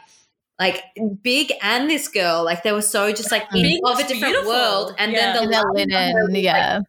Like 0.60 0.84
big 1.24 1.54
and 1.62 1.90
this 1.90 2.08
girl, 2.10 2.44
like 2.44 2.64
they 2.64 2.72
were 2.74 2.82
so 2.82 3.12
just 3.14 3.32
like 3.32 3.44
in, 3.54 3.80
of 3.86 3.98
a 3.98 4.02
different 4.02 4.22
beautiful. 4.22 4.50
world. 4.50 4.94
And 4.98 5.12
Yeah. 5.14 5.34
then 5.34 5.36
the 5.36 5.42
And 5.44 5.54
their 5.54 5.64
lighting 5.74 5.96
on 5.96 6.02
her 6.02 6.14
linen 6.14 6.24
was, 6.24 6.34
like, 6.34 6.44
yeah 6.44 6.80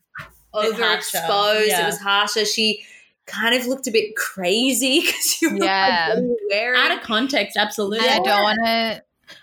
overexposed. 0.55 1.68
yeah. 1.68 1.83
It 1.83 1.87
was 1.87 1.99
harsher. 2.01 2.45
She 2.45 2.85
kind 3.27 3.55
of 3.55 3.66
looked 3.66 3.87
a 3.87 3.91
bit 3.91 4.16
crazy 4.16 5.01
because 5.01 5.41
you 5.43 5.51
were 5.51 5.64
Yeah. 5.64 6.09
like, 6.09 6.09
what 6.09 6.18
are 6.18 6.23
you 6.27 6.49
wearing? 6.51 6.81
Out 6.81 6.91
of 6.99 7.03
context, 7.03 7.57
absolutely. 7.57 8.01
I 8.09 8.18
don't 8.18 8.43
want 8.43 8.59
to. 8.64 9.03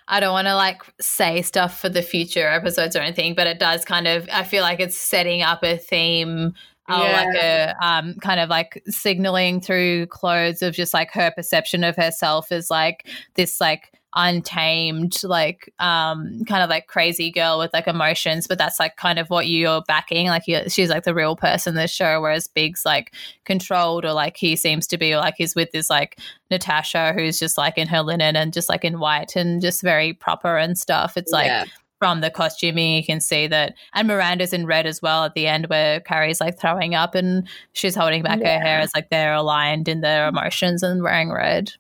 I 0.10 0.20
don't 0.20 0.34
want 0.34 0.48
to 0.48 0.56
like 0.56 0.82
say 1.00 1.42
stuff 1.42 1.80
for 1.80 1.88
the 1.88 2.02
future 2.02 2.46
episodes 2.50 2.96
or 2.98 3.00
anything, 3.00 3.36
but 3.36 3.48
it 3.48 3.58
does 3.58 3.86
kind 3.86 4.06
of. 4.08 4.28
I 4.32 4.44
feel 4.44 4.62
like 4.62 4.82
it's 4.82 4.98
setting 4.98 5.42
up 5.42 5.64
a 5.64 5.78
theme, 5.78 6.54
or 6.90 6.98
Yeah. 6.98 7.24
like 7.26 7.36
a 7.44 7.76
um, 7.86 8.16
kind 8.16 8.40
of 8.40 8.50
like 8.50 8.82
signaling 8.88 9.62
through 9.62 10.08
clothes 10.08 10.62
of 10.62 10.74
just 10.76 10.94
like 10.94 11.12
her 11.12 11.32
perception 11.32 11.84
of 11.84 11.96
herself 11.96 12.52
as 12.52 12.70
like 12.70 13.08
this 13.36 13.60
like 13.62 13.92
untamed 14.16 15.22
like 15.24 15.72
um 15.80 16.44
kind 16.48 16.64
of 16.64 16.70
like 16.70 16.88
crazy 16.88 17.30
girl 17.30 17.60
with 17.60 17.72
like 17.74 17.88
emotions 17.88 18.48
but 18.48 18.58
that's 18.58 18.80
like 18.80 18.96
kind 18.96 19.20
of 19.20 19.30
what 19.30 19.48
you're 19.48 19.82
backing 19.88 20.28
like 20.28 20.44
she's 20.70 20.90
like 20.90 21.04
the 21.04 21.14
real 21.14 21.36
person 21.36 21.72
in 21.72 21.78
this 21.78 21.92
show 21.92 22.20
whereas 22.20 22.48
big's 22.48 22.84
like 22.86 23.14
controlled 23.46 24.06
or 24.06 24.14
like 24.14 24.36
he 24.36 24.56
seems 24.56 24.88
to 24.88 24.98
be 24.98 25.14
or 25.14 25.18
like 25.18 25.36
he's 25.38 25.56
with 25.56 25.72
this 25.72 25.90
like 25.90 26.20
natasha 26.50 27.14
who's 27.14 27.38
just 27.38 27.58
like 27.58 27.78
in 27.78 27.88
her 27.88 28.02
linen 28.02 28.36
and 28.36 28.54
just 28.54 28.70
like 28.70 28.84
in 28.84 29.00
white 29.00 29.36
and 29.36 29.62
just 29.62 29.82
very 29.84 30.14
proper 30.14 30.58
and 30.58 30.78
stuff 30.80 31.16
it's 31.16 31.32
like 31.32 31.48
Yeah. 31.48 31.66
From 32.00 32.22
the 32.22 32.30
costuming 32.30 32.96
you 32.96 33.04
can 33.04 33.20
see 33.20 33.48
that 33.48 33.74
and 33.94 34.08
miranda's 34.08 34.54
in 34.54 34.66
red 34.66 34.86
as 34.86 35.02
well 35.02 35.24
at 35.24 35.34
the 35.34 35.48
end 35.48 35.66
where 35.68 36.00
carrie's 36.02 36.40
like 36.40 36.60
throwing 36.60 36.96
up 36.96 37.16
and 37.16 37.48
she's 37.74 37.96
holding 37.96 38.22
back 38.24 38.40
her 38.40 38.60
hair 38.60 38.80
as 38.80 38.92
like 38.96 39.10
they're 39.10 39.34
aligned 39.34 39.88
in 39.88 40.02
their 40.02 40.28
emotions 40.28 40.84
and 40.84 41.02
wearing 41.04 41.32
red 41.32 41.72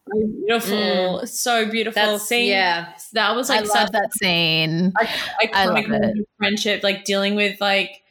Beautiful. 0.47 1.21
Mm. 1.23 1.27
So 1.27 1.69
beautiful. 1.69 2.01
That's 2.01 2.23
Seeing 2.23 2.49
yeah. 2.49 2.93
that 3.13 3.35
was 3.35 3.49
i 3.49 3.59
like 3.59 3.73
love 3.73 3.91
that 3.91 4.13
scene 4.13 4.93
iconic 5.43 5.49
I 5.53 5.65
love 5.65 5.85
it. 5.89 6.27
friendship, 6.37 6.83
like 6.83 7.03
dealing 7.03 7.35
with 7.35 7.59
like 7.61 8.01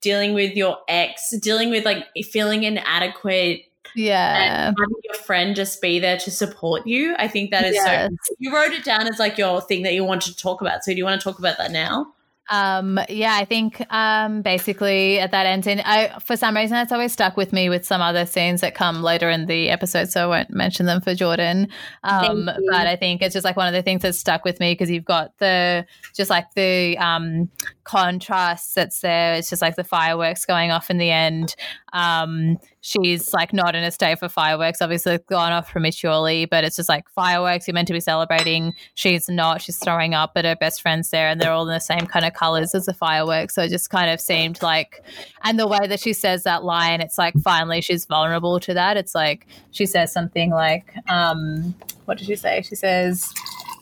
dealing 0.00 0.34
with 0.34 0.56
your 0.56 0.78
ex, 0.88 1.30
dealing 1.38 1.70
with 1.70 1.84
like 1.84 2.06
feeling 2.24 2.64
inadequate 2.64 3.62
yeah 3.94 4.68
and 4.68 4.76
having 4.78 4.96
your 5.04 5.14
friend 5.14 5.56
just 5.56 5.80
be 5.80 5.98
there 5.98 6.16
to 6.18 6.30
support 6.30 6.86
you. 6.86 7.14
I 7.18 7.28
think 7.28 7.50
that 7.50 7.64
is 7.64 7.74
Yes. 7.74 8.10
so 8.24 8.34
you 8.38 8.54
wrote 8.54 8.72
it 8.72 8.84
down 8.84 9.06
as 9.06 9.18
like 9.18 9.38
your 9.38 9.60
thing 9.60 9.82
that 9.82 9.94
you 9.94 10.04
wanted 10.04 10.32
to 10.32 10.36
talk 10.36 10.60
about. 10.60 10.84
So 10.84 10.92
do 10.92 10.98
you 10.98 11.04
want 11.04 11.20
to 11.20 11.24
talk 11.24 11.38
about 11.38 11.58
that 11.58 11.70
now? 11.70 12.12
Um, 12.52 12.98
yeah, 13.08 13.36
I 13.36 13.44
think 13.44 13.80
um, 13.92 14.42
basically 14.42 15.20
at 15.20 15.30
that 15.30 15.46
end, 15.46 15.64
scene, 15.64 15.80
I 15.84 16.18
for 16.18 16.36
some 16.36 16.56
reason 16.56 16.74
that's 16.74 16.90
always 16.90 17.12
stuck 17.12 17.36
with 17.36 17.52
me 17.52 17.68
with 17.68 17.86
some 17.86 18.00
other 18.00 18.26
scenes 18.26 18.60
that 18.62 18.74
come 18.74 19.04
later 19.04 19.30
in 19.30 19.46
the 19.46 19.70
episode, 19.70 20.10
so 20.10 20.24
I 20.24 20.38
won't 20.38 20.50
mention 20.50 20.86
them 20.86 21.00
for 21.00 21.14
Jordan. 21.14 21.68
Um, 22.02 22.46
but 22.46 22.88
I 22.88 22.96
think 22.96 23.22
it's 23.22 23.34
just 23.34 23.44
like 23.44 23.56
one 23.56 23.68
of 23.68 23.72
the 23.72 23.82
things 23.82 24.02
that's 24.02 24.18
stuck 24.18 24.44
with 24.44 24.58
me 24.58 24.72
because 24.72 24.90
you've 24.90 25.04
got 25.04 25.38
the 25.38 25.86
just 26.12 26.28
like 26.28 26.52
the 26.54 26.98
um, 26.98 27.48
contrast 27.90 28.76
that's 28.76 29.00
there. 29.00 29.34
It's 29.34 29.50
just 29.50 29.60
like 29.60 29.74
the 29.74 29.82
fireworks 29.82 30.46
going 30.46 30.70
off 30.70 30.90
in 30.90 30.98
the 30.98 31.10
end. 31.10 31.56
Um, 31.92 32.56
she's 32.82 33.34
like 33.34 33.52
not 33.52 33.74
in 33.74 33.82
a 33.82 33.90
state 33.90 34.20
for 34.20 34.28
fireworks. 34.28 34.80
Obviously, 34.80 35.18
gone 35.28 35.50
off 35.50 35.72
prematurely, 35.72 36.44
but 36.44 36.62
it's 36.62 36.76
just 36.76 36.88
like 36.88 37.08
fireworks. 37.08 37.66
You're 37.66 37.74
meant 37.74 37.88
to 37.88 37.92
be 37.92 38.00
celebrating. 38.00 38.74
She's 38.94 39.28
not. 39.28 39.60
She's 39.60 39.76
throwing 39.78 40.14
up, 40.14 40.34
but 40.34 40.44
her 40.44 40.54
best 40.54 40.82
friend's 40.82 41.10
there, 41.10 41.28
and 41.28 41.40
they're 41.40 41.50
all 41.50 41.68
in 41.68 41.74
the 41.74 41.80
same 41.80 42.06
kind 42.06 42.24
of 42.24 42.32
colors 42.32 42.76
as 42.76 42.86
the 42.86 42.94
fireworks. 42.94 43.56
So 43.56 43.62
it 43.62 43.70
just 43.70 43.90
kind 43.90 44.08
of 44.08 44.20
seemed 44.20 44.62
like, 44.62 45.02
and 45.42 45.58
the 45.58 45.66
way 45.66 45.84
that 45.88 45.98
she 45.98 46.12
says 46.12 46.44
that 46.44 46.62
line, 46.62 47.00
it's 47.00 47.18
like 47.18 47.34
finally 47.42 47.80
she's 47.80 48.06
vulnerable 48.06 48.60
to 48.60 48.74
that. 48.74 48.98
It's 48.98 49.16
like 49.16 49.48
she 49.72 49.84
says 49.84 50.12
something 50.12 50.50
like, 50.50 50.94
um, 51.08 51.74
what 52.04 52.18
did 52.18 52.28
she 52.28 52.36
say? 52.36 52.62
She 52.62 52.76
says, 52.76 53.34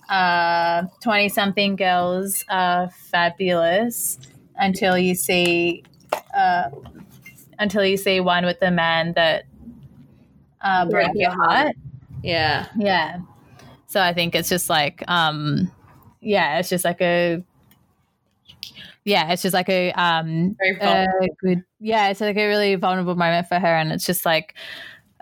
uh, 0.08 0.84
20 1.02 1.28
something 1.28 1.76
girls 1.76 2.44
are 2.48 2.90
fabulous 2.90 4.18
until 4.56 4.98
you 4.98 5.14
see 5.14 5.84
uh, 6.34 6.70
until 7.58 7.84
you 7.84 7.96
see 7.96 8.20
one 8.20 8.44
with 8.44 8.60
the 8.60 8.70
man 8.70 9.12
that 9.14 9.44
uh, 10.60 10.86
broke 10.86 11.12
your 11.14 11.30
heart. 11.30 11.74
Yeah. 12.22 12.66
Yeah. 12.76 13.20
So 13.86 14.00
I 14.00 14.12
think 14.12 14.34
it's 14.34 14.48
just 14.48 14.68
like, 14.68 15.02
um, 15.08 15.70
yeah, 16.20 16.58
it's 16.58 16.68
just 16.68 16.84
like 16.84 17.00
a, 17.00 17.42
yeah, 19.04 19.32
it's 19.32 19.42
just 19.42 19.54
like 19.54 19.68
a, 19.68 19.92
um, 19.92 20.56
Very 20.58 20.78
a 20.80 21.06
good, 21.40 21.64
yeah, 21.80 22.08
it's 22.08 22.20
like 22.20 22.36
a 22.36 22.46
really 22.46 22.74
vulnerable 22.74 23.14
moment 23.14 23.48
for 23.48 23.58
her. 23.58 23.76
And 23.76 23.92
it's 23.92 24.04
just 24.04 24.26
like, 24.26 24.54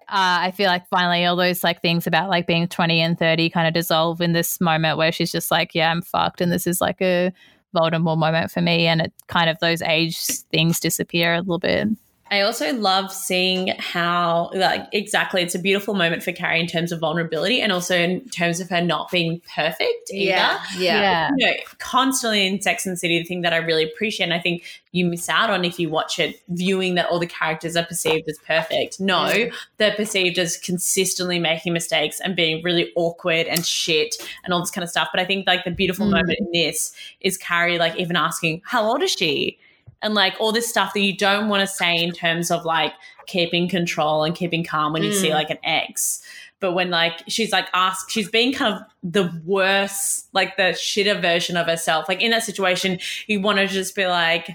uh, 0.09 0.39
I 0.41 0.51
feel 0.53 0.69
like 0.69 0.87
finally 0.89 1.25
all 1.25 1.35
those 1.35 1.65
like 1.65 1.83
things 1.83 2.07
about 2.07 2.29
like 2.29 2.47
being 2.47 2.69
20 2.69 3.01
and 3.01 3.19
30 3.19 3.51
kind 3.51 3.67
of 3.67 3.75
dissolve 3.75 4.21
in 4.21 4.33
this 4.33 4.61
moment 4.61 4.99
where 4.99 5.11
she's 5.11 5.33
just 5.33 5.51
like, 5.51 5.75
yeah, 5.75 5.91
I'm 5.91 6.01
fucked. 6.01 6.41
And 6.41 6.53
this 6.53 6.67
is 6.67 6.81
like 6.81 7.03
a 7.03 7.33
vulnerable 7.73 8.15
moment 8.15 8.53
for 8.53 8.61
me. 8.61 8.87
And 8.87 9.01
it 9.01 9.13
kind 9.27 9.51
of 9.51 9.59
those 9.59 9.83
age 9.83 10.19
things 10.53 10.79
disappear 10.79 11.35
a 11.35 11.41
little 11.41 11.59
bit. 11.59 11.89
I 12.31 12.41
also 12.41 12.73
love 12.75 13.13
seeing 13.13 13.69
how, 13.79 14.51
like, 14.53 14.87
exactly, 14.93 15.43
it's 15.43 15.55
a 15.55 15.59
beautiful 15.61 15.95
moment 15.95 16.25
for 16.25 16.33
Carrie 16.33 16.59
in 16.59 16.67
terms 16.67 16.91
of 16.91 16.99
vulnerability 16.99 17.61
and 17.61 17.71
also 17.71 17.97
in 17.97 18.29
terms 18.31 18.59
of 18.59 18.69
her 18.71 18.81
not 18.81 19.11
being 19.13 19.41
perfect 19.55 20.11
either. 20.11 20.31
Yeah. 20.33 20.59
Yeah. 20.77 21.31
You 21.37 21.47
know, 21.47 21.53
constantly 21.79 22.47
in 22.47 22.61
Sex 22.61 22.85
and 22.85 22.99
City, 22.99 23.19
the 23.19 23.25
thing 23.25 23.43
that 23.43 23.53
I 23.53 23.59
really 23.59 23.85
appreciate, 23.85 24.25
and 24.27 24.35
I 24.35 24.41
think 24.41 24.65
you 24.91 25.05
miss 25.07 25.29
out 25.29 25.51
on 25.51 25.65
if 25.65 25.79
you 25.79 25.89
watch 25.89 26.19
it, 26.19 26.41
viewing 26.49 26.97
that 26.97 27.07
all 27.07 27.21
the 27.21 27.27
characters 27.27 27.77
are 27.77 27.85
perceived 27.85 28.29
as 28.29 28.39
perfect. 28.39 28.99
No, 28.99 29.49
they're 29.77 29.95
perceived 29.95 30.39
as 30.39 30.57
consistently 30.57 31.39
making 31.39 31.73
mistakes 31.75 32.19
and 32.21 32.35
being 32.35 32.63
really 32.65 32.91
awkward 32.97 33.47
and 33.47 33.65
shit 33.65 34.17
and 34.45 34.53
all 34.53 34.61
this 34.61 34.71
kind 34.71 34.83
of 34.83 34.91
stuff. 34.91 35.09
But 35.13 35.21
I 35.21 35.25
think 35.27 35.47
like 35.47 35.65
the 35.65 35.71
beautiful 35.71 36.07
Mm. 36.07 36.11
moment 36.13 36.39
in 36.41 36.51
this 36.53 36.93
is 37.21 37.37
Carrie 37.37 37.79
like 37.79 37.95
even 37.97 38.17
asking, 38.17 38.63
How 38.65 38.85
old 38.85 39.03
is 39.03 39.13
she? 39.13 39.59
And 40.03 40.15
like 40.15 40.35
all 40.39 40.53
this 40.53 40.69
stuff 40.69 40.93
that 40.95 41.01
you 41.01 41.17
don't 41.17 41.49
want 41.49 41.63
to 41.63 41.67
say 41.67 41.97
in 42.03 42.13
terms 42.13 42.51
of 42.51 42.65
like 42.65 42.93
keeping 43.27 43.69
control 43.69 44.25
and 44.25 44.35
keeping 44.35 44.63
calm 44.65 44.93
when 44.93 45.03
you 45.03 45.13
see 45.13 45.29
Mm. 45.29 45.35
like 45.35 45.51
an 45.51 45.59
ex. 45.65 46.23
But 46.61 46.73
when 46.73 46.91
like 46.91 47.23
she's 47.29 47.51
like 47.53 47.67
asked, 47.75 48.11
she's 48.11 48.29
being 48.31 48.53
kind 48.53 48.75
of 48.75 48.83
the 49.03 49.31
worst, 49.45 50.29
like 50.33 50.57
the 50.57 50.75
shitter 50.75 51.21
version 51.21 51.57
of 51.57 51.67
herself. 51.67 52.09
Like 52.09 52.23
in 52.23 52.31
that 52.31 52.45
situation, 52.45 52.99
you 53.27 53.41
want 53.41 53.59
to 53.59 53.67
just 53.67 53.95
be 53.95 54.07
like, 54.07 54.51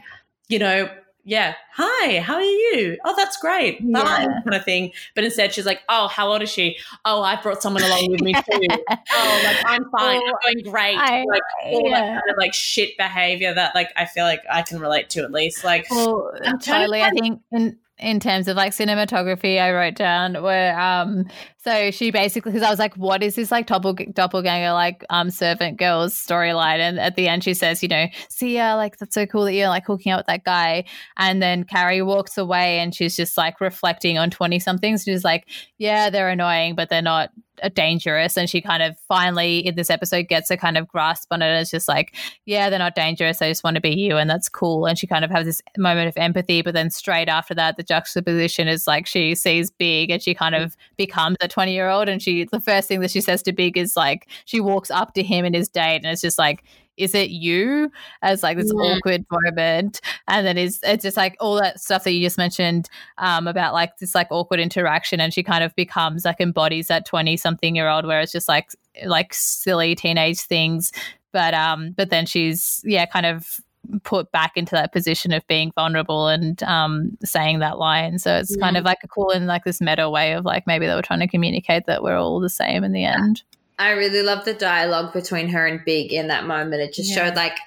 you 0.48 0.60
know, 0.60 0.90
yeah, 1.24 1.54
hi, 1.74 2.20
how 2.20 2.36
are 2.36 2.42
you? 2.42 2.98
Oh, 3.06 3.14
that's 3.16 3.38
great. 3.38 3.80
Bye, 3.92 4.00
Yeah. 4.02 4.40
kind 4.44 4.56
of 4.56 4.66
thing. 4.66 4.92
But 5.16 5.24
instead, 5.24 5.54
she's 5.54 5.66
like, 5.66 5.82
oh, 5.90 6.08
how 6.08 6.32
old 6.32 6.42
is 6.42 6.50
she? 6.50 6.78
Oh, 7.06 7.22
I 7.22 7.40
brought 7.42 7.62
someone 7.62 7.84
along 7.84 8.08
with 8.12 8.22
me 8.22 8.34
too. 8.34 8.42
oh, 9.14 9.42
like 9.46 9.58
I'm 9.66 9.84
fine. 9.92 10.20
Well, 10.24 10.34
I'm 10.48 10.54
doing 10.54 10.72
great. 10.72 10.98
I- 10.98 11.24
like 11.30 11.42
all 11.66 11.90
that 11.92 12.02
kind 12.06 12.22
of 12.30 12.38
like 12.38 12.54
shit 12.54 12.98
behavior 12.98 13.54
that 13.54 13.76
like 13.76 13.90
I 13.96 14.06
feel 14.06 14.24
like 14.26 14.42
I 14.52 14.62
can 14.64 14.80
relate 14.80 15.10
to 15.12 15.24
at 15.24 15.32
least. 15.32 15.64
Like, 15.64 15.86
Well, 15.92 16.32
totally. 16.62 17.02
I 17.04 17.12
think 17.12 17.42
in 17.52 17.78
in 18.00 18.20
terms 18.20 18.48
of 18.48 18.58
like 18.58 18.72
cinematography, 18.72 19.62
I 19.62 19.72
wrote 19.72 19.94
down 19.96 20.42
where 20.42 20.80
um 20.80 21.28
so 21.64 21.92
she 21.92 22.12
basically 22.12 22.52
because 22.52 22.66
I 22.66 22.70
was 22.70 22.80
like, 22.80 22.96
what 22.96 23.22
is 23.22 23.36
this 23.36 23.52
like 23.52 23.68
doppel, 23.68 24.14
doppelganger 24.14 24.74
like 24.74 25.06
um 25.10 25.30
servant 25.30 25.78
girls 25.78 26.14
storyline? 26.16 26.80
And 26.80 27.00
at 27.00 27.16
the 27.16 27.28
end, 27.28 27.44
she 27.44 27.54
says, 27.54 27.84
you 27.84 27.90
know, 27.90 28.08
see 28.30 28.56
ya, 28.56 28.76
like 28.76 28.98
that's 28.98 29.14
so 29.14 29.26
cool 29.26 29.46
that 29.46 29.54
you're 29.54 29.68
like 29.68 29.86
hooking 29.86 30.12
up 30.12 30.20
with 30.20 30.28
that 30.28 30.44
guy. 30.44 30.86
And 31.18 31.42
then 31.42 31.64
Carrie 31.64 32.02
walks 32.02 32.38
away 32.38 32.80
and 32.80 32.96
she's 32.96 33.16
just 33.16 33.38
like 33.38 33.62
reflecting 33.62 34.18
on 34.18 34.32
twenty 34.32 34.60
somethings. 34.60 35.04
She's 35.04 35.24
like, 35.24 35.48
yeah, 35.78 36.10
they're 36.10 36.30
annoying, 36.30 36.76
but 36.76 36.90
they're 36.90 37.02
not 37.02 37.30
uh, 37.62 37.70
dangerous. 37.70 38.38
And 38.38 38.50
she 38.50 38.60
kind 38.62 38.82
of 38.82 38.98
finally 39.08 39.60
in 39.60 39.76
this 39.76 39.90
episode 39.90 40.28
gets 40.28 40.50
a 40.50 40.58
kind 40.58 40.78
of 40.78 40.88
grasp 40.88 41.28
on 41.32 41.42
it. 41.42 41.62
It's 41.62 41.70
just 41.70 41.88
like, 41.88 42.16
yeah, 42.46 42.70
they're 42.70 42.80
not 42.80 42.96
dangerous. 42.96 43.38
They 43.38 43.50
just 43.50 43.64
want 43.64 43.76
to 43.76 43.82
be 43.82 43.92
you, 43.92 44.18
and 44.18 44.30
that's 44.30 44.50
cool. 44.50 44.86
And 44.88 44.98
she 44.98 45.06
kind 45.06 45.24
of 45.24 45.30
has 45.30 45.46
this 45.46 45.62
moment 45.78 46.08
of 46.08 46.18
empathy, 46.18 46.62
but 46.62 46.74
then 46.74 46.90
straight 46.90 47.30
after 47.30 47.54
that, 47.54 47.78
the 47.78 47.84
juxtaposition 47.84 48.68
is 48.68 48.88
like 48.88 49.06
she 49.06 49.36
sees 49.36 49.70
Big, 49.70 50.10
and 50.10 50.24
she 50.24 50.34
kind 50.34 50.56
of 50.56 50.76
becomes 50.98 51.38
a 51.42 51.48
twenty 51.52 51.74
year 51.74 51.90
old. 51.90 52.10
And 52.10 52.22
she, 52.22 52.46
the 52.46 52.60
first 52.60 52.88
thing 52.88 53.02
that 53.02 53.12
she 53.12 53.22
says 53.22 53.44
to 53.44 53.54
Big 53.54 53.78
is 53.78 53.96
like, 53.96 54.28
she 54.46 54.60
walks 54.60 54.90
up 54.90 55.14
to 55.14 55.22
him 55.24 55.46
in 55.46 55.54
his 55.54 55.70
date, 55.70 55.98
and 55.98 56.08
it's 56.08 56.22
just 56.22 56.40
like. 56.40 56.64
Is 56.98 57.16
it 57.16 57.30
you? 57.32 57.90
As 58.22 58.44
like 58.44 58.58
this 58.58 58.72
Yeah. 58.76 58.98
awkward 58.98 59.26
moment, 59.32 60.02
and 60.28 60.46
then 60.46 60.58
is 60.58 60.82
it's 60.84 61.04
just 61.04 61.18
like 61.18 61.36
all 61.40 61.56
that 61.56 61.80
stuff 61.80 62.04
that 62.04 62.12
you 62.12 62.24
just 62.24 62.38
mentioned 62.38 62.90
um, 63.18 63.48
about 63.48 63.74
like 63.74 63.98
this 63.98 64.14
like 64.14 64.28
awkward 64.30 64.60
interaction, 64.60 65.20
and 65.22 65.34
she 65.34 65.42
kind 65.42 65.64
of 65.64 65.74
becomes 65.76 66.26
like 66.26 66.42
embodies 66.42 66.88
that 66.88 67.06
twenty 67.08 67.38
something 67.38 67.76
year 67.78 67.88
old, 67.88 68.06
where 68.06 68.20
it's 68.20 68.34
just 68.34 68.50
like 68.50 68.70
like 69.06 69.34
silly 69.34 69.96
teenage 69.96 70.42
things 70.42 70.92
but 71.32 71.54
um 71.54 71.92
but 71.94 72.10
then 72.10 72.26
she's 72.26 72.82
yeah 72.84 73.06
kind 73.06 73.26
of 73.26 73.62
put 74.04 74.32
back 74.32 74.54
into 74.56 74.72
that 74.76 74.94
position 74.94 75.34
of 75.34 75.46
being 75.48 75.72
vulnerable 75.74 76.28
and 76.28 76.62
um 76.64 77.18
saying 77.24 77.60
that 77.60 77.78
line 77.80 78.20
so 78.20 78.36
it's 78.38 78.56
kind 78.58 78.78
of 78.78 78.84
like 78.86 79.00
a 79.04 79.08
cool 79.08 79.32
and 79.32 79.48
like 79.48 79.64
this 79.64 79.82
meta 79.82 80.10
way 80.10 80.34
of 80.34 80.46
like 80.46 80.68
maybe 80.68 80.86
they 80.86 80.94
were 80.96 81.02
trying 81.02 81.20
to 81.20 81.28
communicate 81.28 81.86
that 81.88 82.04
we're 82.04 82.18
all 82.18 82.40
the 82.40 82.50
same 82.50 82.84
in 82.84 82.92
the 82.92 83.04
end 83.04 83.44
I 83.80 83.92
really 83.92 84.22
love 84.22 84.46
the 84.46 84.54
dialogue 84.54 85.12
between 85.12 85.48
her 85.50 85.66
and 85.66 85.84
Big 85.84 86.14
in 86.14 86.28
that 86.28 86.46
moment. 86.46 86.84
It 86.84 86.94
just 86.94 87.10
Yeah. 87.10 87.26
showed 87.30 87.36
like, 87.36 87.58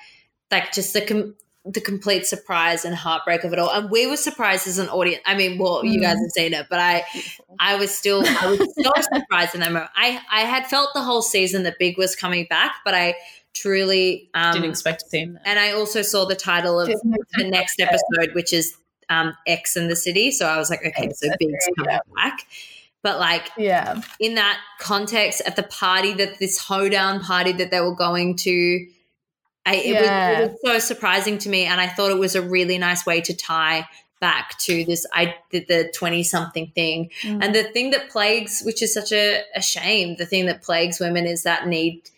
like 0.49 0.73
just 0.73 0.93
the 0.93 1.01
com- 1.01 1.35
the 1.65 1.81
complete 1.81 2.25
surprise 2.25 2.85
and 2.85 2.95
heartbreak 2.95 3.43
of 3.43 3.53
it 3.53 3.59
all. 3.59 3.69
And 3.71 3.91
we 3.91 4.07
were 4.07 4.17
surprised 4.17 4.69
as 4.69 4.79
an 4.79 4.89
audience. 4.91 5.23
I 5.27 5.35
mean, 5.35 5.59
well, 5.59 5.85
you 5.85 6.01
guys 6.01 6.17
Mhm. 6.17 6.21
have 6.21 6.31
seen 6.31 6.55
it, 6.55 6.67
but 6.71 6.79
I, 6.79 7.05
I 7.59 7.75
was 7.77 7.91
still, 7.93 8.23
I 8.25 8.47
was 8.47 8.59
so 8.85 8.93
surprised 9.13 9.55
in 9.55 9.61
that 9.63 9.73
moment. 9.73 9.91
I, 9.97 10.21
I 10.31 10.43
had 10.43 10.69
felt 10.69 10.91
the 10.95 11.03
whole 11.03 11.23
season 11.23 11.65
that 11.65 11.81
Big 11.81 11.99
was 11.99 12.15
coming 12.15 12.47
back, 12.49 12.77
but 12.85 12.95
I 12.95 13.15
truly, 13.55 14.29
um, 14.35 14.53
didn't 14.55 14.71
expect 14.71 15.01
to 15.01 15.09
see 15.09 15.19
him. 15.21 15.35
There. 15.35 15.43
and 15.47 15.59
I 15.59 15.73
also 15.73 16.03
saw 16.03 16.25
the 16.27 16.35
title 16.35 16.81
of 16.81 16.89
the 16.89 17.49
next 17.49 17.81
episode, 17.81 18.35
which 18.35 18.53
is 18.53 18.77
um, 19.09 19.35
X 19.47 19.77
in 19.77 19.89
the 19.89 19.97
City. 19.97 20.31
So 20.31 20.47
I 20.47 20.59
was 20.59 20.71
like, 20.71 20.85
okay, 20.85 21.11
so 21.13 21.29
Big's 21.39 21.69
coming 21.77 21.99
back. 22.17 22.47
But 23.03 23.19
like 23.21 23.51
yeah 23.59 24.01
in 24.19 24.37
that 24.37 24.59
context, 24.81 25.43
at 25.47 25.57
the 25.57 25.63
party 25.63 26.15
that 26.15 26.39
this 26.39 26.59
hoedown 26.59 27.21
party 27.21 27.53
that 27.53 27.71
they 27.71 27.81
were 27.81 27.95
going 27.95 28.37
to, 28.37 28.87
I, 29.67 29.75
it, 29.77 29.87
Yeah. 29.95 30.41
was, 30.41 30.49
it 30.49 30.53
was 30.53 30.61
so 30.65 30.79
surprising 30.95 31.37
to 31.39 31.49
me, 31.51 31.65
and 31.67 31.81
I 31.81 31.87
thought 31.87 32.11
it 32.11 32.19
was 32.19 32.35
a 32.35 32.43
really 32.43 32.79
nice 32.79 33.05
way 33.05 33.21
to 33.21 33.35
tie 33.37 33.87
back 34.21 34.59
to 34.59 34.85
this 34.87 35.05
I 35.13 35.35
did 35.51 35.69
the 35.69 35.93
twenty 35.95 36.23
something 36.23 36.73
thing. 36.75 37.11
And 37.25 37.55
the 37.55 37.65
thing 37.65 37.91
that 37.91 38.09
plagues, 38.09 38.63
which 38.65 38.83
is 38.83 38.95
such 38.95 39.13
a, 39.13 39.43
a 39.55 39.61
shame, 39.61 40.17
the 40.17 40.25
thing 40.25 40.47
that 40.47 40.63
plagues 40.63 40.99
women 40.99 41.27
is 41.27 41.43
that 41.43 41.67
need 41.69 42.09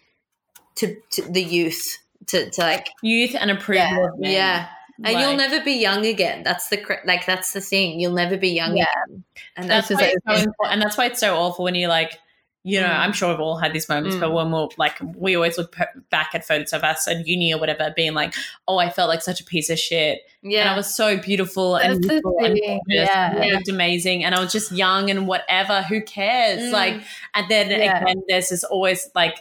to, 0.77 0.97
to 1.11 1.23
the 1.23 1.43
youth 1.43 1.99
to, 2.29 2.51
to 2.51 2.61
like 2.61 2.89
Youth 3.03 3.35
and 3.39 3.51
approval 3.51 3.85
Yeah. 3.85 4.07
of 4.09 4.19
men. 4.19 4.33
yeah. 4.33 4.67
And 5.05 5.21
you'll 5.21 5.37
never 5.37 5.63
be 5.63 5.73
young 5.75 6.07
again. 6.07 6.43
That's 6.43 6.69
the 6.71 6.83
like. 7.05 7.27
That's 7.27 7.53
the 7.53 7.61
thing. 7.61 8.01
You'll 8.01 8.15
never 8.15 8.39
be 8.39 8.49
young 8.49 8.77
Yeah. 8.77 8.87
again. 9.07 9.25
And 9.57 9.69
That's 9.71 9.89
that's, 9.89 10.01
why 10.01 10.07
it's 10.09 10.25
so 10.27 10.33
important, 10.45 10.73
and 10.73 10.81
that's 10.83 10.97
why 10.97 11.05
it's 11.07 11.21
so 11.21 11.37
awful 11.37 11.65
when 11.65 11.75
you 11.75 11.89
like, 11.89 12.19
you 12.65 12.81
know, 12.81 12.87
Mm. 12.89 12.99
I'm 13.01 13.13
sure 13.13 13.29
we've 13.29 13.39
all 13.41 13.59
had 13.59 13.75
these 13.75 13.89
moments, 13.91 14.17
Mm. 14.17 14.21
but 14.21 14.33
when 14.33 14.51
we're 14.51 14.69
like, 14.79 14.95
we 15.15 15.37
always 15.37 15.59
look 15.59 15.77
back 16.11 16.31
at 16.35 16.47
photos 16.47 16.73
of 16.73 16.83
us 16.83 17.07
at 17.09 17.27
uni 17.27 17.53
or 17.53 17.61
whatever, 17.61 17.93
being 17.95 18.15
like, 18.15 18.33
oh, 18.67 18.79
I 18.79 18.89
felt 18.89 19.09
like 19.11 19.21
such 19.21 19.39
a 19.41 19.45
piece 19.45 19.69
of 19.69 19.79
shit, 19.79 20.21
and 20.43 20.67
I 20.69 20.75
was 20.75 20.93
so 20.93 21.19
beautiful 21.19 21.77
and 21.77 21.97
That's 21.97 22.07
beautiful 22.07 22.39
and 22.43 22.59
yeah. 22.89 23.37
and 23.37 23.53
looked 23.53 23.69
amazing, 23.69 24.25
and 24.25 24.35
I 24.35 24.41
was 24.41 24.51
just 24.51 24.73
young 24.73 25.11
and 25.11 25.29
whatever. 25.29 25.83
Who 25.83 26.01
cares? 26.01 26.61
Mm. 26.63 26.73
Like, 26.73 27.03
and 27.35 27.47
then 27.51 27.71
Yeah. 27.71 28.01
again, 28.03 28.23
there's 28.29 28.49
this 28.49 28.65
always 28.65 29.11
like. 29.15 29.37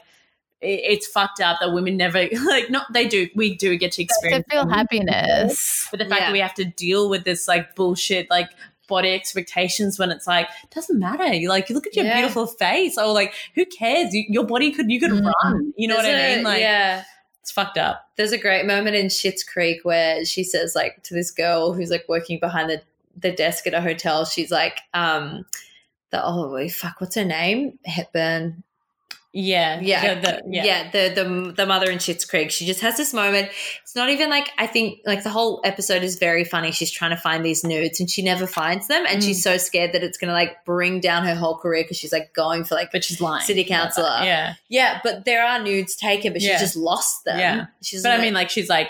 It- 0.66 0.82
It's 0.94 1.08
fucked 1.08 1.40
up 1.42 1.60
that 1.62 1.72
women 1.74 1.98
never 1.98 2.28
like 2.46 2.70
not 2.70 2.92
they 2.94 3.08
do 3.08 3.28
we 3.36 3.56
do 3.56 3.78
get 3.78 3.92
to 3.94 3.98
to 3.98 4.04
experience 4.04 4.46
feel 4.52 4.64
it. 4.64 4.70
happiness 4.74 5.88
But 5.92 6.00
the 6.00 6.06
fact 6.06 6.22
Yeah. 6.22 6.28
that 6.28 6.34
we 6.34 6.40
have 6.40 6.54
to 6.56 6.66
deal 6.66 7.10
with 7.10 7.24
this 7.24 7.48
like 7.48 7.76
bullshit, 7.76 8.30
like 8.30 8.50
body 8.88 9.14
expectations 9.14 9.98
when 9.98 10.12
it's 10.12 10.28
like, 10.28 10.48
doesn't 10.74 11.00
matter. 11.00 11.26
You 11.34 11.50
like, 11.50 11.70
you 11.70 11.76
look 11.76 11.88
at 11.88 11.96
your 11.96 12.06
Yeah. 12.06 12.18
beautiful 12.20 12.46
face. 12.46 13.00
Or 13.00 13.12
like, 13.14 13.34
who 13.56 13.66
cares? 13.66 14.14
You, 14.14 14.26
your 14.30 14.44
body 14.46 14.72
could, 14.72 14.92
you 14.92 15.00
could 15.00 15.10
Mm. 15.10 15.26
run. 15.44 15.74
You 15.76 15.88
know 15.88 15.96
what 15.96 16.04
There's 16.04 16.22
I 16.22 16.28
a- 16.28 16.36
mean? 16.36 16.44
Like, 16.46 16.60
yeah. 16.62 17.04
it's 17.42 17.52
fucked 17.52 17.80
up. 17.80 18.08
There's 18.16 18.32
a 18.32 18.38
great 18.38 18.66
moment 18.68 18.96
in 18.96 19.08
Schitt's 19.08 19.44
Creek 19.44 19.80
where 19.84 20.24
she 20.24 20.44
says 20.44 20.76
like 20.76 21.02
to 21.04 21.16
this 21.16 21.32
girl 21.32 21.74
who's 21.74 21.90
like 21.90 22.06
working 22.08 22.40
behind 22.40 22.70
the, 22.70 22.82
the 23.18 23.32
desk 23.32 23.66
at 23.66 23.74
a 23.74 23.82
hotel. 23.82 24.24
She's 24.26 24.52
like, 24.52 24.80
um, 24.94 25.46
the 26.12 26.24
oh 26.24 26.68
fuck, 26.70 27.02
what's 27.02 27.16
her 27.16 27.26
name? 27.26 27.80
Hepburn. 27.86 28.64
Yeah, 29.38 29.82
Yeah, 29.82 30.16
the- 30.16 30.22
the- 30.22 30.42
yeah, 30.50 30.90
the 30.92 31.12
the 31.14 31.52
the 31.52 31.66
mother 31.66 31.92
in 31.92 31.98
Schitt's 31.98 32.24
Creek. 32.24 32.52
She 32.52 32.66
just 32.66 32.80
has 32.80 32.96
this 32.96 33.14
moment. 33.14 33.50
It's 33.84 33.94
not 33.94 34.10
even 34.10 34.30
like 34.30 34.50
I 34.58 34.66
think 34.66 35.00
like 35.06 35.24
the 35.24 35.30
whole 35.30 35.60
episode 35.66 36.04
is 36.04 36.18
very 36.18 36.46
funny. 36.46 36.72
She's 36.72 36.90
trying 36.90 37.12
to 37.12 37.18
find 37.18 37.46
these 37.46 37.62
nudes 37.64 38.00
and 38.00 38.10
she 38.10 38.22
never 38.22 38.48
finds 38.48 38.88
them, 38.88 39.04
and 39.10 39.22
Mm. 39.22 39.26
she's 39.26 39.44
so 39.44 39.58
scared 39.58 39.92
that 39.92 40.04
it's 40.04 40.18
gonna 40.18 40.32
like 40.32 40.64
bring 40.64 41.02
down 41.02 41.26
her 41.26 41.36
whole 41.36 41.58
career 41.58 41.84
because 41.84 41.98
she's 41.98 42.14
like 42.14 42.34
going 42.34 42.64
for 42.64 42.76
like 42.76 42.94
but 42.94 43.04
she's 43.04 43.20
lying. 43.20 43.44
City 43.44 43.66
councillor. 43.66 44.22
Yeah, 44.24 44.54
yeah, 44.70 45.02
but 45.04 45.26
there 45.26 45.44
are 45.46 45.62
nudes 45.62 45.98
taken, 45.98 46.32
but 46.32 46.42
Yeah. 46.42 46.56
she 46.58 46.64
just 46.64 46.78
lost 46.78 47.26
them. 47.26 47.38
Yeah. 47.38 47.66
she's 47.84 48.04
but 48.04 48.14
I 48.18 48.22
mean, 48.22 48.34
like 48.34 48.50
she's 48.50 48.70
like 48.70 48.90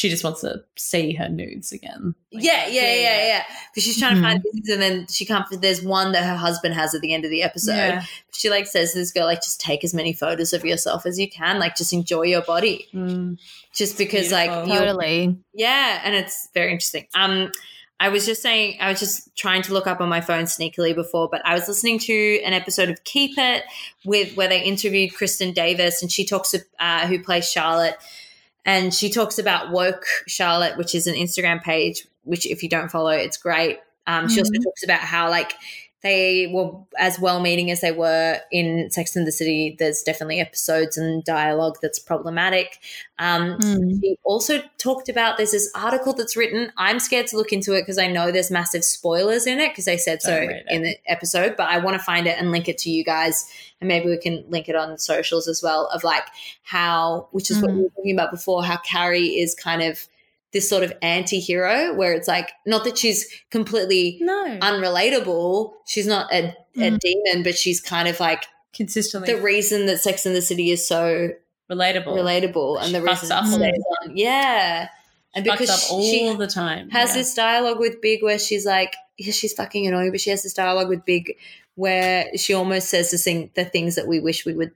she 0.00 0.08
just 0.08 0.24
wants 0.24 0.40
to 0.40 0.64
see 0.78 1.12
her 1.12 1.28
nudes 1.28 1.72
again. 1.72 2.14
Like, 2.32 2.42
yeah, 2.42 2.66
yeah, 2.68 2.94
yeah, 2.94 3.26
yeah, 3.26 3.44
But 3.74 3.82
she's 3.82 3.98
trying 3.98 4.14
to 4.16 4.22
find 4.22 4.40
Mhm. 4.40 4.44
these, 4.54 4.68
and 4.70 4.80
then 4.80 5.06
she 5.08 5.26
can't. 5.26 5.44
There's 5.60 5.82
one 5.82 6.12
that 6.12 6.24
her 6.24 6.36
husband 6.36 6.72
has 6.74 6.94
at 6.94 7.02
the 7.02 7.12
end 7.12 7.26
of 7.26 7.30
the 7.30 7.42
episode. 7.42 7.72
Yeah. 7.76 8.04
She 8.32 8.48
like 8.48 8.66
says 8.66 8.92
to 8.92 8.98
this 8.98 9.10
girl, 9.12 9.26
like, 9.26 9.42
just 9.42 9.60
take 9.60 9.84
as 9.84 9.92
many 9.92 10.14
photos 10.14 10.54
of 10.54 10.64
yourself 10.64 11.04
as 11.04 11.18
you 11.18 11.28
can. 11.28 11.58
Like, 11.58 11.76
just 11.76 11.92
enjoy 11.92 12.22
your 12.22 12.40
body. 12.40 12.88
Mm. 12.94 13.38
Just 13.74 13.98
because, 13.98 14.32
like, 14.32 14.48
Beautiful. 14.48 14.68
you're 14.74 14.86
Totally. 14.86 15.36
Yeah, 15.52 16.00
and 16.02 16.14
it's 16.14 16.48
very 16.54 16.72
interesting. 16.72 17.06
Um, 17.14 17.52
I 18.02 18.08
was 18.08 18.24
just 18.24 18.40
saying, 18.40 18.78
I 18.80 18.88
was 18.90 18.98
just 18.98 19.36
trying 19.36 19.60
to 19.62 19.74
look 19.74 19.86
up 19.86 20.00
on 20.00 20.08
my 20.08 20.22
phone 20.22 20.44
sneakily 20.44 20.94
before, 20.94 21.28
but 21.30 21.42
I 21.44 21.52
was 21.52 21.68
listening 21.68 21.98
to 21.98 22.40
an 22.46 22.54
episode 22.54 22.88
of 22.88 23.04
Keep 23.04 23.32
It 23.36 23.64
with 24.06 24.34
where 24.36 24.48
they 24.48 24.62
interviewed 24.62 25.12
Kristin 25.12 25.52
Davis, 25.52 26.00
and 26.00 26.10
she 26.10 26.24
talks 26.24 26.54
uh, 26.78 27.06
who 27.06 27.22
plays 27.22 27.46
Charlotte, 27.50 27.96
and 28.64 28.92
she 28.94 29.10
talks 29.10 29.38
about 29.38 29.70
woke 29.70 30.04
Charlotte, 30.26 30.76
which 30.76 30.94
is 30.94 31.06
an 31.06 31.14
Instagram 31.14 31.62
page. 31.62 32.06
Which, 32.24 32.46
if 32.46 32.62
you 32.62 32.68
don't 32.68 32.90
follow, 32.90 33.10
it's 33.10 33.36
great. 33.38 33.78
Um, 34.06 34.28
she 34.28 34.40
also 34.40 34.52
Mhm. 34.52 34.64
talks 34.64 34.82
about 34.84 35.00
how 35.00 35.30
like 35.30 35.54
they 36.02 36.50
were 36.52 36.72
as 36.98 37.20
well 37.20 37.40
meaning 37.40 37.70
as 37.70 37.82
they 37.82 37.92
were 37.92 38.38
in 38.50 38.90
Sex 38.90 39.14
and 39.16 39.26
the 39.26 39.32
City. 39.32 39.76
There's 39.78 40.02
definitely 40.02 40.40
episodes 40.40 40.96
and 40.96 41.22
dialogue 41.24 41.76
that's 41.82 41.98
problematic. 41.98 42.78
Um, 43.18 43.58
Mm. 43.58 44.00
she 44.00 44.16
also 44.24 44.62
talked 44.78 45.10
about 45.10 45.36
there's 45.36 45.50
this 45.50 45.70
article 45.74 46.14
that's 46.14 46.38
written. 46.38 46.72
I'm 46.78 47.00
scared 47.00 47.26
to 47.28 47.36
look 47.36 47.52
into 47.52 47.74
it 47.74 47.82
because 47.82 47.98
I 47.98 48.06
know 48.06 48.32
there's 48.32 48.50
massive 48.50 48.82
spoilers 48.82 49.46
in 49.46 49.60
it 49.60 49.72
because 49.72 49.84
they 49.84 49.98
said 49.98 50.22
so 50.22 50.30
Don't 50.40 50.62
in 50.70 50.82
the 50.84 50.96
episode. 51.06 51.54
But 51.56 51.68
I 51.68 51.76
want 51.78 51.98
to 51.98 52.02
find 52.02 52.26
it 52.26 52.38
and 52.38 52.50
link 52.50 52.66
it 52.68 52.78
to 52.78 52.90
you 52.90 53.04
guys, 53.04 53.44
and 53.80 53.88
maybe 53.88 54.06
we 54.08 54.16
can 54.18 54.42
link 54.48 54.70
it 54.70 54.76
on 54.76 54.96
socials 54.96 55.48
as 55.48 55.62
well. 55.62 55.86
Of 55.92 56.02
like 56.02 56.24
how, 56.62 57.28
which 57.32 57.50
is 57.50 57.60
what 57.60 57.72
Mhm. 57.72 57.76
we 57.76 57.82
were 57.82 57.90
talking 57.90 58.14
about 58.14 58.30
before, 58.30 58.64
how 58.64 58.78
Carrie 58.78 59.38
is 59.38 59.54
kind 59.54 59.82
of 59.82 60.08
this 60.52 60.68
sort 60.68 60.82
of 60.82 60.92
anti-hero 61.02 61.94
where 61.94 62.12
it's 62.12 62.26
like 62.28 62.50
not 62.66 62.84
that 62.84 62.98
she's 62.98 63.26
completely 63.50 64.18
No, 64.20 64.58
unrelatable 64.60 65.72
she's 65.86 66.06
not 66.06 66.32
a, 66.32 66.48
a 66.76 66.90
Mm. 66.90 66.98
demon 67.00 67.42
but 67.42 67.56
she's 67.56 67.80
kind 67.80 68.08
of 68.08 68.20
like 68.20 68.44
consistently 68.72 69.32
the 69.32 69.40
reason 69.40 69.86
that 69.86 69.98
sex 69.98 70.24
in 70.26 70.34
the 70.34 70.42
city 70.42 70.70
is 70.70 70.86
so 70.86 71.30
relatable. 71.70 72.06
relatable 72.16 72.82
and 72.82 72.94
the 72.94 73.02
reason 73.02 73.30
up 73.32 73.44
it 73.44 73.48
all 73.48 73.52
stays 73.58 73.84
on. 74.02 74.16
Yeah. 74.16 74.88
And 75.34 75.44
because 75.44 75.70
up 75.70 75.92
all 75.92 76.02
she 76.02 76.34
the 76.34 76.46
time. 76.48 76.90
has 76.90 77.10
Yeah. 77.10 77.14
this 77.16 77.34
dialogue 77.34 77.78
with 77.78 78.00
Big 78.00 78.22
where 78.22 78.38
she's 78.38 78.66
like, 78.66 78.94
yeah, 79.18 79.32
she's 79.32 79.52
fucking 79.52 79.86
annoying, 79.86 80.10
but 80.10 80.20
she 80.20 80.30
has 80.30 80.42
this 80.42 80.54
dialogue 80.54 80.88
with 80.88 81.04
Big 81.04 81.36
where 81.76 82.26
she 82.36 82.52
almost 82.54 82.88
says 82.88 83.10
the 83.12 83.18
thing, 83.18 83.50
the 83.54 83.64
things 83.64 83.94
that 83.94 84.08
we 84.08 84.18
wish 84.18 84.44
we 84.44 84.54
would 84.54 84.72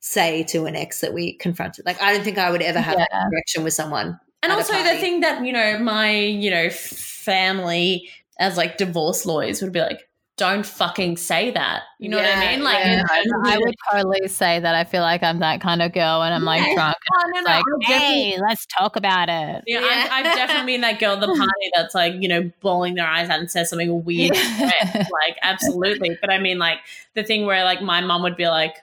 say 0.00 0.42
to 0.44 0.64
an 0.66 0.74
ex 0.74 1.00
that 1.00 1.12
we 1.14 1.34
confronted. 1.34 1.86
Like, 1.86 2.02
I 2.02 2.12
don't 2.12 2.24
think 2.24 2.38
I 2.38 2.50
would 2.50 2.62
ever 2.62 2.80
have 2.80 2.96
that 2.98 3.08
Yeah. 3.12 3.26
interaction 3.26 3.62
with 3.62 3.74
someone. 3.74 4.18
And 4.42 4.52
also 4.52 4.72
the 4.72 4.96
thing 4.98 5.20
that 5.20 5.44
you 5.44 5.52
know 5.52 5.78
my 5.78 6.14
you 6.14 6.50
know 6.50 6.68
family 6.70 8.08
as 8.38 8.56
like 8.56 8.76
divorce 8.76 9.24
lawyers 9.26 9.62
would 9.62 9.72
be 9.72 9.80
like 9.80 10.08
don't 10.38 10.64
fucking 10.64 11.16
say 11.16 11.50
that 11.50 11.82
you 12.00 12.08
know 12.08 12.16
what 12.16 12.26
i 12.26 12.40
mean 12.40 12.64
like 12.64 12.78
yeah. 12.84 12.92
in 12.92 12.98
terms 13.06 13.32
I 13.44 13.58
would 13.58 13.74
totally 13.92 14.28
say 14.28 14.60
that 14.60 14.74
I 14.74 14.84
feel 14.84 15.02
like 15.02 15.22
I'm 15.22 15.40
that 15.40 15.60
kind 15.60 15.82
of 15.82 15.92
girl 15.92 16.22
and 16.22 16.34
I'm 16.34 16.44
like 16.44 16.66
Yeah. 16.66 16.74
drunk. 16.74 16.96
Oh, 17.12 17.30
no, 17.34 17.40
no, 17.40 17.46
like, 17.50 17.64
I've 17.82 18.00
hey, 18.00 18.38
let's 18.40 18.66
talk 18.66 18.96
about 18.96 19.28
it. 19.28 19.62
Yeah, 19.66 19.80
Yeah. 19.80 20.08
I've, 20.10 20.26
I've 20.26 20.34
definitely 20.34 20.72
been 20.72 20.80
that 20.82 20.98
girl 20.98 21.14
at 21.14 21.20
the 21.20 21.26
party 21.38 21.70
that's 21.74 21.94
like, 21.94 22.14
you 22.20 22.28
know, 22.28 22.50
bawling 22.60 22.94
their 22.94 23.06
eyes 23.06 23.28
out 23.28 23.40
and 23.40 23.50
says 23.50 23.70
something 23.70 24.04
weird. 24.04 24.36
like, 24.60 25.36
absolutely. 25.42 26.16
But 26.20 26.30
I 26.32 26.38
mean, 26.38 26.58
like, 26.58 26.78
the 27.14 27.24
thing 27.24 27.46
where, 27.46 27.64
like, 27.64 27.82
my 27.82 28.00
mom 28.00 28.22
would 28.22 28.36
be 28.36 28.48
like, 28.48 28.76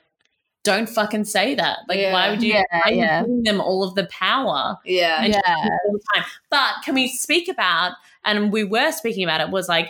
don't 0.63 0.89
fucking 0.89 1.23
say 1.23 1.55
that. 1.55 1.79
Like, 1.87 1.99
Yeah. 1.99 2.13
why 2.13 2.29
would 2.29 2.43
you, 2.43 2.53
Yeah, 2.53 2.63
why 2.71 2.91
you 2.91 2.97
yeah. 2.99 3.21
giving 3.21 3.43
them 3.43 3.61
all 3.61 3.83
of 3.83 3.95
the 3.95 4.05
power? 4.07 4.77
Yeah. 4.85 5.23
Yeah. 5.25 5.39
all 5.45 5.93
the 5.93 6.01
time. 6.15 6.25
But 6.49 6.73
can 6.83 6.95
we 6.95 7.07
speak 7.07 7.47
about, 7.47 7.93
and 8.25 8.51
we 8.51 8.63
were 8.63 8.91
speaking 8.91 9.23
about 9.23 9.41
it, 9.41 9.49
was 9.49 9.69
like, 9.69 9.89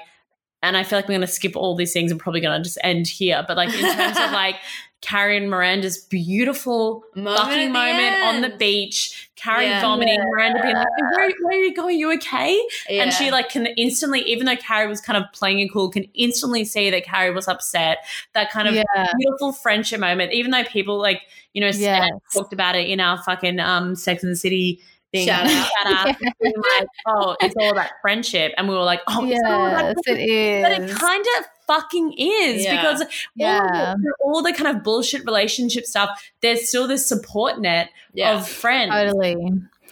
and 0.61 0.75
I 0.77 0.83
feel 0.83 0.97
like 0.99 1.05
we're 1.07 1.13
going 1.15 1.21
to 1.21 1.27
skip 1.27 1.55
all 1.55 1.75
these 1.75 1.93
things 1.93 2.11
and 2.11 2.19
probably 2.19 2.41
going 2.41 2.59
to 2.59 2.63
just 2.63 2.77
end 2.83 3.07
here. 3.07 3.43
But 3.47 3.57
like, 3.57 3.73
in 3.73 3.81
terms 3.95 4.17
of 4.17 4.31
like, 4.33 4.55
Carrie 5.01 5.37
and 5.37 5.49
Miranda's 5.49 5.97
beautiful 5.97 7.03
Moment 7.15 7.37
fucking 7.37 7.59
at 7.59 7.65
the 7.67 7.69
moment 7.69 8.23
on 8.23 8.41
the 8.41 8.49
beach, 8.57 9.29
Carrie 9.37 9.65
Yeah. 9.65 9.81
vomiting, 9.81 10.19
Miranda 10.21 10.61
being 10.61 10.75
like, 10.75 10.87
where, 11.15 11.31
where 11.41 11.57
are 11.57 11.63
you 11.63 11.73
going? 11.73 11.95
Are 11.95 11.99
you 11.99 12.13
okay? 12.15 12.61
Yeah. 12.89 13.03
And 13.03 13.13
she 13.13 13.31
like 13.31 13.49
can 13.49 13.67
instantly, 13.77 14.21
even 14.23 14.45
though 14.45 14.57
Carrie 14.57 14.87
was 14.87 14.99
kind 14.99 15.15
of 15.17 15.23
playing 15.33 15.59
it 15.59 15.71
cool, 15.71 15.89
can 15.89 16.03
instantly 16.15 16.65
see 16.65 16.89
that 16.89 17.05
Carrie 17.05 17.31
was 17.33 17.47
upset. 17.47 17.99
That 18.33 18.51
kind 18.51 18.67
of 18.67 18.75
yeah. 18.75 18.83
beautiful 19.17 19.53
friendship 19.53 20.01
moment, 20.01 20.33
even 20.33 20.51
though 20.51 20.65
people 20.65 20.97
like, 20.99 21.21
you 21.53 21.61
know, 21.61 21.67
Yes. 21.73 22.09
Talked 22.33 22.51
about 22.53 22.75
it 22.75 22.89
in 22.89 22.99
our 22.99 23.21
fucking 23.23 23.59
um 23.59 23.95
Sex 23.95 24.21
and 24.23 24.33
the 24.33 24.35
City 24.35 24.81
thing. 25.13 25.25
Shout 25.27 25.45
out. 25.45 25.69
Shout 25.83 25.93
out. 25.93 26.05
like, 26.41 26.87
oh, 27.07 27.35
it's 27.41 27.55
all 27.57 27.71
about 27.71 27.89
friendship. 28.01 28.53
And 28.57 28.67
we 28.67 28.75
were 28.75 28.83
like, 28.83 28.99
oh, 29.07 29.25
it's 29.25 29.41
all 29.45 29.65
about 29.65 29.85
Yes, 29.85 29.95
friendship. 30.05 30.27
it 30.29 30.61
But 30.61 30.71
it 30.73 30.81
is. 30.89 30.97
kind 30.97 31.25
of 31.39 31.45
fucking 31.69 32.13
is 32.17 32.63
Yeah. 32.63 32.75
because 32.75 33.01
all, 33.01 33.07
Yeah. 33.35 33.95
the, 34.01 34.13
all 34.25 34.41
the 34.41 34.53
kind 34.53 34.75
of 34.75 34.83
bullshit 34.83 35.23
relationship 35.25 35.85
stuff, 35.85 36.09
there's 36.41 36.67
still 36.67 36.87
this 36.87 37.07
support 37.07 37.59
net 37.61 37.89
Yeah. 38.13 38.33
of 38.35 38.47
friends. 38.49 38.91
Totally. 38.91 39.35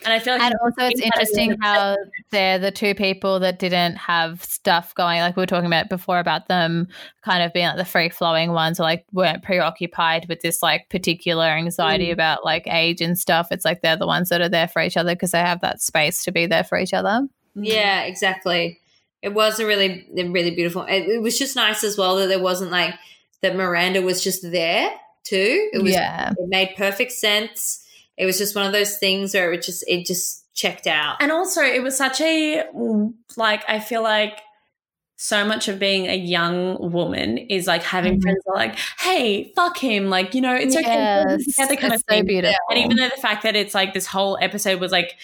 And 0.06 0.14
I 0.14 0.20
feel 0.20 0.34
like 0.34 0.44
And 0.44 0.54
also, 0.62 0.86
it's 0.86 1.00
think 1.02 1.14
that 1.14 1.22
is 1.24 1.30
interesting 1.30 1.58
how 1.62 1.96
they're 2.30 2.60
the 2.60 2.70
two 2.72 2.94
people 2.94 3.40
that 3.40 3.58
didn't 3.58 3.96
have 3.96 4.44
stuff 4.44 4.94
going. 4.94 5.20
Like 5.22 5.36
we 5.36 5.42
were 5.42 5.48
talking 5.48 5.66
about 5.66 5.90
before 5.90 6.20
about 6.20 6.48
them 6.48 6.88
kind 7.24 7.42
of 7.44 7.52
being 7.52 7.66
like 7.66 7.78
the 7.78 7.84
free 7.86 8.10
flowing 8.10 8.52
ones, 8.52 8.80
or 8.80 8.84
like 8.84 9.06
weren't 9.12 9.44
preoccupied 9.44 10.28
with 10.30 10.42
this 10.42 10.62
like 10.62 10.88
particular 10.90 11.46
anxiety 11.46 12.08
Mm. 12.10 12.14
about 12.14 12.46
like 12.46 12.68
age 12.68 13.02
and 13.02 13.18
stuff. 13.18 13.48
It's 13.52 13.66
like 13.66 13.82
they're 13.82 13.98
the 13.98 14.06
ones 14.06 14.30
that 14.30 14.40
are 14.40 14.50
there 14.50 14.68
for 14.68 14.84
each 14.84 14.98
other 14.98 15.14
because 15.16 15.32
they 15.32 15.40
have 15.40 15.62
that 15.62 15.82
space 15.82 16.24
to 16.26 16.32
be 16.32 16.46
there 16.46 16.64
for 16.64 16.78
each 16.78 16.94
other. 16.94 17.28
Yeah, 17.56 18.02
exactly. 18.04 18.80
It 19.22 19.34
was 19.34 19.60
a 19.60 19.66
really, 19.66 20.08
really 20.14 20.52
beautiful. 20.52 20.84
It, 20.84 21.08
it 21.10 21.22
was 21.22 21.38
just 21.40 21.56
nice 21.56 21.84
as 21.84 21.98
well 21.98 22.16
that 22.18 22.28
there 22.28 22.40
wasn't 22.42 22.72
like 22.72 22.94
that 23.42 23.56
Miranda 23.56 24.02
was 24.02 24.24
just 24.24 24.42
there 24.44 24.92
too. 25.24 25.70
It 25.74 25.82
was. 25.84 25.92
yeah. 25.94 26.32
It 26.38 26.48
made 26.50 26.76
perfect 26.78 27.12
sense. 27.12 27.84
It 28.18 28.26
was 28.26 28.38
just 28.38 28.56
one 28.56 28.66
of 28.66 28.72
those 28.74 28.98
things 28.98 29.34
where 29.34 29.52
it 29.54 29.62
just 29.64 29.84
it 29.88 30.06
just 30.06 30.46
checked 30.56 30.88
out. 30.88 31.18
And 31.20 31.32
also, 31.32 31.62
it 31.62 31.84
was 31.84 31.96
such 31.98 32.20
a 32.22 32.64
like. 33.36 33.64
I 33.70 33.80
feel 33.80 34.02
like 34.04 34.40
so 35.20 35.44
much 35.46 35.68
of 35.68 35.80
being 35.80 36.06
a 36.06 36.16
young 36.16 36.92
woman 36.92 37.38
is 37.40 37.66
like 37.66 37.82
having 37.84 38.18
Mhm. 38.20 38.22
friends 38.22 38.38
are 38.48 38.56
like, 38.56 38.76
"Hey, 39.00 39.52
fuck 39.56 39.78
him!" 39.78 40.10
Like 40.10 40.34
you 40.36 40.42
know, 40.42 40.54
it's 40.56 40.76
okay. 40.76 41.24
we'll 41.28 41.38
together 41.40 41.76
kind 41.76 41.94
it's 41.94 41.96
of 42.04 42.06
so 42.10 42.16
thing. 42.16 42.26
beautiful. 42.26 42.56
And 42.70 42.80
even 42.80 42.98
though 42.98 43.10
the 43.10 43.22
fact 43.22 43.44
that 43.44 43.56
it's 43.56 43.74
like 43.76 43.94
this 43.94 44.06
whole 44.06 44.38
episode 44.42 44.80
was 44.80 44.92
like 44.92 45.16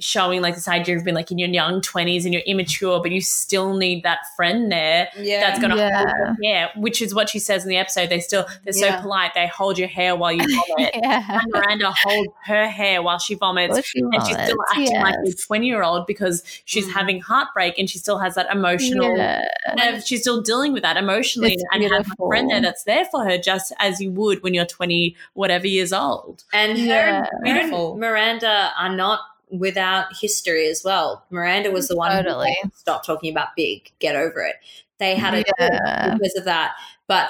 showing 0.00 0.40
like 0.42 0.54
this 0.54 0.68
idea 0.68 0.96
of 0.96 1.04
being 1.04 1.14
like 1.14 1.30
in 1.30 1.38
your 1.38 1.48
young 1.48 1.80
twenties 1.80 2.24
and 2.24 2.32
you're 2.34 2.42
immature, 2.46 3.00
but 3.02 3.10
you 3.12 3.20
still 3.20 3.74
need 3.74 4.02
that 4.02 4.20
friend 4.36 4.70
there 4.72 5.08
Yeah, 5.18 5.40
that's 5.40 5.58
going 5.58 5.70
to 5.70 5.76
Yeah. 5.76 5.96
hold 6.04 6.36
your 6.40 6.52
hair, 6.54 6.70
which 6.76 7.00
is 7.02 7.14
what 7.14 7.28
she 7.30 7.38
says 7.38 7.62
in 7.64 7.68
the 7.70 7.76
episode. 7.76 8.08
They 8.10 8.20
still 8.20 8.46
they're 8.64 8.72
so 8.72 9.00
polite. 9.00 9.32
They 9.34 9.46
hold 9.46 9.78
your 9.78 9.88
hair 9.88 10.14
while 10.16 10.32
you 10.32 10.38
vomit. 10.68 10.90
yeah. 11.02 11.40
and 11.42 11.52
Miranda 11.52 11.92
holds 11.92 12.32
her 12.44 12.68
hair 12.68 13.02
while 13.02 13.18
she 13.18 13.34
vomits. 13.34 13.72
What 13.74 13.84
she 13.84 14.00
And 14.00 14.14
she's 14.26 14.34
still 14.36 14.56
wants, 14.56 14.72
acting 14.72 15.00
like 15.00 15.14
a 15.26 15.32
20 15.32 15.66
year 15.66 15.82
old 15.82 16.06
because 16.06 16.42
she's 16.64 16.86
Mm. 16.88 16.92
having 16.92 17.20
heartbreak 17.20 17.78
and 17.78 17.88
she 17.88 17.98
still 17.98 18.18
has 18.18 18.34
that 18.34 18.50
emotional, 18.52 19.16
Yeah. 19.16 19.42
kind 19.78 19.96
of- 19.96 20.04
she's 20.04 20.20
still 20.20 20.40
dealing 20.42 20.72
with 20.72 20.82
that 20.82 20.96
emotionally 20.96 21.52
It's 21.54 21.64
and 21.72 21.82
have 21.84 22.06
a 22.18 22.26
friend 22.26 22.50
there 22.50 22.60
that's 22.60 22.84
there 22.84 23.04
for 23.06 23.24
her 23.24 23.38
just 23.38 23.72
as 23.78 24.00
you 24.00 24.10
would 24.12 24.42
when 24.42 24.54
you're 24.54 24.66
20, 24.66 25.16
whatever 25.34 25.66
years 25.66 25.92
old. 25.92 26.44
and 26.52 26.78
her, 26.78 26.84
Yeah. 26.84 27.20
her 27.20 27.28
and 27.32 27.44
Beautiful. 27.44 27.96
Miranda 27.96 28.72
are 28.78 28.94
not 28.94 29.20
without 29.58 30.06
history 30.20 30.66
as 30.66 30.82
well. 30.84 31.24
Miranda 31.30 31.70
was 31.70 31.88
the 31.88 31.96
one 31.96 32.10
Totally. 32.12 32.56
who 32.62 32.70
stopped 32.74 33.06
talking 33.06 33.30
about 33.30 33.48
big. 33.56 33.90
Get 33.98 34.16
over 34.16 34.42
it. 34.42 34.56
They 34.98 35.14
had 35.14 35.34
a 35.34 35.44
Yeah. 35.58 36.14
because 36.14 36.36
of 36.36 36.44
that, 36.44 36.72
but 37.08 37.28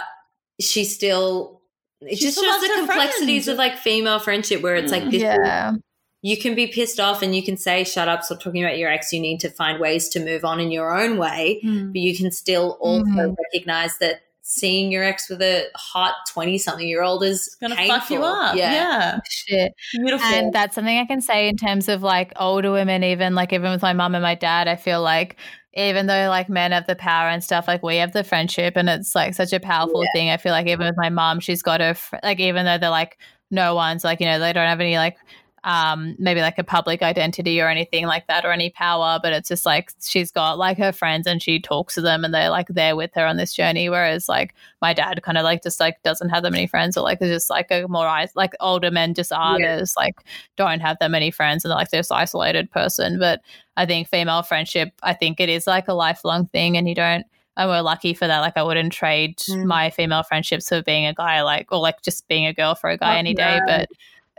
she 0.60 0.84
still. 0.84 1.60
It 2.00 2.18
She 2.18 2.24
just 2.26 2.36
still 2.36 2.52
shows 2.52 2.60
the 2.68 2.74
complexities 2.74 3.44
friends. 3.44 3.48
of 3.48 3.56
like 3.58 3.78
female 3.78 4.18
friendship, 4.18 4.60
where 4.62 4.76
it's 4.76 4.92
like 4.92 5.10
this. 5.10 5.22
Yeah. 5.22 5.72
You 6.20 6.36
can 6.38 6.54
be 6.54 6.66
pissed 6.66 6.98
off 7.00 7.22
and 7.22 7.34
you 7.36 7.42
can 7.42 7.56
say, 7.56 7.84
"Shut 7.84 8.08
up! 8.08 8.22
Stop 8.24 8.40
talking 8.40 8.62
about 8.64 8.76
your 8.78 8.90
ex." 8.90 9.12
You 9.12 9.20
need 9.20 9.40
to 9.40 9.50
find 9.50 9.78
ways 9.80 10.08
to 10.10 10.20
move 10.20 10.44
on 10.44 10.60
in 10.60 10.70
your 10.70 10.98
own 10.98 11.16
way, 11.18 11.60
but 11.62 11.96
you 12.00 12.16
can 12.16 12.30
still 12.30 12.76
also 12.80 13.04
Mhm. 13.10 13.36
recognize 13.52 13.98
that 13.98 14.20
seeing 14.46 14.92
your 14.92 15.02
ex 15.02 15.30
with 15.30 15.40
a 15.40 15.66
hot 15.74 16.14
twenty-something-year-old 16.28 17.24
is 17.24 17.56
going 17.60 17.74
to 17.74 17.86
fuck 17.86 18.10
you 18.10 18.22
up. 18.22 18.54
Yeah. 18.54 18.72
Yeah. 18.72 19.20
Shit. 19.28 19.72
Beautiful. 19.92 20.26
And 20.26 20.52
that's 20.52 20.74
something 20.74 20.98
I 20.98 21.06
can 21.06 21.22
say 21.22 21.48
in 21.48 21.56
terms 21.56 21.88
of 21.88 22.02
like 22.02 22.32
older 22.36 22.70
women, 22.70 23.02
even 23.02 23.34
like 23.34 23.54
even 23.54 23.72
with 23.72 23.80
my 23.80 23.94
mum 23.94 24.14
and 24.14 24.22
my 24.22 24.34
dad, 24.34 24.68
I 24.68 24.76
feel 24.76 25.00
like 25.00 25.36
even 25.72 26.06
though 26.06 26.28
like 26.28 26.50
men 26.50 26.72
have 26.72 26.86
the 26.86 26.94
power 26.94 27.28
and 27.28 27.42
stuff, 27.42 27.66
like 27.66 27.82
we 27.82 27.96
have 27.96 28.12
the 28.12 28.22
friendship, 28.22 28.76
and 28.76 28.88
it's 28.90 29.14
like 29.14 29.34
such 29.34 29.54
a 29.54 29.60
powerful 29.60 30.04
yeah. 30.04 30.10
thing. 30.14 30.30
I 30.30 30.36
feel 30.36 30.52
like 30.52 30.66
even 30.66 30.86
with 30.86 30.96
my 30.98 31.08
mom, 31.08 31.40
she's 31.40 31.62
got 31.62 31.80
a 31.80 31.94
fr- 31.94 32.16
like 32.22 32.38
even 32.38 32.66
though 32.66 32.78
they're 32.78 32.90
like 32.90 33.18
no 33.50 33.74
one's 33.74 34.04
like 34.04 34.20
you 34.20 34.26
know 34.26 34.38
they 34.38 34.52
don't 34.52 34.66
have 34.66 34.80
any 34.80 34.96
like 34.96 35.16
um, 35.64 36.14
maybe 36.18 36.42
like 36.42 36.58
a 36.58 36.64
public 36.64 37.02
identity 37.02 37.58
or 37.58 37.68
anything 37.68 38.06
like 38.06 38.26
that 38.26 38.44
or 38.44 38.52
any 38.52 38.68
power, 38.68 39.18
but 39.22 39.32
it's 39.32 39.48
just 39.48 39.64
like 39.64 39.92
she's 40.02 40.30
got 40.30 40.58
like 40.58 40.76
her 40.76 40.92
friends 40.92 41.26
and 41.26 41.42
she 41.42 41.58
talks 41.58 41.94
to 41.94 42.02
them 42.02 42.22
and 42.22 42.34
they're 42.34 42.50
like 42.50 42.68
there 42.68 42.94
with 42.94 43.10
her 43.14 43.24
on 43.24 43.38
this 43.38 43.54
journey. 43.54 43.88
Whereas 43.88 44.28
like 44.28 44.54
my 44.82 44.92
dad 44.92 45.22
kind 45.22 45.38
of 45.38 45.44
like 45.44 45.62
just 45.62 45.80
like 45.80 46.02
doesn't 46.02 46.28
have 46.28 46.42
that 46.42 46.52
many 46.52 46.66
friends 46.66 46.98
or 46.98 47.00
like 47.00 47.22
is 47.22 47.30
just 47.30 47.48
like 47.48 47.68
a 47.70 47.88
more 47.88 48.06
like 48.34 48.52
older 48.60 48.90
men 48.90 49.14
just 49.14 49.32
are 49.32 49.58
yeah. 49.58 49.76
there's 49.76 49.96
like 49.96 50.16
don't 50.56 50.80
have 50.80 50.98
that 51.00 51.10
many 51.10 51.30
friends 51.30 51.64
and 51.64 51.72
like 51.72 51.88
this 51.88 52.10
isolated 52.10 52.70
person. 52.70 53.18
But 53.18 53.40
I 53.78 53.86
think 53.86 54.08
female 54.08 54.42
friendship, 54.42 54.92
I 55.02 55.14
think 55.14 55.40
it 55.40 55.48
is 55.48 55.66
like 55.66 55.88
a 55.88 55.94
lifelong 55.94 56.46
thing 56.46 56.76
and 56.76 56.86
you 56.86 56.94
don't 56.94 57.24
and 57.56 57.70
we're 57.70 57.80
lucky 57.80 58.14
for 58.14 58.26
that. 58.26 58.40
Like 58.40 58.56
I 58.56 58.62
wouldn't 58.62 58.92
trade 58.92 59.38
mm. 59.38 59.64
my 59.64 59.90
female 59.90 60.24
friendships 60.24 60.68
for 60.68 60.82
being 60.82 61.06
a 61.06 61.14
guy, 61.14 61.42
like 61.42 61.70
or 61.72 61.78
like 61.78 62.02
just 62.02 62.26
being 62.28 62.46
a 62.46 62.52
girl 62.52 62.74
for 62.74 62.90
a 62.90 62.98
guy 62.98 63.14
oh, 63.14 63.18
any 63.18 63.32
day. 63.32 63.60
But 63.66 63.88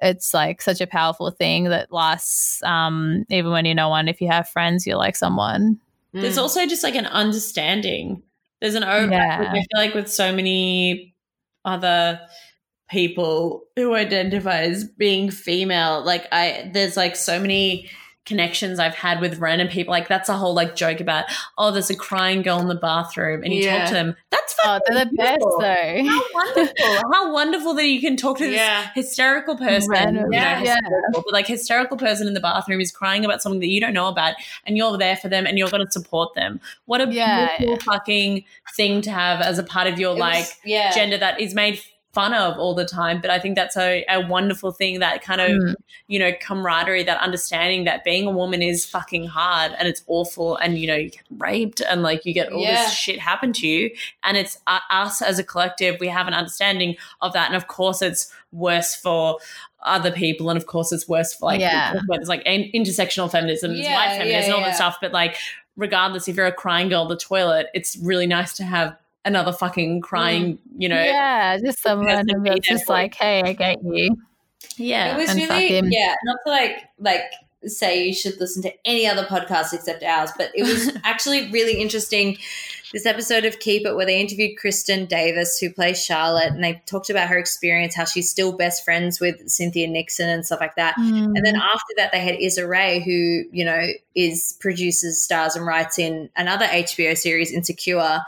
it's 0.05 0.33
like 0.33 0.61
such 0.61 0.81
a 0.81 0.87
powerful 0.87 1.31
thing 1.31 1.65
that 1.65 1.91
lasts 1.91 2.61
um, 2.63 3.25
even 3.29 3.51
when 3.51 3.65
you 3.65 3.75
know 3.75 3.89
one 3.89 4.07
if 4.07 4.21
you 4.21 4.27
have 4.27 4.47
friends 4.49 4.85
you're 4.85 4.97
like 4.97 5.15
someone 5.15 5.79
there's 6.13 6.37
mm. 6.37 6.41
also 6.41 6.65
just 6.65 6.83
like 6.83 6.95
an 6.95 7.07
understanding 7.07 8.21
there's 8.61 8.75
an 8.75 8.83
over 8.83 9.11
yeah. 9.11 9.49
i 9.49 9.53
feel 9.53 9.65
like 9.73 9.93
with 9.93 10.09
so 10.09 10.33
many 10.33 11.13
other 11.65 12.19
people 12.89 13.63
who 13.75 13.95
identify 13.95 14.61
as 14.61 14.83
being 14.83 15.29
female 15.31 16.03
like 16.05 16.27
i 16.31 16.69
there's 16.73 16.95
like 16.95 17.15
so 17.15 17.39
many 17.39 17.89
connections 18.25 18.79
I've 18.79 18.95
had 18.95 19.21
with 19.21 19.39
random 19.39 19.67
people. 19.67 19.91
Like 19.91 20.07
that's 20.07 20.29
a 20.29 20.37
whole 20.37 20.53
like 20.53 20.75
joke 20.75 20.99
about, 20.99 21.25
oh, 21.57 21.71
there's 21.71 21.89
a 21.89 21.95
crying 21.95 22.41
girl 22.41 22.59
in 22.59 22.67
the 22.67 22.75
bathroom, 22.75 23.43
and 23.43 23.53
you 23.53 23.63
yeah. 23.63 23.79
talk 23.79 23.87
to 23.89 23.93
them. 23.93 24.15
That's 24.31 24.55
oh, 24.63 24.79
they're 24.87 25.05
the 25.05 25.11
best 25.15 25.39
though. 25.59 26.09
How 26.09 26.23
wonderful! 26.33 27.11
How 27.13 27.33
wonderful 27.33 27.73
that 27.75 27.85
you 27.85 28.01
can 28.01 28.17
talk 28.17 28.37
to 28.39 28.45
this 28.45 28.55
yeah. 28.55 28.89
hysterical 28.93 29.55
person. 29.55 29.89
Random. 29.89 30.31
yeah, 30.31 30.59
know, 30.59 30.65
yeah. 30.65 31.21
like 31.31 31.47
hysterical 31.47 31.97
person 31.97 32.27
in 32.27 32.33
the 32.33 32.39
bathroom 32.39 32.81
is 32.81 32.91
crying 32.91 33.25
about 33.25 33.41
something 33.41 33.59
that 33.59 33.69
you 33.69 33.79
don't 33.79 33.93
know 33.93 34.07
about, 34.07 34.35
and 34.65 34.77
you're 34.77 34.97
there 34.97 35.15
for 35.15 35.29
them, 35.29 35.45
and 35.45 35.57
you're 35.57 35.69
going 35.69 35.85
to 35.85 35.91
support 35.91 36.33
them. 36.35 36.59
What 36.85 37.01
a 37.01 37.07
beautiful 37.07 37.77
fucking 37.85 38.43
thing 38.75 39.01
to 39.03 39.11
have 39.11 39.41
as 39.41 39.59
a 39.59 39.63
part 39.63 39.87
of 39.87 39.99
your 39.99 40.15
it 40.15 40.19
like 40.19 40.45
was, 40.45 40.57
yeah. 40.65 40.93
gender 40.93 41.17
that 41.17 41.39
is 41.39 41.53
made 41.53 41.79
fun 42.15 42.33
of 42.33 42.57
all 42.57 42.73
the 42.73 42.85
time. 42.85 43.19
But 43.19 43.29
I 43.29 43.39
think 43.39 43.55
that's 43.55 43.75
a, 43.75 44.05
a 44.09 44.25
wonderful 44.25 44.71
thing 44.71 44.99
that 44.99 45.21
kind 45.21 45.41
of, 45.41 45.51
mm. 45.51 45.75
you 46.07 46.17
know, 46.17 46.31
camaraderie, 46.41 47.03
that 47.03 47.21
understanding 47.21 47.83
that 47.83 48.05
being 48.05 48.25
a 48.25 48.31
woman 48.31 48.61
is 48.61 48.85
fucking 48.85 49.27
hard 49.27 49.73
and 49.77 49.87
it's 49.87 50.01
awful 50.07 50.55
and, 50.55 50.79
you 50.79 50.87
know, 50.87 50.95
you 50.95 51.09
get 51.09 51.25
raped 51.37 51.81
and 51.81 52.01
like 52.01 52.25
you 52.25 52.33
get 52.33 52.51
all 52.51 52.61
yeah. 52.61 52.85
this 52.85 52.93
shit 52.93 53.19
happen 53.19 53.51
to 53.53 53.67
you. 53.67 53.91
And 54.23 54.37
it's 54.37 54.57
uh, 54.65 54.79
us 54.89 55.21
as 55.21 55.37
a 55.37 55.43
collective, 55.43 55.97
we 55.99 56.07
have 56.07 56.27
an 56.27 56.33
understanding 56.33 56.95
of 57.21 57.33
that. 57.33 57.47
And 57.47 57.55
of 57.57 57.67
course, 57.67 58.01
it's 58.01 58.31
worse 58.53 58.95
for 58.95 59.37
other 59.83 60.11
people 60.11 60.49
and 60.49 60.57
of 60.57 60.65
course 60.65 60.91
it's 60.91 61.07
worse 61.07 61.35
for 61.35 61.45
like 61.45 61.59
yeah. 61.59 61.93
there's 62.07 62.27
like 62.27 62.43
intersectional 62.45 63.29
feminism 63.29 63.71
yeah, 63.75 63.93
white 63.93 64.17
feminism 64.17 64.31
yeah, 64.31 64.45
and 64.45 64.53
all 64.53 64.61
that 64.61 64.75
stuff 64.75 64.97
but 64.99 65.11
like 65.11 65.37
regardless 65.75 66.27
if 66.27 66.35
you're 66.35 66.47
a 66.47 66.51
crying 66.51 66.89
girl 66.89 67.07
the 67.07 67.15
toilet 67.15 67.67
it's 67.75 67.95
really 67.97 68.25
nice 68.25 68.53
to 68.53 68.63
have 68.63 68.97
another 69.25 69.51
fucking 69.51 70.01
crying, 70.01 70.53
mm. 70.53 70.59
you 70.77 70.87
know. 70.87 71.01
Yeah, 71.01 71.57
just 71.57 71.81
someone 71.81 72.25
that's 72.25 72.67
just 72.67 72.87
like, 72.87 73.15
hey, 73.15 73.41
I 73.43 73.53
get 73.53 73.83
you. 73.83 74.15
Yeah. 74.77 75.15
It 75.15 75.17
was 75.17 75.35
really, 75.35 75.81
yeah, 75.89 76.15
not 76.23 76.37
to 76.45 76.51
like, 76.51 76.83
like, 76.99 77.23
say 77.65 78.05
you 78.05 78.13
should 78.13 78.39
listen 78.39 78.61
to 78.61 78.71
any 78.85 79.07
other 79.07 79.23
podcast 79.23 79.73
except 79.73 80.03
ours, 80.03 80.31
but 80.37 80.51
it 80.53 80.63
was 80.63 80.95
actually 81.03 81.51
really 81.51 81.81
interesting. 81.81 82.37
This 82.93 83.07
episode 83.07 83.43
of 83.43 83.59
Keep 83.59 83.87
It, 83.87 83.95
where 83.95 84.05
they 84.05 84.21
interviewed 84.21 84.57
Kristin 84.63 85.07
Davis, 85.07 85.57
who 85.57 85.71
plays 85.71 86.01
Charlotte, 86.01 86.53
and 86.53 86.63
they 86.63 86.81
talked 86.85 87.09
about 87.09 87.27
her 87.27 87.37
experience, 87.37 87.95
how 87.95 88.05
she's 88.05 88.29
still 88.29 88.53
best 88.55 88.85
friends 88.85 89.19
with 89.19 89.49
Cynthia 89.49 89.87
Nixon 89.87 90.29
and 90.29 90.45
stuff 90.45 90.61
like 90.61 90.75
that. 90.75 90.95
Mm. 90.95 91.33
And 91.35 91.45
then 91.45 91.55
after 91.55 91.93
that, 91.97 92.11
they 92.13 92.19
had 92.19 92.35
Issa 92.39 92.65
Rae, 92.65 92.99
who, 92.99 93.43
you 93.51 93.65
know, 93.65 93.87
is 94.15 94.55
produces, 94.61 95.21
stars, 95.21 95.55
and 95.55 95.65
writes 95.65 95.99
in 95.99 96.29
another 96.37 96.67
HBO 96.67 97.17
series, 97.17 97.51
Insecure 97.51 98.21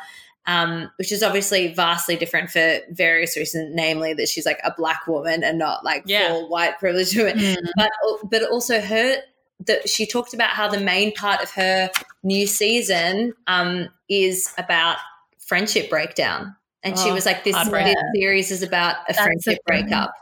um, 0.48 0.90
which 0.98 1.12
is 1.12 1.22
obviously 1.22 1.74
vastly 1.74 2.16
different 2.16 2.50
for 2.50 2.80
various 2.90 3.38
reasons, 3.38 3.76
namely 3.76 4.14
that 4.14 4.30
she's 4.30 4.46
like 4.46 4.60
a 4.64 4.74
black 4.76 5.06
woman 5.06 5.44
and 5.44 5.60
not 5.60 5.84
like 5.84 6.04
yeah. 6.06 6.30
full 6.30 6.50
white 6.50 6.80
privileged 6.80 7.16
woman. 7.18 7.38
Mm. 7.38 7.58
But 7.76 7.92
but 8.32 8.44
also 8.50 8.80
her 8.80 9.18
that 9.66 9.90
she 9.90 10.06
talked 10.06 10.34
about 10.34 10.52
how 10.52 10.70
the 10.70 10.80
main 10.80 11.14
part 11.14 11.42
of 11.42 11.52
her 11.52 11.90
new 12.24 12.48
season 12.48 13.34
um, 13.48 13.90
is 14.10 14.54
about 14.58 14.98
friendship 15.40 15.90
breakdown. 15.90 16.56
And 16.84 16.94
oh, 16.96 17.04
she 17.04 17.12
was 17.12 17.26
like, 17.26 17.44
this, 17.44 17.56
this 17.56 17.96
series 18.16 18.52
is 18.52 18.64
about 18.64 18.98
a 19.10 19.14
That's 19.14 19.20
friendship 19.20 19.60
breakup 19.66 20.14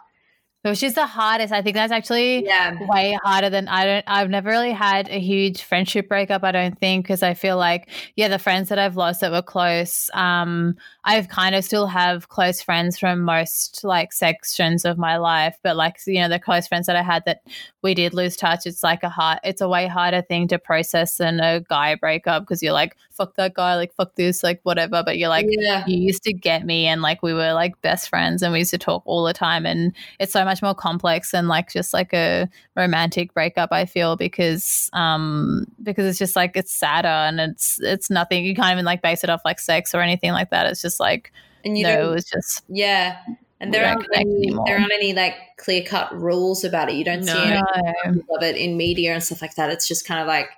which 0.72 0.84
is 0.84 0.94
the 0.94 1.06
hardest. 1.06 1.54
I 1.54 1.62
think 1.62 1.76
that's 1.76 1.92
actually 1.92 2.46
yeah. 2.46 2.76
way 2.88 3.18
harder 3.24 3.50
than 3.50 3.68
I 3.68 3.86
don't. 3.86 4.06
I've 4.08 4.30
never 4.30 4.50
really 4.50 4.72
had 4.72 5.10
a 5.10 5.20
huge 5.20 5.62
friendship 5.62 6.08
breakup. 6.08 6.44
I 6.44 6.52
don't 6.52 6.80
think 6.80 7.06
because 7.06 7.24
I 7.24 7.34
feel 7.34 7.58
like 7.58 7.90
yeah, 8.16 8.28
the 8.28 8.40
friends 8.40 8.70
that 8.70 8.80
I've 8.80 8.98
lost 8.98 9.22
that 9.22 9.32
were 9.32 9.42
close, 9.42 10.10
um, 10.14 10.76
I've 11.06 11.30
kind 11.30 11.54
of 11.54 11.64
still 11.64 11.86
have 11.86 12.30
close 12.30 12.62
friends 12.62 12.98
from 12.98 13.22
most 13.22 13.84
like 13.84 14.12
sections 14.12 14.86
of 14.86 14.98
my 14.98 15.18
life, 15.18 15.58
but 15.64 15.76
like 15.76 16.00
you 16.08 16.20
know 16.20 16.30
the 16.30 16.40
close 16.40 16.68
friends 16.68 16.88
that 16.88 16.96
I 16.96 17.04
had 17.04 17.24
that 17.26 17.44
we 17.84 17.94
did 17.94 18.14
lose 18.14 18.36
touch. 18.36 18.66
It's 18.66 18.82
like 18.82 19.04
a 19.04 19.10
hard. 19.10 19.40
It's 19.44 19.62
a 19.62 19.70
way 19.70 19.86
harder 19.88 20.24
thing 20.24 20.48
to 20.48 20.58
process 20.58 21.18
than 21.18 21.40
a 21.40 21.62
guy 21.62 21.94
breakup 21.96 22.44
because 22.44 22.64
you're 22.64 22.74
like 22.74 22.98
fuck 23.12 23.36
that 23.36 23.54
guy, 23.54 23.76
like 23.76 23.94
fuck 23.94 24.14
this, 24.16 24.44
like 24.44 24.60
whatever. 24.64 25.02
But 25.02 25.18
you're 25.18 25.30
like 25.30 25.46
yeah. 25.48 25.86
you 25.86 25.98
used 25.98 26.24
to 26.24 26.34
get 26.34 26.66
me, 26.66 26.88
and 26.88 27.04
like 27.04 27.22
we 27.22 27.34
were 27.34 27.54
like 27.54 27.80
best 27.82 28.10
friends, 28.10 28.42
and 28.42 28.52
we 28.52 28.60
used 28.60 28.72
to 28.72 28.78
talk 28.80 29.04
all 29.06 29.24
the 29.24 29.34
time, 29.34 29.68
and 29.68 29.94
it's 30.20 30.34
so 30.34 30.44
much 30.44 30.56
much 30.56 30.62
more 30.62 30.76
complex 30.76 31.32
than 31.32 31.48
like 31.48 31.70
just 31.70 31.94
like 31.94 32.14
a 32.14 32.48
romantic 32.76 33.34
breakup 33.34 33.72
i 33.72 33.86
feel 33.86 34.16
because 34.16 34.90
um 34.94 35.66
because 35.84 36.06
it's 36.06 36.20
just 36.20 36.36
like 36.36 36.56
it's 36.56 36.72
sadder 36.72 37.08
and 37.08 37.40
it's 37.40 37.80
it's 37.82 38.10
nothing 38.10 38.46
you 38.46 38.56
can't 38.56 38.72
even 38.72 38.86
like 38.86 39.02
base 39.02 39.24
it 39.24 39.30
off 39.30 39.42
like 39.44 39.60
sex 39.60 39.94
or 39.94 40.02
anything 40.02 40.32
like 40.32 40.50
that 40.50 40.66
it's 40.66 40.82
just 40.82 40.95
like 41.00 41.32
and 41.64 41.78
you 41.78 41.84
know 41.84 42.10
it 42.10 42.14
was 42.14 42.26
just 42.26 42.64
yeah 42.68 43.18
and 43.60 43.74
there 43.74 43.86
aren't 43.86 44.06
any, 44.14 44.54
there 44.66 44.78
aren't 44.78 44.92
any 44.92 45.14
like 45.14 45.36
clear 45.58 45.82
cut 45.82 46.14
rules 46.14 46.66
about 46.66 46.90
it. 46.90 46.96
You 46.96 47.06
don't 47.06 47.24
no. 47.24 47.34
see 47.34 47.40
any 48.06 48.20
of 48.30 48.44
it 48.44 48.58
in 48.58 48.76
media 48.76 49.14
and 49.14 49.24
stuff 49.24 49.42
like 49.42 49.56
that. 49.56 49.70
It's 49.70 49.88
just 49.88 50.06
kind 50.06 50.20
of 50.20 50.28
like 50.28 50.50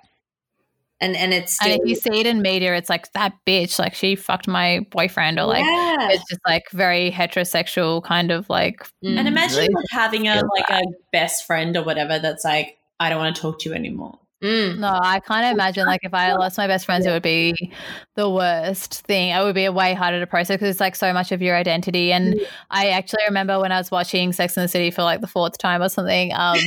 and 1.00 1.16
and 1.16 1.32
it's 1.32 1.54
still- 1.54 1.70
and 1.70 1.80
if 1.80 1.88
you 1.88 1.94
see 1.94 2.20
it 2.20 2.26
in 2.26 2.42
media, 2.42 2.74
it's 2.74 2.90
like 2.90 3.12
that 3.12 3.34
bitch, 3.46 3.78
like 3.78 3.94
she 3.94 4.16
fucked 4.16 4.48
my 4.48 4.84
boyfriend, 4.90 5.38
or 5.38 5.44
like 5.44 5.64
yeah. 5.64 6.08
it's 6.10 6.28
just 6.28 6.40
like 6.46 6.68
very 6.72 7.10
heterosexual 7.10 8.02
kind 8.02 8.32
of 8.32 8.50
like. 8.50 8.80
Mm. 9.04 9.18
And 9.18 9.28
imagine 9.28 9.58
really 9.58 9.74
like 9.74 9.84
having 9.90 10.26
a 10.26 10.42
like 10.56 10.70
a 10.70 10.82
best 11.12 11.46
friend 11.46 11.76
or 11.76 11.84
whatever 11.84 12.18
that's 12.18 12.44
like, 12.44 12.78
I 12.98 13.10
don't 13.10 13.18
want 13.18 13.36
to 13.36 13.40
talk 13.40 13.60
to 13.60 13.68
you 13.68 13.74
anymore. 13.76 14.18
Mm. 14.42 14.78
No, 14.78 14.96
I 15.02 15.18
can't 15.18 15.52
imagine 15.52 15.84
like 15.84 16.00
if 16.04 16.14
I 16.14 16.32
lost 16.34 16.58
my 16.58 16.68
best 16.68 16.86
friends, 16.86 17.06
it 17.06 17.10
would 17.10 17.22
be 17.24 17.72
the 18.14 18.30
worst 18.30 19.04
thing. 19.06 19.30
It 19.30 19.42
would 19.42 19.54
be 19.54 19.64
a 19.64 19.72
way 19.72 19.94
harder 19.94 20.20
to 20.20 20.26
process 20.28 20.56
because 20.56 20.68
it's 20.68 20.80
like 20.80 20.94
so 20.94 21.12
much 21.12 21.32
of 21.32 21.42
your 21.42 21.56
identity. 21.56 22.12
And 22.12 22.34
mm. 22.34 22.46
I 22.70 22.90
actually 22.90 23.24
remember 23.26 23.58
when 23.58 23.72
I 23.72 23.78
was 23.78 23.90
watching 23.90 24.32
Sex 24.32 24.56
and 24.56 24.62
the 24.62 24.68
City 24.68 24.92
for 24.92 25.02
like 25.02 25.22
the 25.22 25.26
fourth 25.26 25.58
time 25.58 25.82
or 25.82 25.88
something, 25.88 26.32
um, 26.36 26.58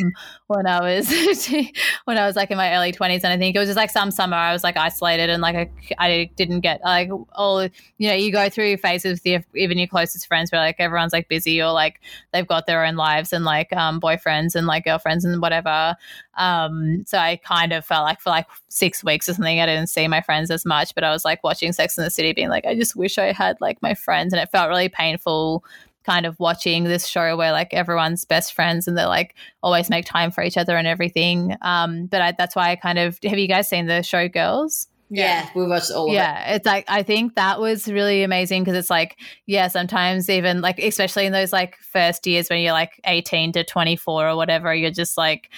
when 0.52 0.68
I 0.68 0.82
was 0.82 1.10
when 2.06 2.18
I 2.18 2.26
was 2.26 2.36
like 2.36 2.52
in 2.52 2.58
my 2.58 2.74
early 2.76 2.92
twenties, 2.92 3.24
and 3.24 3.34
I 3.34 3.38
think 3.38 3.56
it 3.56 3.60
was 3.60 3.68
just 3.68 3.78
like 3.78 3.90
some 3.90 4.12
summer 4.12 4.36
I 4.36 4.54
was 4.54 4.64
like 4.64 4.78
isolated 4.78 5.30
and 5.30 5.42
like 5.42 5.56
I, 5.56 5.70
I 5.98 6.32
didn't 6.36 6.62
get 6.62 6.82
like 6.84 7.10
all 7.34 7.64
you 7.64 8.08
know 8.08 8.14
you 8.14 8.32
go 8.32 8.50
through 8.50 8.78
phases 8.78 9.20
with 9.20 9.26
your, 9.26 9.46
even 9.56 9.78
your 9.78 9.88
closest 9.88 10.28
friends 10.28 10.52
where 10.52 10.62
like 10.62 10.76
everyone's 10.80 11.14
like 11.14 11.28
busy 11.28 11.62
or 11.62 11.72
like 11.72 12.00
they've 12.34 12.48
got 12.48 12.68
their 12.68 12.86
own 12.86 12.96
lives 12.96 13.34
and 13.34 13.46
like 13.46 13.72
um, 13.74 14.00
boyfriends 14.00 14.56
and 14.56 14.68
like 14.68 14.86
girlfriends 14.86 15.26
and 15.26 15.42
whatever. 15.42 15.96
Um, 16.36 17.04
so 17.06 17.18
I 17.18 17.38
kind 17.38 17.74
of 17.74 17.86
felt 17.86 18.06
like 18.06 18.22
for 18.22 18.30
like 18.30 18.48
six 18.70 19.04
weeks 19.04 19.28
or 19.28 19.34
something, 19.34 19.60
I 19.60 19.66
didn't 19.66 19.88
see 19.88 20.08
my 20.08 20.22
friends 20.22 20.50
as 20.50 20.66
much, 20.66 20.96
but 20.96 21.04
I 21.04 21.12
was 21.12 21.26
like 21.26 21.44
watching 21.44 21.74
Sex 21.74 21.98
in 21.98 22.04
the 22.04 22.10
City, 22.10 22.34
being 22.34 22.50
like, 22.50 22.66
I 22.66 22.76
just 22.76 22.96
wish 22.96 23.18
I 23.18 23.32
had 23.32 23.60
like 23.62 23.82
my 23.82 23.94
friends, 23.94 24.34
and 24.34 24.42
it 24.42 24.50
felt 24.52 24.70
really 24.70 24.90
painful 24.90 25.64
kind 26.06 26.26
of 26.26 26.40
watching 26.40 26.84
this 26.84 27.08
show 27.08 27.38
where 27.38 27.52
like 27.52 27.74
everyone's 27.74 28.26
best 28.26 28.54
friends 28.54 28.88
and 28.88 28.98
they're 28.98 29.08
like 29.08 29.36
always 29.62 29.90
make 29.90 30.06
time 30.06 30.32
for 30.32 30.44
each 30.44 30.58
other 30.58 30.76
and 30.76 30.88
everything. 30.88 31.56
Um, 31.62 32.08
but 32.08 32.22
I, 32.22 32.34
that's 32.38 32.56
why 32.56 32.72
I 32.72 32.76
kind 32.76 33.00
of 33.00 33.20
have 33.24 33.38
you 33.38 33.48
guys 33.48 33.68
seen 33.68 33.88
the 33.88 34.04
show 34.04 34.28
Girls? 34.28 34.88
Yeah, 35.14 35.50
we 35.54 35.68
watched 35.68 35.92
all 35.92 36.08
yeah, 36.08 36.56
it's 36.56 36.66
like 36.66 36.86
I 36.88 37.04
think 37.04 37.36
that 37.36 37.60
was 37.60 37.92
really 37.92 38.24
amazing 38.24 38.64
because 38.64 38.78
it's 38.78 38.90
like, 38.90 39.20
yeah, 39.46 39.68
sometimes 39.68 40.30
even 40.30 40.62
like 40.62 40.80
especially 40.80 41.26
in 41.26 41.34
those 41.34 41.52
like 41.52 41.76
first 41.80 42.26
years 42.26 42.50
when 42.50 42.62
you're 42.62 42.72
like 42.72 43.00
18 43.04 43.52
to 43.54 43.66
24 43.66 44.30
or 44.30 44.36
whatever, 44.38 44.74
you're 44.74 44.90
just 44.90 45.18
like 45.18 45.50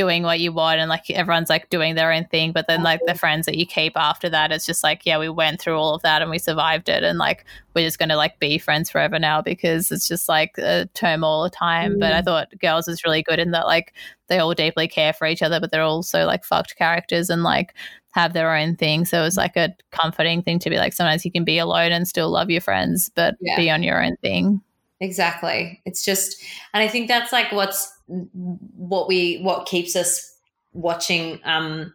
doing 0.00 0.22
what 0.22 0.40
you 0.40 0.50
want 0.50 0.80
and 0.80 0.88
like 0.88 1.10
everyone's 1.10 1.50
like 1.50 1.68
doing 1.68 1.94
their 1.94 2.10
own 2.10 2.24
thing 2.26 2.52
but 2.52 2.66
then 2.66 2.82
like 2.82 3.00
the 3.06 3.14
friends 3.14 3.44
that 3.44 3.58
you 3.58 3.66
keep 3.66 3.92
after 3.96 4.30
that 4.30 4.50
it's 4.50 4.64
just 4.64 4.82
like 4.82 5.04
yeah 5.04 5.18
we 5.18 5.28
went 5.28 5.60
through 5.60 5.76
all 5.76 5.94
of 5.94 6.00
that 6.00 6.22
and 6.22 6.30
we 6.30 6.38
survived 6.38 6.88
it 6.88 7.02
and 7.02 7.18
like 7.18 7.44
we're 7.74 7.86
just 7.86 7.98
going 7.98 8.08
to 8.08 8.16
like 8.16 8.38
be 8.38 8.56
friends 8.56 8.88
forever 8.88 9.18
now 9.18 9.42
because 9.42 9.90
it's 9.90 10.08
just 10.08 10.26
like 10.26 10.56
a 10.56 10.86
turmoil 10.94 11.44
of 11.44 11.52
time 11.52 11.96
mm. 11.96 12.00
but 12.00 12.14
i 12.14 12.22
mm. 12.22 12.24
thought 12.24 12.48
girls 12.60 12.88
is 12.88 13.04
really 13.04 13.22
good 13.22 13.38
in 13.38 13.50
that 13.50 13.66
like 13.66 13.92
they 14.28 14.38
all 14.38 14.54
deeply 14.54 14.88
care 14.88 15.12
for 15.12 15.26
each 15.26 15.42
other 15.42 15.60
but 15.60 15.70
they're 15.70 15.82
also 15.82 16.24
like 16.24 16.44
fucked 16.44 16.76
characters 16.76 17.28
and 17.28 17.42
like 17.42 17.74
have 18.12 18.32
their 18.32 18.56
own 18.56 18.74
thing. 18.74 19.04
So 19.04 19.20
it 19.20 19.24
was 19.24 19.36
like 19.36 19.56
a 19.56 19.74
comforting 19.92 20.42
thing 20.42 20.58
to 20.60 20.70
be 20.70 20.78
like 20.78 20.92
sometimes 20.92 21.24
you 21.24 21.30
can 21.30 21.44
be 21.44 21.58
alone 21.58 21.92
and 21.92 22.08
still 22.08 22.30
love 22.30 22.50
your 22.50 22.60
friends, 22.60 23.10
but 23.14 23.36
Yeah. 23.40 23.56
be 23.56 23.70
on 23.70 23.82
your 23.82 24.02
own 24.02 24.16
thing. 24.16 24.60
Exactly. 25.00 25.80
It's 25.86 26.04
just, 26.04 26.42
and 26.74 26.82
I 26.82 26.88
think 26.88 27.08
that's 27.08 27.32
like 27.32 27.52
what's 27.52 27.90
what 28.10 29.08
we 29.08 29.40
what 29.42 29.66
keeps 29.66 29.96
us 29.96 30.36
watching. 30.72 31.40
Um, 31.44 31.94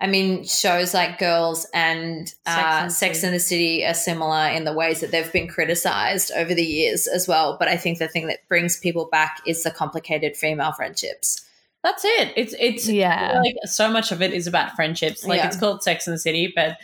I 0.00 0.06
mean, 0.06 0.44
shows 0.44 0.94
like 0.94 1.18
Girls 1.18 1.66
and 1.74 2.32
uh, 2.46 2.54
Sex 2.54 2.82
and 2.82 2.92
Sex 2.92 3.22
and 3.24 3.34
the 3.34 3.40
City 3.40 3.84
are 3.84 3.94
similar 3.94 4.46
in 4.48 4.62
the 4.64 4.72
ways 4.72 5.00
that 5.00 5.10
they've 5.10 5.32
been 5.32 5.48
criticized 5.48 6.30
over 6.36 6.54
the 6.54 6.64
years 6.64 7.08
as 7.08 7.26
well. 7.26 7.56
But 7.58 7.66
I 7.66 7.76
think 7.76 7.98
the 7.98 8.06
thing 8.06 8.28
that 8.28 8.46
brings 8.48 8.76
people 8.78 9.08
back 9.10 9.40
is 9.44 9.64
the 9.64 9.72
complicated 9.72 10.36
female 10.36 10.72
friendships. 10.72 11.44
That's 11.82 12.04
it. 12.04 12.32
It's 12.36 12.54
it's 12.58 12.88
Yeah. 12.88 13.40
like 13.42 13.56
so 13.64 13.90
much 13.90 14.12
of 14.12 14.22
it 14.22 14.32
is 14.32 14.46
about 14.46 14.76
friendships. 14.76 15.24
Like 15.26 15.38
Yeah. 15.38 15.46
it's 15.48 15.56
called 15.56 15.82
Sex 15.82 16.06
and 16.06 16.14
the 16.14 16.18
City, 16.18 16.52
but 16.54 16.64
th- 16.66 16.78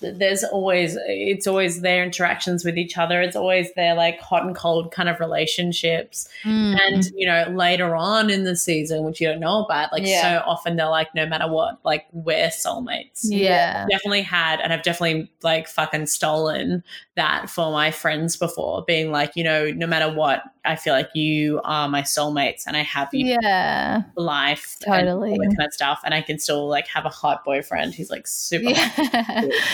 there's 0.00 0.44
always 0.44 0.96
it's 1.06 1.46
always 1.46 1.80
their 1.82 2.02
interactions 2.02 2.64
with 2.64 2.78
each 2.78 2.96
other. 2.96 3.20
It's 3.20 3.36
always 3.36 3.72
their 3.74 3.94
like 3.94 4.18
hot 4.20 4.44
and 4.44 4.56
cold 4.56 4.92
kind 4.92 5.08
of 5.08 5.20
relationships. 5.20 6.28
Mm. 6.44 6.78
And 6.80 7.04
you 7.14 7.26
know, 7.26 7.44
later 7.54 7.94
on 7.94 8.30
in 8.30 8.44
the 8.44 8.56
season, 8.56 9.04
which 9.04 9.20
you 9.20 9.28
don't 9.28 9.40
know 9.40 9.64
about, 9.64 9.92
like 9.92 10.02
Yeah. 10.06 10.22
so 10.22 10.44
often 10.46 10.76
they're 10.76 10.88
like, 10.88 11.14
no 11.14 11.26
matter 11.26 11.48
what, 11.48 11.78
like 11.84 12.06
we're 12.12 12.48
soulmates. 12.48 13.20
yeah. 13.24 13.86
Definitely 13.90 14.22
had, 14.22 14.60
and 14.60 14.72
I've 14.72 14.82
definitely 14.82 15.30
like 15.42 15.68
fucking 15.68 16.06
stolen 16.06 16.82
that 17.16 17.50
for 17.50 17.70
my 17.70 17.90
friends 17.90 18.36
before, 18.36 18.82
being 18.86 19.10
like, 19.10 19.36
you 19.36 19.44
know, 19.44 19.70
no 19.70 19.86
matter 19.86 20.10
what, 20.12 20.42
I 20.64 20.76
feel 20.76 20.92
like 20.94 21.08
you 21.14 21.60
are 21.64 21.88
my 21.88 22.02
soulmates, 22.02 22.64
and 22.66 22.76
I 22.76 22.82
have 22.82 23.08
you 23.12 23.38
Yeah. 23.40 24.02
life 24.16 24.76
Totally. 24.84 25.00
and 25.32 25.40
all 25.42 25.48
that 25.50 25.56
kind 25.56 25.66
of 25.66 25.72
stuff 25.72 26.00
and 26.04 26.12
i 26.14 26.20
can 26.20 26.38
still 26.38 26.68
like 26.68 26.86
have 26.88 27.04
a 27.06 27.08
hot 27.08 27.44
boyfriend 27.44 27.94
who's 27.94 28.10
like 28.10 28.26
super 28.26 28.70
Yeah. 28.70 28.90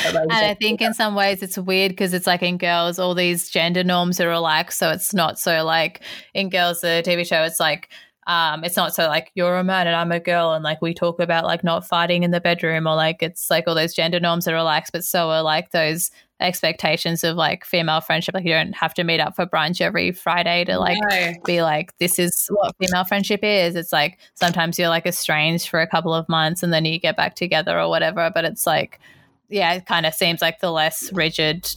and 0.07 0.33
I 0.33 0.55
think 0.55 0.81
in 0.81 0.95
some 0.95 1.15
ways 1.15 1.43
it's 1.43 1.59
weird 1.59 1.93
because 1.93 2.13
it's 2.15 2.27
like 2.27 2.43
in 2.43 2.59
girls, 2.59 2.99
all 2.99 3.15
these 3.15 3.49
gender 3.51 3.83
norms 3.85 4.21
are 4.21 4.29
relaxed. 4.29 4.79
So 4.79 4.91
it's 4.91 5.13
not 5.15 5.39
so 5.39 5.65
like 5.65 6.01
in 6.35 6.49
girls, 6.51 6.81
the 6.81 7.03
TV 7.05 7.27
show, 7.27 7.43
it's 7.43 7.61
like, 7.61 7.89
um, 8.27 8.65
it's 8.65 8.77
not 8.77 8.95
so 8.95 9.07
like 9.07 9.31
you're 9.35 9.57
a 9.57 9.65
man 9.65 9.87
and 9.87 9.95
I'm 9.95 10.11
a 10.13 10.21
girl, 10.21 10.53
and 10.53 10.65
like 10.65 10.83
we 10.83 10.95
talk 10.95 11.21
about 11.21 11.45
like 11.45 11.63
not 11.63 11.87
fighting 11.87 12.23
in 12.23 12.33
the 12.33 12.41
bedroom, 12.41 12.87
or 12.87 12.95
like 12.97 13.23
it's 13.23 13.51
like 13.51 13.65
all 13.67 13.75
those 13.75 13.95
gender 13.95 14.19
norms 14.19 14.45
that 14.45 14.55
are 14.55 14.57
relaxed, 14.57 14.93
but 14.93 15.05
so 15.05 15.31
are 15.31 15.43
like 15.43 15.71
those 15.71 16.11
expectations 16.41 17.25
of 17.25 17.37
like 17.37 17.65
female 17.65 18.01
friendship. 18.01 18.35
Like 18.35 18.45
you 18.45 18.53
don't 18.53 18.75
have 18.75 18.95
to 18.95 19.05
meet 19.05 19.21
up 19.21 19.37
for 19.37 19.47
brunch 19.47 19.81
every 19.81 20.13
Friday 20.13 20.65
to 20.65 20.79
like 20.79 20.99
No. 21.11 21.33
be 21.45 21.63
like, 21.63 21.97
this 21.99 22.19
is 22.19 22.49
what 22.51 22.75
female 22.79 23.05
friendship 23.05 23.41
is. 23.43 23.77
It's 23.77 23.93
like 23.93 24.19
sometimes 24.35 24.79
you're 24.79 24.89
like 24.89 25.07
estranged 25.07 25.69
for 25.69 25.81
a 25.81 25.87
couple 25.87 26.13
of 26.13 26.29
months 26.29 26.63
and 26.63 26.73
then 26.73 26.85
you 26.85 26.99
get 26.99 27.17
back 27.17 27.37
together 27.37 27.81
or 27.81 27.89
whatever. 27.89 28.31
But 28.35 28.45
it's 28.45 28.67
like, 28.67 29.01
yeah, 29.49 29.75
it 29.75 29.87
kind 29.87 30.05
of 30.05 30.15
seems 30.15 30.43
like 30.43 30.61
the 30.61 30.73
less 30.73 31.13
rigid 31.13 31.69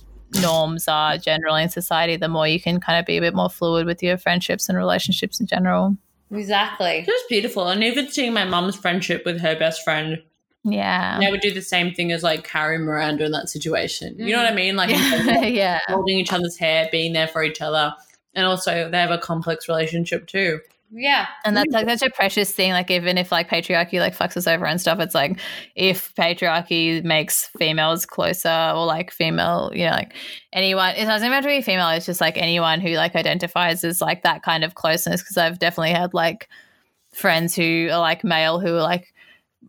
norms 0.42 0.88
are 0.88 1.18
generally 1.18 1.64
in 1.64 1.70
society, 1.70 2.16
the 2.16 2.28
more 2.28 2.48
you 2.48 2.60
can 2.60 2.80
kind 2.80 3.00
of 3.00 3.06
be 3.06 3.18
a 3.18 3.22
bit 3.22 3.36
more 3.36 3.50
fluid 3.50 3.86
with 3.86 4.04
your 4.04 4.18
friendships 4.18 4.68
and 4.68 4.78
relationships 4.78 5.40
in 5.40 5.48
general. 5.48 5.96
Exactly. 6.32 7.00
it 7.00 7.08
was 7.08 7.24
beautiful 7.30 7.68
and 7.68 7.84
even 7.84 8.10
seeing 8.10 8.34
my 8.34 8.46
mom's 8.46 8.76
friendship 8.76 9.24
with 9.26 9.42
her 9.42 9.58
best 9.58 9.84
friend 9.84 10.22
Yeah. 10.64 11.20
they 11.20 11.32
would 11.32 11.42
do 11.42 11.54
the 11.54 11.62
same 11.62 11.94
thing 11.94 12.12
as 12.12 12.24
like 12.24 12.44
carrie 12.44 12.78
miranda 12.78 13.26
in 13.26 13.32
that 13.32 13.50
situation 13.50 14.16
you 14.18 14.32
know 14.32 14.42
what 14.44 14.52
i 14.52 14.56
mean 14.56 14.76
like 14.76 14.90
mm. 14.90 15.54
yeah. 15.56 15.80
holding 15.88 16.18
each 16.18 16.32
other's 16.32 16.58
hair 16.58 16.88
being 16.92 17.14
there 17.14 17.28
for 17.28 17.44
each 17.44 17.62
other 17.62 17.94
and 18.36 18.46
also 18.46 18.90
they 18.90 19.00
have 19.00 19.12
a 19.12 19.18
complex 19.18 19.68
relationship 19.68 20.28
too 20.28 20.60
Yeah. 20.92 21.28
And 21.46 21.56
that's 21.56 21.72
like 21.72 21.88
such 21.88 22.02
a 22.02 22.10
precious 22.12 22.52
thing. 22.52 22.72
Like 22.72 22.90
even 22.90 23.18
if 23.20 23.32
like 23.32 23.48
patriarchy 23.48 24.00
like 24.00 24.18
fucks 24.18 24.36
us 24.36 24.48
over 24.48 24.66
and 24.66 24.82
stuff, 24.82 25.00
it's 25.00 25.14
like 25.14 25.40
if 25.76 26.14
patriarchy 26.16 27.04
makes 27.04 27.46
females 27.58 28.08
closer 28.08 28.72
or 28.76 28.86
like 28.86 29.12
female, 29.12 29.72
you 29.74 29.86
know, 29.86 29.92
like 29.92 30.14
anyone. 30.52 30.96
It 30.96 31.06
doesn't 31.06 31.32
have 31.32 31.44
to 31.44 31.48
be 31.50 31.62
female. 31.62 31.90
It's 31.90 32.08
just 32.08 32.22
like 32.22 32.38
anyone 32.38 32.82
who 32.82 32.90
like 32.96 33.16
identifies 33.16 33.84
as 33.84 34.02
like 34.02 34.24
that 34.24 34.42
kind 34.42 34.64
of 34.64 34.74
closeness. 34.74 35.22
Because 35.22 35.38
I've 35.38 35.60
definitely 35.60 35.92
had 35.92 36.16
like 36.16 36.50
friends 37.12 37.56
who 37.56 37.90
are 37.92 38.00
like 38.00 38.24
male 38.24 38.60
who 38.60 38.76
are 38.76 38.82
like 38.82 39.14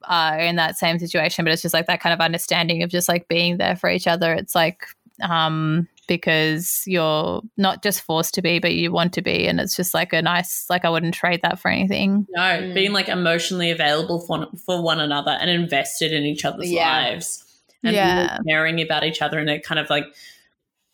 are 0.05 0.39
in 0.39 0.57
that 0.57 0.79
same 0.79 0.99
situation, 0.99 1.45
but 1.45 1.53
it's 1.53 1.63
just 1.63 1.75
like 1.75 1.87
that 1.87 2.01
kind 2.01 2.15
of 2.15 2.21
understanding 2.21 2.83
of 2.83 2.89
just 2.89 3.09
like 3.09 3.29
being 3.29 3.59
there 3.59 3.77
for 3.77 3.91
each 3.91 4.07
other. 4.07 4.33
It's 4.33 4.55
like 4.55 4.87
um 5.23 5.87
because 6.17 6.83
you're 6.87 7.41
not 7.57 7.83
just 7.83 8.01
forced 8.03 8.35
to 8.35 8.43
be, 8.43 8.59
but 8.59 8.75
you 8.75 8.91
want 8.93 9.13
to 9.15 9.23
be. 9.23 9.47
And 9.47 9.61
it's 9.61 9.77
just 9.77 9.95
like 9.95 10.13
a 10.13 10.21
nice, 10.21 10.67
like, 10.69 10.85
I 10.85 10.91
wouldn't 10.91 11.15
trade 11.15 11.41
that 11.43 11.59
for 11.61 11.71
anything. 11.71 12.27
no 12.31 12.41
Mm. 12.43 12.75
being 12.75 12.93
like 12.93 13.09
emotionally 13.09 13.71
available 13.71 14.21
for, 14.21 14.49
for 14.67 14.83
one 14.83 15.01
another 15.01 15.31
and 15.31 15.49
invested 15.49 16.13
in 16.13 16.25
each 16.25 16.45
other's 16.45 16.71
Yeah. 16.71 16.89
lives 16.91 17.45
and 17.85 17.95
Yeah. 17.95 18.39
caring 18.49 18.81
about 18.81 19.05
each 19.05 19.23
other 19.23 19.39
in 19.39 19.49
a 19.49 19.59
kind 19.61 19.79
of 19.79 19.89
like 19.89 20.05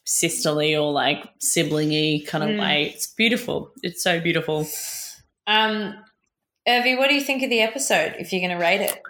sisterly 0.04 0.76
or 0.76 0.92
like 0.92 1.24
siblingy 1.40 2.26
kind 2.26 2.44
of 2.44 2.50
Mm. 2.50 2.60
way 2.60 2.92
it's 2.94 3.06
beautiful 3.08 3.72
it's 3.82 4.02
so 4.02 4.20
beautiful 4.20 4.68
Um, 5.48 5.94
Urvi, 6.68 6.98
what 6.98 7.08
do 7.08 7.14
you 7.14 7.20
think 7.20 7.42
of 7.44 7.50
the 7.50 7.60
episode? 7.60 8.14
If 8.18 8.32
you're 8.32 8.40
going 8.40 8.50
to 8.56 8.62
rate 8.62 8.80
it, 8.80 9.00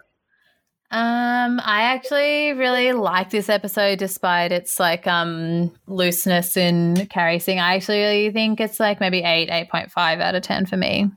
Um, 0.90 1.60
I 1.64 1.82
actually 1.82 2.52
really 2.52 2.92
like 2.92 3.30
this 3.30 3.48
episode 3.48 3.98
despite 3.98 4.52
its 4.52 4.78
like 4.78 5.06
um 5.06 5.72
looseness 5.86 6.56
in 6.56 7.06
Carrie 7.08 7.40
thing. 7.40 7.58
I 7.58 7.74
actually 7.74 7.98
really 7.98 8.30
think 8.30 8.60
it's 8.60 8.78
like 8.78 9.00
maybe 9.00 9.22
eight, 9.22 9.48
eight 9.50 9.68
point 9.68 9.90
five 9.90 10.20
out 10.20 10.34
of 10.36 10.42
ten 10.42 10.64
for 10.64 10.76
me. 10.76 11.10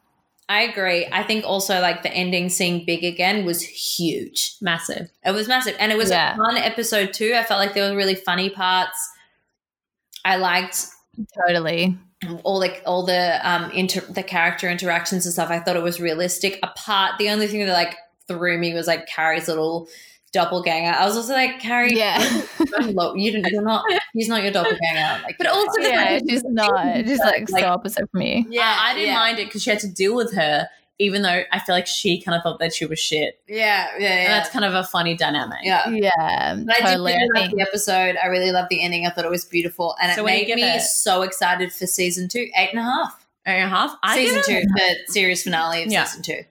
I 0.49 0.61
agree. 0.63 1.07
I 1.11 1.21
think 1.21 1.45
also 1.45 1.79
like 1.79 2.01
the 2.01 2.11
ending, 2.11 2.49
seeing 2.49 2.83
Big 2.83 3.03
again, 3.03 3.45
was 3.45 3.61
huge. 3.61 4.55
massive 4.61 5.11
It 5.23 5.31
was 5.31 5.47
massive, 5.47 5.75
and 5.79 5.91
it 5.91 5.97
was 5.97 6.09
Yeah. 6.09 6.33
a 6.33 6.37
fun 6.37 6.57
episode 6.57 7.13
too. 7.13 7.35
I 7.37 7.43
felt 7.43 7.59
like 7.59 7.75
there 7.75 7.91
were 7.91 7.95
really 7.95 8.15
funny 8.15 8.49
parts. 8.49 8.97
I 10.25 10.37
liked 10.37 10.87
Totally. 11.45 11.95
all 12.43 12.59
the 12.59 12.83
all 12.85 13.05
the 13.05 13.39
um 13.47 13.69
inter- 13.71 14.01
the 14.09 14.23
character 14.23 14.67
interactions 14.67 15.27
and 15.27 15.33
stuff. 15.33 15.51
I 15.51 15.59
thought 15.59 15.75
it 15.75 15.83
was 15.83 15.99
realistic. 16.01 16.57
Apart, 16.63 17.19
the 17.19 17.29
only 17.29 17.45
thing 17.45 17.63
that 17.67 17.71
like 17.73 17.95
threw 18.29 18.57
me 18.57 18.73
was 18.73 18.87
like 18.87 19.07
Carrie's 19.07 19.47
little 19.49 19.89
doppelganger. 20.31 20.91
I 20.97 21.05
was 21.05 21.17
also 21.17 21.33
like, 21.33 21.59
Carrie, 21.59 21.97
Yeah. 21.97 22.19
look, 22.81 23.17
you 23.17 23.31
didn't, 23.31 23.51
you're 23.51 23.63
not, 23.63 23.83
he's 24.13 24.29
not 24.29 24.43
your 24.43 24.51
doppelganger. 24.51 25.23
Like, 25.23 25.37
But 25.39 25.47
also 25.47 25.81
the 25.81 25.89
yeah, 25.89 26.05
fact 26.05 26.25
she's 26.29 26.43
not. 26.43 26.97
She's 27.05 27.19
like, 27.19 27.49
Like- 27.49 27.63
so 27.63 27.67
opposite 27.69 28.09
for 28.11 28.17
me. 28.17 28.45
yeah, 28.49 28.77
I, 28.79 28.91
I 28.91 28.93
didn't 28.93 29.07
yeah. 29.09 29.13
mind 29.15 29.39
it 29.39 29.45
because 29.47 29.63
she 29.63 29.71
had 29.71 29.79
to 29.79 29.87
deal 29.87 30.15
with 30.15 30.33
her 30.35 30.67
even 31.01 31.21
though 31.21 31.43
i 31.53 31.59
feel 31.59 31.73
like 31.73 31.87
she 31.87 32.21
kind 32.21 32.35
of 32.35 32.43
thought 32.43 32.59
that 32.59 32.73
she 32.73 32.85
was 32.85 32.99
shit 32.99 33.39
Yeah, 33.47 33.87
yeah, 33.97 33.99
yeah. 33.99 34.07
and 34.15 34.33
that's 34.33 34.49
kind 34.49 34.65
of 34.65 34.73
a 34.73 34.83
funny 34.83 35.15
dynamic 35.15 35.59
yeah. 35.63 35.87
Yeah, 35.89 36.57
But 36.65 36.75
I 36.75 36.79
did 36.79 36.85
totally. 36.87 37.13
really 37.13 37.29
love 37.41 37.51
the 37.51 37.61
episode. 37.61 38.17
I 38.21 38.25
really 38.27 38.51
loved 38.51 38.67
the 38.69 38.83
ending. 38.83 39.05
I 39.07 39.09
thought 39.09 39.23
it 39.23 39.31
was 39.31 39.45
beautiful, 39.45 39.95
and 40.01 40.11
So 40.13 40.19
it 40.19 40.23
what 40.25 40.31
do 40.31 40.37
you 40.39 40.47
made 40.57 40.61
me 40.61 40.75
it? 40.75 40.81
so 40.81 41.21
excited 41.21 41.71
for 41.71 41.87
season 41.87 42.27
two, 42.27 42.49
eight 42.57 42.71
and 42.71 42.79
a 42.79 42.83
half, 42.83 43.25
eight 43.47 43.61
and 43.61 43.71
a 43.71 43.73
half 43.73 43.95
I 44.03 44.17
season 44.17 44.41
two, 44.45 44.59
the 44.75 44.95
series 45.07 45.41
finale 45.43 45.83
of 45.83 45.89
Yeah. 45.91 46.03
season 46.03 46.21
two. 46.21 46.41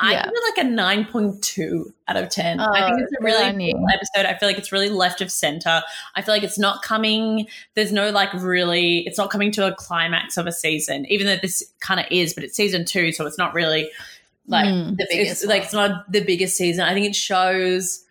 I 0.00 0.12
Yeah. 0.12 0.24
give 0.24 0.32
it 0.34 0.56
like 0.58 0.66
a 0.66 0.68
9.2 0.68 1.92
out 2.08 2.16
of 2.16 2.28
10 2.28 2.60
i 2.60 2.66
Oh, 2.66 2.86
think 2.88 3.00
it's 3.00 3.12
a 3.12 3.24
really 3.24 3.72
cool 3.72 3.86
episode 3.92 4.26
i 4.28 4.36
feel 4.36 4.48
like 4.48 4.58
it's 4.58 4.72
really 4.72 4.88
left 4.90 5.20
of 5.20 5.30
center 5.30 5.82
i 6.16 6.20
feel 6.22 6.34
like 6.34 6.42
it's 6.42 6.58
not 6.58 6.82
coming 6.82 7.46
there's 7.74 7.92
no 7.92 8.10
like 8.10 8.32
really 8.34 9.06
it's 9.06 9.16
not 9.18 9.30
coming 9.30 9.50
to 9.52 9.66
a 9.66 9.74
climax 9.74 10.36
of 10.36 10.46
a 10.46 10.52
season 10.52 11.06
even 11.08 11.26
though 11.26 11.36
this 11.40 11.62
kind 11.80 12.00
of 12.00 12.06
is 12.10 12.34
but 12.34 12.42
it's 12.44 12.56
season 12.56 12.84
two 12.84 13.12
so 13.12 13.24
it's 13.26 13.38
not 13.38 13.54
really 13.54 13.88
like 14.46 14.66
Mm. 14.66 14.96
The 14.98 15.04
it's, 15.04 15.14
biggest, 15.14 15.46
like 15.46 15.62
it's 15.62 15.72
not 15.72 16.10
the 16.12 16.20
biggest 16.22 16.56
season. 16.58 16.84
I 16.84 16.92
think 16.92 17.06
it 17.06 17.16
shows 17.16 18.04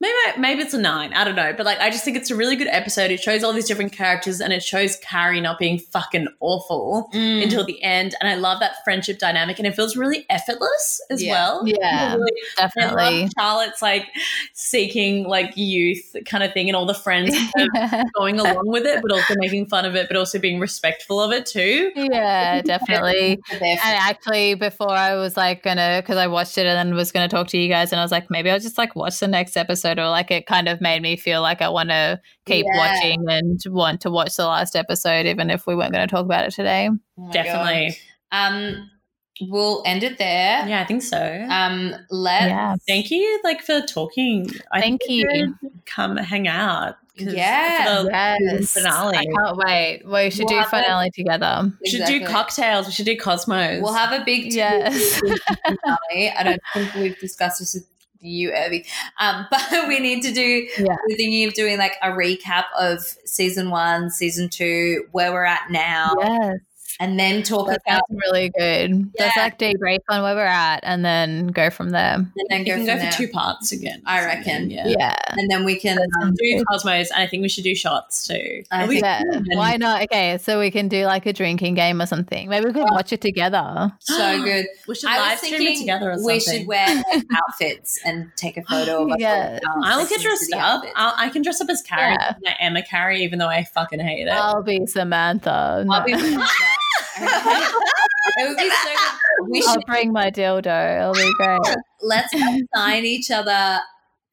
maybe 0.00 0.14
maybe 0.38 0.62
it's 0.62 0.74
a 0.74 0.78
nine. 0.80 1.12
I 1.14 1.24
don't 1.24 1.36
know, 1.36 1.52
but 1.56 1.64
like 1.66 1.78
I 1.80 1.90
just 1.90 2.04
think 2.04 2.16
it's 2.16 2.30
a 2.30 2.36
really 2.36 2.56
good 2.56 2.68
episode. 2.68 3.10
It 3.10 3.20
shows 3.20 3.42
all 3.44 3.52
these 3.52 3.66
different 3.66 3.92
characters 3.92 4.40
and 4.40 4.52
it 4.52 4.62
shows 4.62 4.96
Carrie 4.96 5.40
not 5.40 5.58
being 5.58 5.78
fucking 5.78 6.28
awful 6.40 7.08
Mm. 7.14 7.42
until 7.44 7.64
the 7.64 7.82
end. 7.82 8.14
And 8.20 8.28
I 8.28 8.34
love 8.34 8.60
that 8.60 8.82
friendship 8.84 9.18
dynamic, 9.18 9.58
and 9.58 9.66
it 9.66 9.74
feels 9.74 9.96
really 9.96 10.26
effortless 10.30 11.00
as 11.10 11.22
Yeah. 11.22 11.32
well. 11.32 11.62
Yeah, 11.66 12.14
Really- 12.14 12.32
I 12.58 12.62
definitely. 12.62 13.22
love 13.22 13.30
Charlotte's 13.38 13.82
like 13.82 14.06
seeking 14.52 15.24
like 15.28 15.56
youth 15.56 16.16
kind 16.26 16.42
of 16.44 16.52
thing, 16.52 16.68
and 16.68 16.76
all 16.76 16.86
the 16.86 16.94
friends 16.94 17.36
going 18.16 18.38
along 18.40 18.66
with 18.66 18.86
it, 18.86 19.00
but 19.02 19.12
also 19.12 19.34
making 19.38 19.66
fun 19.66 19.84
of 19.84 19.94
it, 19.94 20.08
but 20.08 20.16
also 20.16 20.38
being 20.38 20.58
respectful 20.60 21.20
of 21.20 21.32
it 21.32 21.46
too. 21.46 21.92
yeah, 21.96 22.60
definitely. 22.62 23.38
They're 23.50 23.58
there 23.60 23.76
for- 23.76 23.86
And 23.86 23.98
actually, 23.98 24.54
before 24.54 24.90
I 24.92 25.14
was 25.16 25.36
like 25.36 25.62
gonna, 25.62 26.00
because 26.02 26.16
I 26.16 26.26
watched 26.26 26.58
it 26.58 26.66
and 26.66 26.76
then 26.90 26.94
was 26.96 27.12
gonna 27.12 27.28
talk 27.28 27.48
to 27.48 27.58
you 27.58 27.68
guys, 27.68 27.92
and 27.92 28.00
I 28.00 28.04
was 28.04 28.12
like, 28.12 28.30
maybe 28.30 28.50
I'll 28.50 28.58
just 28.60 28.78
like 28.78 28.94
watch 28.96 29.18
the 29.20 29.28
next 29.28 29.56
episode, 29.56 29.85
or 29.98 30.08
like 30.08 30.30
it 30.30 30.46
kind 30.46 30.68
of 30.68 30.80
made 30.80 31.02
me 31.02 31.16
feel 31.16 31.40
like 31.42 31.62
I 31.62 31.68
want 31.68 31.88
to 31.90 32.20
keep 32.46 32.66
Yeah. 32.72 32.78
watching 32.78 33.24
and 33.28 33.60
want 33.68 34.00
to 34.02 34.10
watch 34.10 34.34
the 34.36 34.46
last 34.46 34.74
episode, 34.76 35.26
even 35.26 35.50
if 35.50 35.66
we 35.66 35.74
weren't 35.74 35.92
going 35.92 36.06
to 36.06 36.10
talk 36.14 36.24
about 36.24 36.44
it 36.46 36.52
today. 36.52 36.90
Oh 37.18 37.30
Definitely. 37.32 37.96
God. 38.32 38.52
Um, 38.54 38.90
we'll 39.40 39.82
end 39.86 40.02
it 40.02 40.18
there. 40.18 40.66
Yeah, 40.66 40.80
I 40.80 40.84
think 40.84 41.02
so. 41.02 41.46
Um, 41.50 41.94
let 42.10 42.48
Yeah. 42.48 42.74
Thank 42.88 43.10
you, 43.10 43.40
like 43.44 43.62
for 43.62 43.80
talking. 43.82 44.50
I 44.72 44.80
Thank 44.80 45.02
think 45.02 45.26
you. 45.28 45.54
Come 45.86 46.16
hang 46.16 46.48
out. 46.48 46.96
'cause 47.18 47.32
Yeah. 47.32 48.02
the 48.02 48.10
Yes, 48.12 48.72
finale. 48.74 49.16
I 49.16 49.24
can't 49.24 49.56
wait. 49.56 50.02
We 50.04 50.28
should 50.30 50.40
We'll 50.40 50.48
do 50.48 50.54
have 50.56 50.66
it. 50.66 50.70
finale 50.70 51.10
together. 51.14 51.72
We 51.82 51.88
should 51.90 52.00
Exactly. 52.00 52.18
do 52.18 52.26
cocktails. 52.26 52.86
We 52.86 52.92
should 52.92 53.06
do 53.06 53.16
Cosmos. 53.16 53.80
We'll 53.82 53.94
have 53.94 54.20
a 54.20 54.22
big 54.24 54.52
Yes. 54.52 55.18
finale. 55.64 56.30
I 56.30 56.42
don't 56.42 56.60
think 56.74 56.94
we've 56.94 57.18
discussed 57.18 57.60
this 57.60 57.74
you, 58.20 58.50
Urvi. 58.50 58.86
Um, 59.18 59.46
but 59.50 59.88
we 59.88 60.00
need 60.00 60.22
to 60.22 60.32
do. 60.32 60.68
Yeah. 60.78 60.96
We're 61.08 61.16
thinking 61.16 61.46
of 61.46 61.54
doing 61.54 61.78
like 61.78 61.94
a 62.02 62.10
recap 62.10 62.64
of 62.78 63.00
season 63.24 63.70
one, 63.70 64.10
season 64.10 64.48
two, 64.48 65.04
where 65.12 65.32
we're 65.32 65.44
at 65.44 65.70
now, 65.70 66.14
Yes. 66.20 66.58
And 67.00 67.18
then 67.18 67.42
talk 67.42 67.68
That 67.68 67.80
about 67.86 68.02
sounds 68.08 68.20
really 68.26 68.50
good. 68.58 69.10
Yeah. 69.18 69.24
Just 69.26 69.36
like 69.36 69.58
debrief 69.58 69.98
on 70.08 70.22
where 70.22 70.34
we're 70.34 70.44
at 70.44 70.80
and 70.82 71.04
then 71.04 71.48
go 71.48 71.70
from 71.70 71.90
there. 71.90 72.14
and 72.14 72.30
then 72.48 72.60
You 72.60 72.66
go 72.66 72.72
can 72.76 72.86
go 72.86 72.96
there. 72.96 73.10
for 73.12 73.18
two 73.18 73.28
parts 73.28 73.72
again. 73.72 74.02
I 74.06 74.24
reckon. 74.24 74.70
Yeah. 74.70 74.86
Yeah. 74.88 75.14
and 75.30 75.50
then 75.50 75.64
we 75.64 75.78
can. 75.78 75.98
Um, 76.22 76.34
Do 76.34 76.64
Cosmos, 76.70 77.10
and 77.10 77.22
I 77.22 77.26
think 77.26 77.42
we 77.42 77.48
should 77.48 77.64
do 77.64 77.74
shots 77.74 78.26
too. 78.26 78.62
I 78.70 78.86
We- 78.86 79.00
Yeah. 79.00 79.22
Why 79.54 79.76
not? 79.76 80.02
Okay, 80.02 80.38
so 80.38 80.58
we 80.60 80.70
can 80.70 80.88
do 80.88 81.04
like 81.06 81.26
a 81.26 81.32
drinking 81.32 81.74
game 81.74 82.00
or 82.00 82.06
something. 82.06 82.48
Maybe 82.48 82.66
we 82.66 82.72
could 82.72 82.88
watch 82.90 83.12
it 83.12 83.20
together. 83.20 83.92
so 84.00 84.42
good. 84.42 84.66
We 84.88 84.94
should 84.94 85.10
I 85.10 85.18
live 85.18 85.40
was 85.42 85.50
stream 85.50 85.68
it 85.72 85.78
together 85.78 86.10
or 86.10 86.14
something. 86.14 86.26
we 86.34 86.40
should 86.40 86.66
wear 86.66 87.02
outfits 87.48 87.98
and 88.04 88.30
take 88.36 88.56
a 88.56 88.62
photo 88.62 89.04
of 89.04 89.10
us. 89.12 89.16
Yeah. 89.18 89.58
I'll 89.82 90.06
get 90.06 90.20
dressed 90.20 90.52
into 90.52 90.64
up. 90.64 90.84
I'll, 90.94 91.14
I 91.16 91.28
can 91.28 91.42
dress 91.42 91.60
up 91.60 91.68
as 91.68 91.82
Carrie. 91.82 92.12
Yeah. 92.12 92.34
I 92.60 92.64
am 92.64 92.76
a 92.76 92.82
Carrie, 92.82 93.22
even 93.22 93.38
though 93.38 93.48
I 93.48 93.64
fucking 93.64 94.00
hate 94.00 94.26
it. 94.26 94.30
I'll 94.30 94.62
be 94.62 94.86
Samantha. 94.86 95.84
I'll 95.90 96.04
be 96.04 96.14
it 98.36 98.48
would 98.48 98.56
be 98.56 98.70
so 98.70 98.88
good. 98.88 99.50
We 99.50 99.62
I'll 99.66 99.74
should 99.74 99.86
bring 99.86 100.12
my 100.12 100.30
dildo. 100.30 101.00
It'll 101.00 101.14
be 101.14 101.32
great. 101.38 101.76
let's 102.02 102.34
assign 102.34 103.04
each 103.04 103.30
other 103.30 103.80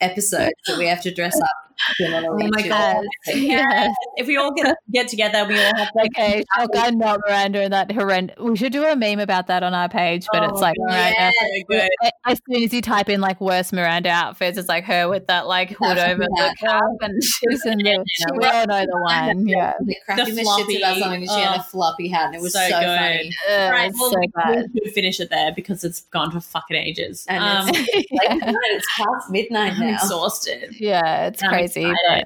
episodes 0.02 0.54
that 0.68 0.78
we 0.78 0.88
have 0.88 1.02
to 1.04 1.14
dress 1.14 1.40
up. 1.40 1.63
Similarly 1.96 2.46
Oh 2.46 2.50
my. 2.54 2.68
God. 2.68 3.04
Yeah. 3.36 3.90
if 4.18 4.28
we 4.28 4.38
all 4.38 4.54
get 4.54 4.76
get 4.92 5.08
together, 5.08 5.46
we 5.48 5.56
all 5.56 5.76
have 5.76 5.90
like 5.96 6.12
Okay, 6.18 6.44
shotgun, 6.58 6.98
not 6.98 7.20
Miranda, 7.28 7.62
and 7.62 7.74
that 7.74 7.92
horrendous. 7.92 8.36
We 8.40 8.56
should 8.56 8.72
do 8.72 8.84
a 8.86 8.96
meme 8.96 9.20
about 9.20 9.48
that 9.48 9.64
on 9.64 9.74
our 9.74 9.90
page, 9.90 10.26
but 10.32 10.44
it's 10.44 10.54
Oh, 10.56 10.62
like. 10.62 10.76
Miranda. 10.80 11.32
so 11.40 11.64
good. 11.70 11.90
As 12.26 12.40
soon 12.50 12.64
as 12.64 12.74
you 12.74 12.82
type 12.82 13.10
in 13.10 13.22
like 13.22 13.40
worst 13.42 13.74
Miranda 13.74 14.10
outfits, 14.10 14.58
it's 14.58 14.70
like 14.70 14.84
her 14.86 15.08
with 15.10 15.28
that 15.28 15.48
like 15.48 15.70
hood 15.72 15.98
That 15.98 16.12
over 16.12 16.24
the 16.24 16.42
hat. 16.42 16.58
cap, 16.60 16.82
and 17.02 17.24
she's 17.24 17.66
in 17.66 17.80
the. 17.80 18.04
We 18.38 18.46
all 18.46 18.66
know 18.68 18.86
the 18.86 19.00
one. 19.02 19.48
Yeah, 19.48 19.74
The 19.84 19.96
cracking 20.06 20.36
the, 20.36 20.44
The 20.44 20.66
shit 20.68 20.78
about 20.78 20.96
floppy. 20.96 21.00
something 21.02 21.22
and 21.22 21.30
she 21.30 21.40
had 21.40 21.60
a 21.60 21.64
floppy 21.64 22.08
hat 22.10 22.28
and 22.28 22.36
it 22.36 22.42
was 22.42 22.54
so, 22.54 22.60
So 22.60 22.80
good. 22.80 22.98
funny. 23.00 23.32
Ugh, 23.50 23.72
Right, 23.72 23.92
well, 24.00 24.12
so 24.12 24.20
we, 24.20 24.28
bad. 24.28 24.66
we 24.74 24.82
should 24.86 24.94
finish 24.94 25.20
it 25.20 25.30
there 25.30 25.52
because 25.54 25.84
it's 25.84 26.02
gone 26.02 26.32
for 26.32 26.40
fucking 26.40 26.78
ages. 26.78 27.26
And 27.28 27.44
um, 27.44 27.70
it's- 27.70 27.88
yeah. 28.12 28.38
It's 28.42 28.88
past 28.98 29.30
midnight 29.32 29.74
I'm 29.74 29.80
now. 29.80 29.94
exhausted. 29.96 30.76
yeah, 30.80 31.28
it's 31.28 31.44
I'm 31.44 31.50
crazy 31.50 31.63
crazy. 31.72 32.24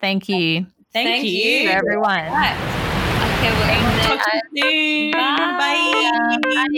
thank 0.00 0.28
you. 0.28 0.66
Thank, 0.92 1.22
thank 1.22 1.24
you, 1.24 1.68
everyone. 1.68 2.26
Okay, 2.26 3.50
we'll 3.56 4.00
Talk 4.02 4.24
to 4.24 4.42
you 4.52 4.62
soon. 4.62 5.10
Bye. 5.12 5.56
Bye. 5.58 6.40
Bye. 6.54 6.76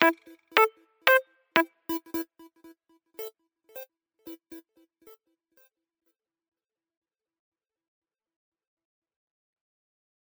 Bye. 0.00 0.10